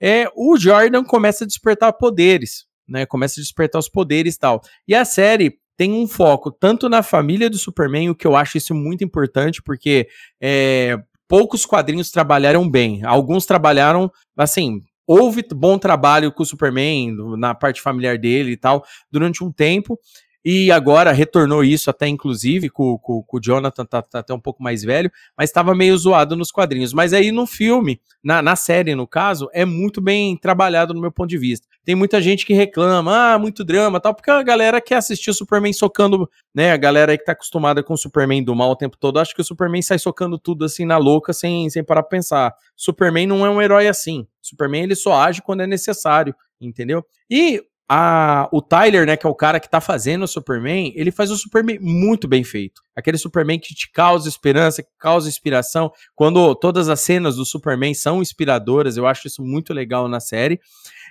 é, 0.00 0.28
o 0.34 0.58
Jordan 0.58 1.04
começa 1.04 1.44
a 1.44 1.46
despertar 1.46 1.92
poderes, 1.92 2.64
né? 2.88 3.06
Começa 3.06 3.40
a 3.40 3.42
despertar 3.42 3.78
os 3.78 3.88
poderes 3.88 4.34
e 4.34 4.38
tal. 4.40 4.60
E 4.88 4.94
a 4.94 5.04
série 5.04 5.56
tem 5.80 5.94
um 5.94 6.06
foco 6.06 6.50
tanto 6.50 6.90
na 6.90 7.02
família 7.02 7.48
do 7.48 7.56
Superman, 7.56 8.10
o 8.10 8.14
que 8.14 8.26
eu 8.26 8.36
acho 8.36 8.58
isso 8.58 8.74
muito 8.74 9.02
importante, 9.02 9.62
porque 9.62 10.06
é, 10.38 10.98
poucos 11.26 11.64
quadrinhos 11.64 12.10
trabalharam 12.10 12.68
bem. 12.68 13.02
Alguns 13.02 13.46
trabalharam, 13.46 14.12
assim, 14.36 14.82
houve 15.06 15.42
bom 15.54 15.78
trabalho 15.78 16.30
com 16.32 16.42
o 16.42 16.46
Superman 16.46 17.16
na 17.38 17.54
parte 17.54 17.80
familiar 17.80 18.18
dele 18.18 18.50
e 18.50 18.56
tal 18.58 18.84
durante 19.10 19.42
um 19.42 19.50
tempo. 19.50 19.98
E 20.44 20.72
agora 20.72 21.12
retornou 21.12 21.62
isso 21.62 21.90
até, 21.90 22.08
inclusive, 22.08 22.70
com, 22.70 22.96
com- 22.98 23.22
com 23.22 23.36
o 23.36 23.40
Jonathan, 23.40 23.84
tá, 23.84 24.00
tá 24.00 24.20
até 24.20 24.32
um 24.32 24.40
pouco 24.40 24.62
mais 24.62 24.82
velho, 24.82 25.10
mas 25.36 25.50
estava 25.50 25.74
meio 25.74 25.96
zoado 25.98 26.34
nos 26.34 26.50
quadrinhos. 26.50 26.94
Mas 26.94 27.12
aí 27.12 27.30
no 27.30 27.46
filme, 27.46 28.00
na, 28.24 28.40
na 28.40 28.56
série, 28.56 28.94
no 28.94 29.06
caso, 29.06 29.50
é 29.52 29.66
muito 29.66 30.00
bem 30.00 30.36
trabalhado 30.36 30.94
no 30.94 31.00
meu 31.00 31.12
ponto 31.12 31.28
de 31.28 31.36
vista. 31.36 31.66
Tem 31.84 31.94
muita 31.94 32.22
gente 32.22 32.46
que 32.46 32.54
reclama, 32.54 33.34
ah, 33.34 33.38
muito 33.38 33.62
drama 33.64 34.00
tal, 34.00 34.14
porque 34.14 34.30
a 34.30 34.42
galera 34.42 34.80
quer 34.80 34.96
assistir 34.96 35.30
o 35.30 35.34
Superman 35.34 35.72
socando, 35.74 36.28
né? 36.54 36.72
A 36.72 36.76
galera 36.76 37.12
aí 37.12 37.18
que 37.18 37.24
tá 37.24 37.32
acostumada 37.32 37.82
com 37.82 37.92
o 37.94 37.98
Superman 37.98 38.42
do 38.42 38.54
mal 38.54 38.70
o 38.70 38.76
tempo 38.76 38.96
todo, 38.98 39.18
acha 39.18 39.34
que 39.34 39.40
o 39.42 39.44
Superman 39.44 39.82
sai 39.82 39.98
socando 39.98 40.38
tudo 40.38 40.64
assim 40.64 40.84
na 40.86 40.96
louca, 40.96 41.32
sem, 41.34 41.68
sem 41.68 41.84
parar 41.84 42.02
pra 42.02 42.10
pensar. 42.10 42.54
Superman 42.76 43.26
não 43.26 43.44
é 43.44 43.50
um 43.50 43.60
herói 43.60 43.88
assim. 43.88 44.26
Superman 44.40 44.84
ele 44.84 44.94
só 44.94 45.14
age 45.20 45.42
quando 45.42 45.60
é 45.62 45.66
necessário, 45.66 46.34
entendeu? 46.60 47.04
E 47.30 47.62
a, 47.92 48.48
o 48.52 48.62
Tyler, 48.62 49.04
né, 49.04 49.16
que 49.16 49.26
é 49.26 49.28
o 49.28 49.34
cara 49.34 49.58
que 49.58 49.68
tá 49.68 49.80
fazendo 49.80 50.22
o 50.22 50.28
Superman, 50.28 50.92
ele 50.94 51.10
faz 51.10 51.28
o 51.28 51.36
Superman 51.36 51.76
muito 51.80 52.28
bem 52.28 52.44
feito. 52.44 52.80
Aquele 52.94 53.18
Superman 53.18 53.58
que 53.58 53.74
te 53.74 53.90
causa 53.90 54.28
esperança, 54.28 54.80
que 54.80 54.88
causa 54.96 55.28
inspiração. 55.28 55.90
Quando 56.14 56.54
todas 56.54 56.88
as 56.88 57.00
cenas 57.00 57.34
do 57.34 57.44
Superman 57.44 57.92
são 57.92 58.22
inspiradoras, 58.22 58.96
eu 58.96 59.08
acho 59.08 59.26
isso 59.26 59.42
muito 59.42 59.74
legal 59.74 60.06
na 60.06 60.20
série. 60.20 60.60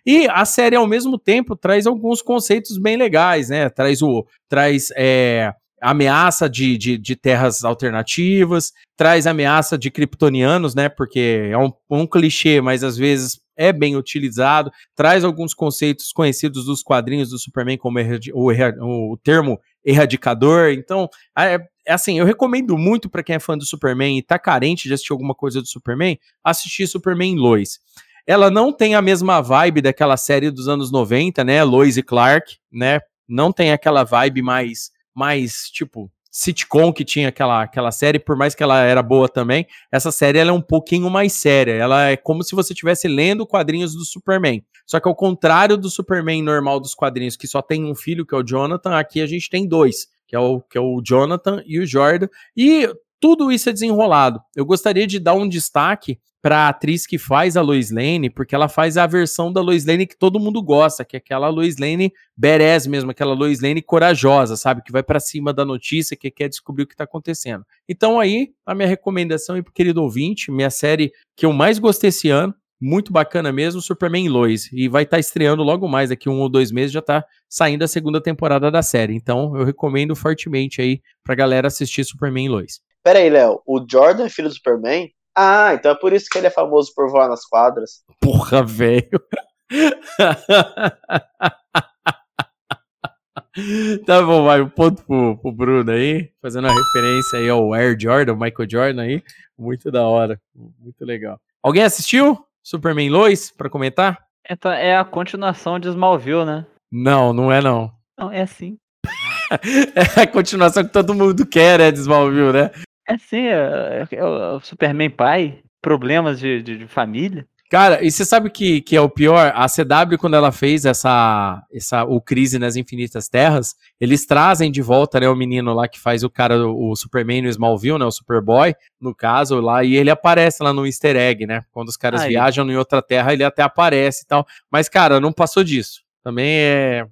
E 0.05 0.25
a 0.29 0.45
série, 0.45 0.77
ao 0.77 0.87
mesmo 0.87 1.19
tempo, 1.19 1.53
traz 1.53 1.85
alguns 1.85 2.21
conceitos 2.21 2.77
bem 2.77 2.95
legais, 2.95 3.49
né? 3.49 3.69
Traz 3.69 4.01
o. 4.01 4.25
Traz. 4.47 4.89
é, 4.95 5.53
ameaça 5.81 6.49
de, 6.49 6.77
de, 6.77 6.97
de 6.97 7.15
terras 7.15 7.63
alternativas, 7.63 8.73
traz 8.97 9.25
ameaça 9.25 9.77
de 9.77 9.89
kryptonianos, 9.89 10.75
né? 10.75 10.89
Porque 10.89 11.49
é 11.51 11.57
um, 11.57 11.71
um 11.89 12.07
clichê, 12.07 12.61
mas 12.61 12.83
às 12.83 12.97
vezes 12.97 13.39
é 13.59 13.73
bem 13.73 13.97
utilizado, 13.97 14.71
traz 14.95 15.25
alguns 15.25 15.53
conceitos 15.53 16.13
conhecidos 16.13 16.65
dos 16.65 16.81
quadrinhos 16.81 17.29
do 17.29 17.37
Superman, 17.37 17.77
como 17.77 17.99
o, 18.33 18.51
erra- 18.51 18.75
o 18.81 19.17
termo 19.21 19.59
erradicador. 19.83 20.69
Então, 20.69 21.09
é, 21.37 21.59
é 21.85 21.93
assim, 21.93 22.17
eu 22.17 22.25
recomendo 22.25 22.77
muito 22.77 23.09
para 23.09 23.21
quem 23.21 23.35
é 23.35 23.39
fã 23.39 23.57
do 23.57 23.65
Superman 23.65 24.17
e 24.17 24.23
tá 24.23 24.39
carente 24.39 24.87
de 24.87 24.93
assistir 24.93 25.11
alguma 25.11 25.35
coisa 25.35 25.61
do 25.61 25.67
Superman, 25.67 26.17
assistir 26.41 26.87
Superman 26.87 27.35
Lois. 27.35 27.79
Ela 28.25 28.49
não 28.49 28.71
tem 28.71 28.95
a 28.95 29.01
mesma 29.01 29.41
vibe 29.41 29.81
daquela 29.81 30.15
série 30.15 30.49
dos 30.49 30.69
anos 30.69 30.89
90, 30.89 31.43
né? 31.43 31.61
Lois 31.63 31.97
e 31.97 32.03
Clark, 32.03 32.57
né? 32.71 33.01
Não 33.27 33.51
tem 33.51 33.71
aquela 33.73 34.03
vibe 34.05 34.41
mais, 34.41 34.91
mais 35.13 35.63
tipo, 35.69 36.09
sitcom 36.31 36.93
que 36.93 37.03
tinha 37.03 37.29
aquela, 37.29 37.63
aquela 37.63 37.91
série, 37.91 38.19
por 38.19 38.35
mais 38.35 38.53
que 38.53 38.63
ela 38.63 38.79
era 38.81 39.01
boa 39.01 39.27
também. 39.27 39.65
Essa 39.91 40.11
série 40.11 40.37
ela 40.37 40.51
é 40.51 40.53
um 40.53 40.61
pouquinho 40.61 41.09
mais 41.09 41.33
séria. 41.33 41.73
Ela 41.73 42.09
é 42.09 42.17
como 42.17 42.43
se 42.43 42.55
você 42.55 42.73
estivesse 42.73 43.07
lendo 43.07 43.47
quadrinhos 43.47 43.93
do 43.93 44.05
Superman. 44.05 44.63
Só 44.85 44.99
que 44.99 45.07
ao 45.07 45.15
contrário 45.15 45.77
do 45.77 45.89
Superman 45.89 46.41
normal 46.41 46.79
dos 46.79 46.95
quadrinhos, 46.95 47.35
que 47.35 47.47
só 47.47 47.61
tem 47.61 47.85
um 47.85 47.95
filho, 47.95 48.25
que 48.25 48.33
é 48.33 48.37
o 48.37 48.43
Jonathan, 48.43 48.97
aqui 48.97 49.21
a 49.21 49.27
gente 49.27 49.49
tem 49.49 49.67
dois, 49.67 50.07
que 50.27 50.35
é 50.35 50.39
o, 50.39 50.61
que 50.61 50.77
é 50.77 50.81
o 50.81 51.01
Jonathan 51.03 51.61
e 51.65 51.79
o 51.79 51.85
Jordan. 51.85 52.27
E 52.55 52.89
tudo 53.19 53.51
isso 53.51 53.69
é 53.69 53.73
desenrolado. 53.73 54.41
Eu 54.55 54.65
gostaria 54.65 55.05
de 55.05 55.19
dar 55.19 55.33
um 55.33 55.47
destaque 55.47 56.19
para 56.41 56.59
a 56.59 56.69
atriz 56.69 57.05
que 57.05 57.17
faz 57.17 57.57
a 57.57 57.61
Lois 57.61 57.91
Lane, 57.91 58.29
porque 58.29 58.55
ela 58.55 58.69
faz 58.69 58.95
a 58.97 59.05
versão 59.05 59.51
da 59.51 59.61
Lois 59.61 59.85
Lane 59.85 60.07
que 60.07 60.17
todo 60.17 60.39
mundo 60.39 60.63
gosta, 60.63 61.03
que 61.03 61.17
é 61.17 61.19
aquela 61.19 61.49
Lois 61.49 61.77
Lane 61.77 62.13
badass 62.35 62.87
mesmo, 62.87 63.11
aquela 63.11 63.33
Lois 63.33 63.61
Lane 63.61 63.81
corajosa, 63.81 64.55
sabe? 64.55 64.81
Que 64.81 64.91
vai 64.91 65.03
para 65.03 65.19
cima 65.19 65.53
da 65.53 65.65
notícia, 65.65 66.15
que 66.15 66.31
quer 66.31 66.47
descobrir 66.47 66.83
o 66.83 66.87
que 66.87 66.95
tá 66.95 67.03
acontecendo. 67.03 67.65
Então 67.87 68.19
aí, 68.19 68.51
a 68.65 68.73
minha 68.73 68.87
recomendação 68.87 69.61
pro 69.61 69.73
querido 69.73 70.01
ouvinte, 70.01 70.51
minha 70.51 70.69
série 70.69 71.11
que 71.35 71.45
eu 71.45 71.51
mais 71.51 71.77
gostei 71.77 72.07
esse 72.07 72.29
ano, 72.29 72.53
muito 72.81 73.11
bacana 73.11 73.51
mesmo, 73.51 73.81
Superman 73.81 74.29
Lois. 74.29 74.69
E 74.71 74.87
vai 74.87 75.03
estar 75.03 75.19
estreando 75.19 75.61
logo 75.63 75.87
mais, 75.89 76.09
daqui 76.09 76.29
um 76.29 76.39
ou 76.39 76.47
dois 76.47 76.71
meses 76.71 76.93
já 76.93 77.01
tá 77.01 77.25
saindo 77.49 77.83
a 77.83 77.87
segunda 77.87 78.21
temporada 78.21 78.71
da 78.71 78.81
série. 78.81 79.13
Então 79.13 79.57
eu 79.57 79.65
recomendo 79.65 80.15
fortemente 80.15 80.81
aí 80.81 81.01
pra 81.21 81.35
galera 81.35 81.67
assistir 81.67 82.05
Superman 82.05 82.47
Lois. 82.47 82.79
Pera 83.03 83.19
aí, 83.19 83.29
Léo. 83.29 83.61
O 83.65 83.85
Jordan 83.89 84.25
é 84.25 84.29
filho 84.29 84.49
do 84.49 84.53
Superman? 84.53 85.09
Ah, 85.35 85.73
então 85.73 85.91
é 85.91 85.95
por 85.95 86.11
isso 86.11 86.27
que 86.29 86.37
ele 86.37 86.47
é 86.47 86.51
famoso 86.51 86.91
por 86.93 87.09
voar 87.09 87.29
nas 87.29 87.45
quadras. 87.45 88.03
Porra, 88.19 88.63
velho. 88.63 89.21
tá 94.05 94.21
bom, 94.21 94.43
vai. 94.43 94.61
Um 94.61 94.69
ponto 94.69 95.03
pro, 95.05 95.37
pro 95.37 95.51
Bruno 95.51 95.91
aí. 95.91 96.29
Fazendo 96.41 96.67
uma 96.67 96.73
referência 96.73 97.39
aí 97.39 97.49
ao 97.49 97.73
Air 97.73 97.97
Jordan, 97.97 98.35
Michael 98.35 98.69
Jordan 98.69 99.01
aí. 99.01 99.23
Muito 99.57 99.89
da 99.91 100.05
hora. 100.05 100.39
Muito 100.53 101.05
legal. 101.05 101.39
Alguém 101.63 101.83
assistiu 101.83 102.37
Superman 102.63 103.09
Lois 103.09 103.51
pra 103.51 103.69
comentar? 103.69 104.17
Então, 104.49 104.71
é 104.71 104.97
a 104.97 105.05
continuação 105.05 105.79
de 105.79 105.89
Smallville, 105.89 106.45
né? 106.45 106.65
Não, 106.91 107.33
não 107.33 107.51
é 107.51 107.61
não. 107.61 107.91
Não, 108.17 108.31
é 108.31 108.41
assim. 108.41 108.77
é 110.17 110.21
a 110.21 110.27
continuação 110.27 110.83
que 110.83 110.91
todo 110.91 111.13
mundo 111.13 111.45
quer, 111.45 111.79
é 111.79 111.91
de 111.91 111.99
Smallville, 111.99 112.53
né? 112.53 112.71
É 113.09 113.17
sim, 113.17 113.47
é, 113.47 114.07
é 114.11 114.23
o 114.23 114.59
Superman 114.59 115.09
pai, 115.09 115.63
problemas 115.81 116.39
de, 116.39 116.61
de, 116.61 116.77
de 116.77 116.87
família. 116.87 117.47
Cara, 117.67 118.03
e 118.03 118.11
você 118.11 118.23
sabe 118.23 118.49
que, 118.49 118.81
que 118.81 118.95
é 118.95 119.01
o 119.01 119.09
pior? 119.09 119.51
A 119.55 119.67
CW, 119.67 120.17
quando 120.19 120.35
ela 120.35 120.51
fez 120.51 120.85
essa, 120.85 121.63
essa 121.71 122.03
o 122.03 122.19
Crise 122.21 122.57
nas 122.57 122.75
Infinitas 122.75 123.27
Terras, 123.27 123.75
eles 123.99 124.25
trazem 124.25 124.71
de 124.71 124.81
volta, 124.81 125.19
né, 125.19 125.29
o 125.29 125.35
menino 125.35 125.73
lá 125.73 125.87
que 125.87 125.99
faz 125.99 126.23
o 126.23 126.29
cara, 126.31 126.67
o 126.67 126.95
Superman 126.95 127.43
no 127.43 127.49
Smallville, 127.49 127.99
né, 127.99 128.05
o 128.05 128.11
Superboy, 128.11 128.75
no 128.99 129.13
caso 129.13 129.59
lá, 129.59 129.83
e 129.83 129.95
ele 129.95 130.09
aparece 130.09 130.63
lá 130.63 130.73
no 130.73 130.85
easter 130.85 131.15
egg, 131.15 131.45
né, 131.45 131.63
quando 131.71 131.89
os 131.89 131.97
caras 131.97 132.21
Aí. 132.21 132.29
viajam 132.29 132.67
em 132.69 132.75
outra 132.75 133.03
terra, 133.03 133.33
ele 133.33 133.43
até 133.43 133.61
aparece 133.61 134.23
e 134.23 134.27
tal, 134.27 134.47
mas, 134.71 134.89
cara, 134.89 135.19
não 135.19 135.31
passou 135.31 135.63
disso. 135.63 136.01
Também 136.23 136.49
é... 136.49 137.07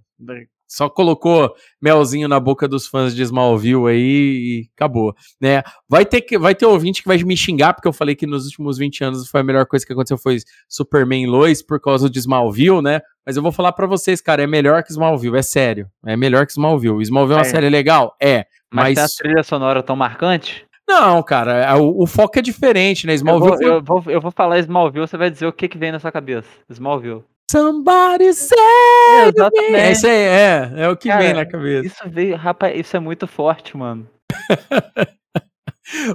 Só 0.68 0.89
colocou 0.89 1.53
melzinho 1.81 2.27
na 2.27 2.39
boca 2.39 2.68
dos 2.68 2.88
fãs 2.88 3.15
de 3.15 3.22
Smallville 3.23 3.88
aí 3.88 3.98
e 4.02 4.69
acabou, 4.76 5.15
né? 5.39 5.64
Vai 5.88 6.06
ter, 6.06 6.22
que, 6.22 6.38
vai 6.38 6.53
ter 6.53 6.65
ouvinte 6.65 7.02
que 7.02 7.07
vai 7.07 7.18
me 7.23 7.38
xingar 7.38 7.73
porque 7.73 7.88
eu 7.88 7.94
falei 7.94 8.15
que 8.15 8.27
nos 8.27 8.45
últimos 8.45 8.77
20 8.77 9.03
anos 9.03 9.30
foi 9.30 9.39
a 9.41 9.44
melhor 9.44 9.65
coisa 9.65 9.85
que 9.85 9.94
aconteceu 9.94 10.18
foi 10.18 10.38
Superman 10.68 11.26
Lois 11.27 11.61
por 11.61 11.80
causa 11.80 12.10
de 12.10 12.19
Smallville, 12.19 12.81
né? 12.81 12.99
Mas 13.26 13.35
eu 13.38 13.44
vou 13.44 13.52
falar 13.52 13.72
pra 13.73 13.88
vocês, 13.88 14.22
cara, 14.22 14.44
é 14.44 14.48
melhor 14.48 14.84
que 14.84 14.91
Smallville, 14.91 15.38
é 15.38 15.41
sério. 15.41 15.88
É 16.06 16.15
melhor 16.15 16.45
que 16.45 16.52
Smallville. 16.53 17.02
Smallville 17.02 17.35
é 17.39 17.41
uma 17.41 17.48
É. 17.48 17.49
série 17.49 17.69
legal? 17.69 18.15
É. 18.22 18.45
Mas, 18.72 18.95
Mas, 18.95 18.95
tem 18.95 19.03
a 19.03 19.07
trilha 19.31 19.44
sonora 19.44 19.81
tão 19.81 19.95
marcante. 19.95 20.65
não, 20.88 21.22
cara, 21.23 21.53
é- 21.64 21.73
o, 21.76 22.03
o 22.03 22.07
foco 22.07 22.39
é 22.39 22.41
diferente, 22.41 23.06
né? 23.07 23.14
Eu 23.14 23.15
Smallville 23.18 23.49
vou, 23.49 23.57
foi- 23.57 23.68
eu, 23.69 23.81
vou, 23.84 24.03
eu 24.07 24.22
vou 24.22 24.31
falar 24.31 24.60
Smallville, 24.60 25.07
você 25.07 25.18
vai 25.18 25.30
dizer 25.30 25.45
o 25.48 25.53
que, 25.53 25.68
que 25.68 25.77
vem 25.77 25.91
na 25.91 25.99
sua 25.99 26.11
cabeça. 26.11 26.48
Smallville. 26.69 27.23
Somebody 27.49 28.34
say 28.34 28.57
É, 28.57 29.72
me. 29.72 29.78
É 29.78 29.91
isso 29.91 30.06
aí, 30.06 30.14
é, 30.14 30.72
é 30.76 30.90
o 30.90 30.98
que 30.98 31.07
Cara, 31.07 31.24
vem 31.24 31.34
na 31.34 31.45
cabeça. 31.45 31.88
Isso 31.88 32.10
veio, 32.10 32.36
rapaz, 32.36 32.78
isso 32.78 32.98
é 32.98 32.99
muito 32.99 33.26
forte, 33.26 33.78
mano. 33.78 34.07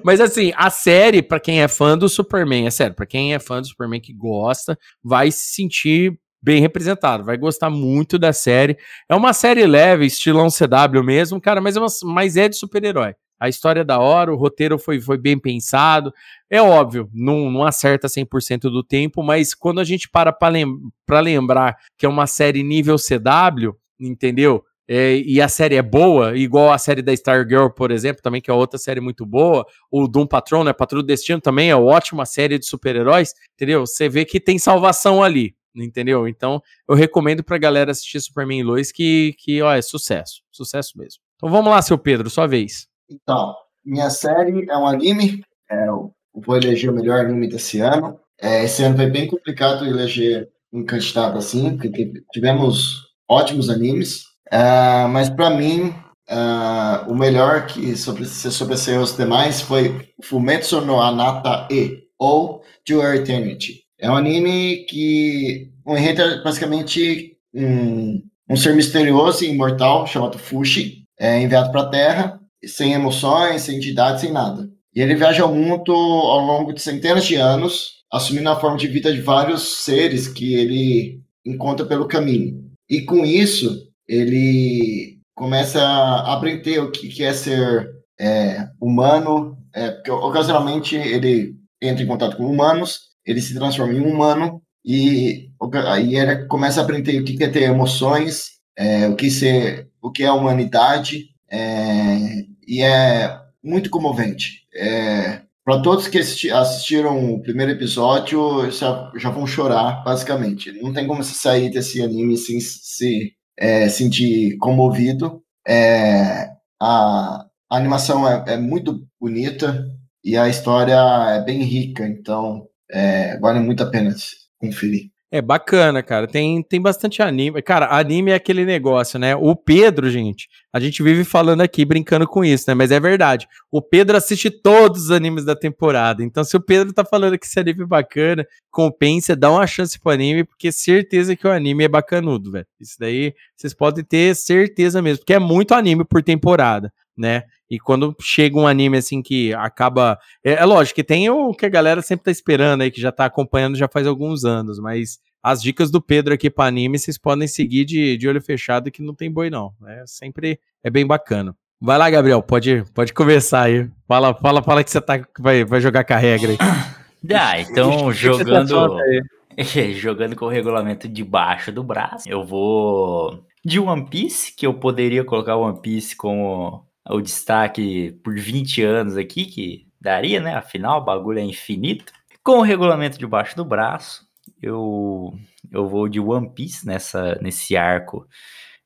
Mas 0.05 0.21
assim, 0.21 0.53
a 0.55 0.69
série, 0.69 1.23
pra 1.23 1.41
quem 1.41 1.63
é 1.63 1.69
fã 1.69 1.97
do 1.97 2.09
Superman, 2.09 2.67
é 2.67 2.71
sério, 2.71 2.95
pra 2.95 3.07
quem 3.07 3.35
é 3.35 3.39
fã 3.39 3.61
do 3.61 3.67
Superman 3.67 4.01
que 4.01 4.13
gosta, 4.13 4.79
vai 5.03 5.31
se 5.31 5.55
sentir 5.55 6.19
bem 6.43 6.61
representado, 6.61 7.25
vai 7.25 7.39
gostar 7.39 7.71
muito 7.71 8.19
da 8.19 8.33
série. 8.33 8.77
É 9.09 9.15
uma 9.15 9.33
série 9.33 9.67
leve, 9.67 10.05
estilão 10.05 10.49
CW 10.51 11.03
mesmo, 11.03 11.41
cara, 11.41 11.61
mas 11.61 11.77
é, 11.77 11.81
uma, 11.81 11.89
mas 12.05 12.37
é 12.37 12.49
de 12.49 12.57
super-herói. 12.57 13.15
A 13.43 13.49
história 13.49 13.81
é 13.81 13.85
da 13.85 13.99
hora, 13.99 14.33
o 14.33 14.37
roteiro 14.37 14.79
foi, 14.79 15.01
foi 15.01 15.19
bem 15.19 15.37
pensado. 15.37 16.15
É 16.49 16.63
óbvio, 16.63 17.11
não, 17.13 17.51
não 17.51 17.65
acerta 17.65 18.07
100% 18.07 18.71
do 18.71 18.85
tempo, 18.85 19.21
mas 19.21 19.53
quando 19.53 19.81
a 19.81 19.85
gente 19.85 20.09
para 20.09 20.33
pra 20.33 21.21
lembrar 21.21 21.77
que 21.99 22.07
é 22.07 22.09
uma 22.09 22.29
série 22.29 22.63
nível 22.63 22.95
CW, 22.95 23.77
entendeu? 23.99 24.63
É, 24.87 25.17
e 25.17 25.41
a 25.41 25.49
série 25.49 25.75
é 25.75 25.83
boa, 25.83 26.39
igual 26.39 26.71
a 26.71 26.79
série 26.79 27.03
da 27.03 27.13
Stargirl, 27.13 27.71
por 27.71 27.91
exemplo, 27.91 28.23
também, 28.23 28.41
que 28.41 28.49
é 28.49 28.55
outra 28.55 28.79
série 28.79 29.01
muito 29.01 29.27
boa. 29.27 29.67
O 29.91 30.07
Doom 30.07 30.29
Patrol, 30.29 30.63
né? 30.63 30.73
Patrulha 30.73 31.03
do 31.03 31.09
Destino 31.09 31.41
também 31.41 31.69
é 31.69 31.75
ótima 31.75 32.25
série 32.25 32.61
de 32.61 32.67
super-heróis, 32.67 33.35
entendeu? 33.55 33.85
Você 33.85 34.09
vê 34.09 34.25
que 34.25 34.39
tem 34.39 34.57
salvação 34.57 35.21
ali, 35.21 35.57
entendeu? 35.75 36.29
Então, 36.29 36.63
eu 36.89 36.95
recomendo 36.95 37.43
pra 37.43 37.59
galera 37.59 37.91
assistir 37.91 38.21
Superman 38.21 38.63
Lois, 38.63 38.93
que, 38.93 39.35
que 39.37 39.61
ó, 39.63 39.73
é 39.73 39.83
sucesso. 39.83 40.43
Sucesso 40.53 40.97
mesmo. 40.97 41.21
Então 41.35 41.51
vamos 41.51 41.73
lá, 41.73 41.83
seu 41.83 41.99
Pedro, 41.99 42.31
sua 42.31 42.47
vez. 42.47 42.92
Então, 43.13 43.55
minha 43.85 44.11
série 44.11 44.69
é 44.71 44.77
um 44.77 44.87
anime. 44.87 45.43
É, 45.71 45.89
eu 45.89 46.13
vou 46.35 46.57
eleger 46.57 46.91
o 46.91 46.95
melhor 46.95 47.21
anime 47.21 47.49
desse 47.49 47.81
ano. 47.81 48.19
É, 48.41 48.65
esse 48.65 48.83
ano 48.83 48.97
foi 48.97 49.11
bem 49.11 49.27
complicado 49.27 49.85
eleger 49.85 50.49
um 50.73 50.85
candidato 50.85 51.37
assim, 51.37 51.77
porque 51.77 52.13
tivemos 52.33 53.13
ótimos 53.29 53.69
animes. 53.69 54.25
Ah, 54.51 55.09
mas 55.11 55.29
para 55.29 55.51
mim, 55.51 55.95
ah, 56.29 57.07
o 57.09 57.15
melhor 57.15 57.67
que 57.67 57.97
sobre, 57.97 58.25
se 58.25 58.51
sobressaiu 58.51 59.01
aos 59.01 59.17
demais 59.17 59.61
foi 59.61 60.09
Fumetsu 60.23 60.81
no 60.81 61.01
Anata 61.01 61.69
E, 61.71 62.05
ou 62.19 62.63
To 62.87 63.03
Eternity. 63.03 63.83
É 63.99 64.11
um 64.11 64.17
anime 64.17 64.85
que 64.89 65.71
o 65.85 65.97
enredo 65.97 66.23
é 66.23 66.43
basicamente 66.43 67.37
um, 67.55 68.23
um 68.49 68.57
ser 68.57 68.75
misterioso 68.75 69.45
e 69.45 69.51
imortal 69.51 70.07
chamado 70.07 70.39
Fushi, 70.39 71.05
é 71.19 71.41
enviado 71.41 71.71
para 71.71 71.83
a 71.83 71.91
Terra 71.91 72.42
sem 72.65 72.93
emoções, 72.93 73.63
sem 73.63 73.77
entidade, 73.77 74.21
sem 74.21 74.33
nada. 74.33 74.69
E 74.95 75.01
ele 75.01 75.15
viaja 75.15 75.43
ao 75.43 75.55
mundo 75.55 75.93
ao 75.93 76.41
longo 76.41 76.73
de 76.73 76.83
centenas 76.83 77.25
de 77.25 77.37
anos, 77.37 78.03
assumindo 78.13 78.49
a 78.51 78.61
forma 78.61 78.77
de 78.77 78.89
vida 78.89 79.13
de 79.13 79.21
vários 79.21 79.85
seres 79.85 80.29
que 80.29 80.55
ele 80.55 81.21
encontra 81.45 81.87
pelo 81.87 82.07
caminho. 82.07 82.63
E 82.89 83.03
com 83.03 83.25
isso, 83.25 83.89
ele 84.07 85.19
começa 85.35 85.83
a 85.83 86.35
aprender 86.35 86.79
o 86.81 86.91
que 86.91 87.25
é 87.25 87.33
ser 87.33 87.91
é, 88.21 88.69
humano, 88.81 89.57
é, 89.75 89.91
porque 89.91 90.11
ocasionalmente 90.11 90.95
ele 90.95 91.57
entra 91.81 92.05
em 92.05 92.07
contato 92.07 92.37
com 92.37 92.45
humanos, 92.45 93.01
ele 93.25 93.41
se 93.41 93.55
transforma 93.55 93.95
em 93.95 94.01
um 94.01 94.11
humano 94.13 94.63
e 94.85 95.51
aí 95.89 96.17
ele 96.17 96.47
começa 96.47 96.81
a 96.81 96.85
aprender 96.85 97.21
o 97.21 97.25
que 97.25 97.43
é 97.43 97.49
ter 97.49 97.63
emoções, 97.63 98.45
é, 98.77 99.09
o 99.09 99.17
que 99.17 99.31
ser, 99.31 99.89
o 100.01 100.11
que 100.11 100.23
é 100.23 100.31
humanidade, 100.31 101.27
é, 101.51 102.45
e 102.73 102.83
é 102.83 103.39
muito 103.63 103.91
comovente. 103.91 104.67
É, 104.75 105.43
para 105.63 105.83
todos 105.83 106.09
que 106.09 106.19
assisti- 106.19 106.51
assistiram 106.51 107.35
o 107.35 107.43
primeiro 107.43 107.71
episódio, 107.71 108.71
já, 108.71 109.13
já 109.15 109.29
vão 109.29 109.47
chorar, 109.47 110.03
basicamente. 110.03 110.73
Não 110.81 110.91
tem 110.91 111.07
como 111.07 111.23
você 111.23 111.35
sair 111.35 111.69
desse 111.71 112.01
anime 112.03 112.35
sem 112.39 112.59
se 112.61 113.35
é, 113.59 113.91
sentir 113.91 114.57
comovido. 114.57 115.43
É, 115.69 116.49
a, 116.81 117.45
a 117.71 117.77
animação 117.77 118.27
é, 118.27 118.55
é 118.55 118.57
muito 118.57 119.07
bonita 119.21 119.87
e 120.25 120.35
a 120.35 120.49
história 120.49 120.97
é 121.37 121.45
bem 121.45 121.63
rica, 121.65 122.07
então 122.07 122.67
é, 122.91 123.39
vale 123.39 123.61
muito 123.61 123.83
a 123.83 123.91
pena 123.91 124.15
conferir. 124.59 125.12
É 125.35 125.41
bacana, 125.41 126.03
cara. 126.03 126.29
Tem, 126.29 126.63
tem 126.63 126.79
bastante 126.79 127.23
anime. 127.23 127.63
Cara, 127.63 127.87
anime 127.87 128.33
é 128.33 128.35
aquele 128.35 128.67
negócio, 128.67 129.19
né? 129.19 129.35
O 129.35 129.57
Pedro, 129.57 130.11
gente, 130.11 130.47
a 130.71 130.79
gente 130.79 131.03
vive 131.03 131.25
falando 131.25 131.63
aqui, 131.63 131.87
brincando 131.87 132.27
com 132.27 132.45
isso, 132.45 132.67
né? 132.69 132.75
Mas 132.75 132.91
é 132.91 133.01
verdade. 133.01 133.49
O 133.71 133.81
Pedro 133.81 134.15
assiste 134.15 134.51
todos 134.51 135.05
os 135.05 135.11
animes 135.11 135.47
da 135.47 135.57
temporada. 135.57 136.23
Então, 136.23 136.45
se 136.45 136.55
o 136.55 136.61
Pedro 136.61 136.93
tá 136.93 137.03
falando 137.03 137.39
que 137.39 137.47
esse 137.47 137.59
anime 137.59 137.85
é 137.85 137.87
bacana, 137.87 138.47
compensa, 138.71 139.35
dá 139.35 139.51
uma 139.51 139.67
chance 139.67 139.99
pro 139.99 140.13
anime, 140.13 140.45
porque 140.45 140.71
certeza 140.71 141.35
que 141.35 141.47
o 141.47 141.51
anime 141.51 141.85
é 141.85 141.89
bacanudo, 141.89 142.53
velho. 142.53 142.67
Isso 142.79 142.97
daí 143.01 143.33
vocês 143.57 143.73
podem 143.73 144.05
ter 144.05 144.37
certeza 144.37 145.01
mesmo, 145.01 145.21
porque 145.21 145.33
é 145.33 145.39
muito 145.39 145.73
anime 145.73 146.05
por 146.05 146.23
temporada, 146.23 146.93
né? 147.17 147.45
E 147.73 147.81
quando 147.81 148.15
chega 148.21 148.59
um 148.59 148.67
anime 148.67 148.99
assim 148.99 149.23
que 149.23 149.55
acaba. 149.55 150.19
É, 150.45 150.53
é 150.53 150.65
lógico 150.67 150.97
que 150.97 151.03
tem 151.03 151.31
o 151.31 151.55
que 151.55 151.65
a 151.65 151.71
galera 151.71 152.03
sempre 152.03 152.25
tá 152.25 152.31
esperando 152.31 152.83
aí, 152.83 152.91
que 152.91 153.01
já 153.01 153.11
tá 153.11 153.25
acompanhando 153.25 153.79
já 153.79 153.89
faz 153.89 154.07
alguns 154.07 154.45
anos, 154.45 154.79
mas 154.79 155.19
as 155.43 155.63
dicas 155.63 155.91
do 155.91 155.99
Pedro 155.99 156.35
aqui 156.35 156.51
para 156.51 156.69
anime 156.69 156.99
vocês 156.99 157.17
podem 157.17 157.49
seguir 157.49 157.87
de, 157.87 158.19
de 158.19 158.29
olho 158.29 158.43
fechado 158.43 158.91
que 158.91 159.01
não 159.01 159.15
tem 159.15 159.33
boi 159.33 159.49
não. 159.49 159.73
É 159.87 160.05
sempre 160.07 160.61
é 160.85 160.91
bem 160.91 161.07
bacana. 161.07 161.57
Vai 161.81 161.97
lá, 161.97 162.11
Gabriel, 162.11 162.43
pode, 162.43 162.85
pode 162.93 163.15
começar 163.15 163.63
aí. 163.63 163.89
Fala, 164.07 164.35
fala, 164.35 164.63
fala 164.63 164.85
que 164.85 164.91
você 164.91 165.01
tá, 165.01 165.21
que 165.21 165.41
vai, 165.41 165.65
vai 165.65 165.81
jogar 165.81 166.05
com 166.05 166.13
a 166.13 166.19
regra 166.19 166.51
aí. 166.51 166.59
Ah, 167.35 167.59
então 167.59 168.13
jogando. 168.13 168.99
aí? 168.99 169.95
jogando 169.95 170.37
com 170.37 170.45
o 170.45 170.49
regulamento 170.49 171.09
debaixo 171.09 171.71
do 171.71 171.83
braço, 171.83 172.29
eu 172.29 172.45
vou 172.45 173.47
de 173.65 173.79
One 173.79 174.11
Piece, 174.11 174.53
que 174.55 174.67
eu 174.67 174.75
poderia 174.75 175.25
colocar 175.25 175.57
One 175.57 175.81
Piece 175.81 176.17
como 176.17 176.85
o 177.09 177.21
destaque 177.21 178.13
por 178.23 178.39
20 178.39 178.83
anos 178.83 179.17
aqui, 179.17 179.45
que 179.47 179.87
daria, 180.01 180.41
né? 180.41 180.55
Afinal, 180.55 181.01
o 181.01 181.05
bagulho 181.05 181.39
é 181.39 181.43
infinito. 181.43 182.13
Com 182.43 182.59
o 182.59 182.63
regulamento 182.63 183.19
debaixo 183.19 183.57
do 183.57 183.65
braço, 183.65 184.27
eu, 184.61 185.33
eu 185.71 185.89
vou 185.89 186.09
de 186.09 186.21
One 186.21 186.51
Piece 186.51 186.87
nessa, 186.87 187.39
nesse 187.41 187.77
arco 187.77 188.27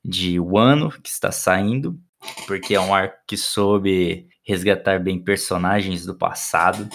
de 0.05 0.38
Wano 0.38 0.90
que 0.90 1.09
está 1.09 1.32
saindo, 1.32 1.98
porque 2.47 2.74
é 2.74 2.80
um 2.80 2.94
arco 2.94 3.16
que 3.26 3.36
soube 3.36 4.28
resgatar 4.44 5.02
bem 5.02 5.18
personagens 5.22 6.06
do 6.06 6.14
passado. 6.14 6.88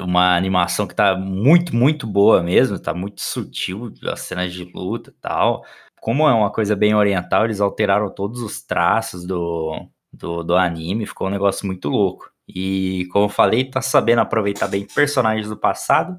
Uma 0.00 0.36
animação 0.36 0.86
que 0.86 0.94
tá 0.94 1.16
muito, 1.16 1.74
muito 1.74 2.06
boa 2.06 2.42
mesmo, 2.42 2.78
tá 2.78 2.92
muito 2.92 3.20
sutil, 3.20 3.92
as 4.04 4.20
cenas 4.20 4.52
de 4.52 4.64
luta 4.64 5.10
e 5.10 5.20
tal. 5.20 5.64
Como 6.00 6.28
é 6.28 6.34
uma 6.34 6.50
coisa 6.50 6.74
bem 6.74 6.94
oriental, 6.94 7.44
eles 7.44 7.60
alteraram 7.60 8.12
todos 8.12 8.40
os 8.40 8.62
traços 8.62 9.24
do, 9.24 9.88
do, 10.16 10.42
do 10.42 10.56
anime, 10.56 11.06
ficou 11.06 11.26
um 11.28 11.30
negócio 11.30 11.66
muito 11.66 11.88
louco. 11.88 12.30
E 12.48 13.06
como 13.10 13.26
eu 13.26 13.28
falei, 13.28 13.64
tá 13.64 13.80
sabendo 13.80 14.20
aproveitar 14.20 14.68
bem 14.68 14.86
personagens 14.86 15.48
do 15.48 15.56
passado. 15.56 16.16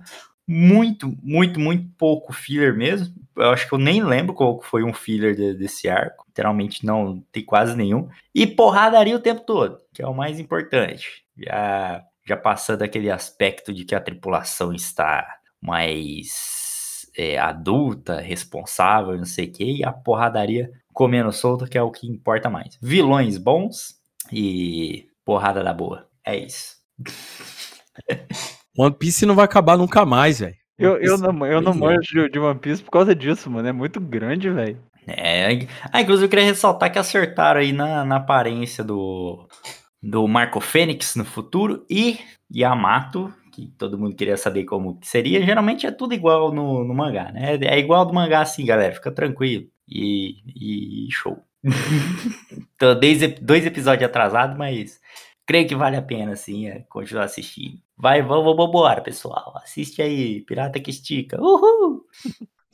Muito, 0.47 1.13
muito, 1.21 1.59
muito 1.59 1.89
pouco 1.97 2.31
filler 2.31 2.75
mesmo. 2.75 3.13
Eu 3.35 3.49
acho 3.49 3.67
que 3.67 3.73
eu 3.73 3.77
nem 3.77 4.03
lembro 4.03 4.33
qual 4.33 4.61
foi 4.61 4.83
um 4.83 4.93
filler 4.93 5.35
de- 5.35 5.53
desse 5.53 5.89
arco. 5.89 6.25
Literalmente 6.27 6.85
não 6.85 7.21
tem 7.31 7.43
quase 7.43 7.75
nenhum. 7.75 8.07
E 8.33 8.47
porradaria 8.47 9.15
o 9.15 9.19
tempo 9.19 9.41
todo, 9.41 9.77
que 9.93 10.01
é 10.01 10.07
o 10.07 10.13
mais 10.13 10.39
importante. 10.39 11.23
Já, 11.37 12.03
já 12.25 12.37
passando 12.37 12.81
aquele 12.81 13.11
aspecto 13.11 13.73
de 13.73 13.83
que 13.85 13.93
a 13.95 13.99
tripulação 13.99 14.73
está 14.73 15.27
mais 15.61 17.07
é, 17.17 17.37
adulta, 17.37 18.19
responsável, 18.19 19.17
não 19.17 19.25
sei 19.25 19.45
o 19.47 19.51
que, 19.51 19.77
e 19.77 19.83
a 19.83 19.91
porradaria 19.91 20.71
comendo 20.97 21.31
solto, 21.31 21.67
que 21.67 21.77
é 21.77 21.81
o 21.83 21.91
que 21.91 22.07
importa 22.07 22.49
mais. 22.49 22.75
Vilões 22.81 23.37
bons 23.37 23.97
e 24.31 25.05
porrada 25.23 25.63
da 25.63 25.71
boa. 25.71 26.07
É 26.25 26.35
isso. 26.35 26.77
One 28.75 28.95
Piece 28.95 29.23
não 29.23 29.35
vai 29.35 29.45
acabar 29.45 29.77
nunca 29.77 30.03
mais, 30.07 30.39
velho. 30.39 30.55
Eu, 30.75 30.97
eu 30.97 31.15
não, 31.19 31.45
eu 31.45 31.61
não 31.61 31.71
é. 31.71 31.75
manjo 31.75 32.23
de- 32.23 32.29
de 32.29 32.39
One 32.39 32.59
Piece 32.59 32.81
por 32.81 32.89
causa 32.89 33.13
disso, 33.13 33.47
mano. 33.47 33.67
É 33.67 33.71
muito 33.71 33.99
grande, 34.01 34.49
velho. 34.49 34.81
É, 35.05 35.67
ah, 35.93 36.01
inclusive 36.01 36.25
eu 36.25 36.29
queria 36.31 36.45
ressaltar 36.45 36.91
que 36.91 36.97
acertaram 36.97 37.59
aí 37.59 37.71
na, 37.71 38.03
na 38.03 38.15
aparência 38.15 38.83
do, 38.83 39.47
do 40.01 40.27
Marco 40.27 40.59
Fênix 40.59 41.15
no 41.15 41.23
futuro 41.23 41.85
e 41.87 42.17
Yamato, 42.51 43.31
que 43.53 43.67
todo 43.77 43.99
mundo 43.99 44.15
queria 44.15 44.35
saber 44.35 44.65
como 44.65 44.99
que 44.99 45.07
seria. 45.07 45.45
Geralmente 45.45 45.85
é 45.85 45.91
tudo 45.91 46.15
igual 46.15 46.51
no, 46.51 46.83
no 46.83 46.93
mangá, 46.95 47.31
né? 47.31 47.55
É 47.61 47.77
igual 47.77 48.03
do 48.03 48.15
mangá 48.15 48.41
assim, 48.41 48.65
galera, 48.65 48.95
fica 48.95 49.11
tranquilo. 49.11 49.67
E, 49.88 51.05
e 51.07 51.11
show. 51.11 51.43
Tô 52.77 52.93
dois, 52.95 53.19
dois 53.41 53.65
episódios 53.65 54.07
atrasados, 54.09 54.57
mas 54.57 54.99
creio 55.45 55.68
que 55.68 55.76
vale 55.76 55.95
a 55.95 56.01
pena, 56.01 56.34
assim, 56.34 56.68
é, 56.68 56.84
continuar 56.89 57.23
assistindo. 57.26 57.80
Vai, 57.97 58.22
vamos, 58.22 58.45
vamos 58.45 58.68
embora, 58.69 59.01
pessoal. 59.01 59.53
Assiste 59.64 60.01
aí, 60.01 60.41
Pirata 60.41 60.80
que 60.80 60.91
Estica. 60.91 61.41
Uhul! 61.41 62.03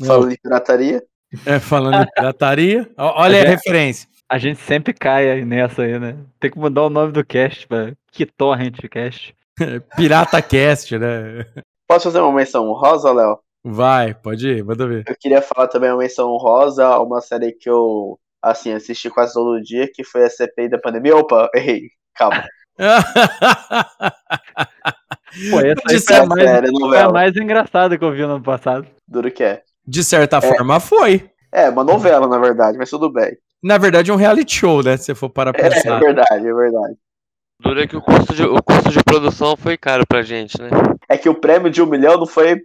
Falando 0.06 0.30
de 0.32 0.38
pirataria. 0.38 1.04
É, 1.46 1.60
falando 1.60 2.06
de 2.06 2.12
pirataria. 2.12 2.92
Olha 2.98 3.38
aí 3.38 3.44
a 3.44 3.46
É. 3.46 3.50
referência. 3.50 4.10
A 4.28 4.38
gente 4.38 4.60
sempre 4.60 4.94
cai 4.94 5.30
aí 5.30 5.46
nessa 5.46 5.84
aí, 5.84 6.00
né? 6.00 6.18
Tem 6.40 6.50
que 6.50 6.58
mudar 6.58 6.84
o 6.84 6.90
nome 6.90 7.12
do 7.12 7.24
cast 7.24 7.68
pra 7.68 7.94
que 8.12 8.26
torrent 8.26 8.80
cast. 8.90 9.36
Pirata 9.96 10.42
Cast, 10.42 10.98
né? 10.98 11.46
Posso 11.88 12.06
fazer 12.06 12.20
uma 12.22 12.34
menção 12.34 12.68
honrosa, 12.68 13.12
Léo? 13.14 13.38
Vai, 13.64 14.14
pode 14.14 14.48
ir, 14.48 14.64
manda 14.64 14.86
ver. 14.88 15.04
Eu 15.08 15.16
queria 15.18 15.42
falar 15.42 15.68
também 15.68 15.90
uma 15.90 16.00
menção 16.00 16.30
honrosa 16.30 16.86
a 16.86 17.02
uma 17.02 17.22
série 17.22 17.54
que 17.54 17.70
eu, 17.70 18.20
assim, 18.42 18.74
assisti 18.74 19.10
quase 19.10 19.34
todo 19.34 19.62
dia, 19.62 19.90
que 19.92 20.04
foi 20.04 20.26
a 20.26 20.30
CPI 20.30 20.70
da 20.70 20.78
pandemia. 20.78 21.16
Opa, 21.16 21.50
errei. 21.56 21.84
Calma. 22.14 22.44
Pô, 25.50 25.60
essa 25.62 25.82
a, 25.86 26.00
certa 26.00 26.26
mais, 26.28 26.44
série, 26.44 26.68
foi 26.80 27.00
a 27.00 27.10
mais 27.10 27.36
engraçada 27.36 27.98
que 27.98 28.04
eu 28.04 28.12
vi 28.12 28.22
no 28.22 28.36
ano 28.36 28.44
passado. 28.44 28.86
Duro 29.08 29.32
que 29.32 29.44
é. 29.44 29.64
De 29.86 30.04
certa 30.04 30.42
forma, 30.42 30.80
foi. 30.80 31.30
É, 31.52 31.70
uma 31.70 31.84
novela, 31.84 32.28
na 32.28 32.38
verdade, 32.38 32.78
mas 32.78 32.90
tudo 32.90 33.12
bem. 33.12 33.36
Na 33.62 33.78
verdade, 33.78 34.12
é 34.12 34.14
um 34.14 34.18
reality 34.18 34.56
show, 34.60 34.84
né? 34.84 34.98
Se 34.98 35.06
você 35.06 35.16
for 35.16 35.30
para 35.30 35.52
É, 35.52 35.54
pensar. 35.54 35.98
é 35.98 36.00
verdade, 36.00 36.48
é 36.48 36.54
verdade. 36.54 36.96
Dura 37.60 37.88
que 37.88 37.96
o 37.96 38.02
custo, 38.02 38.34
de, 38.34 38.44
o 38.44 38.62
custo 38.62 38.90
de 38.90 39.04
produção 39.04 39.56
foi 39.56 39.78
caro 39.78 40.04
pra 40.08 40.22
gente, 40.22 40.60
né? 40.62 40.70
É 41.08 41.18
que 41.18 41.30
o 41.30 41.36
prêmio 41.36 41.70
de 41.70 41.82
um 41.82 41.86
milhão 41.86 42.18
não 42.18 42.26
foi. 42.26 42.62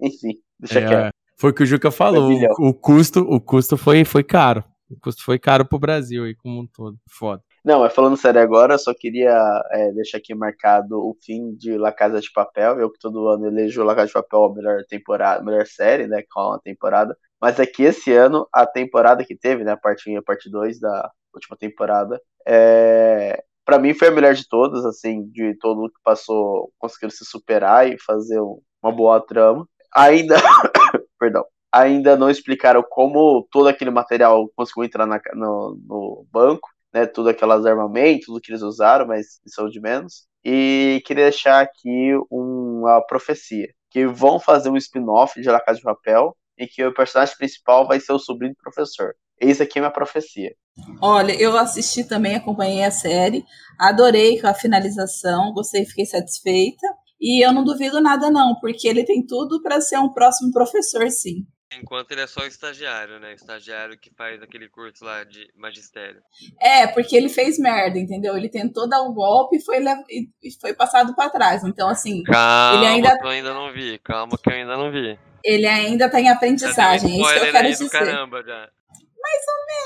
Enfim, 0.02 0.38
deixa 0.58 0.80
quieto. 0.80 1.06
É, 1.06 1.10
foi 1.38 1.50
o 1.50 1.54
que 1.54 1.62
o 1.62 1.66
Juca 1.66 1.90
falou. 1.90 2.30
O, 2.58 2.68
o 2.68 2.74
custo, 2.74 3.20
o 3.20 3.40
custo 3.40 3.76
foi, 3.76 4.04
foi 4.04 4.22
caro. 4.24 4.64
O 4.90 4.98
custo 5.00 5.22
foi 5.24 5.38
caro 5.38 5.64
pro 5.64 5.78
Brasil 5.78 6.24
aí 6.24 6.34
como 6.34 6.60
um 6.60 6.66
todo. 6.66 6.98
Foda. 7.08 7.42
Não, 7.64 7.80
mas 7.80 7.94
falando 7.94 8.16
sério 8.16 8.40
agora, 8.40 8.74
eu 8.74 8.78
só 8.78 8.92
queria 8.94 9.62
é, 9.70 9.92
deixar 9.92 10.18
aqui 10.18 10.34
marcado 10.34 10.98
o 10.98 11.14
fim 11.22 11.54
de 11.54 11.76
La 11.76 11.92
Casa 11.92 12.20
de 12.20 12.32
Papel. 12.32 12.80
Eu 12.80 12.90
que 12.90 12.98
todo 12.98 13.28
ano 13.28 13.46
elejo 13.46 13.84
La 13.84 13.94
Casa 13.94 14.08
de 14.08 14.12
Papel 14.14 14.44
a 14.44 14.54
melhor 14.54 14.84
temporada, 14.88 15.44
melhor 15.44 15.66
série, 15.66 16.06
né? 16.06 16.22
Com 16.30 16.40
uma 16.40 16.60
temporada. 16.60 17.16
Mas 17.40 17.58
é 17.60 17.66
que 17.66 17.82
esse 17.82 18.12
ano, 18.12 18.48
a 18.52 18.66
temporada 18.66 19.24
que 19.24 19.36
teve, 19.36 19.62
né? 19.62 19.72
A 19.72 19.76
parte 19.76 20.08
1 20.10 20.14
e 20.14 20.16
a 20.16 20.22
parte 20.22 20.50
2 20.50 20.80
da 20.80 21.10
última 21.34 21.56
temporada, 21.56 22.20
é, 22.46 23.42
para 23.64 23.78
mim 23.78 23.94
foi 23.94 24.08
a 24.08 24.10
melhor 24.10 24.34
de 24.34 24.48
todas, 24.48 24.84
assim, 24.84 25.24
de 25.30 25.54
todo 25.58 25.78
mundo 25.80 25.92
que 25.92 26.00
passou, 26.02 26.72
conseguiram 26.78 27.10
se 27.10 27.24
superar 27.24 27.88
e 27.88 27.96
fazer 28.00 28.40
um- 28.40 28.60
uma 28.82 28.90
boa 28.90 29.20
trama. 29.20 29.66
Ainda, 29.94 30.36
perdão, 31.18 31.44
ainda 31.72 32.16
não 32.16 32.30
explicaram 32.30 32.82
como 32.88 33.46
todo 33.50 33.68
aquele 33.68 33.90
material 33.90 34.50
conseguiu 34.54 34.84
entrar 34.84 35.06
na 35.06 35.20
no, 35.34 35.78
no 35.86 36.26
banco, 36.32 36.68
né? 36.92 37.06
Tudo 37.06 37.28
aquelas 37.28 37.64
armamentos, 37.66 38.26
tudo 38.26 38.40
que 38.40 38.50
eles 38.50 38.62
usaram, 38.62 39.06
mas 39.06 39.40
são 39.46 39.68
de 39.68 39.80
menos. 39.80 40.26
E 40.44 41.02
queria 41.04 41.24
deixar 41.24 41.60
aqui 41.60 42.12
uma 42.30 43.00
profecia, 43.02 43.68
que 43.90 44.06
vão 44.06 44.40
fazer 44.40 44.70
um 44.70 44.76
spin-off 44.76 45.40
de 45.40 45.48
La 45.48 45.60
Casa 45.60 45.78
de 45.78 45.84
Papel 45.84 46.36
e 46.58 46.66
que 46.66 46.84
o 46.84 46.94
personagem 46.94 47.36
principal 47.36 47.86
vai 47.86 48.00
ser 48.00 48.12
o 48.12 48.18
sobrinho 48.18 48.54
do 48.54 48.62
professor. 48.62 49.14
Eis 49.40 49.60
aqui 49.60 49.78
a 49.78 49.82
minha 49.82 49.92
profecia. 49.92 50.54
Olha, 51.00 51.32
eu 51.40 51.56
assisti 51.56 52.04
também, 52.04 52.36
acompanhei 52.36 52.84
a 52.84 52.90
série, 52.90 53.44
adorei 53.78 54.40
a 54.44 54.52
finalização, 54.54 55.52
gostei, 55.52 55.84
fiquei 55.84 56.04
satisfeita. 56.04 56.86
E 57.20 57.44
eu 57.44 57.52
não 57.52 57.62
duvido 57.64 58.00
nada, 58.00 58.30
não, 58.30 58.54
porque 58.60 58.88
ele 58.88 59.04
tem 59.04 59.24
tudo 59.26 59.60
para 59.62 59.80
ser 59.80 59.98
um 59.98 60.08
próximo 60.12 60.50
professor, 60.52 61.08
sim. 61.10 61.44
Enquanto 61.78 62.10
ele 62.10 62.22
é 62.22 62.26
só 62.26 62.44
estagiário, 62.46 63.20
né? 63.20 63.32
Estagiário 63.34 63.96
que 63.96 64.10
faz 64.16 64.42
aquele 64.42 64.68
curso 64.68 65.04
lá 65.04 65.22
de 65.22 65.46
magistério. 65.56 66.20
É, 66.60 66.86
porque 66.88 67.14
ele 67.14 67.28
fez 67.28 67.58
merda, 67.60 67.96
entendeu? 67.96 68.36
Ele 68.36 68.48
tentou 68.48 68.88
dar 68.88 69.02
um 69.02 69.14
golpe 69.14 69.56
e 69.58 69.60
foi, 69.64 69.78
lev- 69.78 70.04
e 70.08 70.28
foi 70.60 70.74
passado 70.74 71.14
para 71.14 71.30
trás. 71.30 71.62
Então, 71.62 71.88
assim, 71.88 72.24
Calma, 72.24 72.76
Ele 72.78 72.86
ainda- 72.86 73.16
que 73.16 73.24
eu 73.24 73.28
ainda 73.30 73.54
não 73.54 73.72
vi. 73.72 73.98
Calma 74.00 74.36
que 74.36 74.50
eu 74.50 74.54
ainda 74.54 74.76
não 74.76 74.90
vi. 74.90 75.16
ele 75.44 75.66
ainda 75.66 76.06
está 76.06 76.20
em 76.20 76.28
aprendizagem. 76.28 77.12
É 77.12 77.20
isso 77.20 77.32
que 77.40 77.46
eu 77.46 77.52
quero 77.52 77.68
dizer. 77.68 77.88
caramba 77.90 78.42
já. 78.42 78.68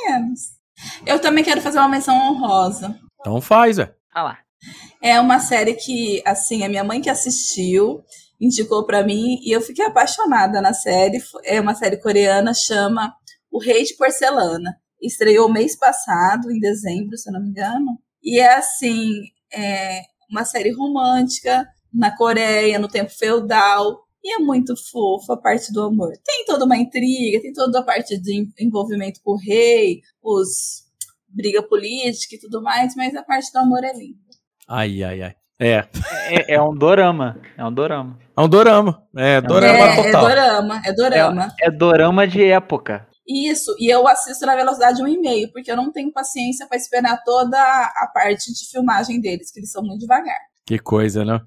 menos. 0.08 0.40
Eu 1.06 1.18
também 1.20 1.44
quero 1.44 1.60
fazer 1.60 1.78
uma 1.78 1.88
menção 1.88 2.14
honrosa. 2.16 2.98
Então 3.20 3.40
faz, 3.40 3.76
velho. 3.76 3.94
Ah 4.12 4.22
lá. 4.22 4.38
É 5.02 5.20
uma 5.20 5.38
série 5.38 5.74
que, 5.74 6.22
assim, 6.24 6.64
a 6.64 6.68
minha 6.68 6.84
mãe 6.84 7.00
que 7.00 7.10
assistiu, 7.10 8.02
indicou 8.40 8.84
pra 8.86 9.04
mim 9.04 9.38
e 9.42 9.54
eu 9.54 9.60
fiquei 9.60 9.84
apaixonada 9.84 10.60
na 10.60 10.72
série. 10.72 11.22
É 11.44 11.60
uma 11.60 11.74
série 11.74 11.96
coreana, 11.98 12.52
chama 12.54 13.14
O 13.50 13.58
Rei 13.58 13.84
de 13.84 13.94
Porcelana. 13.96 14.76
Estreou 15.00 15.52
mês 15.52 15.76
passado, 15.76 16.50
em 16.50 16.58
dezembro, 16.58 17.16
se 17.16 17.28
eu 17.28 17.34
não 17.34 17.42
me 17.42 17.50
engano. 17.50 17.98
E 18.22 18.40
é 18.40 18.54
assim, 18.54 19.10
é 19.52 20.00
uma 20.30 20.44
série 20.44 20.72
romântica 20.72 21.66
na 21.92 22.16
Coreia, 22.16 22.78
no 22.78 22.88
tempo 22.88 23.10
feudal. 23.10 24.02
E 24.22 24.36
é 24.36 24.38
muito 24.38 24.74
fofa 24.90 25.34
a 25.34 25.36
parte 25.36 25.70
do 25.70 25.82
amor. 25.82 26.12
Tem 26.24 26.46
toda 26.46 26.64
uma 26.64 26.78
intriga, 26.78 27.42
tem 27.42 27.52
toda 27.52 27.80
a 27.80 27.82
parte 27.82 28.16
de 28.16 28.48
envolvimento 28.58 29.20
com 29.22 29.32
o 29.32 29.38
rei, 29.38 30.00
os 30.22 30.84
briga 31.28 31.62
política 31.62 32.36
e 32.36 32.38
tudo 32.38 32.62
mais, 32.62 32.94
mas 32.94 33.14
a 33.14 33.22
parte 33.22 33.52
do 33.52 33.58
amor 33.58 33.84
é 33.84 33.92
linda. 33.92 34.23
Ai, 34.68 35.02
ai, 35.02 35.22
ai. 35.22 35.34
É. 35.58 35.84
É, 36.28 36.54
é 36.54 36.62
um 36.62 36.74
dorama. 36.74 37.38
É 37.56 37.64
um 37.64 37.72
dorama. 37.72 38.18
É 38.36 38.40
um 38.40 38.48
dorama. 38.48 39.02
É, 39.16 39.40
dorama 39.40 39.78
é, 39.78 39.98
é 39.98 40.02
total. 40.04 40.26
dorama, 40.26 40.82
é 40.84 40.92
dorama. 40.92 41.48
É 41.60 41.70
dorama 41.70 42.26
de 42.26 42.44
época. 42.44 43.06
Isso, 43.26 43.74
e 43.78 43.88
eu 43.88 44.06
assisto 44.06 44.44
na 44.44 44.54
velocidade 44.54 45.02
1,5, 45.02 45.52
porque 45.52 45.70
eu 45.70 45.76
não 45.76 45.90
tenho 45.90 46.12
paciência 46.12 46.66
para 46.66 46.76
esperar 46.76 47.22
toda 47.24 47.58
a 47.58 48.10
parte 48.12 48.52
de 48.52 48.70
filmagem 48.70 49.20
deles, 49.20 49.50
que 49.50 49.60
eles 49.60 49.70
são 49.70 49.82
muito 49.82 50.00
devagar. 50.00 50.38
Que 50.66 50.78
coisa, 50.78 51.24
né? 51.24 51.40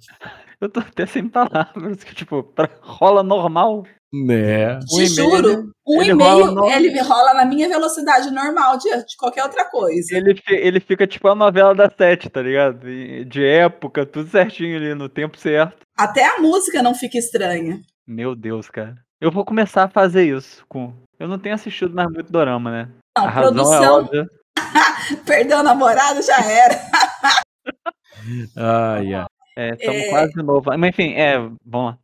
Eu 0.60 0.70
tô 0.70 0.80
até 0.80 1.06
sem 1.06 1.28
palavras. 1.28 2.04
que, 2.04 2.16
Tipo, 2.16 2.44
pra- 2.44 2.70
rola 2.82 3.22
normal. 3.24 3.84
Né. 4.14 4.80
Te 4.80 4.96
e-mail, 5.04 5.10
juro, 5.12 5.72
um 5.86 6.02
ele 6.02 6.12
e 6.12 6.14
rola 6.14 6.36
meio 6.46 6.52
no- 6.52 6.70
ele 6.72 7.02
rola 7.02 7.34
na 7.34 7.44
minha 7.44 7.68
velocidade 7.68 8.32
normal 8.32 8.78
de, 8.78 8.90
de 8.90 9.18
qualquer 9.18 9.44
outra 9.44 9.66
coisa. 9.70 10.16
Ele, 10.16 10.42
ele 10.48 10.80
fica 10.80 11.06
tipo 11.06 11.28
a 11.28 11.36
novela 11.36 11.76
da 11.76 11.90
sete, 11.90 12.30
tá 12.30 12.42
ligado? 12.42 12.80
De 13.26 13.46
época, 13.46 14.06
tudo 14.06 14.30
certinho 14.30 14.78
ali, 14.78 14.96
no 14.96 15.10
tempo 15.10 15.38
certo. 15.38 15.76
Até 15.98 16.26
a 16.26 16.40
música 16.40 16.82
não 16.82 16.96
fica 16.96 17.18
estranha. 17.18 17.82
Meu 18.08 18.34
Deus, 18.34 18.70
cara. 18.70 18.96
Eu 19.20 19.30
vou 19.30 19.44
começar 19.44 19.84
a 19.84 19.90
fazer 19.90 20.24
isso. 20.24 20.64
com 20.70 20.94
Eu 21.20 21.28
não 21.28 21.38
tenho 21.38 21.56
assistido 21.56 21.94
mais 21.94 22.10
muito 22.10 22.32
dorama, 22.32 22.72
né? 22.72 22.90
Não, 23.18 23.26
a 23.26 23.30
razão 23.30 23.50
é 23.50 23.54
produção, 23.56 23.96
óbvia. 24.06 24.26
perdeu 25.26 25.60
o 25.60 25.64
namorado, 25.64 26.22
já 26.22 26.40
era. 26.50 26.76
Ai, 28.56 29.14
ai. 29.14 29.26
É, 29.58 29.74
estamos 29.74 30.02
É. 30.04 30.10
quase 30.10 30.34
de 30.34 30.44
novo. 30.44 30.70
Mas 30.78 30.90
enfim, 30.90 31.14
é, 31.14 31.36
lá. 31.74 31.98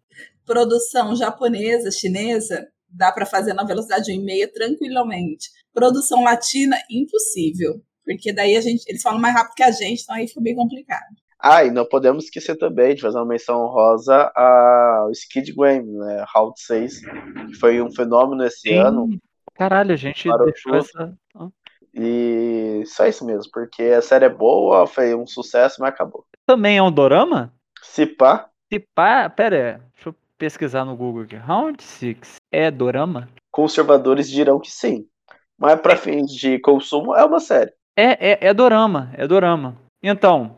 Produção 0.43 1.15
japonesa, 1.15 1.91
chinesa, 1.91 2.67
dá 2.89 3.11
para 3.11 3.25
fazer 3.27 3.53
na 3.53 3.63
velocidade 3.63 4.11
1,5 4.11 4.51
tranquilamente. 4.51 5.49
Produção 5.71 6.23
latina, 6.23 6.75
impossível. 6.89 7.75
Porque 8.03 8.33
daí 8.33 8.57
a 8.57 8.61
gente, 8.61 8.83
eles 8.87 9.01
falam 9.01 9.19
mais 9.21 9.35
rápido 9.35 9.55
que 9.55 9.63
a 9.63 9.71
gente, 9.71 10.01
então 10.01 10.15
aí 10.15 10.27
fica 10.27 10.41
bem 10.41 10.55
complicado. 10.55 11.15
Ah, 11.39 11.63
e 11.63 11.71
não 11.71 11.85
podemos 11.85 12.25
esquecer 12.25 12.57
também 12.57 12.95
de 12.95 13.01
fazer 13.01 13.17
uma 13.17 13.25
menção 13.25 13.61
honrosa 13.61 14.31
ao 14.35 15.11
Skid 15.11 15.53
Game, 15.53 15.91
né? 15.91 16.25
Round 16.33 16.53
6, 16.59 17.01
que 17.47 17.53
foi 17.59 17.81
um 17.81 17.91
fenômeno 17.93 18.43
esse 18.45 18.69
Sim. 18.69 18.77
ano. 18.77 19.09
Caralho, 19.53 19.93
a 19.93 19.97
gente 19.97 20.27
deixou 20.45 20.75
essa. 20.75 21.13
E 21.93 22.83
só 22.87 23.05
isso 23.05 23.25
mesmo, 23.25 23.51
porque 23.51 23.83
a 23.83 24.01
série 24.01 24.25
é 24.25 24.29
boa, 24.29 24.87
foi 24.87 25.13
um 25.13 25.27
sucesso, 25.27 25.77
mas 25.79 25.89
acabou. 25.89 26.25
Também 26.45 26.77
é 26.77 26.83
um 26.83 26.91
dorama? 26.91 27.53
Se 27.81 28.05
pá, 28.05 28.49
Se 28.71 28.79
pá, 28.95 29.29
pera 29.29 29.55
aí, 29.55 29.81
deixa 29.93 30.09
eu 30.09 30.15
pesquisar 30.37 30.85
no 30.85 30.95
Google 30.95 31.23
aqui. 31.23 31.35
Round 31.35 31.81
6 31.83 32.35
é 32.51 32.71
dorama? 32.71 33.29
conservadores 33.51 34.27
dirão 34.29 34.59
que 34.59 34.71
sim. 34.71 35.07
Mas 35.57 35.79
para 35.79 35.95
fins 35.95 36.31
de 36.33 36.57
consumo, 36.59 37.15
é 37.15 37.23
uma 37.23 37.39
série. 37.39 37.71
É, 37.95 38.31
é, 38.31 38.47
é 38.47 38.53
dorama, 38.53 39.11
é 39.13 39.27
dorama. 39.27 39.77
Então, 40.01 40.57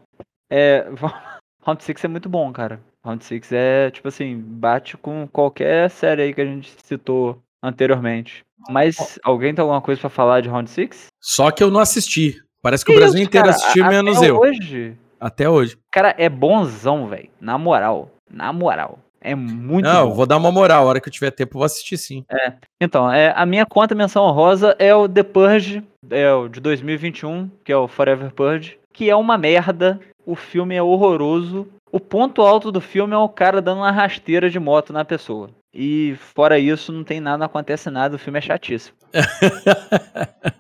é, 0.50 0.88
Round 1.62 1.84
6 1.84 2.06
é 2.06 2.08
muito 2.08 2.30
bom, 2.30 2.52
cara. 2.54 2.80
Round 3.04 3.24
6 3.24 3.52
é, 3.52 3.92
tipo 3.92 4.08
assim, 4.08 4.40
bate 4.40 4.96
com 4.98 5.28
qualquer 5.28 5.90
série 5.90 6.22
aí 6.24 6.34
que 6.34 6.42
a 6.42 6.46
gente 6.46 6.74
citou 6.84 7.42
anteriormente. 7.62 8.45
Mas 8.70 9.20
alguém 9.24 9.54
tem 9.54 9.62
alguma 9.62 9.82
coisa 9.82 10.00
pra 10.02 10.10
falar 10.10 10.42
de 10.42 10.50
Round 10.50 10.70
6? 10.70 11.08
Só 11.22 11.52
que 11.52 11.64
eu 11.64 11.70
não 11.72 11.80
assisti. 11.80 12.42
Parece 12.62 12.84
que 12.84 12.92
o 12.92 12.96
Brasil 12.96 13.22
inteiro 13.22 13.50
assistiu, 13.50 13.86
menos 13.86 14.18
até 14.18 14.30
eu. 14.30 14.40
hoje, 14.40 14.98
Até 15.20 15.50
hoje. 15.50 15.78
cara, 15.92 16.16
é 16.18 16.28
bonzão, 16.28 17.08
velho. 17.08 17.30
Na 17.40 17.58
moral. 17.58 18.10
Na 18.30 18.52
moral. 18.52 19.00
É 19.22 19.34
muito 19.36 19.86
Não, 19.86 20.06
bom. 20.06 20.12
eu 20.12 20.16
vou 20.16 20.26
dar 20.26 20.38
uma 20.38 20.52
moral. 20.52 20.84
A 20.84 20.88
hora 20.90 21.00
que 21.02 21.08
eu 21.08 21.14
tiver 21.14 21.32
tempo, 21.32 21.56
eu 21.56 21.60
vou 21.60 21.66
assistir 21.66 21.98
sim. 21.98 22.24
Então, 22.82 23.12
é, 23.12 23.34
a 23.36 23.46
minha 23.46 23.66
conta 23.66 23.94
menção 23.96 24.24
honrosa 24.24 24.76
é 24.80 24.94
o 24.96 25.08
The 25.10 25.24
Purge, 25.24 25.84
é 26.12 26.32
o 26.34 26.48
de 26.48 26.60
2021, 26.60 27.50
que 27.64 27.72
é 27.72 27.78
o 27.78 27.88
Forever 27.88 28.32
Purge, 28.34 28.78
que 28.94 29.10
é 29.10 29.16
uma 29.16 29.38
merda. 29.38 30.00
O 30.26 30.36
filme 30.36 30.76
é 30.76 30.82
horroroso. 30.82 31.68
O 31.92 32.00
ponto 32.00 32.42
alto 32.42 32.72
do 32.72 32.82
filme 32.82 33.14
é 33.14 33.18
o 33.18 33.30
cara 33.30 33.62
dando 33.62 33.78
uma 33.80 33.92
rasteira 33.92 34.50
de 34.50 34.60
moto 34.60 34.92
na 34.92 35.06
pessoa. 35.06 35.50
E 35.76 36.16
fora 36.18 36.58
isso, 36.58 36.92
não 36.94 37.04
tem 37.04 37.20
nada, 37.20 37.38
não 37.40 37.46
acontece 37.48 37.90
nada, 37.90 38.16
o 38.16 38.20
filme 38.20 38.40
é 38.40 38.42
chatíssimo. 38.42 38.96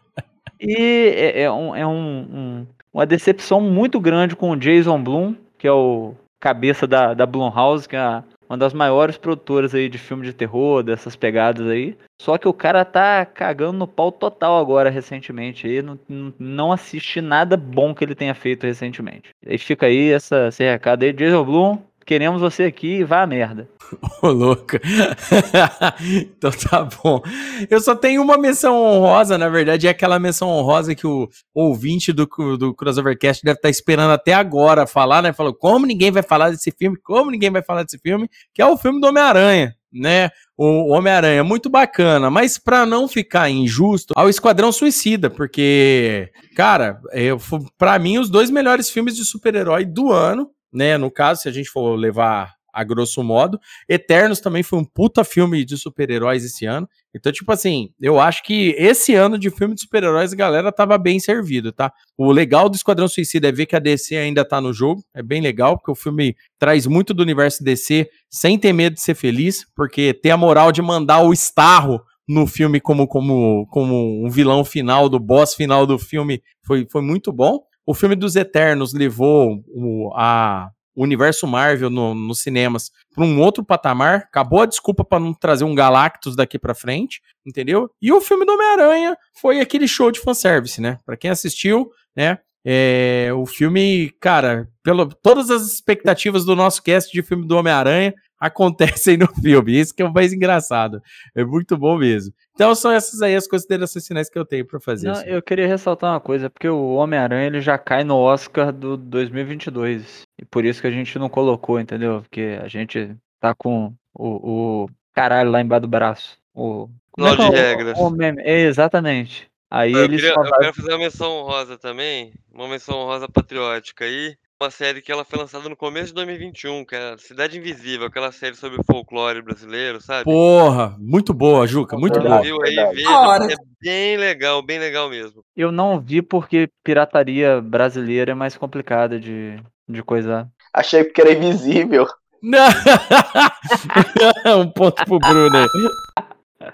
E 0.59 0.73
é, 1.15 1.41
é 1.43 1.51
um- 1.51 1.75
é 1.75 1.85
um- 1.85 2.19
um- 2.61 2.67
uma 2.93 3.05
decepção 3.05 3.59
muito 3.59 3.99
grande 3.99 4.35
com 4.35 4.51
o 4.51 4.55
Jason 4.55 5.01
Blum, 5.01 5.35
que 5.57 5.67
é 5.67 5.71
o 5.71 6.13
cabeça 6.39 6.85
da, 6.87 7.13
da 7.13 7.25
Blumhouse, 7.25 7.87
que 7.89 7.95
é 7.95 7.99
a- 7.99 8.23
uma 8.47 8.57
das 8.57 8.73
maiores 8.73 9.17
produtoras 9.17 9.73
aí 9.73 9.89
de 9.89 9.97
filme 9.97 10.23
de 10.23 10.31
terror, 10.31 10.83
dessas 10.83 11.15
pegadas 11.15 11.67
aí. 11.67 11.97
Só 12.21 12.37
que 12.37 12.47
o 12.47 12.53
cara 12.53 12.85
tá 12.85 13.25
cagando 13.25 13.73
no 13.79 13.87
pau 13.87 14.11
total 14.11 14.59
agora, 14.59 14.89
recentemente. 14.89 15.65
Aí 15.67 15.81
não, 15.81 15.99
não- 16.39 16.71
assisti 16.71 17.21
nada 17.21 17.57
bom 17.57 17.93
que 17.93 18.03
ele 18.03 18.13
tenha 18.15 18.35
feito 18.35 18.63
recentemente. 18.65 19.29
Aí 19.45 19.57
fica 19.57 19.87
aí 19.87 20.11
essa, 20.11 20.47
esse 20.49 20.63
recado 20.63 21.03
aí. 21.03 21.11
Jason 21.11 21.43
Blum, 21.43 21.79
queremos 22.05 22.39
você 22.39 22.63
aqui 22.63 22.99
e 22.99 23.03
vá 23.03 23.23
a 23.23 23.27
merda. 23.27 23.67
Ô, 24.21 24.27
louca. 24.27 24.79
então 26.01 26.51
tá 26.51 26.83
bom. 26.83 27.21
Eu 27.69 27.79
só 27.81 27.95
tenho 27.95 28.21
uma 28.21 28.37
menção 28.37 28.75
honrosa, 28.75 29.37
na 29.37 29.49
verdade, 29.49 29.87
é 29.87 29.89
aquela 29.89 30.19
menção 30.19 30.49
honrosa 30.49 30.95
que 30.95 31.07
o 31.07 31.27
ouvinte 31.53 32.13
do, 32.13 32.27
do 32.57 32.73
Crossovercast 32.73 33.43
deve 33.43 33.57
estar 33.57 33.69
esperando 33.69 34.11
até 34.11 34.33
agora 34.33 34.87
falar, 34.87 35.21
né? 35.21 35.33
Falou, 35.33 35.53
como 35.53 35.85
ninguém 35.85 36.11
vai 36.11 36.23
falar 36.23 36.51
desse 36.51 36.71
filme? 36.71 36.97
Como 37.03 37.31
ninguém 37.31 37.49
vai 37.49 37.63
falar 37.63 37.83
desse 37.83 37.97
filme? 37.97 38.29
Que 38.53 38.61
é 38.61 38.65
o 38.65 38.77
filme 38.77 39.01
do 39.01 39.07
Homem-Aranha, 39.07 39.75
né? 39.91 40.29
O 40.57 40.93
Homem-Aranha, 40.93 41.43
muito 41.43 41.69
bacana, 41.69 42.29
mas 42.29 42.57
pra 42.57 42.85
não 42.85 43.07
ficar 43.07 43.49
injusto, 43.49 44.13
ao 44.15 44.29
Esquadrão 44.29 44.71
Suicida, 44.71 45.29
porque, 45.29 46.29
cara, 46.55 47.01
eu, 47.11 47.37
pra 47.77 47.99
mim, 47.99 48.19
os 48.19 48.29
dois 48.29 48.49
melhores 48.49 48.89
filmes 48.89 49.15
de 49.15 49.25
super-herói 49.25 49.83
do 49.83 50.11
ano, 50.11 50.49
né? 50.75 50.97
No 50.97 51.09
caso, 51.09 51.41
se 51.41 51.49
a 51.49 51.51
gente 51.51 51.69
for 51.69 51.95
levar 51.95 52.53
a 52.75 52.83
grosso 52.83 53.23
modo, 53.23 53.57
Eternos 53.87 54.41
também 54.41 54.61
foi 54.61 54.77
um 54.77 54.83
puta 54.83 55.23
filme 55.23 55.63
de 55.63 55.77
super-heróis 55.77 56.43
esse 56.43 56.65
ano. 56.65 56.89
Então, 57.15 57.31
tipo 57.31 57.49
assim, 57.53 57.89
eu 58.01 58.19
acho 58.19 58.43
que 58.43 58.75
esse 58.77 59.15
ano 59.15 59.39
de 59.39 59.49
filme 59.49 59.73
de 59.73 59.81
super-heróis 59.81 60.33
a 60.33 60.35
galera 60.35 60.71
tava 60.73 60.97
bem 60.97 61.17
servido, 61.17 61.71
tá? 61.71 61.93
O 62.17 62.29
legal 62.33 62.67
do 62.67 62.75
Esquadrão 62.75 63.07
Suicida 63.07 63.47
é 63.47 63.51
ver 63.53 63.65
que 63.65 63.77
a 63.77 63.79
DC 63.79 64.17
ainda 64.17 64.43
tá 64.43 64.59
no 64.59 64.73
jogo. 64.73 65.01
É 65.13 65.23
bem 65.23 65.39
legal, 65.39 65.77
porque 65.77 65.91
o 65.91 65.95
filme 65.95 66.35
traz 66.59 66.85
muito 66.85 67.13
do 67.13 67.23
universo 67.23 67.63
DC 67.63 68.09
sem 68.29 68.59
ter 68.59 68.73
medo 68.73 68.95
de 68.95 69.01
ser 69.01 69.15
feliz, 69.15 69.65
porque 69.73 70.13
tem 70.13 70.33
a 70.33 70.37
moral 70.37 70.73
de 70.73 70.81
mandar 70.81 71.21
o 71.21 71.31
Starro 71.31 72.01
no 72.27 72.45
filme 72.45 72.81
como, 72.81 73.07
como, 73.07 73.65
como 73.67 74.25
um 74.25 74.29
vilão 74.29 74.65
final, 74.65 75.07
do 75.07 75.19
boss 75.19 75.53
final 75.53 75.85
do 75.85 75.97
filme, 75.97 76.41
foi, 76.65 76.85
foi 76.91 77.01
muito 77.01 77.31
bom. 77.31 77.61
O 77.85 77.93
filme 77.93 78.15
dos 78.15 78.35
Eternos 78.35 78.93
levou 78.93 79.63
o, 79.67 80.11
a, 80.15 80.69
o 80.95 81.03
universo 81.03 81.45
Marvel 81.45 81.89
no- 81.89 82.15
nos 82.15 82.39
cinemas 82.41 82.91
para 83.13 83.23
um 83.23 83.39
outro 83.41 83.63
patamar. 83.63 84.19
Acabou 84.27 84.61
a 84.61 84.65
desculpa 84.65 85.03
para 85.03 85.19
não 85.19 85.33
trazer 85.33 85.63
um 85.65 85.75
Galactus 85.75 86.35
daqui 86.35 86.57
para 86.57 86.73
frente, 86.73 87.21
entendeu? 87.45 87.89
E 88.01 88.11
o 88.11 88.21
filme 88.21 88.45
do 88.45 88.53
Homem-Aranha 88.53 89.15
foi 89.39 89.59
aquele 89.59 89.87
show 89.87 90.11
de 90.11 90.19
fanservice, 90.19 90.81
né? 90.81 90.97
Para 91.05 91.17
quem 91.17 91.29
assistiu, 91.29 91.89
né? 92.15 92.39
É, 92.67 93.29
o 93.35 93.45
filme, 93.45 94.09
cara, 94.19 94.67
pelo, 94.83 95.05
todas 95.21 95.51
as 95.51 95.71
expectativas 95.71 96.43
do 96.43 96.55
nosso 96.55 96.81
cast 96.81 97.11
de 97.11 97.21
filme 97.21 97.45
do 97.45 97.55
Homem-Aranha 97.55 98.11
acontecem 98.39 99.17
no 99.17 99.27
filme. 99.41 99.79
Isso 99.79 99.93
que 99.93 100.01
é 100.01 100.05
o 100.05 100.13
mais 100.13 100.33
engraçado. 100.33 101.01
É 101.35 101.43
muito 101.43 101.77
bom 101.77 101.97
mesmo. 101.97 102.33
Então 102.53 102.73
são 102.75 102.91
essas 102.91 103.21
aí 103.21 103.35
as 103.35 103.47
considerações 103.47 104.07
finais 104.07 104.29
que 104.29 104.37
eu 104.39 104.45
tenho 104.45 104.65
para 104.65 104.79
fazer. 104.79 105.07
Não, 105.07 105.13
assim. 105.13 105.27
eu 105.29 105.41
queria 105.41 105.67
ressaltar 105.67 106.13
uma 106.13 106.19
coisa, 106.19 106.49
porque 106.49 106.67
o 106.69 106.93
Homem-Aranha 106.95 107.47
ele 107.47 107.61
já 107.61 107.77
cai 107.77 108.03
no 108.03 108.15
Oscar 108.17 108.71
do 108.71 108.95
2022. 108.97 110.23
E 110.39 110.45
por 110.45 110.65
isso 110.65 110.81
que 110.81 110.87
a 110.87 110.91
gente 110.91 111.17
não 111.19 111.29
colocou, 111.29 111.79
entendeu? 111.79 112.21
Porque 112.21 112.59
a 112.61 112.67
gente 112.67 113.15
tá 113.39 113.53
com 113.53 113.93
o, 114.13 114.83
o 114.83 114.89
caralho 115.13 115.51
lá 115.51 115.61
embaixo 115.61 115.81
do 115.81 115.87
braço. 115.87 116.37
O, 116.53 116.89
como 117.11 117.27
é 117.27 117.31
é 117.31 117.33
o- 117.33 117.51
regras. 117.51 117.97
o 117.99 118.09
meme? 118.09 118.41
É, 118.43 118.61
exatamente. 118.61 119.47
Aí 119.69 119.91
Eu, 119.91 120.03
eles 120.05 120.21
queria- 120.21 120.35
só 120.35 120.43
eu 120.43 120.49
vai- 120.49 120.59
quero 120.59 120.73
fazer 120.75 120.89
uma 120.91 120.97
menção 120.99 121.31
honrosa 121.31 121.77
também, 121.77 122.33
uma 122.53 122.67
menção 122.67 122.97
honrosa 122.99 123.27
patriótica 123.27 124.05
aí. 124.05 124.35
Uma 124.65 124.71
série 124.71 124.99
que 124.99 125.11
ela 125.11 125.23
foi 125.23 125.37
lançada 125.37 125.69
no 125.69 125.75
começo 125.75 126.07
de 126.07 126.13
2021, 126.15 126.83
que 126.85 126.95
é 126.95 127.15
Cidade 127.19 127.55
Invisível, 127.55 128.07
aquela 128.07 128.31
série 128.31 128.55
sobre 128.55 128.81
o 128.81 128.83
folclore 128.83 129.39
brasileiro, 129.43 130.01
sabe? 130.01 130.23
Porra, 130.23 130.95
muito 130.97 131.35
boa, 131.35 131.67
Juca, 131.67 131.95
muito 131.95 132.19
boa. 132.19 132.41
viu 132.41 132.57
aí, 132.63 132.73
veja, 132.73 133.53
é 133.53 133.55
bem 133.79 134.17
legal, 134.17 134.63
bem 134.63 134.79
legal 134.79 135.07
mesmo. 135.07 135.43
Eu 135.55 135.71
não 135.71 135.99
vi 135.99 136.19
porque 136.19 136.67
pirataria 136.83 137.61
brasileira 137.61 138.31
é 138.31 138.33
mais 138.33 138.57
complicada 138.57 139.19
de, 139.19 139.55
de 139.87 140.01
coisar. 140.01 140.47
Achei 140.73 141.03
porque 141.03 141.21
era 141.21 141.33
invisível. 141.33 142.07
Não. 142.41 142.65
um 144.61 144.67
ponto 144.71 145.05
pro 145.05 145.19
Bruno 145.19 145.57
aí. 145.57 146.65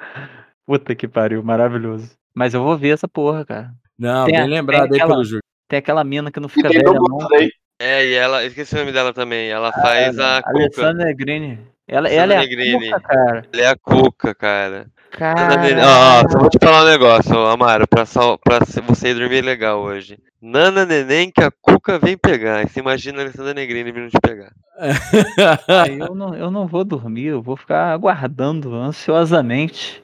Puta 0.65 0.95
que 0.95 1.09
pariu, 1.09 1.43
maravilhoso. 1.43 2.09
Mas 2.33 2.53
eu 2.53 2.63
vou 2.63 2.77
ver 2.77 2.93
essa 2.93 3.07
porra, 3.09 3.43
cara. 3.45 3.71
Não, 3.99 4.23
Tem 4.27 4.37
a- 4.37 4.41
bem 4.43 4.49
lembrado 4.49 4.93
aí 4.93 4.97
aquela- 5.01 5.09
pelo 5.15 5.25
Juca. 5.25 5.41
Tem 5.67 5.79
aquela 5.79 6.03
mina 6.03 6.31
que 6.31 6.39
não 6.39 6.47
E 6.47 6.51
fica 6.51 6.67
tem 6.69 6.79
velha, 6.79 6.93
não. 6.99 7.27
aí. 7.37 7.49
É, 7.81 8.05
e 8.05 8.13
ela, 8.13 8.45
esqueci 8.45 8.75
o 8.75 8.77
nome 8.77 8.91
dela 8.91 9.11
também, 9.11 9.49
ela 9.49 9.71
faz 9.71 10.19
a 10.19 10.41
Cuca. 10.43 10.49
Alessandra 10.59 11.05
Negrini. 11.05 11.59
Ela, 11.87 12.07
ela 12.09 12.33
é 12.33 12.37
a 12.37 12.39
Negrini. 12.41 12.91
Cuca, 12.91 12.99
cara. 13.01 13.45
Ela 13.51 13.61
é 13.63 13.67
a 13.67 13.75
Cuca, 13.75 14.35
cara. 14.35 14.87
Cara. 15.11 15.61
Ó, 15.83 16.39
vou 16.39 16.49
te 16.49 16.57
falar 16.63 16.83
um 16.83 16.89
negócio, 16.89 17.35
Amaro, 17.47 17.87
pra, 17.87 18.05
sal... 18.05 18.37
pra 18.37 18.59
você 18.87 19.09
ir 19.09 19.15
dormir 19.15 19.41
legal 19.41 19.81
hoje. 19.81 20.17
Nana 20.41 20.85
Neném 20.85 21.31
que 21.31 21.43
a 21.43 21.51
Cuca 21.51 21.97
vem 21.99 22.15
pegar. 22.17 22.67
Você 22.67 22.79
imagina 22.79 23.19
a 23.19 23.21
Alessandra 23.23 23.53
Negrini 23.53 23.91
vindo 23.91 24.09
te 24.09 24.19
pegar. 24.21 24.53
Aí 25.67 25.97
eu 25.99 26.15
não, 26.15 26.35
eu 26.35 26.49
não 26.51 26.67
vou 26.67 26.83
dormir, 26.85 27.25
eu 27.25 27.41
vou 27.41 27.57
ficar 27.57 27.91
aguardando 27.91 28.73
ansiosamente. 28.75 30.03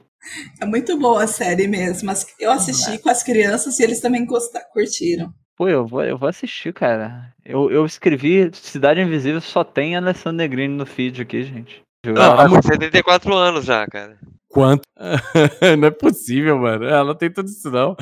É 0.60 0.66
muito 0.66 0.98
boa 0.98 1.22
a 1.24 1.26
série 1.26 1.66
mesmo. 1.66 2.12
Eu 2.38 2.50
assisti 2.50 2.98
com 2.98 3.08
as 3.08 3.22
crianças 3.22 3.78
e 3.78 3.82
eles 3.84 4.00
também 4.00 4.26
gosta- 4.26 4.60
curtiram. 4.72 5.32
Pô, 5.58 5.68
eu 5.68 5.84
vou, 5.84 6.04
eu 6.04 6.16
vou 6.16 6.28
assistir, 6.28 6.72
cara. 6.72 7.34
Eu, 7.44 7.68
eu 7.68 7.84
escrevi 7.84 8.48
Cidade 8.52 9.00
Invisível, 9.00 9.40
só 9.40 9.64
tem 9.64 9.96
Alessandra 9.96 10.44
Negrini 10.44 10.72
no 10.72 10.86
feed 10.86 11.20
aqui, 11.20 11.42
gente. 11.42 11.82
Não, 12.06 12.22
Ela 12.22 12.48
tá 12.48 12.48
tem 12.48 12.62
74 12.62 13.34
anos 13.34 13.64
já, 13.64 13.84
cara. 13.88 14.16
Quanto? 14.46 14.82
não 15.76 15.88
é 15.88 15.90
possível, 15.90 16.56
mano. 16.58 16.84
Ela 16.84 17.06
não 17.06 17.14
tem 17.16 17.28
tudo 17.28 17.48
isso, 17.48 17.68
não. 17.72 17.96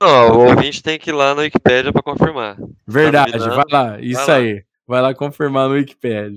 Não, 0.00 0.30
o 0.30 0.48
ouvinte 0.48 0.80
tem 0.80 0.96
que 0.96 1.10
ir 1.10 1.12
lá 1.12 1.34
na 1.34 1.42
Wikipédia 1.42 1.92
pra 1.92 2.02
confirmar. 2.02 2.56
Verdade, 2.86 3.32
duvidando? 3.32 3.56
vai 3.56 3.64
lá. 3.68 4.00
Isso 4.00 4.30
lá. 4.30 4.36
aí. 4.36 4.62
Vai 4.86 5.02
lá 5.02 5.12
confirmar 5.12 5.68
no 5.68 5.74
Wikipedia. 5.74 6.36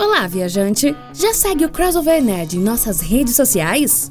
Olá, 0.00 0.26
viajante! 0.26 0.96
Já 1.12 1.34
segue 1.34 1.66
o 1.66 1.70
Crossover 1.70 2.22
Nerd 2.22 2.56
em 2.56 2.60
nossas 2.60 3.02
redes 3.02 3.36
sociais? 3.36 4.10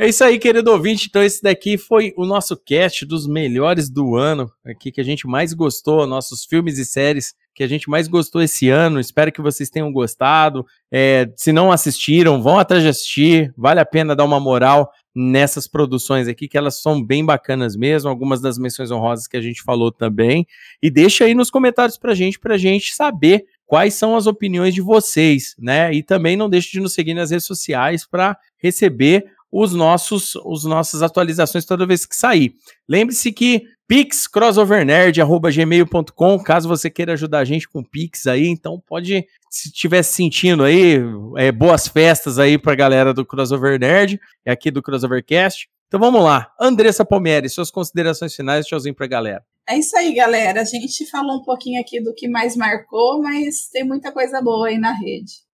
É 0.00 0.08
isso 0.08 0.24
aí, 0.24 0.38
querido 0.38 0.70
ouvinte. 0.70 1.08
Então, 1.10 1.22
esse 1.22 1.42
daqui 1.42 1.76
foi 1.76 2.14
o 2.16 2.24
nosso 2.24 2.56
cast 2.56 3.04
dos 3.04 3.26
melhores 3.26 3.90
do 3.90 4.16
ano, 4.16 4.50
aqui 4.64 4.90
que 4.90 4.98
a 4.98 5.04
gente 5.04 5.26
mais 5.26 5.52
gostou, 5.52 6.06
nossos 6.06 6.46
filmes 6.46 6.78
e 6.78 6.86
séries 6.86 7.34
que 7.54 7.62
a 7.62 7.66
gente 7.66 7.90
mais 7.90 8.08
gostou 8.08 8.40
esse 8.40 8.70
ano. 8.70 8.98
Espero 8.98 9.30
que 9.30 9.42
vocês 9.42 9.68
tenham 9.68 9.92
gostado. 9.92 10.64
É, 10.90 11.30
se 11.36 11.52
não 11.52 11.70
assistiram, 11.70 12.40
vão 12.40 12.58
atrás 12.58 12.82
de 12.82 12.88
assistir. 12.88 13.52
Vale 13.54 13.78
a 13.78 13.84
pena 13.84 14.16
dar 14.16 14.24
uma 14.24 14.40
moral 14.40 14.90
nessas 15.14 15.68
produções 15.68 16.28
aqui, 16.28 16.48
que 16.48 16.56
elas 16.56 16.80
são 16.80 17.04
bem 17.04 17.22
bacanas 17.22 17.76
mesmo. 17.76 18.08
Algumas 18.08 18.40
das 18.40 18.56
menções 18.56 18.90
honrosas 18.90 19.26
que 19.26 19.36
a 19.36 19.42
gente 19.42 19.60
falou 19.62 19.92
também. 19.92 20.46
E 20.82 20.90
deixa 20.90 21.26
aí 21.26 21.34
nos 21.34 21.50
comentários 21.50 21.98
pra 21.98 22.14
gente, 22.14 22.38
pra 22.38 22.56
gente 22.56 22.94
saber 22.94 23.44
quais 23.66 23.92
são 23.92 24.16
as 24.16 24.26
opiniões 24.26 24.74
de 24.74 24.80
vocês, 24.80 25.54
né? 25.58 25.92
E 25.92 26.02
também 26.02 26.38
não 26.38 26.48
deixe 26.48 26.72
de 26.72 26.80
nos 26.80 26.94
seguir 26.94 27.12
nas 27.12 27.30
redes 27.30 27.44
sociais 27.44 28.06
para 28.06 28.34
receber 28.56 29.26
os 29.52 29.74
nossos, 29.74 30.36
os 30.44 30.64
nossas 30.64 31.02
atualizações 31.02 31.64
toda 31.64 31.86
vez 31.86 32.06
que 32.06 32.14
sair. 32.14 32.54
Lembre-se 32.88 33.32
que 33.32 33.64
pixcrossovernerd@gmail.com, 33.88 36.38
caso 36.38 36.68
você 36.68 36.88
queira 36.88 37.14
ajudar 37.14 37.40
a 37.40 37.44
gente 37.44 37.68
com 37.68 37.82
Pix 37.82 38.28
aí, 38.28 38.46
então 38.46 38.80
pode, 38.86 39.26
se 39.50 39.68
estiver 39.68 40.04
sentindo 40.04 40.62
aí, 40.62 41.00
é, 41.36 41.50
boas 41.50 41.88
festas 41.88 42.38
aí 42.38 42.56
pra 42.56 42.76
galera 42.76 43.12
do 43.12 43.26
Crossover 43.26 43.80
Nerd, 43.80 44.20
e 44.46 44.50
aqui 44.50 44.70
do 44.70 44.80
Crossovercast. 44.80 45.68
Então 45.88 45.98
vamos 45.98 46.22
lá. 46.22 46.52
Andressa 46.60 47.04
Palmieri, 47.04 47.48
suas 47.48 47.68
considerações 47.68 48.32
finais, 48.32 48.64
tchauzinho 48.64 48.94
pra 48.94 49.08
galera. 49.08 49.44
É 49.68 49.76
isso 49.76 49.96
aí, 49.96 50.14
galera. 50.14 50.60
A 50.60 50.64
gente 50.64 51.04
falou 51.10 51.38
um 51.38 51.42
pouquinho 51.42 51.80
aqui 51.80 52.00
do 52.00 52.14
que 52.14 52.28
mais 52.28 52.54
marcou, 52.56 53.20
mas 53.20 53.68
tem 53.72 53.82
muita 53.82 54.12
coisa 54.12 54.40
boa 54.40 54.68
aí 54.68 54.78
na 54.78 54.92
rede. 54.92 55.49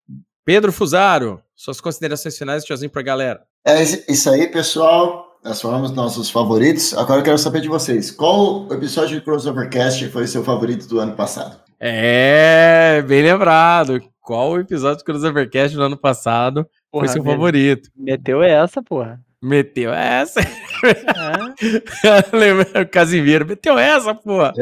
Pedro 0.47 0.73
Fusaro, 0.73 1.43
suas 1.57 1.81
considerações 1.81 2.39
finais, 2.39 2.65
tchauzinho 2.65 2.89
pra 2.91 3.03
galera. 3.03 3.43
É 3.67 3.83
isso 3.83 4.31
aí, 4.31 4.47
pessoal. 4.47 5.27
Nós 5.45 5.61
falamos 5.61 5.91
nossos 5.91 6.31
favoritos. 6.31 6.95
Agora 6.97 7.19
eu 7.21 7.25
quero 7.25 7.39
saber 7.39 7.61
de 7.61 7.69
vocês. 7.69 8.13
Qual 8.13 8.73
episódio 8.73 9.19
de 9.19 9.25
Crossovercast 9.25 10.09
foi 10.11 10.27
seu 10.29 10.45
favorito 10.45 10.87
do 10.87 11.01
ano 11.01 11.17
passado? 11.17 11.61
É, 11.81 13.03
bem 13.09 13.23
lembrado. 13.23 14.01
Qual 14.21 14.53
o 14.53 14.61
episódio 14.61 14.99
do 14.99 15.05
Crossovercast 15.05 15.77
do 15.77 15.83
ano 15.83 15.97
passado 15.97 16.65
Porra, 16.93 17.07
foi 17.07 17.15
seu 17.15 17.25
me- 17.25 17.31
favorito? 17.31 17.91
Meteu 17.97 18.41
essa, 18.43 18.81
porra. 18.81 19.21
Meteu 19.43 19.93
essa. 19.93 20.41
É. 20.41 20.47
O 22.83 22.89
Casimiro. 22.89 23.47
Meteu 23.47 23.77
essa, 23.77 24.15
porra. 24.15 24.53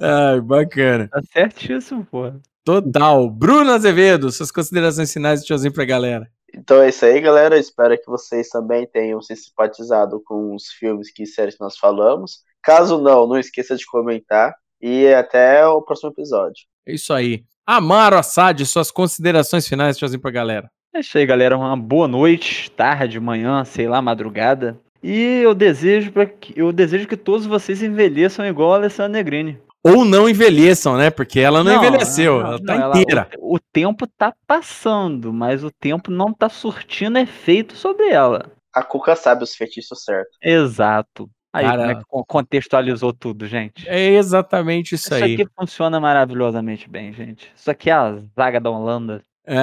Ai, 0.00 0.40
bacana. 0.40 1.08
Tá 1.08 1.20
certíssimo, 1.32 2.04
porra. 2.04 2.40
Total. 2.64 3.28
Bruno 3.28 3.70
Azevedo, 3.70 4.32
suas 4.32 4.50
considerações 4.50 5.12
finais 5.12 5.42
e 5.42 5.44
tchauzinho 5.44 5.72
pra 5.72 5.84
galera. 5.84 6.28
Então 6.54 6.80
é 6.80 6.88
isso 6.88 7.04
aí, 7.04 7.20
galera. 7.20 7.58
Espero 7.58 7.96
que 7.98 8.06
vocês 8.06 8.48
também 8.48 8.86
tenham 8.86 9.20
se 9.20 9.36
simpatizado 9.36 10.22
com 10.24 10.54
os 10.54 10.68
filmes 10.68 11.08
e 11.18 11.26
séries 11.26 11.56
que 11.56 11.60
nós 11.60 11.76
falamos. 11.76 12.38
Caso 12.62 13.00
não, 13.00 13.26
não 13.26 13.38
esqueça 13.38 13.76
de 13.76 13.84
comentar. 13.84 14.54
E 14.80 15.06
até 15.12 15.66
o 15.66 15.82
próximo 15.82 16.10
episódio. 16.10 16.64
É 16.86 16.94
isso 16.94 17.12
aí. 17.12 17.44
Amaro 17.66 18.16
Assad, 18.16 18.64
suas 18.66 18.90
considerações 18.90 19.66
finais, 19.66 19.96
tchauzinho 19.96 20.20
pra 20.20 20.30
galera. 20.30 20.70
É 20.94 21.00
isso 21.00 21.16
aí, 21.16 21.26
galera. 21.26 21.56
Uma 21.56 21.76
boa 21.76 22.06
noite, 22.06 22.70
tarde, 22.70 23.18
manhã, 23.18 23.64
sei 23.64 23.88
lá, 23.88 24.00
madrugada. 24.00 24.78
E 25.02 25.40
eu 25.42 25.54
desejo 25.54 26.12
para 26.12 26.26
que 26.26 26.58
eu 26.58 26.72
desejo 26.72 27.08
que 27.08 27.16
todos 27.16 27.46
vocês 27.46 27.82
envelheçam 27.82 28.46
igual 28.46 28.72
a 28.72 28.76
Alessandra 28.76 29.12
Negrini. 29.12 29.58
Ou 29.86 30.04
não 30.04 30.28
envelheçam, 30.28 30.96
né? 30.96 31.10
Porque 31.10 31.38
ela 31.40 31.62
não, 31.62 31.76
envelheceu, 31.76 32.40
ela 32.40 32.58
tá 32.64 32.74
ela- 32.74 32.98
inteira. 32.98 33.28
o, 33.38 33.56
o 33.56 33.58
tempo 33.60 34.06
tá 34.06 34.34
passando, 34.46 35.32
mas 35.32 35.62
o 35.62 35.70
tempo 35.70 36.10
não 36.10 36.32
tá 36.32 36.48
surtindo 36.48 37.18
efeito 37.18 37.74
sobre 37.76 38.08
ela. 38.08 38.50
A 38.74 38.82
Cuca 38.82 39.14
sabe 39.14 39.44
os 39.44 39.54
feitiços 39.54 40.02
certos. 40.02 40.36
Exato. 40.42 41.28
Aí, 41.52 41.64
Cara- 41.64 41.78
como 41.82 41.90
é 41.90 41.94
que 41.94 42.04
con- 42.08 42.24
contextualizou 42.26 43.12
tudo, 43.12 43.46
gente? 43.46 43.88
É 43.88 44.08
exatamente 44.14 44.94
isso, 44.96 45.04
Isso 45.14 45.14
aí. 45.22 45.34
aqui 45.34 45.46
funciona 45.56 46.00
maravilhosamente 46.00 46.88
bem, 46.90 47.12
gente. 47.12 47.52
Isso 47.54 47.70
aqui 47.70 47.90
é 47.90 47.92
a 47.92 48.16
zaga 48.36 48.60
da 48.60 48.70
Holanda. 48.70 49.22
É, 49.46 49.58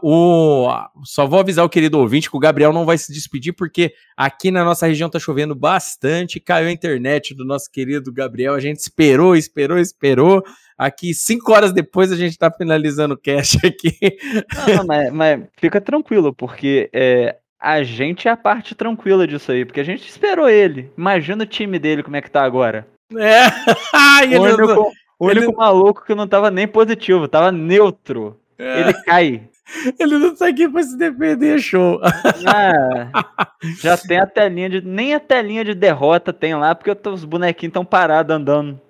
o, 0.00 0.68
só 1.04 1.26
vou 1.26 1.40
avisar 1.40 1.64
o 1.64 1.68
querido 1.68 1.98
ouvinte 1.98 2.30
que 2.30 2.36
o 2.36 2.40
Gabriel 2.40 2.72
não 2.72 2.84
vai 2.84 2.96
se 2.96 3.12
despedir, 3.12 3.52
porque 3.52 3.92
aqui 4.16 4.50
na 4.50 4.64
nossa 4.64 4.86
região 4.86 5.10
tá 5.10 5.18
chovendo 5.18 5.54
bastante. 5.54 6.38
Caiu 6.38 6.68
a 6.68 6.72
internet 6.72 7.34
do 7.34 7.44
nosso 7.44 7.70
querido 7.70 8.12
Gabriel. 8.12 8.54
A 8.54 8.60
gente 8.60 8.78
esperou, 8.78 9.34
esperou, 9.36 9.78
esperou. 9.78 10.44
Aqui, 10.78 11.12
cinco 11.14 11.52
horas 11.52 11.72
depois, 11.72 12.10
a 12.12 12.16
gente 12.16 12.36
tá 12.38 12.50
finalizando 12.50 13.14
o 13.14 13.18
cast 13.18 13.58
aqui. 13.66 13.96
Não, 14.76 14.84
mas, 14.86 15.12
mas 15.12 15.40
fica 15.56 15.80
tranquilo, 15.80 16.32
porque 16.34 16.90
é, 16.92 17.36
a 17.60 17.82
gente 17.84 18.26
é 18.28 18.30
a 18.30 18.36
parte 18.36 18.74
tranquila 18.74 19.26
disso 19.26 19.50
aí, 19.52 19.64
porque 19.64 19.80
a 19.80 19.84
gente 19.84 20.08
esperou 20.08 20.48
ele. 20.48 20.90
Imagina 20.98 21.44
o 21.44 21.46
time 21.46 21.78
dele 21.78 22.02
como 22.02 22.16
é 22.16 22.20
que 22.22 22.30
tá 22.30 22.42
agora. 22.42 22.86
É. 23.16 23.42
Ai, 23.94 24.36
O 24.36 24.46
ele- 24.46 24.62
único, 24.62 24.92
o 25.18 25.30
ele- 25.30 25.40
único 25.40 25.56
maluco 25.56 26.04
que 26.04 26.14
não 26.14 26.26
tava 26.26 26.50
nem 26.50 26.66
positivo, 26.66 27.28
tava 27.28 27.50
neutro. 27.52 28.36
É. 28.58 28.80
Ele 28.80 28.92
cai. 29.04 29.48
ele 29.98 30.18
não 30.18 30.34
tá 30.36 30.48
aqui 30.48 30.68
pra 30.68 30.82
se 30.82 30.96
defender, 30.96 31.58
show. 31.58 32.00
Ah, 32.46 33.10
já 33.80 33.96
tem 33.96 34.18
a 34.18 34.26
telinha 34.26 34.68
de. 34.68 34.80
Nem 34.82 35.14
a 35.14 35.20
telinha 35.20 35.64
de 35.64 35.74
derrota 35.74 36.32
tem 36.32 36.54
lá, 36.54 36.74
porque 36.74 36.94
tô- 36.94 37.12
os 37.12 37.24
bonequinhos 37.24 37.70
estão 37.70 37.84
parados 37.84 38.34
andando. 38.34 38.80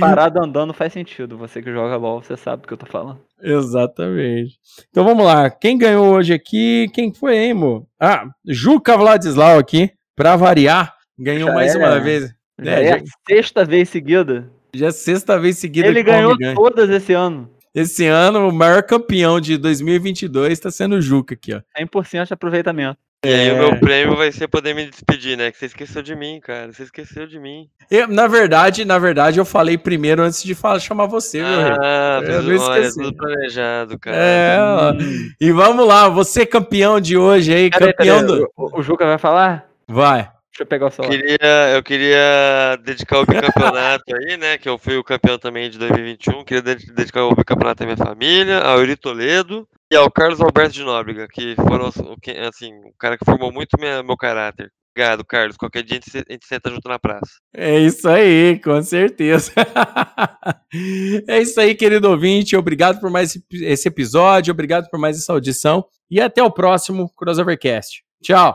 Parado 0.00 0.42
andando 0.42 0.72
faz 0.72 0.92
sentido. 0.92 1.36
Você 1.38 1.62
que 1.62 1.72
joga 1.72 1.96
LOL, 1.96 2.22
você 2.22 2.36
sabe 2.36 2.62
do 2.62 2.68
que 2.68 2.74
eu 2.74 2.78
tô 2.78 2.86
falando. 2.86 3.20
Exatamente. 3.42 4.54
Então 4.90 5.04
vamos 5.04 5.24
lá. 5.24 5.50
Quem 5.50 5.76
ganhou 5.78 6.14
hoje 6.14 6.32
aqui? 6.32 6.88
Quem 6.92 7.12
foi, 7.12 7.36
hein, 7.36 7.54
mo? 7.54 7.86
Ah, 8.00 8.24
Juca 8.46 8.96
Vladislau 8.96 9.58
aqui, 9.58 9.90
pra 10.16 10.36
variar. 10.36 10.94
Ganhou 11.18 11.48
Já 11.48 11.54
mais 11.54 11.74
é- 11.74 11.78
uma 11.78 12.00
vez. 12.00 12.34
Já 12.60 12.70
É, 12.72 12.84
é 12.84 12.98
já- 12.98 13.04
sexta 13.28 13.64
vez 13.64 13.88
seguida. 13.88 14.50
Já 14.74 14.86
é 14.86 14.90
sexta 14.92 15.38
vez 15.38 15.58
seguida 15.58 15.88
Ele 15.88 16.00
o 16.00 16.04
ganhou 16.04 16.36
ganha. 16.36 16.54
todas 16.54 16.88
esse 16.90 17.12
ano. 17.12 17.50
Esse 17.74 18.06
ano, 18.06 18.48
o 18.48 18.52
maior 18.52 18.82
campeão 18.82 19.40
de 19.40 19.56
2022 19.56 20.58
tá 20.60 20.70
sendo 20.70 20.96
o 20.96 21.00
Juca 21.00 21.34
aqui, 21.34 21.54
ó. 21.54 21.60
100% 21.80 22.26
de 22.28 22.34
aproveitamento. 22.34 22.98
E 23.24 23.28
aí 23.32 23.48
É. 23.50 23.52
o 23.52 23.56
meu 23.58 23.78
prêmio 23.78 24.16
vai 24.16 24.32
ser 24.32 24.48
poder 24.48 24.74
me 24.74 24.84
despedir, 24.90 25.36
né? 25.38 25.52
Que 25.52 25.56
você 25.56 25.66
esqueceu 25.66 26.02
de 26.02 26.14
mim, 26.16 26.40
cara. 26.40 26.72
Você 26.72 26.82
esqueceu 26.82 27.24
de 27.24 27.38
mim. 27.38 27.68
Eu, 27.88 28.08
na 28.08 28.26
verdade, 28.26 28.84
na 28.84 28.98
verdade, 28.98 29.38
eu 29.38 29.44
falei 29.44 29.78
primeiro 29.78 30.22
antes 30.22 30.42
de 30.42 30.56
falar, 30.56 30.80
chamar 30.80 31.06
você, 31.06 31.40
meu 31.40 31.56
rei. 31.60 31.76
Ah, 31.80 32.20
Eu 32.24 32.42
não 32.42 32.58
olha, 32.60 32.80
esqueci. 32.80 33.00
tudo 33.00 33.16
planejado, 33.16 33.96
cara. 33.98 34.16
É, 34.16 34.56
ó. 34.60 34.92
E 35.40 35.52
vamos 35.52 35.86
lá, 35.86 36.08
você 36.08 36.44
campeão 36.44 37.00
de 37.00 37.16
hoje 37.16 37.54
aí, 37.54 37.70
campeão 37.70 38.26
do. 38.26 38.50
o, 38.56 38.80
o 38.80 38.82
Juca 38.82 39.04
vai 39.06 39.18
falar? 39.18 39.66
Vai. 39.86 40.28
Deixa 40.52 40.62
eu 40.62 40.66
pegar 40.66 40.86
o 40.86 40.90
celular. 40.90 41.10
queria, 41.16 41.70
eu 41.74 41.82
queria 41.82 42.76
dedicar 42.84 43.20
o 43.20 43.26
bicampeonato 43.26 44.04
aí, 44.14 44.36
né? 44.36 44.58
Que 44.58 44.68
eu 44.68 44.76
fui 44.76 44.96
o 44.98 45.04
campeão 45.04 45.38
também 45.38 45.70
de 45.70 45.78
2021. 45.78 46.44
Queria 46.44 46.62
de- 46.76 46.92
dedicar 46.92 47.24
o 47.24 47.34
bicampeonato 47.34 47.82
à 47.82 47.86
minha 47.86 47.96
família, 47.96 48.58
ao 48.58 48.78
Yuri 48.80 48.96
Toledo 48.96 49.66
e 49.90 49.96
ao 49.96 50.10
Carlos 50.10 50.40
Alberto 50.42 50.74
de 50.74 50.84
Nóbrega, 50.84 51.26
que 51.26 51.54
foram 51.56 51.90
que- 52.20 52.32
assim, 52.32 52.70
o 52.84 52.92
cara 52.98 53.16
que 53.16 53.24
formou 53.24 53.50
muito 53.50 53.78
minha- 53.80 54.02
meu 54.02 54.16
caráter. 54.16 54.70
Obrigado, 54.94 55.24
Carlos. 55.24 55.56
Qualquer 55.56 55.82
dia 55.84 55.98
a 55.98 56.00
gente, 56.04 56.26
a 56.28 56.32
gente 56.32 56.46
senta 56.46 56.68
junto 56.68 56.86
na 56.86 56.98
praça. 56.98 57.32
É 57.56 57.78
isso 57.78 58.06
aí, 58.06 58.60
com 58.62 58.82
certeza. 58.82 59.52
é 61.26 61.40
isso 61.40 61.58
aí, 61.58 61.74
querido 61.74 62.10
ouvinte. 62.10 62.54
Obrigado 62.56 63.00
por 63.00 63.08
mais 63.10 63.30
esse- 63.34 63.44
esse 63.64 63.88
episódio, 63.88 64.52
obrigado 64.52 64.90
por 64.90 65.00
mais 65.00 65.16
essa 65.16 65.32
audição 65.32 65.82
e 66.10 66.20
até 66.20 66.42
o 66.42 66.50
próximo 66.50 67.10
Crossovercast. 67.16 68.02
Tchau. 68.22 68.54